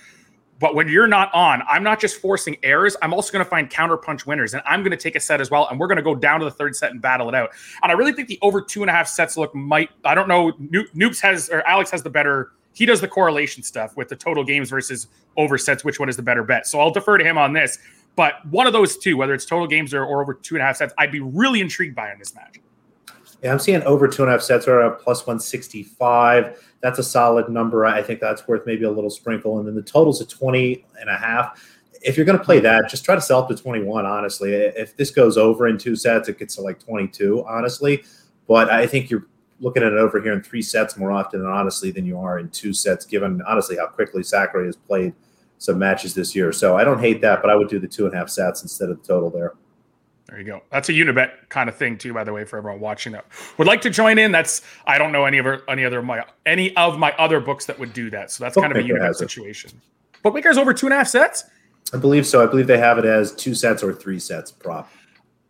But 0.60 0.74
when 0.74 0.88
you're 0.88 1.08
not 1.08 1.34
on, 1.34 1.62
I'm 1.68 1.84
not 1.84 2.00
just 2.00 2.20
forcing 2.20 2.58
errors. 2.64 2.96
I'm 3.02 3.14
also 3.14 3.32
going 3.32 3.46
to 3.46 3.50
find 3.50 3.70
counterpunch 3.70 4.26
winners, 4.26 4.54
and 4.54 4.64
I'm 4.66 4.82
going 4.82 4.92
to 4.92 4.98
take 4.98 5.16
a 5.16 5.20
set 5.20 5.40
as 5.40 5.52
well. 5.52 5.68
And 5.70 5.80
we're 5.80 5.88
going 5.88 5.98
to 5.98 6.04
go 6.04 6.16
down 6.16 6.40
to 6.40 6.46
the 6.46 6.52
third 6.52 6.76
set 6.76 6.92
and 6.92 7.02
battle 7.02 7.30
it 7.30 7.36
out. 7.36 7.52
And 7.84 7.92
I 7.92 7.96
really 7.96 8.14
think 8.14 8.28
the 8.28 8.40
over 8.42 8.62
two 8.62 8.82
and 8.82 8.90
a 8.90 8.94
half 8.94 9.08
sets 9.08 9.38
look 9.38 9.54
might. 9.54 9.90
I 10.04 10.16
don't 10.16 10.28
know. 10.28 10.54
Noops 10.54 11.22
has 11.22 11.50
or 11.50 11.62
Alex 11.68 11.92
has 11.92 12.02
the 12.02 12.10
better. 12.10 12.54
He 12.74 12.86
does 12.86 13.02
the 13.02 13.08
correlation 13.08 13.64
stuff 13.64 13.96
with 13.98 14.08
the 14.10 14.16
total 14.16 14.44
games 14.44 14.70
versus 14.70 15.08
over 15.36 15.58
sets. 15.58 15.84
Which 15.84 16.00
one 16.00 16.10
is 16.10 16.16
the 16.16 16.24
better 16.24 16.44
bet? 16.44 16.66
So 16.66 16.80
I'll 16.80 16.92
defer 16.92 17.18
to 17.18 17.24
him 17.24 17.38
on 17.38 17.54
this. 17.54 17.78
But 18.16 18.44
one 18.48 18.66
of 18.66 18.74
those 18.74 18.98
two, 18.98 19.16
whether 19.16 19.36
it's 19.36 19.46
total 19.46 19.68
games 19.68 19.94
or, 19.94 20.04
or 20.04 20.22
over 20.22 20.34
two 20.34 20.56
and 20.56 20.64
a 20.64 20.66
half 20.66 20.78
sets, 20.78 20.94
I'd 20.98 21.12
be 21.12 21.20
really 21.20 21.62
intrigued 21.62 21.96
by 21.96 22.12
in 22.12 22.18
this 22.18 22.34
match. 22.34 22.60
Yeah, 23.44 23.52
I'm 23.52 23.60
seeing 23.60 23.84
over 23.84 24.08
two 24.08 24.24
and 24.24 24.30
a 24.30 24.34
half 24.34 24.42
sets 24.42 24.68
or 24.68 24.82
a 24.82 24.96
plus 24.96 25.28
165. 25.28 26.64
That's 26.82 27.00
a 27.00 27.04
solid 27.04 27.50
number. 27.50 27.86
I 27.86 28.02
think 28.02 28.20
that's 28.20 28.48
worth 28.48 28.66
maybe 28.66 28.86
a 28.86 28.92
little 28.92 29.10
sprinkle. 29.10 29.60
And 29.60 29.68
then 29.68 29.76
the 29.76 29.82
total's 29.82 30.22
at 30.22 30.30
20 30.30 30.86
and 31.00 31.10
a 31.10 31.16
half. 31.16 31.64
If 32.02 32.18
you're 32.18 32.26
going 32.26 32.38
to 32.38 32.44
play 32.44 32.60
that, 32.60 32.90
just 32.90 33.06
try 33.06 33.16
to 33.16 33.22
sell 33.22 33.40
up 33.40 33.50
to 33.50 33.56
21, 33.56 34.06
honestly. 34.06 34.54
If 34.54 34.96
this 34.98 35.12
goes 35.12 35.38
over 35.38 35.68
in 35.68 35.78
two 35.78 35.96
sets, 35.96 36.30
it 36.30 36.40
gets 36.40 36.56
to 36.56 36.62
like 36.62 36.80
22, 36.80 37.46
honestly. 37.48 38.04
But 38.48 38.70
I 38.70 38.88
think 38.88 39.10
you're 39.10 39.28
looking 39.60 39.84
at 39.84 39.92
it 39.92 39.98
over 39.98 40.22
here 40.22 40.34
in 40.34 40.42
three 40.42 40.62
sets 40.62 40.98
more 40.98 41.12
often, 41.12 41.42
than 41.42 41.50
honestly, 41.50 41.92
than 41.92 42.06
you 42.06 42.20
are 42.20 42.40
in 42.40 42.50
two 42.50 42.74
sets, 42.74 43.06
given 43.06 43.42
honestly 43.48 43.78
how 43.78 43.88
quickly 43.88 44.22
Sakkari 44.22 44.66
has 44.68 44.76
played 44.76 45.14
some 45.58 45.80
matches 45.80 46.14
this 46.14 46.36
year. 46.36 46.52
So 46.52 46.78
I 46.78 46.84
don't 46.84 47.00
hate 47.00 47.22
that, 47.22 47.42
but 47.42 47.50
I 47.50 47.56
would 47.56 47.68
do 47.68 47.80
the 47.80 47.88
two 47.88 48.06
and 48.06 48.14
a 48.14 48.18
half 48.18 48.30
sets 48.30 48.62
instead 48.62 48.90
of 48.90 49.02
the 49.02 49.08
total 49.08 49.30
there. 49.30 49.54
There 50.28 50.40
you 50.40 50.46
go. 50.46 50.62
That's 50.72 50.90
a 50.90 50.94
Unibet 50.94 51.32
kind 51.48 51.70
of 51.70 51.76
thing 51.76 51.98
too, 51.98 52.14
by 52.14 52.26
the 52.26 52.34
way, 52.34 52.44
for 52.44 52.58
everyone 52.58 52.82
watching 52.82 53.14
that 53.14 53.26
would 53.58 53.68
like 53.68 53.80
to 53.82 53.90
join 53.90 54.18
in. 54.18 54.32
That's 54.32 54.62
I 54.86 54.98
don't 54.98 55.12
know 55.14 55.24
any 55.24 55.38
of 55.38 55.48
any 55.70 55.86
other 55.86 56.02
my 56.02 56.26
any 56.46 56.76
of 56.76 57.00
my 57.00 57.14
other 57.14 57.40
books 57.40 57.66
that 57.66 57.80
would 57.80 57.94
do 57.94 58.10
that. 58.10 58.30
So 58.32 58.44
that's 58.44 58.56
kind 58.56 58.72
of 58.72 58.78
a 58.78 58.88
Unibet 58.88 59.16
situation. 59.16 59.72
It. 59.72 60.24
Bookmaker's 60.24 60.58
over 60.58 60.74
two 60.74 60.88
and 60.88 60.94
a 60.94 60.98
half 60.98 61.08
sets. 61.08 61.46
I 61.94 61.98
believe 61.98 62.28
so. 62.28 62.44
I 62.44 62.48
believe 62.48 62.68
they 62.68 62.78
have 62.78 62.98
it 62.98 63.06
as 63.06 63.34
two 63.34 63.56
sets 63.56 63.82
or 63.82 63.94
three 63.94 64.20
sets 64.20 64.52
prop. 64.52 64.92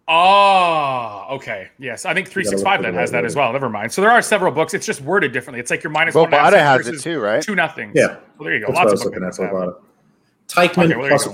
Oh, 0.07 1.25
okay. 1.31 1.69
Yes, 1.79 2.05
I 2.05 2.13
think 2.13 2.29
three 2.29 2.43
six 2.43 2.61
five 2.61 2.81
then 2.81 2.93
has 2.93 3.11
that 3.11 3.25
as 3.25 3.35
well. 3.35 3.51
Never 3.51 3.69
mind. 3.69 3.91
So 3.91 4.01
there 4.01 4.11
are 4.11 4.21
several 4.21 4.51
books. 4.51 4.73
It's 4.73 4.85
just 4.85 5.01
worded 5.01 5.33
differently. 5.33 5.59
It's 5.59 5.71
like 5.71 5.83
your 5.83 5.91
minus 5.91 6.15
well, 6.15 6.29
one. 6.29 6.33
has 6.33 6.87
it 6.87 7.01
too, 7.01 7.19
right? 7.19 7.41
Two 7.41 7.55
nothing. 7.55 7.91
Yeah. 7.93 8.17
Well, 8.37 8.45
there 8.45 8.53
you 8.53 8.65
go. 8.65 8.71
That's 8.71 9.03
Lots 9.03 9.05
of 9.05 9.49
books. 9.49 9.83
Teichmann 10.47 10.93
okay, 10.93 11.09
plus, 11.09 11.27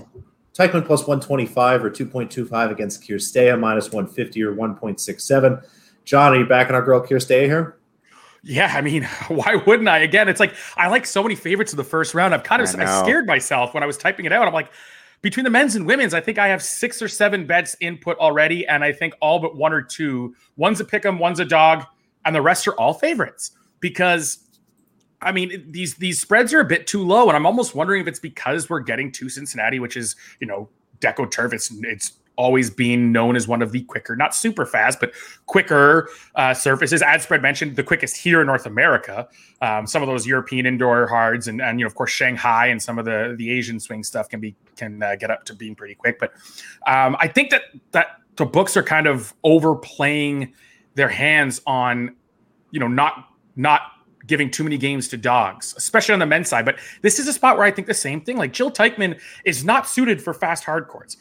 Teichmann 0.54 0.86
plus 0.86 1.02
125 1.08 1.84
or 1.84 1.90
2.25 1.90 2.72
against 2.72 3.02
Cirstea 3.02 3.60
minus 3.60 3.92
150 3.92 4.44
or 4.44 4.56
1.67. 4.56 5.66
John, 6.06 6.34
are 6.34 6.38
you 6.38 6.46
backing 6.46 6.76
our 6.76 6.82
girl 6.84 7.02
Cirstea 7.02 7.46
here? 7.46 7.78
Yeah, 8.44 8.72
I 8.76 8.82
mean, 8.82 9.04
why 9.30 9.56
wouldn't 9.56 9.90
I? 9.90 10.00
Again, 10.00 10.28
it's 10.30 10.40
like 10.40 10.54
I 10.78 10.88
like 10.90 11.06
so 11.06 11.24
many 11.24 11.36
favorites 11.36 11.74
in 11.74 11.78
the 11.78 11.84
first 11.84 12.14
round. 12.14 12.34
I've 12.34 12.44
kind 12.44 12.62
of 12.62 12.76
I, 12.80 12.84
I 12.84 13.02
scared 13.02 13.26
myself 13.26 13.74
when 13.74 13.84
I 13.84 13.86
was 13.86 13.98
typing 13.98 14.26
it 14.26 14.34
out. 14.34 14.48
I'm 14.48 14.54
like, 14.54 14.70
between 15.22 15.46
the 15.46 15.50
men's 15.50 15.76
and 15.76 15.88
women's, 15.88 16.14
I 16.14 16.20
think 16.20 16.38
I 16.38 16.50
have 16.50 16.62
six 16.62 17.02
or 17.02 17.08
seven 17.08 17.48
bets 17.48 17.78
input 17.80 18.18
already, 18.18 18.68
and 18.68 18.84
I 18.84 18.92
think 18.92 19.14
all 19.22 19.40
but 19.40 19.56
one 19.56 19.72
or 19.74 19.82
two. 19.82 20.36
One's 20.58 20.82
a 20.82 20.86
pick'em, 20.86 21.18
one's 21.18 21.40
a 21.40 21.46
dog, 21.46 21.86
and 22.26 22.36
the 22.36 22.42
rest 22.42 22.68
are 22.68 22.74
all 22.74 22.94
favorites 22.94 23.52
because 23.80 24.40
I 25.24 25.32
mean, 25.32 25.66
these 25.70 25.96
these 25.96 26.20
spreads 26.20 26.54
are 26.54 26.60
a 26.60 26.66
bit 26.66 26.88
too 26.88 27.04
low, 27.04 27.28
and 27.28 27.36
I'm 27.36 27.46
almost 27.46 27.76
wondering 27.76 28.02
if 28.02 28.08
it's 28.08 28.20
because 28.20 28.70
we're 28.70 28.82
getting 28.82 29.12
to 29.14 29.30
Cincinnati, 29.30 29.80
which 29.80 29.98
is 29.98 30.16
you 30.40 30.48
know 30.48 30.70
Deco 31.00 31.30
turf. 31.30 31.54
It's 31.54 31.72
it's 31.82 32.14
always 32.36 32.70
been 32.70 33.12
known 33.12 33.36
as 33.36 33.48
one 33.48 33.62
of 33.62 33.72
the 33.72 33.84
quicker, 33.84 34.16
not 34.16 34.34
super 34.34 34.66
fast, 34.66 35.00
but 35.00 35.14
quicker 35.46 36.10
uh, 36.36 36.54
surfaces. 36.54 37.02
Ad 37.02 37.22
spread 37.22 37.42
mentioned 37.42 37.76
the 37.76 37.84
quickest 37.84 38.18
here 38.18 38.42
in 38.42 38.48
North 38.48 38.66
America. 38.66 39.28
Um, 39.62 39.86
some 39.86 40.02
of 40.02 40.08
those 40.08 40.26
European 40.26 40.66
indoor 40.66 41.08
hards, 41.08 41.48
and 41.48 41.62
and 41.62 41.80
you 41.80 41.86
know 41.86 41.88
of 41.88 41.96
course 41.96 42.12
Shanghai 42.12 42.68
and 42.68 42.82
some 42.82 43.00
of 43.00 43.06
the 43.06 43.36
the 43.38 43.52
Asian 43.52 43.80
swing 43.80 44.04
stuff 44.04 44.30
can 44.30 44.40
be 44.40 44.56
can 44.76 45.02
uh, 45.02 45.16
get 45.16 45.32
up 45.32 45.46
to 45.46 45.56
being 45.56 45.76
pretty 45.76 45.96
quick. 45.96 46.20
But 46.20 46.34
um, 46.88 47.16
I 47.20 47.28
think 47.28 47.50
that 47.52 47.64
that 47.92 48.20
the 48.36 48.46
books 48.46 48.76
are 48.76 48.84
kind 48.84 49.08
of 49.08 49.34
overplaying 49.44 50.54
their 50.96 51.10
hands 51.10 51.62
on 51.66 52.16
you 52.72 52.80
know 52.80 52.88
not 52.88 53.30
not 53.56 53.82
giving 54.28 54.50
too 54.50 54.64
many 54.64 54.78
games 54.78 55.08
to 55.10 55.18
dogs, 55.18 55.74
especially 55.78 56.14
on 56.14 56.20
the 56.20 56.26
men's 56.26 56.50
side. 56.50 56.66
But 56.66 56.80
this 57.02 57.20
is 57.20 57.28
a 57.28 57.34
spot 57.34 57.58
where 57.58 57.66
I 57.66 57.72
think 57.72 57.88
the 57.88 57.94
same 57.94 58.22
thing. 58.22 58.38
Like 58.38 58.54
Jil 58.54 58.72
Teichmann 58.72 59.20
is 59.46 59.64
not 59.66 59.88
suited 59.88 60.22
for 60.22 60.34
fast 60.34 60.64
hard 60.64 60.88
courts. 60.88 61.18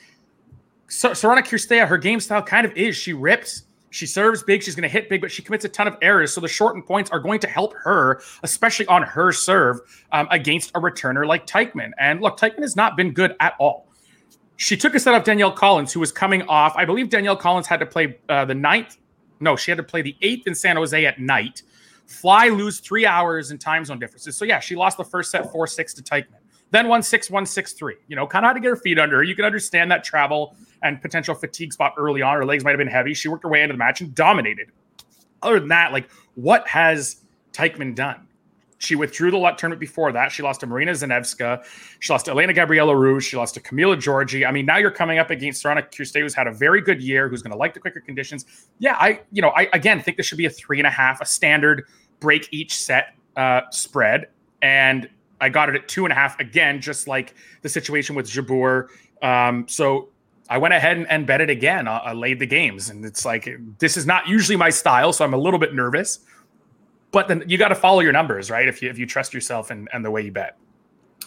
So, 0.89 1.11
Sorana 1.11 1.39
Cirstea, 1.39 1.87
her 1.87 1.99
game 1.99 2.21
style 2.21 2.43
kind 2.43 2.67
of 2.67 2.73
is 2.77 2.97
she 2.97 3.15
rips, 3.15 3.65
she 3.93 4.07
serves 4.07 4.43
big, 4.43 4.63
she's 4.63 4.75
going 4.75 4.83
to 4.83 4.89
hit 4.89 5.09
big, 5.11 5.21
but 5.21 5.31
she 5.31 5.43
commits 5.43 5.65
a 5.65 5.69
ton 5.69 5.87
of 5.87 5.97
errors. 6.01 6.33
So 6.33 6.41
the 6.41 6.49
shortened 6.49 6.87
points 6.87 7.11
are 7.11 7.21
going 7.21 7.41
to 7.41 7.47
help 7.47 7.75
her, 7.75 8.23
especially 8.43 8.87
on 8.87 9.03
her 9.03 9.33
serve 9.33 9.81
um, 10.13 10.27
against 10.31 10.71
a 10.71 10.81
returner 10.81 11.27
like 11.27 11.47
Teichmann. 11.47 11.91
And 11.99 12.21
look, 12.23 12.39
Teichmann 12.39 12.63
has 12.63 12.75
not 12.75 12.97
been 12.97 13.13
good 13.13 13.37
at 13.41 13.55
all. 13.59 13.89
She 14.57 14.77
took 14.77 14.95
a 14.95 15.01
set 15.01 15.15
off 15.15 15.25
Danielle 15.25 15.53
Collins, 15.53 15.93
who 15.93 16.01
was 16.01 16.11
coming 16.11 16.43
off. 16.43 16.75
I 16.77 16.85
believe 16.85 17.11
Danielle 17.11 17.37
Collins 17.37 17.67
had 17.67 17.81
to 17.81 17.87
play 17.87 18.19
uh, 18.29 18.45
the 18.45 18.55
ninth. 18.55 18.97
No, 19.41 19.57
she 19.57 19.71
had 19.71 19.79
to 19.79 19.83
play 19.83 20.03
the 20.03 20.17
eighth 20.23 20.47
in 20.47 20.55
San 20.55 20.77
Jose 20.77 21.05
at 21.05 21.19
night 21.19 21.63
fly 22.07 22.49
lose 22.49 22.81
three 22.81 23.07
hours 23.07 23.51
in 23.51 23.59
time 23.59 23.85
zone 23.85 23.99
differences. 23.99 24.37
So 24.37 24.45
yeah, 24.45 24.61
she 24.61 24.77
lost 24.77 24.97
the 24.97 25.05
first 25.05 25.31
set 25.31 25.51
four 25.51 25.67
six 25.67 25.95
to 25.95 26.03
Teichmann, 26.03 26.41
then 26.71 26.89
one 26.89 27.03
six 27.03 27.31
one 27.31 27.47
six 27.47 27.73
three. 27.73 27.97
You 28.09 28.17
know, 28.17 28.27
kind 28.27 28.45
of 28.45 28.51
had 28.51 28.55
to 28.55 28.61
get 28.61 28.69
her 28.69 28.77
feet 28.77 28.99
under 28.99 29.17
her. 29.17 29.23
You 29.23 29.35
can 29.35 29.45
understand 29.45 29.91
that 29.91 30.05
travel 30.05 30.57
and 30.83 31.01
potential 31.01 31.35
fatigue 31.35 31.73
spot 31.73 31.95
early 31.97 32.23
on. 32.23 32.37
Her 32.37 32.45
legs 32.45 32.65
might 32.65 32.71
have 32.71 32.79
been 32.79 32.89
heavy. 32.89 33.15
She 33.15 33.29
worked 33.29 33.45
her 33.45 33.49
way 33.49 33.63
into 33.63 33.75
the 33.75 33.79
match 33.79 34.01
and 34.01 34.15
dominated. 34.15 34.69
Other 35.43 35.59
than 35.59 35.69
that, 35.69 35.93
like 35.93 36.11
what 36.35 36.67
has 36.69 37.23
Teichmann 37.53 37.95
done? 37.95 38.27
She 38.83 38.97
withdrew 38.97 39.31
the 39.31 39.39
tournament 39.57 39.79
before 39.79 40.11
that. 40.13 40.33
She 40.33 40.43
lost 40.43 40.61
to 40.61 40.67
Maryna 40.67 40.91
Zanevska. 40.91 41.65
She 42.01 42.13
lost 42.13 42.25
to 42.25 42.33
Elena 42.33 42.53
Gabriela 42.53 42.97
Ruse. 42.97 43.25
She 43.25 43.37
lost 43.37 43.55
to 43.55 43.61
Camila 43.61 43.97
Giorgi. 43.97 44.47
I 44.47 44.51
mean, 44.51 44.67
now 44.67 44.77
you're 44.77 44.91
coming 44.91 45.19
up 45.19 45.31
against 45.31 45.63
Sorana 45.63 45.89
Cirstea, 45.89 46.21
who's 46.21 46.35
had 46.35 46.49
a 46.49 46.53
very 46.53 46.81
good 46.81 47.01
year, 47.01 47.29
who's 47.29 47.43
going 47.43 47.53
to 47.53 47.57
like 47.57 47.75
the 47.75 47.81
quicker 47.81 48.01
conditions. 48.01 48.67
Yeah, 48.81 48.97
I, 48.99 49.21
you 49.31 49.41
know, 49.41 49.51
I 49.51 49.69
again 49.73 50.01
think 50.01 50.17
this 50.17 50.27
should 50.27 50.39
be 50.39 50.47
a 50.47 50.51
three 50.51 50.79
and 50.79 50.87
a 50.87 50.91
half, 50.91 51.21
a 51.21 51.27
standard 51.27 51.85
break 52.19 52.49
each 52.51 52.77
set 52.77 53.15
uh, 53.37 53.63
spread. 53.71 54.29
And 54.63 55.09
I 55.41 55.49
got 55.49 55.69
it 55.69 55.77
at 55.77 55.87
two 55.87 56.05
and 56.05 56.13
a 56.13 56.17
half 56.17 56.39
again, 56.41 56.81
just 56.81 57.07
like 57.07 57.35
the 57.63 57.69
situation 57.69 58.17
with 58.17 58.27
Jabeur. 58.27 58.89
Um, 59.23 59.67
so 59.69 60.09
I 60.49 60.59
went 60.59 60.75
ahead 60.75 60.97
and, 60.97 61.09
and 61.09 61.25
bet 61.25 61.41
it 61.41 61.51
again. 61.51 61.87
I, 61.87 61.99
I, 61.99 62.13
laid 62.15 62.41
the 62.41 62.47
games, 62.47 62.91
and 62.91 63.05
it's 63.05 63.25
like 63.25 63.49
this 63.79 63.97
is 63.97 64.07
not 64.07 64.27
usually 64.27 64.57
my 64.57 64.71
style, 64.71 65.13
so 65.13 65.25
I'm 65.25 65.35
a 65.35 65.39
little 65.39 65.61
bit 65.61 65.73
nervous 65.73 66.19
but 67.13 67.29
then 67.29 67.45
you 67.47 67.59
got 67.59 67.69
to 67.69 67.75
follow 67.75 68.01
your 68.01 68.13
numbers, 68.13 68.51
right? 68.51 68.67
If 68.67 68.83
you 68.83 68.91
if 68.91 68.99
you 68.99 69.07
trust 69.07 69.33
yourself 69.33 69.71
and, 69.71 69.89
and 69.93 70.05
the 70.05 70.11
way 70.11 70.23
you 70.23 70.33
bet. 70.33 70.57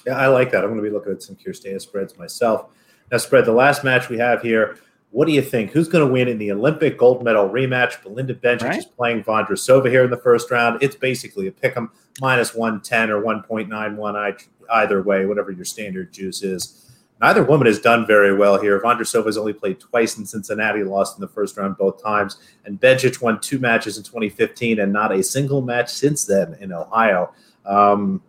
Yeah, 0.06 0.18
I 0.18 0.28
like 0.28 0.52
that. 0.52 0.64
I'm 0.64 0.70
going 0.70 0.84
to 0.84 0.88
be 0.88 0.94
looking 0.94 1.14
at 1.14 1.24
some 1.24 1.36
Cirstea 1.36 1.82
spreads 1.82 2.18
myself. 2.18 2.72
Now, 3.12 3.18
spread 3.18 3.46
the 3.46 3.52
last 3.52 3.84
match 3.84 4.10
we 4.10 4.18
have 4.18 4.42
here. 4.42 4.78
What 5.12 5.28
do 5.28 5.32
you 5.32 5.42
think? 5.42 5.72
Who's 5.72 5.88
going 5.88 6.06
to 6.06 6.12
win 6.12 6.28
in 6.28 6.38
the 6.38 6.52
Olympic 6.52 6.98
gold 6.98 7.24
medal 7.24 7.50
rematch? 7.50 8.04
Belinda 8.04 8.36
Bencic 8.36 8.64
right. 8.64 8.80
is 8.80 8.86
playing 8.86 9.24
Vondrousova 9.24 9.90
here 9.90 10.04
in 10.04 10.10
the 10.10 10.18
first 10.18 10.52
round. 10.52 10.84
It's 10.84 10.96
basically 10.96 11.48
a 11.48 11.52
pick 11.52 11.78
'em 11.78 11.90
minus 12.20 12.54
110 12.54 13.10
or 13.10 13.22
1.91 13.22 14.48
either 14.72 15.02
way, 15.02 15.26
whatever 15.26 15.52
your 15.52 15.66
standard 15.66 16.12
juice 16.12 16.44
is. 16.44 16.85
Neither 17.22 17.44
woman 17.44 17.68
has 17.68 17.80
done 17.80 18.06
very 18.06 18.36
well 18.36 18.60
here. 18.60 18.80
Vondrousova 18.80 19.28
has 19.28 19.38
only 19.38 19.54
played 19.54 19.80
twice 19.80 20.18
in 20.18 20.26
Cincinnati, 20.26 20.84
lost 20.84 21.18
in 21.18 21.22
the 21.22 21.28
first 21.28 21.56
round 21.56 21.78
both 21.78 22.04
times. 22.04 22.38
And 22.66 22.80
Bencic 22.80 23.22
won 23.22 23.40
two 23.40 23.58
matches 23.58 23.98
in 23.98 24.04
2015 24.04 24.80
and 24.80 24.92
not 24.92 25.14
a 25.14 25.24
single 25.24 25.62
match 25.62 25.90
since 25.90 26.26
then 26.26 26.58
in 26.60 26.74
Ohio. 26.74 27.34
Um, 27.66 28.22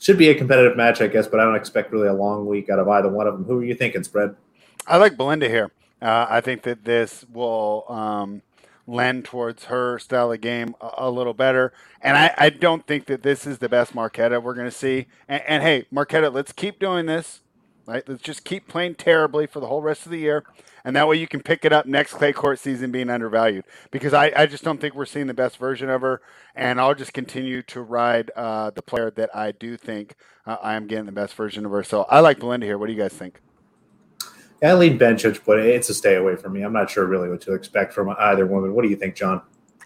should 0.00 0.16
be 0.16 0.30
a 0.30 0.34
competitive 0.34 0.76
match, 0.76 1.02
I 1.02 1.08
guess, 1.08 1.26
but 1.26 1.40
I 1.40 1.44
don't 1.44 1.56
expect 1.56 1.92
really 1.92 2.08
a 2.08 2.14
long 2.14 2.46
week 2.46 2.70
out 2.70 2.78
of 2.78 2.88
either 2.88 3.08
one 3.08 3.26
of 3.26 3.34
them. 3.34 3.44
Who 3.44 3.60
are 3.60 3.64
you 3.64 3.74
thinking, 3.74 4.02
spread? 4.02 4.34
I 4.86 4.96
like 4.96 5.16
Belinda 5.16 5.48
here. 5.48 5.70
Uh, 6.00 6.26
I 6.28 6.40
think 6.40 6.62
that 6.62 6.84
this 6.84 7.24
will 7.32 7.84
um, 7.88 8.42
lend 8.86 9.24
towards 9.24 9.66
her 9.66 9.98
style 9.98 10.32
of 10.32 10.40
game 10.40 10.74
a, 10.80 10.90
a 10.98 11.10
little 11.10 11.34
better. 11.34 11.72
And 12.00 12.16
I, 12.16 12.34
I, 12.36 12.50
don't 12.50 12.84
think 12.86 13.06
that 13.06 13.22
this 13.22 13.46
is 13.46 13.58
the 13.58 13.68
best 13.68 13.94
Marketa 13.94 14.42
we're 14.42 14.54
going 14.54 14.66
to 14.66 14.76
see. 14.76 15.06
And, 15.28 15.42
and 15.46 15.62
hey, 15.62 15.86
Marketa, 15.92 16.32
let's 16.32 16.50
keep 16.50 16.80
doing 16.80 17.06
this. 17.06 17.42
Right? 17.86 18.08
Let's 18.08 18.22
just 18.22 18.44
keep 18.44 18.68
playing 18.68 18.94
terribly 18.94 19.46
for 19.46 19.60
the 19.60 19.66
whole 19.66 19.82
rest 19.82 20.06
of 20.06 20.12
the 20.12 20.18
year. 20.18 20.44
And 20.84 20.96
that 20.96 21.08
way 21.08 21.16
you 21.16 21.26
can 21.26 21.42
pick 21.42 21.64
it 21.64 21.72
up 21.72 21.86
next 21.86 22.14
clay 22.14 22.32
court 22.32 22.58
season 22.58 22.90
being 22.90 23.10
undervalued. 23.10 23.64
Because 23.90 24.14
I, 24.14 24.32
I 24.36 24.46
just 24.46 24.64
don't 24.64 24.80
think 24.80 24.94
we're 24.94 25.04
seeing 25.04 25.26
the 25.26 25.34
best 25.34 25.56
version 25.56 25.90
of 25.90 26.00
her. 26.00 26.20
And 26.54 26.80
I'll 26.80 26.94
just 26.94 27.12
continue 27.12 27.62
to 27.62 27.80
ride 27.82 28.30
uh, 28.36 28.70
the 28.70 28.82
player 28.82 29.10
that 29.12 29.34
I 29.34 29.52
do 29.52 29.76
think 29.76 30.14
uh, 30.46 30.58
I 30.62 30.74
am 30.74 30.86
getting 30.86 31.06
the 31.06 31.12
best 31.12 31.34
version 31.34 31.64
of 31.66 31.72
her. 31.72 31.82
So 31.82 32.02
I 32.04 32.20
like 32.20 32.38
Belinda 32.38 32.66
here. 32.66 32.78
What 32.78 32.86
do 32.86 32.92
you 32.92 33.00
guys 33.00 33.12
think? 33.12 33.40
I 34.62 34.74
lean 34.74 34.96
Bencic, 34.96 35.40
but 35.44 35.58
it's 35.58 35.88
a 35.88 35.94
stay 35.94 36.14
away 36.14 36.36
from 36.36 36.52
me. 36.52 36.62
I'm 36.62 36.72
not 36.72 36.88
sure 36.88 37.04
really 37.04 37.28
what 37.28 37.40
to 37.42 37.52
expect 37.52 37.92
from 37.92 38.14
either 38.16 38.46
woman. 38.46 38.74
What 38.74 38.82
do 38.82 38.88
you 38.88 38.96
think, 38.96 39.16
John? 39.16 39.42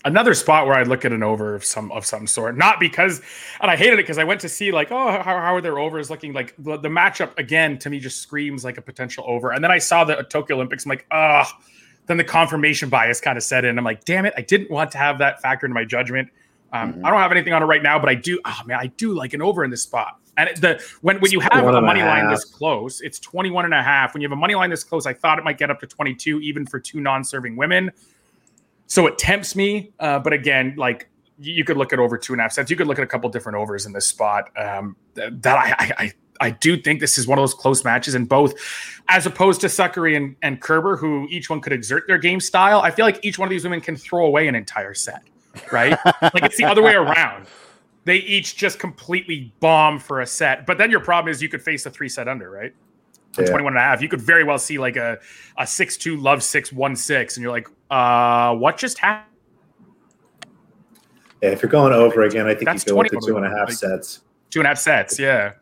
Another 0.07 0.35
spot 0.35 0.67
where 0.67 0.77
I'd 0.77 0.87
look 0.87 1.05
at 1.05 1.13
an 1.13 1.25
over 1.25 1.57
of 1.57 1.65
some 1.65 1.91
of 1.91 2.07
some 2.07 2.29
sort, 2.29 2.57
not 2.57 2.79
because, 2.79 3.21
and 3.61 3.71
I 3.71 3.77
hated 3.77 3.95
it 3.95 4.05
because 4.05 4.19
I 4.19 4.25
went 4.25 4.41
to 4.43 4.49
see 4.49 4.71
like, 4.71 4.93
oh, 4.93 5.11
how, 5.11 5.23
how 5.23 5.55
are 5.55 5.61
their 5.61 5.81
overs 5.81 6.11
looking? 6.11 6.33
Like 6.33 6.55
the, 6.59 6.77
the 6.77 6.89
matchup 6.89 7.37
again 7.39 7.77
to 7.81 7.91
me 7.91 7.99
just 7.99 8.23
screams 8.23 8.65
like 8.65 8.79
a 8.79 8.83
potential 8.83 9.25
over. 9.27 9.51
And 9.51 9.65
then 9.65 9.73
I 9.73 9.79
saw 9.79 10.05
the 10.05 10.23
Tokyo 10.23 10.57
Olympics. 10.57 10.87
I'm 10.87 10.91
like, 10.91 11.07
ah. 11.11 11.59
Then 12.07 12.19
the 12.19 12.25
confirmation 12.25 12.89
bias 12.89 13.21
kind 13.21 13.37
of 13.37 13.43
set 13.43 13.65
in. 13.65 13.77
I'm 13.77 13.85
like, 13.85 14.05
damn 14.05 14.27
it, 14.27 14.35
I 14.37 14.43
didn't 14.43 14.71
want 14.71 14.93
to 14.93 14.99
have 14.99 15.19
that 15.19 15.43
factor 15.43 15.67
in 15.67 15.73
my 15.73 15.85
judgment. 15.85 16.29
Um, 16.73 16.93
mm-hmm. 16.93 17.05
I 17.05 17.11
don't 17.11 17.19
have 17.19 17.33
anything 17.33 17.53
on 17.53 17.65
it 17.65 17.67
right 17.67 17.83
now, 17.83 17.99
but 17.99 18.09
I 18.09 18.15
do. 18.15 18.41
Oh 18.45 18.61
man, 18.65 18.79
I 18.81 18.87
do 18.87 19.13
like 19.13 19.35
an 19.35 19.43
over 19.43 19.65
in 19.65 19.73
this 19.73 19.83
spot. 19.83 20.21
And 20.37 20.57
the 20.59 20.83
when 21.01 21.19
when 21.21 21.33
you 21.33 21.41
have 21.41 21.65
a 21.67 21.81
money 21.81 22.03
line 22.03 22.31
this 22.31 22.45
close, 22.45 23.01
it's 23.01 23.19
21 23.19 23.65
and 23.65 23.75
a 23.75 23.83
half. 23.83 24.15
When 24.15 24.21
you 24.21 24.29
have 24.29 24.37
a 24.37 24.41
money 24.41 24.55
line 24.55 24.71
this 24.71 24.85
close, 24.85 25.07
I 25.07 25.15
thought 25.15 25.39
it 25.39 25.45
might 25.45 25.59
get 25.59 25.71
up 25.71 25.81
to 25.81 25.87
22 25.87 26.41
even 26.41 26.67
for 26.67 26.79
two 26.79 27.01
non-serving 27.01 27.57
women. 27.57 27.91
So 28.87 29.07
it 29.07 29.19
tempts 29.19 29.57
me, 29.57 29.93
uh, 29.99 30.19
but 30.19 30.33
again, 30.33 30.75
like 30.77 31.09
you 31.39 31.65
could 31.65 31.77
look 31.77 31.93
at 31.93 31.99
over 31.99 32.17
two 32.17 32.33
and 32.33 32.41
a 32.41 32.45
half 32.45 32.53
sets. 32.53 32.71
You 32.71 32.77
could 32.77 32.87
look 32.87 32.99
at 32.99 33.05
a 33.05 33.07
couple 33.07 33.29
different 33.31 33.59
overs 33.59 33.85
in 33.87 33.93
this 33.93 34.07
spot. 34.07 34.51
Um, 34.57 34.97
that 35.15 35.59
I, 35.59 35.95
I 35.99 36.13
I 36.41 36.51
do 36.51 36.77
think 36.77 37.01
this 37.01 37.19
is 37.19 37.27
one 37.27 37.39
of 37.39 37.43
those 37.43 37.55
close 37.55 37.85
matches, 37.85 38.15
and 38.15 38.29
both, 38.29 38.55
as 39.09 39.27
opposed 39.27 39.61
to 39.63 39.69
Sakkari 39.69 40.17
and, 40.17 40.37
and 40.43 40.61
Kerber, 40.61 40.97
who 40.97 41.27
each 41.31 41.49
one 41.49 41.61
could 41.61 41.73
exert 41.73 42.07
their 42.07 42.19
game 42.19 42.41
style. 42.41 42.81
I 42.81 42.91
feel 42.91 43.07
like 43.07 43.25
each 43.25 43.39
one 43.39 43.47
of 43.47 43.51
these 43.51 43.65
women 43.65 43.81
can 43.81 43.97
throw 43.97 44.27
away 44.27 44.47
an 44.47 44.55
entire 44.55 44.95
set, 44.95 45.23
right? 45.73 45.99
like 46.23 46.45
it's 46.45 46.57
the 46.57 46.65
other 46.65 46.83
way 46.83 46.95
around 46.95 47.47
they 48.07 48.19
each 48.19 48.57
just 48.57 48.79
completely 48.79 49.53
bomb 49.61 49.99
for 49.99 50.21
a 50.21 50.27
set. 50.27 50.65
But 50.65 50.79
then 50.79 50.91
your 50.91 51.01
problem 51.01 51.31
is 51.31 51.43
you 51.43 51.49
could 51.49 51.61
face 51.61 51.85
a 51.87 51.91
three 51.91 52.09
set 52.09 52.29
under, 52.29 52.49
right? 52.49 52.73
Yeah. 53.39 53.51
21 53.51 53.73
and 53.73 53.79
a 53.79 53.83
half. 53.83 54.03
You 54.03 54.09
could 54.09 54.21
very 54.21 54.45
well 54.45 54.59
see 54.59 54.79
like 54.79 54.97
a, 54.97 55.19
a 55.59 55.67
6 55.67 55.97
2 55.97 56.17
love 56.17 56.43
6 56.43 56.73
1 56.73 56.97
6, 56.97 57.37
and 57.37 57.43
you're 57.43 57.53
like, 57.53 57.69
uh, 57.91 58.55
what 58.55 58.77
just 58.77 58.99
happened? 58.99 59.27
Yeah, 61.43 61.51
if 61.51 61.63
you're 61.63 61.71
going 61.71 61.93
over 61.93 62.23
again, 62.23 62.47
I 62.47 62.55
think 62.55 62.65
That's 62.65 62.87
you 62.87 62.95
go 62.95 63.01
into 63.03 63.21
two 63.25 63.37
and 63.37 63.45
a 63.45 63.51
half 63.51 63.69
like, 63.69 63.77
sets. 63.77 64.23
Two 64.51 64.61
and 64.61 64.67
a 64.67 64.71
half 64.71 64.79
sets, 64.79 65.19
yeah. 65.19 65.53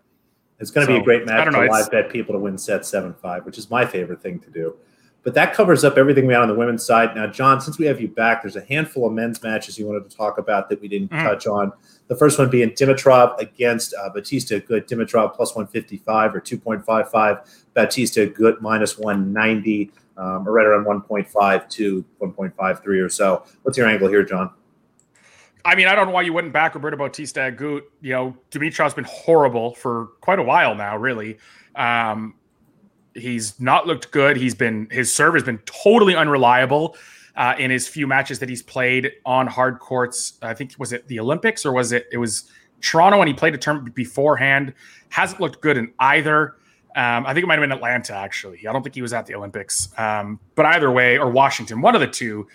It's 0.60 0.70
going 0.70 0.86
to 0.86 0.92
so, 0.92 0.98
be 0.98 1.02
a 1.02 1.04
great 1.04 1.26
match 1.26 1.44
to 1.46 1.50
know, 1.50 1.66
live 1.66 1.90
bet 1.90 2.10
people 2.10 2.32
to 2.34 2.38
win 2.38 2.56
set 2.56 2.86
7 2.86 3.12
5, 3.14 3.44
which 3.44 3.58
is 3.58 3.70
my 3.70 3.84
favorite 3.84 4.22
thing 4.22 4.38
to 4.40 4.50
do. 4.50 4.76
But 5.24 5.34
that 5.34 5.54
covers 5.54 5.84
up 5.84 5.96
everything 5.96 6.26
we 6.26 6.34
had 6.34 6.42
on 6.42 6.48
the 6.48 6.54
women's 6.54 6.84
side. 6.84 7.16
Now, 7.16 7.26
John, 7.26 7.60
since 7.60 7.78
we 7.78 7.86
have 7.86 8.00
you 8.00 8.08
back, 8.08 8.42
there's 8.42 8.56
a 8.56 8.64
handful 8.64 9.06
of 9.06 9.14
men's 9.14 9.42
matches 9.42 9.78
you 9.78 9.86
wanted 9.86 10.08
to 10.08 10.14
talk 10.14 10.36
about 10.36 10.68
that 10.68 10.80
we 10.82 10.86
didn't 10.86 11.10
mm. 11.10 11.22
touch 11.22 11.46
on. 11.46 11.72
The 12.08 12.16
first 12.16 12.38
one 12.38 12.50
being 12.50 12.70
Dimitrov 12.70 13.38
against 13.38 13.94
uh, 13.94 14.10
Bautista 14.10 14.60
Agut. 14.60 14.86
Dimitrov 14.86 15.34
plus 15.34 15.54
155 15.54 16.34
or 16.34 16.40
2.55. 16.40 17.46
Bautista 17.74 18.26
Agut 18.26 18.60
minus 18.60 18.98
190, 18.98 19.90
um, 20.16 20.46
or 20.46 20.52
right 20.52 20.66
around 20.66 20.84
1.5 20.84 21.68
to 21.70 22.04
1.53 22.20 23.04
or 23.04 23.08
so. 23.08 23.44
What's 23.62 23.78
your 23.78 23.88
angle 23.88 24.08
here, 24.08 24.22
John? 24.22 24.50
I 25.64 25.74
mean, 25.74 25.86
I 25.86 25.94
don't 25.94 26.08
know 26.08 26.12
why 26.12 26.22
you 26.22 26.34
wouldn't 26.34 26.52
back 26.52 26.74
Roberto 26.74 26.98
Bautista 26.98 27.40
Agut. 27.40 27.82
You 28.02 28.12
know, 28.12 28.36
Dimitrov's 28.50 28.92
been 28.92 29.04
horrible 29.04 29.74
for 29.74 30.08
quite 30.20 30.38
a 30.38 30.42
while 30.42 30.74
now, 30.74 30.98
really. 30.98 31.38
Um, 31.74 32.34
he's 33.14 33.58
not 33.58 33.86
looked 33.86 34.10
good. 34.10 34.36
He's 34.36 34.54
been 34.54 34.88
his 34.90 35.12
serve 35.12 35.34
has 35.34 35.42
been 35.42 35.58
totally 35.64 36.14
unreliable 36.14 36.96
uh, 37.36 37.54
in 37.58 37.70
his 37.70 37.88
few 37.88 38.06
matches 38.06 38.38
that 38.38 38.48
he's 38.48 38.62
played 38.62 39.12
on 39.24 39.46
hard 39.46 39.78
courts. 39.78 40.34
I 40.42 40.54
think 40.54 40.74
was 40.78 40.92
it 40.92 41.06
the 41.08 41.20
Olympics 41.20 41.66
or 41.66 41.72
was 41.72 41.92
it 41.92 42.06
it 42.12 42.18
was 42.18 42.50
Toronto 42.80 43.20
and 43.20 43.28
he 43.28 43.34
played 43.34 43.54
a 43.54 43.58
term 43.58 43.90
beforehand. 43.94 44.74
Hasn't 45.08 45.40
looked 45.40 45.60
good 45.60 45.76
in 45.76 45.92
either. 45.98 46.56
Um, 46.96 47.26
I 47.26 47.34
think 47.34 47.42
it 47.42 47.46
might 47.48 47.58
have 47.58 47.62
been 47.62 47.72
Atlanta 47.72 48.14
actually. 48.14 48.66
I 48.68 48.72
don't 48.72 48.82
think 48.82 48.94
he 48.94 49.02
was 49.02 49.12
at 49.12 49.26
the 49.26 49.34
Olympics. 49.34 49.88
Um, 49.98 50.38
but 50.54 50.66
either 50.66 50.90
way, 50.90 51.18
or 51.18 51.30
Washington, 51.30 51.80
one 51.80 51.94
of 51.94 52.00
the 52.00 52.08
two. 52.08 52.46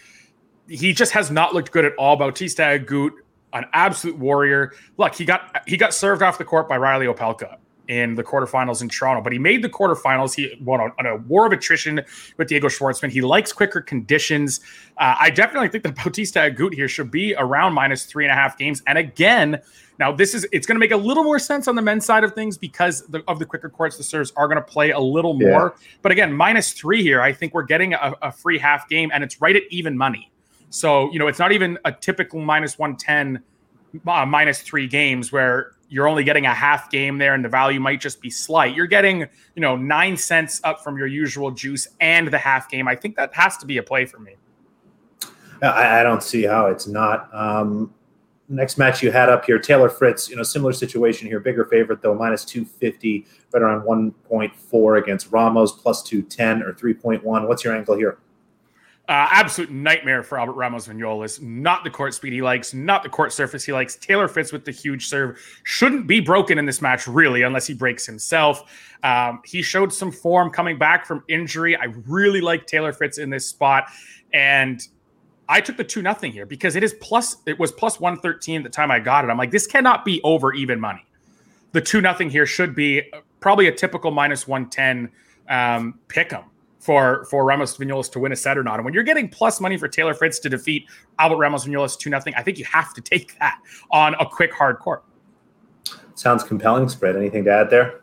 He 0.68 0.94
just 0.94 1.14
has 1.14 1.32
not 1.32 1.56
looked 1.56 1.72
good 1.72 1.84
at 1.84 1.94
all. 1.96 2.16
Bautista 2.16 2.62
Agut, 2.62 3.10
an 3.54 3.66
absolute 3.74 4.20
warrior. 4.20 4.74
Look, 4.98 5.16
he 5.16 5.26
got 5.26 5.64
he 5.68 5.78
got 5.78 5.96
served 5.96 6.22
off 6.22 6.38
the 6.38 6.46
court 6.46 6.70
by 6.70 6.78
Reilly 6.78 7.08
Opelka 7.08 7.58
in 7.90 8.14
the 8.14 8.24
quarterfinals 8.24 8.84
in 8.84 8.88
Toronto, 8.88 9.22
but 9.22 9.34
he 9.34 9.40
made 9.40 9.64
the 9.64 9.70
quarterfinals. 9.70 10.36
He 10.36 10.56
won 10.62 10.80
on, 10.80 11.06
a 11.06 11.18
war 11.18 11.48
of 11.48 11.52
attrition 11.52 12.00
with 12.38 12.48
Diego 12.48 12.68
Schwartzman. 12.68 13.10
He 13.10 13.22
likes 13.22 13.52
quicker 13.52 13.82
conditions. 13.82 14.60
Uh, 14.98 15.16
I 15.20 15.32
definitely 15.32 15.70
think 15.70 15.84
that 15.84 15.96
Bautista 16.04 16.40
Agut 16.40 16.74
here 16.74 16.88
should 16.88 17.10
be 17.10 17.36
around 17.36 17.74
minus 17.74 18.06
three 18.06 18.26
and 18.26 18.32
a 18.32 18.36
half 18.36 18.60
games. 18.60 18.84
And 18.86 19.00
again, 19.00 19.60
now 19.98 20.12
this 20.12 20.36
is 20.36 20.48
it's 20.52 20.68
going 20.68 20.76
to 20.76 20.80
make 20.80 20.92
a 20.92 20.98
little 20.98 21.24
more 21.24 21.40
sense 21.40 21.68
on 21.68 21.76
the 21.76 21.82
men's 21.82 22.06
side 22.06 22.24
of 22.24 22.34
things 22.34 22.60
because 22.60 23.06
the, 23.08 23.24
of 23.28 23.40
the 23.40 23.46
quicker 23.46 23.70
courts. 23.70 23.98
The 23.98 24.04
serves 24.04 24.32
are 24.38 24.48
going 24.48 24.58
to 24.58 24.62
play 24.62 24.92
a 24.92 25.00
little 25.00 25.34
more. 25.34 25.76
Yeah. 25.76 25.88
But 26.04 26.12
again, 26.12 26.32
minus 26.32 26.74
three 26.74 27.02
here. 27.02 27.22
I 27.22 27.34
think 27.34 27.56
we're 27.56 27.64
getting 27.64 27.94
a, 27.96 28.14
a 28.22 28.32
free 28.32 28.60
half 28.60 28.88
game, 28.88 29.10
and 29.14 29.24
it's 29.24 29.42
right 29.42 29.56
at 29.56 29.64
even 29.72 29.98
money. 29.98 30.32
So 30.70 31.12
you 31.12 31.18
know, 31.18 31.28
it's 31.28 31.40
not 31.40 31.52
even 31.52 31.80
a 31.86 31.92
typical 31.92 32.40
minus 32.40 32.78
one 32.78 32.96
ten. 32.96 33.44
Uh, 34.06 34.24
minus 34.24 34.62
three 34.62 34.86
games 34.86 35.32
where 35.32 35.72
you're 35.90 36.08
only 36.08 36.24
getting 36.24 36.46
a 36.46 36.54
half 36.54 36.90
game 36.92 37.18
there 37.18 37.34
and 37.34 37.44
the 37.44 37.50
value 37.50 37.80
might 37.80 38.00
just 38.00 38.22
be 38.22 38.30
slight. 38.30 38.76
You're 38.76 38.88
getting, 38.88 39.22
you 39.56 39.62
know, 39.62 39.76
nine 39.76 40.16
cents 40.16 40.62
up 40.64 40.84
from 40.84 40.98
your 40.98 41.08
usual 41.08 41.52
juice 41.52 41.88
and 42.00 42.28
the 42.28 42.38
half 42.38 42.70
game. 42.70 42.88
I 42.88 42.96
think 42.96 43.16
that 43.16 43.34
has 43.34 43.58
to 43.58 43.66
be 43.66 43.78
a 43.78 43.84
play 43.84 44.06
for 44.06 44.20
me. 44.20 44.36
I, 45.62 46.00
I 46.00 46.04
don't 46.04 46.24
see 46.24 46.44
how 46.44 46.68
it's 46.68 46.88
not. 46.88 47.34
Um, 47.34 47.94
next 48.48 48.78
match 48.78 49.02
you 49.02 49.12
had 49.12 49.30
up 49.30 49.46
here, 49.46 49.60
Taylor 49.60 49.90
Fritz, 49.90 50.30
you 50.30 50.36
know, 50.36 50.44
similar 50.44 50.74
situation 50.74 51.28
here, 51.28 51.40
bigger 51.40 51.66
favorite 51.66 52.02
though, 52.02 52.14
minus 52.14 52.46
250, 52.46 53.26
right 53.52 53.64
around 53.64 53.82
1.4 53.82 55.02
against 55.02 55.32
Ramos, 55.32 55.72
plus 55.72 56.04
210 56.04 56.64
or 56.64 56.74
3.1. 56.74 57.48
What's 57.48 57.64
your 57.64 57.76
angle 57.76 57.98
here? 57.98 58.20
Uh, 59.10 59.28
absolute 59.32 59.72
nightmare 59.72 60.22
for 60.22 60.38
Albert 60.38 60.54
Ramos 60.54 60.88
Vinolas. 60.88 61.42
Not 61.42 61.84
the 61.84 61.90
court 61.90 62.14
speed 62.14 62.32
he 62.32 62.44
likes, 62.44 62.76
not 62.76 63.02
the 63.02 63.10
court 63.10 63.34
surface 63.34 63.64
he 63.64 63.74
likes. 63.74 63.96
Taylor 63.96 64.28
Fritz 64.28 64.52
with 64.52 64.66
the 64.66 64.72
huge 64.72 65.08
serve 65.08 65.40
shouldn't 65.64 66.06
be 66.06 66.20
broken 66.20 66.60
in 66.60 66.68
this 66.68 66.80
match, 66.80 67.08
really, 67.08 67.42
unless 67.42 67.66
he 67.66 67.74
breaks 67.74 68.06
himself. 68.06 68.72
Um, 69.02 69.42
he 69.44 69.64
showed 69.64 69.92
some 69.92 70.12
form 70.12 70.52
coming 70.52 70.78
back 70.78 71.08
from 71.08 71.24
injury. 71.28 71.76
I 71.76 71.86
really 72.06 72.40
like 72.40 72.68
Taylor 72.68 72.94
Fritz 72.94 73.18
in 73.18 73.32
this 73.32 73.48
spot. 73.48 73.86
And 74.32 74.80
I 75.48 75.60
took 75.60 75.78
the 75.78 75.84
two 75.84 76.04
nothing 76.04 76.32
here 76.32 76.46
because 76.46 76.76
it 76.76 76.84
is 76.84 76.94
plus, 77.02 77.38
it 77.48 77.58
was 77.58 77.72
plus 77.72 78.00
113 78.00 78.58
at 78.58 78.64
the 78.64 78.70
time 78.70 78.92
I 78.92 79.00
got 79.00 79.26
it. 79.26 79.30
I'm 79.30 79.40
like, 79.40 79.50
this 79.50 79.66
cannot 79.66 80.06
be 80.06 80.22
over 80.24 80.54
even 80.54 80.80
money. 80.80 81.04
The 81.72 81.82
two 81.82 82.00
nothing 82.00 82.30
here 82.30 82.46
should 82.46 82.76
be 82.76 83.12
probably 83.40 83.70
a 83.70 83.72
typical 83.72 84.12
minus 84.12 84.48
110 84.48 85.10
um, 85.50 85.98
pick 86.10 86.32
'em 86.32 86.44
for 86.80 87.26
for 87.26 87.46
Ramos 87.46 87.78
Vinolas 87.78 88.12
to 88.14 88.20
win 88.20 88.32
a 88.32 88.36
set 88.36 88.58
or 88.58 88.64
not. 88.64 88.76
And 88.76 88.86
when 88.86 88.94
you're 88.94 89.04
getting 89.04 89.30
plus 89.30 89.62
money 89.62 89.78
for 89.78 89.88
Taylor 89.88 90.14
Fritz 90.14 90.40
to 90.40 90.50
defeat 90.50 90.88
Albert 91.20 91.38
Ramos 91.38 91.66
Vinolas 91.66 91.98
two 91.98 92.10
nothing, 92.10 92.34
I 92.36 92.42
think 92.42 92.58
you 92.58 92.66
have 92.66 92.94
to 92.94 93.02
take 93.02 93.38
that 93.40 93.60
on 93.92 94.16
a 94.16 94.26
quick 94.26 94.54
hard 94.54 94.80
court. 94.80 95.04
Sounds 96.16 96.44
compelling 96.44 96.90
spread. 96.90 97.16
Anything 97.16 97.46
to 97.46 97.52
add 97.52 97.70
there? 97.70 98.02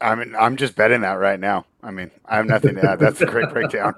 I 0.00 0.14
mean, 0.14 0.34
I'm 0.36 0.56
just 0.56 0.74
betting 0.74 1.02
that 1.02 1.14
right 1.14 1.38
now. 1.38 1.66
I 1.82 1.90
mean, 1.90 2.10
I 2.26 2.36
have 2.36 2.46
nothing 2.46 2.74
to 2.76 2.90
add. 2.90 2.98
That's 2.98 3.20
a 3.20 3.26
great 3.26 3.50
breakdown. 3.50 3.94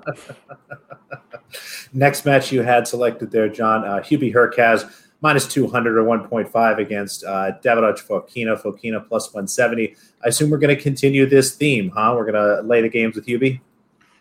Next 1.93 2.27
match 2.27 2.53
you 2.53 2.63
had 2.63 2.87
selected 2.87 3.31
there, 3.31 3.49
John. 3.49 3.85
Uh, 3.85 4.01
Hubie 4.01 4.33
Hurkacz 4.35 4.93
minus 5.23 5.49
200 5.49 5.97
or 5.97 6.05
1.5 6.05 6.79
against 6.79 7.25
uh, 7.25 7.53
Davidovich 7.63 8.07
Fokina. 8.07 8.61
Fokina 8.61 9.07
plus 9.07 9.33
170. 9.33 9.97
I 10.25 10.29
assume 10.29 10.51
we're 10.51 10.59
going 10.59 10.77
to 10.77 10.81
continue 10.81 11.27
this 11.27 11.55
theme, 11.55 11.91
huh? 11.91 12.13
We're 12.17 12.31
going 12.31 12.35
to 12.35 12.63
lay 12.67 12.83
the 12.83 12.89
games 12.89 13.17
with 13.17 13.27
Hubie. 13.27 13.61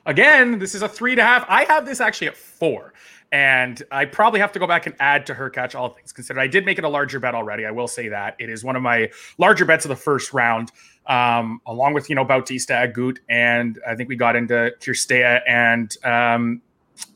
Again, 0.05 0.59
this 0.59 0.75
is 0.75 0.81
a 0.81 0.89
three 0.89 1.11
and 1.11 1.19
a 1.19 1.23
half. 1.23 1.45
I 1.49 1.63
have 1.65 1.85
this 1.85 1.99
actually 1.99 2.27
at 2.27 2.37
four. 2.37 2.93
And 3.31 3.81
I 3.91 4.05
probably 4.05 4.39
have 4.39 4.51
to 4.53 4.59
go 4.59 4.67
back 4.67 4.85
and 4.85 4.95
add 4.99 5.25
to 5.25 5.33
Hurkacz, 5.33 5.75
all 5.75 5.89
things 5.89 6.13
considered. 6.13 6.39
I 6.39 6.47
did 6.47 6.63
make 6.63 6.77
it 6.77 6.83
a 6.83 6.89
larger 6.89 7.19
bet 7.19 7.35
already. 7.35 7.65
I 7.65 7.71
will 7.71 7.87
say 7.87 8.07
that. 8.07 8.35
It 8.39 8.49
is 8.49 8.63
one 8.63 8.75
of 8.75 8.81
my 8.81 9.09
larger 9.37 9.65
bets 9.65 9.83
of 9.83 9.89
the 9.89 9.95
first 9.95 10.31
round, 10.31 10.71
um, 11.07 11.59
along 11.65 11.95
with, 11.95 12.07
you 12.09 12.15
know, 12.15 12.23
Bautista 12.23 12.73
Agut. 12.73 13.17
And 13.27 13.79
I 13.85 13.95
think 13.95 14.09
we 14.09 14.15
got 14.15 14.35
into 14.35 14.71
Cirstea 14.79 15.41
and 15.47 15.93
um, 16.05 16.61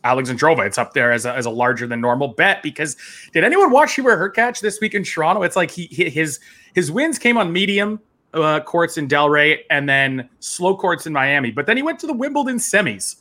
Alexandrova. 0.04 0.66
It's 0.66 0.78
up 0.78 0.94
there 0.94 1.12
as 1.12 1.26
a, 1.26 1.34
as 1.34 1.46
a 1.46 1.52
larger 1.52 1.88
than 1.88 2.02
normal 2.02 2.30
bet 2.30 2.64
because 2.64 2.98
did 3.32 3.44
anyone 3.44 3.72
watch 3.72 3.94
Hubert 3.94 4.18
Hurkacz 4.18 4.60
this 4.60 4.82
week 4.82 4.96
in 4.96 5.04
Toronto? 5.04 5.44
It's 5.44 5.56
like 5.56 5.72
he 5.72 5.86
his 6.10 6.40
His 6.74 6.92
wins 6.92 7.20
came 7.20 7.38
on 7.38 7.54
medium 7.54 8.00
uh, 8.34 8.60
courts 8.62 8.98
in 8.98 9.08
Delray 9.08 9.60
and 9.70 9.88
then 9.88 10.30
slow 10.40 10.76
courts 10.76 11.08
in 11.08 11.14
Miami. 11.14 11.52
But 11.52 11.66
then 11.66 11.78
he 11.78 11.84
went 11.84 12.00
to 12.00 12.08
the 12.08 12.14
Wimbledon 12.14 12.58
semis 12.58 13.18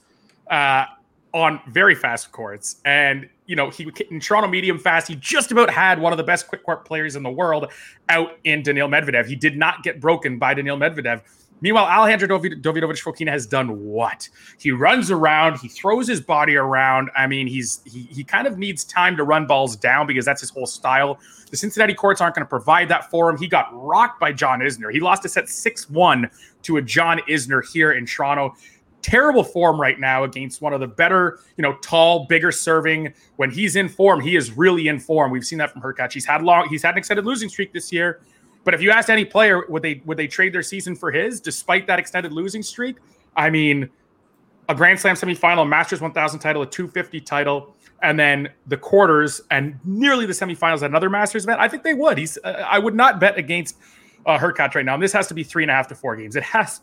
uh, 0.51 0.85
on 1.32 1.60
very 1.68 1.94
fast 1.94 2.32
courts. 2.32 2.80
And, 2.85 3.28
you 3.47 3.56
know, 3.56 3.70
he 3.70 3.90
in 4.10 4.20
Toronto 4.20 4.48
medium 4.48 4.78
fast, 4.78 5.09
he 5.09 5.16
just 5.16 5.52
about 5.52 5.70
had 5.70 6.01
one 6.01 6.12
of 6.12 6.16
the 6.16 6.24
best 6.24 6.48
quick 6.48 6.64
court 6.64 6.85
players 6.85 7.16
in 7.16 7.22
the 7.22 7.30
world 7.30 7.72
out 8.09 8.39
in 8.44 8.62
Daniil 8.62 8.89
Medvedev. 8.89 9.26
He 9.26 9.36
did 9.36 9.56
not 9.56 9.82
get 9.82 10.01
broken 10.01 10.39
by 10.39 10.55
Daniil 10.55 10.76
Medvedev. 10.76 11.22
Meanwhile, 11.60 11.86
Alejandro 11.86 12.39
Davidovich 12.39 13.02
Fokina 13.02 13.30
has 13.30 13.47
done 13.47 13.80
what? 13.85 14.28
He 14.59 14.70
runs 14.70 15.10
around, 15.10 15.59
he 15.59 15.68
throws 15.68 16.06
his 16.06 16.20
body 16.20 16.56
around. 16.56 17.10
I 17.16 17.26
mean, 17.26 17.47
he's 17.47 17.80
he, 17.85 18.02
he 18.02 18.24
kind 18.24 18.47
of 18.47 18.59
needs 18.59 18.85
time 18.85 19.16
to 19.16 19.24
run 19.24 19.47
balls 19.47 19.76
down 19.76 20.06
because 20.06 20.24
that's 20.24 20.40
his 20.40 20.51
whole 20.51 20.66
style. 20.66 21.18
The 21.51 21.56
Cincinnati 21.56 21.94
courts 21.94 22.20
aren't 22.20 22.35
going 22.35 22.44
to 22.44 22.48
provide 22.48 22.89
that 22.89 23.10
for 23.10 23.30
him. 23.30 23.39
He 23.39 23.48
got 23.48 23.68
rocked 23.72 24.20
by 24.20 24.32
John 24.32 24.60
Isner. 24.60 24.93
He 24.93 25.01
lost 25.01 25.24
a 25.24 25.28
set 25.28 25.48
6 25.48 25.90
1 25.90 26.30
to 26.62 26.76
a 26.76 26.82
John 26.82 27.20
Isner 27.28 27.62
here 27.72 27.93
in 27.93 28.06
Toronto. 28.06 28.55
Terrible 29.01 29.44
form 29.44 29.80
right 29.80 29.98
now 29.98 30.24
against 30.24 30.60
one 30.60 30.72
of 30.72 30.80
the 30.80 30.86
better, 30.86 31.39
you 31.56 31.62
know, 31.62 31.76
tall, 31.78 32.26
bigger 32.26 32.52
serving. 32.52 33.14
When 33.36 33.51
he's 33.51 33.76
in 33.76 33.89
form, 33.89 34.20
he 34.20 34.36
is 34.36 34.51
really 34.52 34.89
in 34.89 34.98
form. 34.98 35.30
We've 35.30 35.44
seen 35.44 35.59
that 35.59 35.72
from 35.72 35.82
Hurkacz. 35.82 36.12
He's 36.12 36.26
had 36.26 36.43
long, 36.43 36.68
he's 36.68 36.82
had 36.82 36.94
an 36.94 36.98
extended 36.98 37.24
losing 37.24 37.48
streak 37.48 37.72
this 37.72 37.93
year. 37.93 38.20
But 38.68 38.74
if 38.74 38.82
you 38.82 38.90
asked 38.90 39.08
any 39.08 39.24
player, 39.24 39.64
would 39.70 39.82
they 39.82 40.02
would 40.04 40.18
they 40.18 40.26
trade 40.26 40.52
their 40.52 40.62
season 40.62 40.94
for 40.94 41.10
his, 41.10 41.40
despite 41.40 41.86
that 41.86 41.98
extended 41.98 42.34
losing 42.34 42.62
streak? 42.62 42.96
I 43.34 43.48
mean, 43.48 43.88
a 44.68 44.74
Grand 44.74 45.00
Slam 45.00 45.14
semifinal, 45.14 45.62
a 45.62 45.64
Masters 45.64 46.02
1000 46.02 46.38
title, 46.38 46.60
a 46.60 46.66
250 46.66 47.18
title, 47.22 47.74
and 48.02 48.20
then 48.20 48.50
the 48.66 48.76
quarters 48.76 49.40
and 49.50 49.80
nearly 49.86 50.26
the 50.26 50.34
semifinals 50.34 50.82
at 50.82 50.90
another 50.90 51.08
Masters 51.08 51.44
event. 51.44 51.62
I 51.62 51.66
think 51.66 51.82
they 51.82 51.94
would. 51.94 52.18
He's. 52.18 52.36
Uh, 52.44 52.62
I 52.68 52.78
would 52.78 52.94
not 52.94 53.18
bet 53.18 53.38
against 53.38 53.78
uh, 54.26 54.38
right 54.38 54.84
now. 54.84 54.92
And 54.92 55.02
this 55.02 55.14
has 55.14 55.28
to 55.28 55.34
be 55.34 55.44
three 55.44 55.64
and 55.64 55.70
a 55.70 55.74
half 55.74 55.88
to 55.88 55.94
four 55.94 56.14
games. 56.14 56.36
It 56.36 56.42
has. 56.42 56.82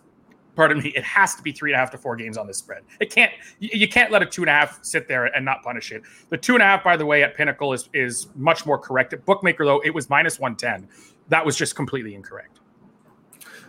Pardon 0.55 0.79
me. 0.79 0.89
It 0.89 1.03
has 1.03 1.35
to 1.35 1.43
be 1.43 1.51
three 1.51 1.71
and 1.71 1.75
a 1.75 1.79
half 1.79 1.91
to 1.91 1.99
four 1.99 2.15
games 2.15 2.35
on 2.35 2.47
this 2.47 2.57
spread. 2.57 2.81
It 2.99 3.13
can't. 3.13 3.31
You, 3.59 3.69
you 3.73 3.87
can't 3.87 4.11
let 4.11 4.23
a 4.23 4.25
two 4.25 4.41
and 4.41 4.49
a 4.49 4.53
half 4.53 4.79
sit 4.83 5.07
there 5.07 5.25
and 5.25 5.45
not 5.45 5.61
punish 5.61 5.91
it. 5.91 6.01
The 6.29 6.37
two 6.37 6.55
and 6.55 6.63
a 6.63 6.65
half, 6.65 6.83
by 6.83 6.97
the 6.97 7.05
way, 7.05 7.21
at 7.21 7.35
Pinnacle 7.35 7.73
is 7.73 7.89
is 7.93 8.29
much 8.35 8.65
more 8.65 8.79
correct. 8.79 9.13
At 9.13 9.23
Bookmaker 9.23 9.65
though, 9.65 9.81
it 9.81 9.93
was 9.93 10.09
minus 10.09 10.39
one 10.39 10.55
ten. 10.55 10.87
That 11.29 11.45
was 11.45 11.55
just 11.55 11.75
completely 11.75 12.15
incorrect 12.15 12.59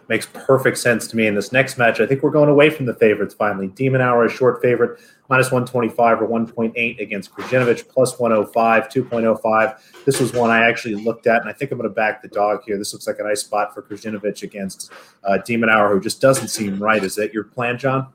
makes 0.08 0.26
perfect 0.26 0.78
sense 0.78 1.06
to 1.08 1.16
me 1.16 1.26
in 1.26 1.34
this 1.34 1.52
next 1.52 1.78
match. 1.78 2.00
I 2.00 2.06
think 2.06 2.22
we're 2.22 2.30
going 2.30 2.48
away 2.48 2.70
from 2.70 2.86
the 2.86 2.94
favorites 2.94 3.34
finally. 3.34 3.68
De 3.68 3.88
Minaur 3.88 4.26
a 4.26 4.28
short 4.28 4.62
favorite, 4.62 5.00
minus 5.28 5.50
125 5.50 6.22
or 6.22 6.28
1.8 6.28 7.00
against 7.00 7.32
Krajinovic, 7.32 7.88
plus 7.88 8.18
105, 8.18 8.88
2.05. 8.88 10.04
This 10.04 10.20
was 10.20 10.32
one 10.32 10.50
I 10.50 10.68
actually 10.68 10.94
looked 10.94 11.26
at, 11.26 11.40
and 11.40 11.50
I 11.50 11.52
think 11.52 11.72
I'm 11.72 11.78
going 11.78 11.88
to 11.88 11.94
back 11.94 12.22
the 12.22 12.28
dog 12.28 12.62
here. 12.64 12.78
This 12.78 12.92
looks 12.92 13.06
like 13.06 13.18
a 13.18 13.24
nice 13.24 13.40
spot 13.40 13.74
for 13.74 13.82
Krajinovic 13.82 14.42
against 14.42 14.92
uh, 15.24 15.38
de 15.38 15.56
Minaur, 15.56 15.90
who 15.90 16.00
just 16.00 16.20
doesn't 16.20 16.48
seem 16.48 16.80
right. 16.82 17.02
Is 17.02 17.16
that 17.16 17.32
your 17.34 17.44
plan, 17.44 17.78
John? 17.78 18.08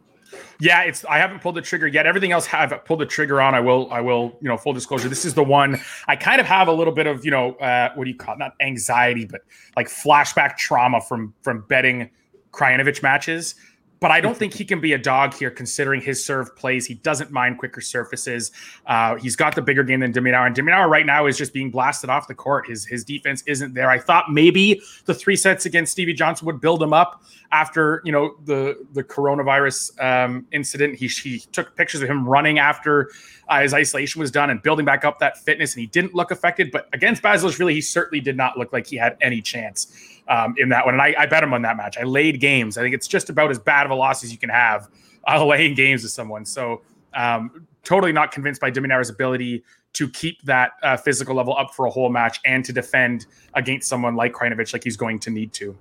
Yeah, 0.60 0.84
it's 0.84 1.04
I 1.06 1.18
haven't 1.18 1.42
pulled 1.42 1.56
the 1.56 1.62
trigger 1.62 1.88
yet. 1.88 2.06
Everything 2.06 2.32
else 2.32 2.46
have 2.46 2.74
pulled 2.86 3.00
the 3.00 3.06
trigger 3.06 3.42
on. 3.42 3.56
I 3.56 3.60
will, 3.60 3.92
I 3.92 4.02
will, 4.02 4.38
you 4.42 4.48
know, 4.48 4.58
full 4.58 4.74
disclosure. 4.74 5.10
This 5.10 5.26
is 5.26 5.34
the 5.34 5.44
one 5.44 5.80
I 6.08 6.16
kind 6.16 6.40
of 6.40 6.48
have 6.48 6.68
a 6.68 6.72
little 6.72 6.94
bit 6.94 7.08
of, 7.08 7.26
you 7.26 7.32
know, 7.32 7.54
uh, 7.56 7.92
what 7.96 8.06
do 8.06 8.10
you 8.10 8.16
call 8.18 8.36
it? 8.36 8.40
Not 8.40 8.54
anxiety, 8.62 9.26
but 9.26 9.42
like 9.76 9.88
flashback 9.88 10.58
trauma 10.58 11.02
from 11.02 11.34
from 11.42 11.66
betting 11.68 12.10
Krajinovic 12.52 13.02
matches 13.02 13.56
but 14.02 14.12
I 14.12 14.20
don't 14.20 14.36
think 14.36 14.54
he 14.62 14.66
can 14.66 14.82
be 14.82 14.92
a 14.92 14.98
dog 14.98 15.34
here 15.34 15.50
considering 15.50 16.02
his 16.02 16.24
serve 16.26 16.54
plays. 16.58 16.86
He 16.86 16.96
doesn't 16.96 17.32
mind 17.32 17.60
quicker 17.60 17.80
surfaces. 17.80 18.52
Uh, 18.86 19.16
he's 19.16 19.38
got 19.38 19.56
the 19.56 19.62
bigger 19.62 19.84
game 19.84 20.02
than 20.02 20.12
de 20.12 20.20
Minaur. 20.20 20.48
And 20.48 20.56
de 20.56 20.64
right 20.64 21.06
now 21.06 21.28
is 21.28 21.38
just 21.38 21.54
being 21.54 21.72
blasted 21.72 22.10
off 22.10 22.28
the 22.28 22.36
court. 22.36 22.68
His 22.68 22.86
his 22.86 23.06
defense 23.06 23.44
isn't 23.46 23.74
there. 23.74 23.90
I 23.90 24.00
thought 24.00 24.32
maybe 24.32 24.82
the 25.06 25.14
three 25.14 25.38
sets 25.38 25.66
against 25.66 25.94
Stevie 25.94 26.14
Johnson 26.14 26.46
would 26.48 26.60
build 26.60 26.84
him 26.84 26.92
up 26.92 27.24
after 27.52 28.02
you 28.04 28.12
know 28.12 28.36
the 28.46 28.86
the 28.94 29.04
coronavirus 29.04 30.02
um, 30.04 30.46
incident. 30.52 30.96
He 30.96 31.08
he 31.08 31.40
took 31.40 31.76
pictures 31.78 32.02
of 32.02 32.10
him 32.10 32.28
running 32.28 32.58
after 32.60 33.12
uh, 33.48 33.62
his 33.62 33.74
isolation 33.74 34.20
was 34.20 34.32
done 34.32 34.50
and 34.50 34.62
building 34.62 34.86
back 34.86 35.06
up 35.06 35.20
that 35.20 35.38
fitness, 35.38 35.76
and 35.76 35.82
he 35.82 35.88
didn't 35.88 36.16
look 36.16 36.32
affected. 36.32 36.72
But 36.72 36.90
against 36.94 37.22
Basilashvili, 37.22 37.74
he 37.74 37.82
certainly 37.82 38.20
did 38.20 38.36
not 38.36 38.58
look 38.58 38.74
like 38.74 38.88
he 38.88 38.98
had 38.98 39.16
any 39.22 39.42
chance 39.42 40.21
um, 40.32 40.56
in 40.58 40.70
that 40.70 40.86
one. 40.86 40.96
And 40.96 41.02
I, 41.02 41.14
I, 41.20 41.26
bet 41.26 41.44
him 41.44 41.54
on 41.54 41.62
that 41.64 41.76
match. 41.76 41.98
I 41.98 42.04
laid 42.04 42.40
games. 42.40 42.78
I 42.78 42.82
think 42.82 42.96
it's 42.96 43.08
just 43.08 43.30
about 43.30 43.52
as 43.52 43.60
bad 43.60 43.86
of 43.86 43.92
a 43.92 43.96
loss 43.96 44.24
as 44.24 44.32
you 44.32 44.38
can 44.38 44.50
have 44.50 44.88
uh, 45.28 45.46
laying 45.46 45.76
games 45.76 46.04
with 46.04 46.12
someone. 46.12 46.46
So 46.46 46.82
um, 47.14 47.68
totally 47.84 48.14
not 48.14 48.32
convinced 48.32 48.62
by 48.62 48.70
de 48.70 48.80
Minaur's 48.80 49.10
ability 49.10 49.64
to 49.94 50.10
keep 50.10 50.42
that 50.44 50.72
uh, 50.84 50.96
physical 50.96 51.36
level 51.36 51.56
up 51.58 51.74
for 51.74 51.86
a 51.86 51.90
whole 51.90 52.10
match 52.10 52.40
and 52.46 52.64
to 52.64 52.72
defend 52.72 53.26
against 53.56 53.90
someone 53.90 54.16
like 54.16 54.32
Krajinovic 54.32 54.72
like 54.72 54.86
he's 54.86 54.96
going 54.96 55.20
to 55.20 55.30
need 55.30 55.52
to. 55.54 55.78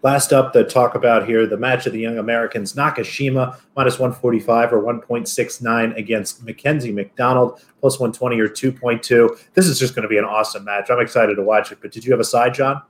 Last 0.00 0.32
up, 0.32 0.54
the 0.54 0.64
talk 0.64 0.94
about 0.94 1.26
here 1.26 1.44
the 1.46 1.56
match 1.58 1.84
of 1.86 1.92
the 1.92 1.98
young 1.98 2.16
Americans 2.16 2.72
Nakashima 2.72 3.58
minus 3.76 3.98
145 3.98 4.72
or 4.72 4.82
1.69 4.82 5.96
against 5.98 6.44
Mackenzie 6.44 6.92
McDonald 6.92 7.60
plus 7.80 7.98
120 7.98 8.40
or 8.40 8.48
2.2. 8.48 9.38
This 9.52 9.66
is 9.66 9.78
just 9.78 9.94
going 9.94 10.04
to 10.04 10.08
be 10.08 10.16
an 10.16 10.24
awesome 10.24 10.64
match. 10.64 10.88
I'm 10.88 11.00
excited 11.00 11.34
to 11.34 11.42
watch 11.42 11.72
it. 11.72 11.78
But 11.82 11.90
did 11.92 12.06
you 12.06 12.12
have 12.12 12.20
a 12.20 12.24
side, 12.24 12.54
John? 12.54 12.80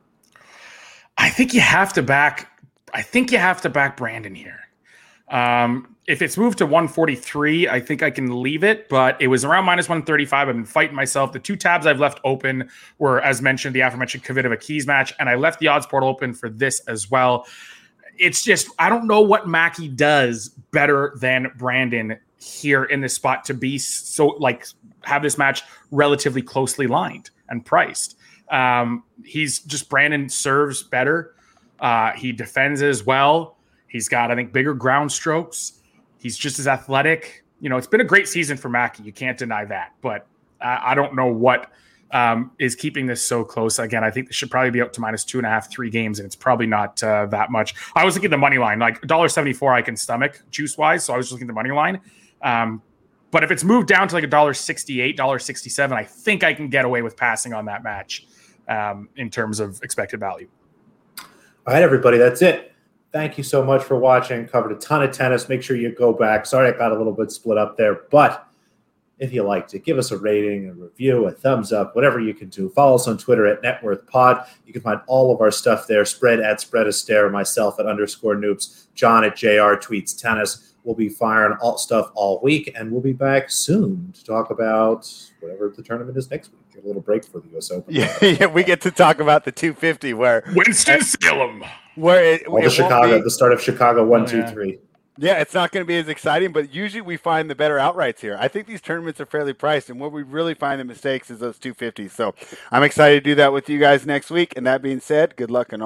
I 1.18 1.30
think 1.30 1.52
you 1.52 1.60
have 1.60 1.92
to 1.94 2.02
back. 2.02 2.50
I 2.94 3.02
think 3.02 3.32
you 3.32 3.38
have 3.38 3.60
to 3.62 3.68
back 3.68 3.96
Brandon 3.96 4.34
here. 4.34 4.60
Um, 5.28 5.96
if 6.06 6.22
it's 6.22 6.38
moved 6.38 6.56
to 6.58 6.64
143, 6.64 7.68
I 7.68 7.80
think 7.80 8.02
I 8.02 8.10
can 8.10 8.42
leave 8.42 8.64
it, 8.64 8.88
but 8.88 9.20
it 9.20 9.26
was 9.26 9.44
around 9.44 9.66
minus 9.66 9.88
135. 9.88 10.48
I've 10.48 10.54
been 10.54 10.64
fighting 10.64 10.96
myself. 10.96 11.32
The 11.32 11.38
two 11.38 11.54
tabs 11.54 11.86
I've 11.86 12.00
left 12.00 12.18
open 12.24 12.70
were, 12.98 13.20
as 13.20 13.42
mentioned, 13.42 13.74
the 13.74 13.80
aforementioned 13.80 14.24
Kvitova 14.24 14.58
Keys 14.58 14.86
match, 14.86 15.12
and 15.20 15.28
I 15.28 15.34
left 15.34 15.60
the 15.60 15.68
odds 15.68 15.84
portal 15.84 16.08
open 16.08 16.32
for 16.32 16.48
this 16.48 16.80
as 16.88 17.10
well. 17.10 17.46
It's 18.16 18.42
just, 18.42 18.68
I 18.78 18.88
don't 18.88 19.06
know 19.06 19.20
what 19.20 19.46
Mackey 19.46 19.88
does 19.88 20.48
better 20.70 21.12
than 21.20 21.52
Brandon 21.58 22.18
here 22.38 22.84
in 22.84 23.02
this 23.02 23.14
spot 23.14 23.44
to 23.46 23.54
be 23.54 23.76
so, 23.76 24.28
like, 24.38 24.64
have 25.04 25.22
this 25.22 25.36
match 25.36 25.62
relatively 25.90 26.40
closely 26.40 26.86
lined 26.86 27.28
and 27.50 27.66
priced. 27.66 28.17
Um, 28.50 29.04
he's 29.24 29.60
just 29.60 29.88
Brandon 29.88 30.28
serves 30.28 30.82
better. 30.82 31.34
Uh, 31.80 32.12
he 32.12 32.32
defends 32.32 32.82
as 32.82 33.04
well. 33.04 33.56
He's 33.88 34.08
got, 34.08 34.30
I 34.30 34.34
think, 34.34 34.52
bigger 34.52 34.74
ground 34.74 35.12
strokes. 35.12 35.80
He's 36.18 36.36
just 36.36 36.58
as 36.58 36.66
athletic. 36.66 37.44
You 37.60 37.68
know, 37.68 37.76
it's 37.76 37.86
been 37.86 38.00
a 38.00 38.04
great 38.04 38.28
season 38.28 38.56
for 38.56 38.68
Mackey. 38.68 39.02
You 39.02 39.12
can't 39.12 39.38
deny 39.38 39.64
that. 39.66 39.94
But 40.00 40.26
I, 40.60 40.92
I 40.92 40.94
don't 40.94 41.14
know 41.14 41.26
what 41.26 41.70
um, 42.10 42.50
is 42.58 42.74
keeping 42.74 43.06
this 43.06 43.24
so 43.24 43.44
close. 43.44 43.78
Again, 43.78 44.04
I 44.04 44.10
think 44.10 44.28
this 44.28 44.36
should 44.36 44.50
probably 44.50 44.70
be 44.70 44.80
up 44.80 44.92
to 44.94 45.00
minus 45.00 45.24
two 45.24 45.38
and 45.38 45.46
a 45.46 45.50
half, 45.50 45.70
three 45.70 45.90
games, 45.90 46.18
and 46.18 46.26
it's 46.26 46.36
probably 46.36 46.66
not 46.66 47.02
uh, 47.02 47.26
that 47.26 47.50
much. 47.50 47.74
I 47.94 48.04
was 48.04 48.14
looking 48.14 48.28
at 48.28 48.32
the 48.32 48.38
money 48.38 48.58
line, 48.58 48.78
like 48.78 49.00
dollar 49.02 49.28
seventy 49.28 49.52
four. 49.52 49.74
I 49.74 49.82
can 49.82 49.96
stomach 49.96 50.42
juice 50.50 50.76
wise, 50.78 51.04
so 51.04 51.14
I 51.14 51.16
was 51.16 51.30
looking 51.32 51.46
at 51.46 51.48
the 51.48 51.54
money 51.54 51.70
line. 51.70 52.00
Um, 52.42 52.82
but 53.30 53.44
if 53.44 53.50
it's 53.50 53.62
moved 53.62 53.88
down 53.88 54.08
to 54.08 54.14
like 54.14 54.24
a 54.24 54.28
dollar 54.28 54.54
sixty 54.54 55.00
eight, 55.00 55.16
dollar 55.16 55.38
sixty 55.38 55.70
seven, 55.70 55.96
I 55.96 56.04
think 56.04 56.44
I 56.44 56.54
can 56.54 56.68
get 56.68 56.84
away 56.84 57.02
with 57.02 57.16
passing 57.16 57.52
on 57.52 57.66
that 57.66 57.82
match 57.82 58.26
um, 58.68 59.08
in 59.16 59.30
terms 59.30 59.60
of 59.60 59.80
expected 59.82 60.20
value. 60.20 60.48
All 61.18 61.74
right, 61.74 61.82
everybody, 61.82 62.18
that's 62.18 62.42
it. 62.42 62.72
Thank 63.12 63.38
you 63.38 63.44
so 63.44 63.64
much 63.64 63.82
for 63.82 63.96
watching. 63.96 64.46
Covered 64.46 64.72
a 64.72 64.76
ton 64.76 65.02
of 65.02 65.12
tennis. 65.12 65.48
Make 65.48 65.62
sure 65.62 65.76
you 65.76 65.94
go 65.94 66.12
back. 66.12 66.46
Sorry, 66.46 66.68
I 66.68 66.76
got 66.76 66.92
a 66.92 66.96
little 66.96 67.12
bit 67.12 67.32
split 67.32 67.56
up 67.56 67.76
there, 67.76 68.02
but 68.10 68.48
if 69.18 69.32
you 69.32 69.42
liked 69.42 69.74
it, 69.74 69.84
give 69.84 69.98
us 69.98 70.10
a 70.10 70.18
rating, 70.18 70.68
a 70.68 70.72
review, 70.74 71.26
a 71.26 71.32
thumbs 71.32 71.72
up, 71.72 71.96
whatever 71.96 72.20
you 72.20 72.34
can 72.34 72.48
do. 72.48 72.68
Follow 72.68 72.94
us 72.94 73.08
on 73.08 73.18
Twitter 73.18 73.46
at 73.46 73.62
NetworthPod. 73.62 74.46
You 74.64 74.72
can 74.72 74.82
find 74.82 75.00
all 75.06 75.34
of 75.34 75.40
our 75.40 75.50
stuff 75.50 75.86
there. 75.86 76.04
Spread 76.04 76.40
at 76.40 76.60
Spread 76.60 76.86
Astaire, 76.86 77.30
myself 77.30 77.80
at 77.80 77.86
underscore 77.86 78.36
Noobs, 78.36 78.86
John 78.94 79.24
at 79.24 79.36
JR 79.36 79.74
Tweets 79.74 80.16
Tennis. 80.16 80.74
We'll 80.84 80.94
be 80.94 81.08
firing 81.08 81.58
all 81.60 81.76
stuff 81.78 82.10
all 82.14 82.40
week, 82.42 82.72
and 82.76 82.90
we'll 82.92 83.00
be 83.00 83.12
back 83.12 83.50
soon 83.50 84.12
to 84.12 84.24
talk 84.24 84.50
about 84.50 85.12
whatever 85.40 85.72
the 85.76 85.82
tournament 85.82 86.16
is 86.16 86.30
next 86.30 86.52
week 86.52 86.67
a 86.82 86.86
little 86.86 87.02
break 87.02 87.24
for 87.24 87.40
the 87.40 87.48
U.S. 87.50 87.70
Open. 87.70 87.94
Yeah, 87.94 88.16
yeah, 88.22 88.46
we 88.46 88.64
get 88.64 88.80
to 88.82 88.90
talk 88.90 89.20
about 89.20 89.44
the 89.44 89.52
250 89.52 90.14
where 90.14 90.42
Winston 90.54 91.00
Salem, 91.02 91.64
where 91.94 92.24
it, 92.24 92.50
well, 92.50 92.62
it 92.62 92.66
the 92.66 92.70
Chicago, 92.70 93.18
be, 93.18 93.24
the 93.24 93.30
start 93.30 93.52
of 93.52 93.60
Chicago 93.60 94.04
one, 94.04 94.22
oh, 94.22 94.26
two, 94.26 94.38
yeah. 94.38 94.50
three. 94.50 94.78
Yeah, 95.20 95.40
it's 95.40 95.52
not 95.52 95.72
going 95.72 95.84
to 95.84 95.88
be 95.88 95.96
as 95.96 96.06
exciting, 96.06 96.52
but 96.52 96.72
usually 96.72 97.00
we 97.00 97.16
find 97.16 97.50
the 97.50 97.56
better 97.56 97.76
outrights 97.76 98.20
here. 98.20 98.36
I 98.38 98.46
think 98.46 98.68
these 98.68 98.80
tournaments 98.80 99.20
are 99.20 99.26
fairly 99.26 99.52
priced, 99.52 99.90
and 99.90 99.98
where 99.98 100.08
we 100.08 100.22
really 100.22 100.54
find 100.54 100.78
the 100.78 100.84
mistakes 100.84 101.28
is 101.28 101.40
those 101.40 101.58
250s. 101.58 102.12
So 102.12 102.36
I'm 102.70 102.84
excited 102.84 103.24
to 103.24 103.30
do 103.30 103.34
that 103.34 103.52
with 103.52 103.68
you 103.68 103.80
guys 103.80 104.06
next 104.06 104.30
week. 104.30 104.52
And 104.56 104.64
that 104.68 104.80
being 104.80 105.00
said, 105.00 105.34
good 105.34 105.50
luck 105.50 105.68
and 105.70 105.76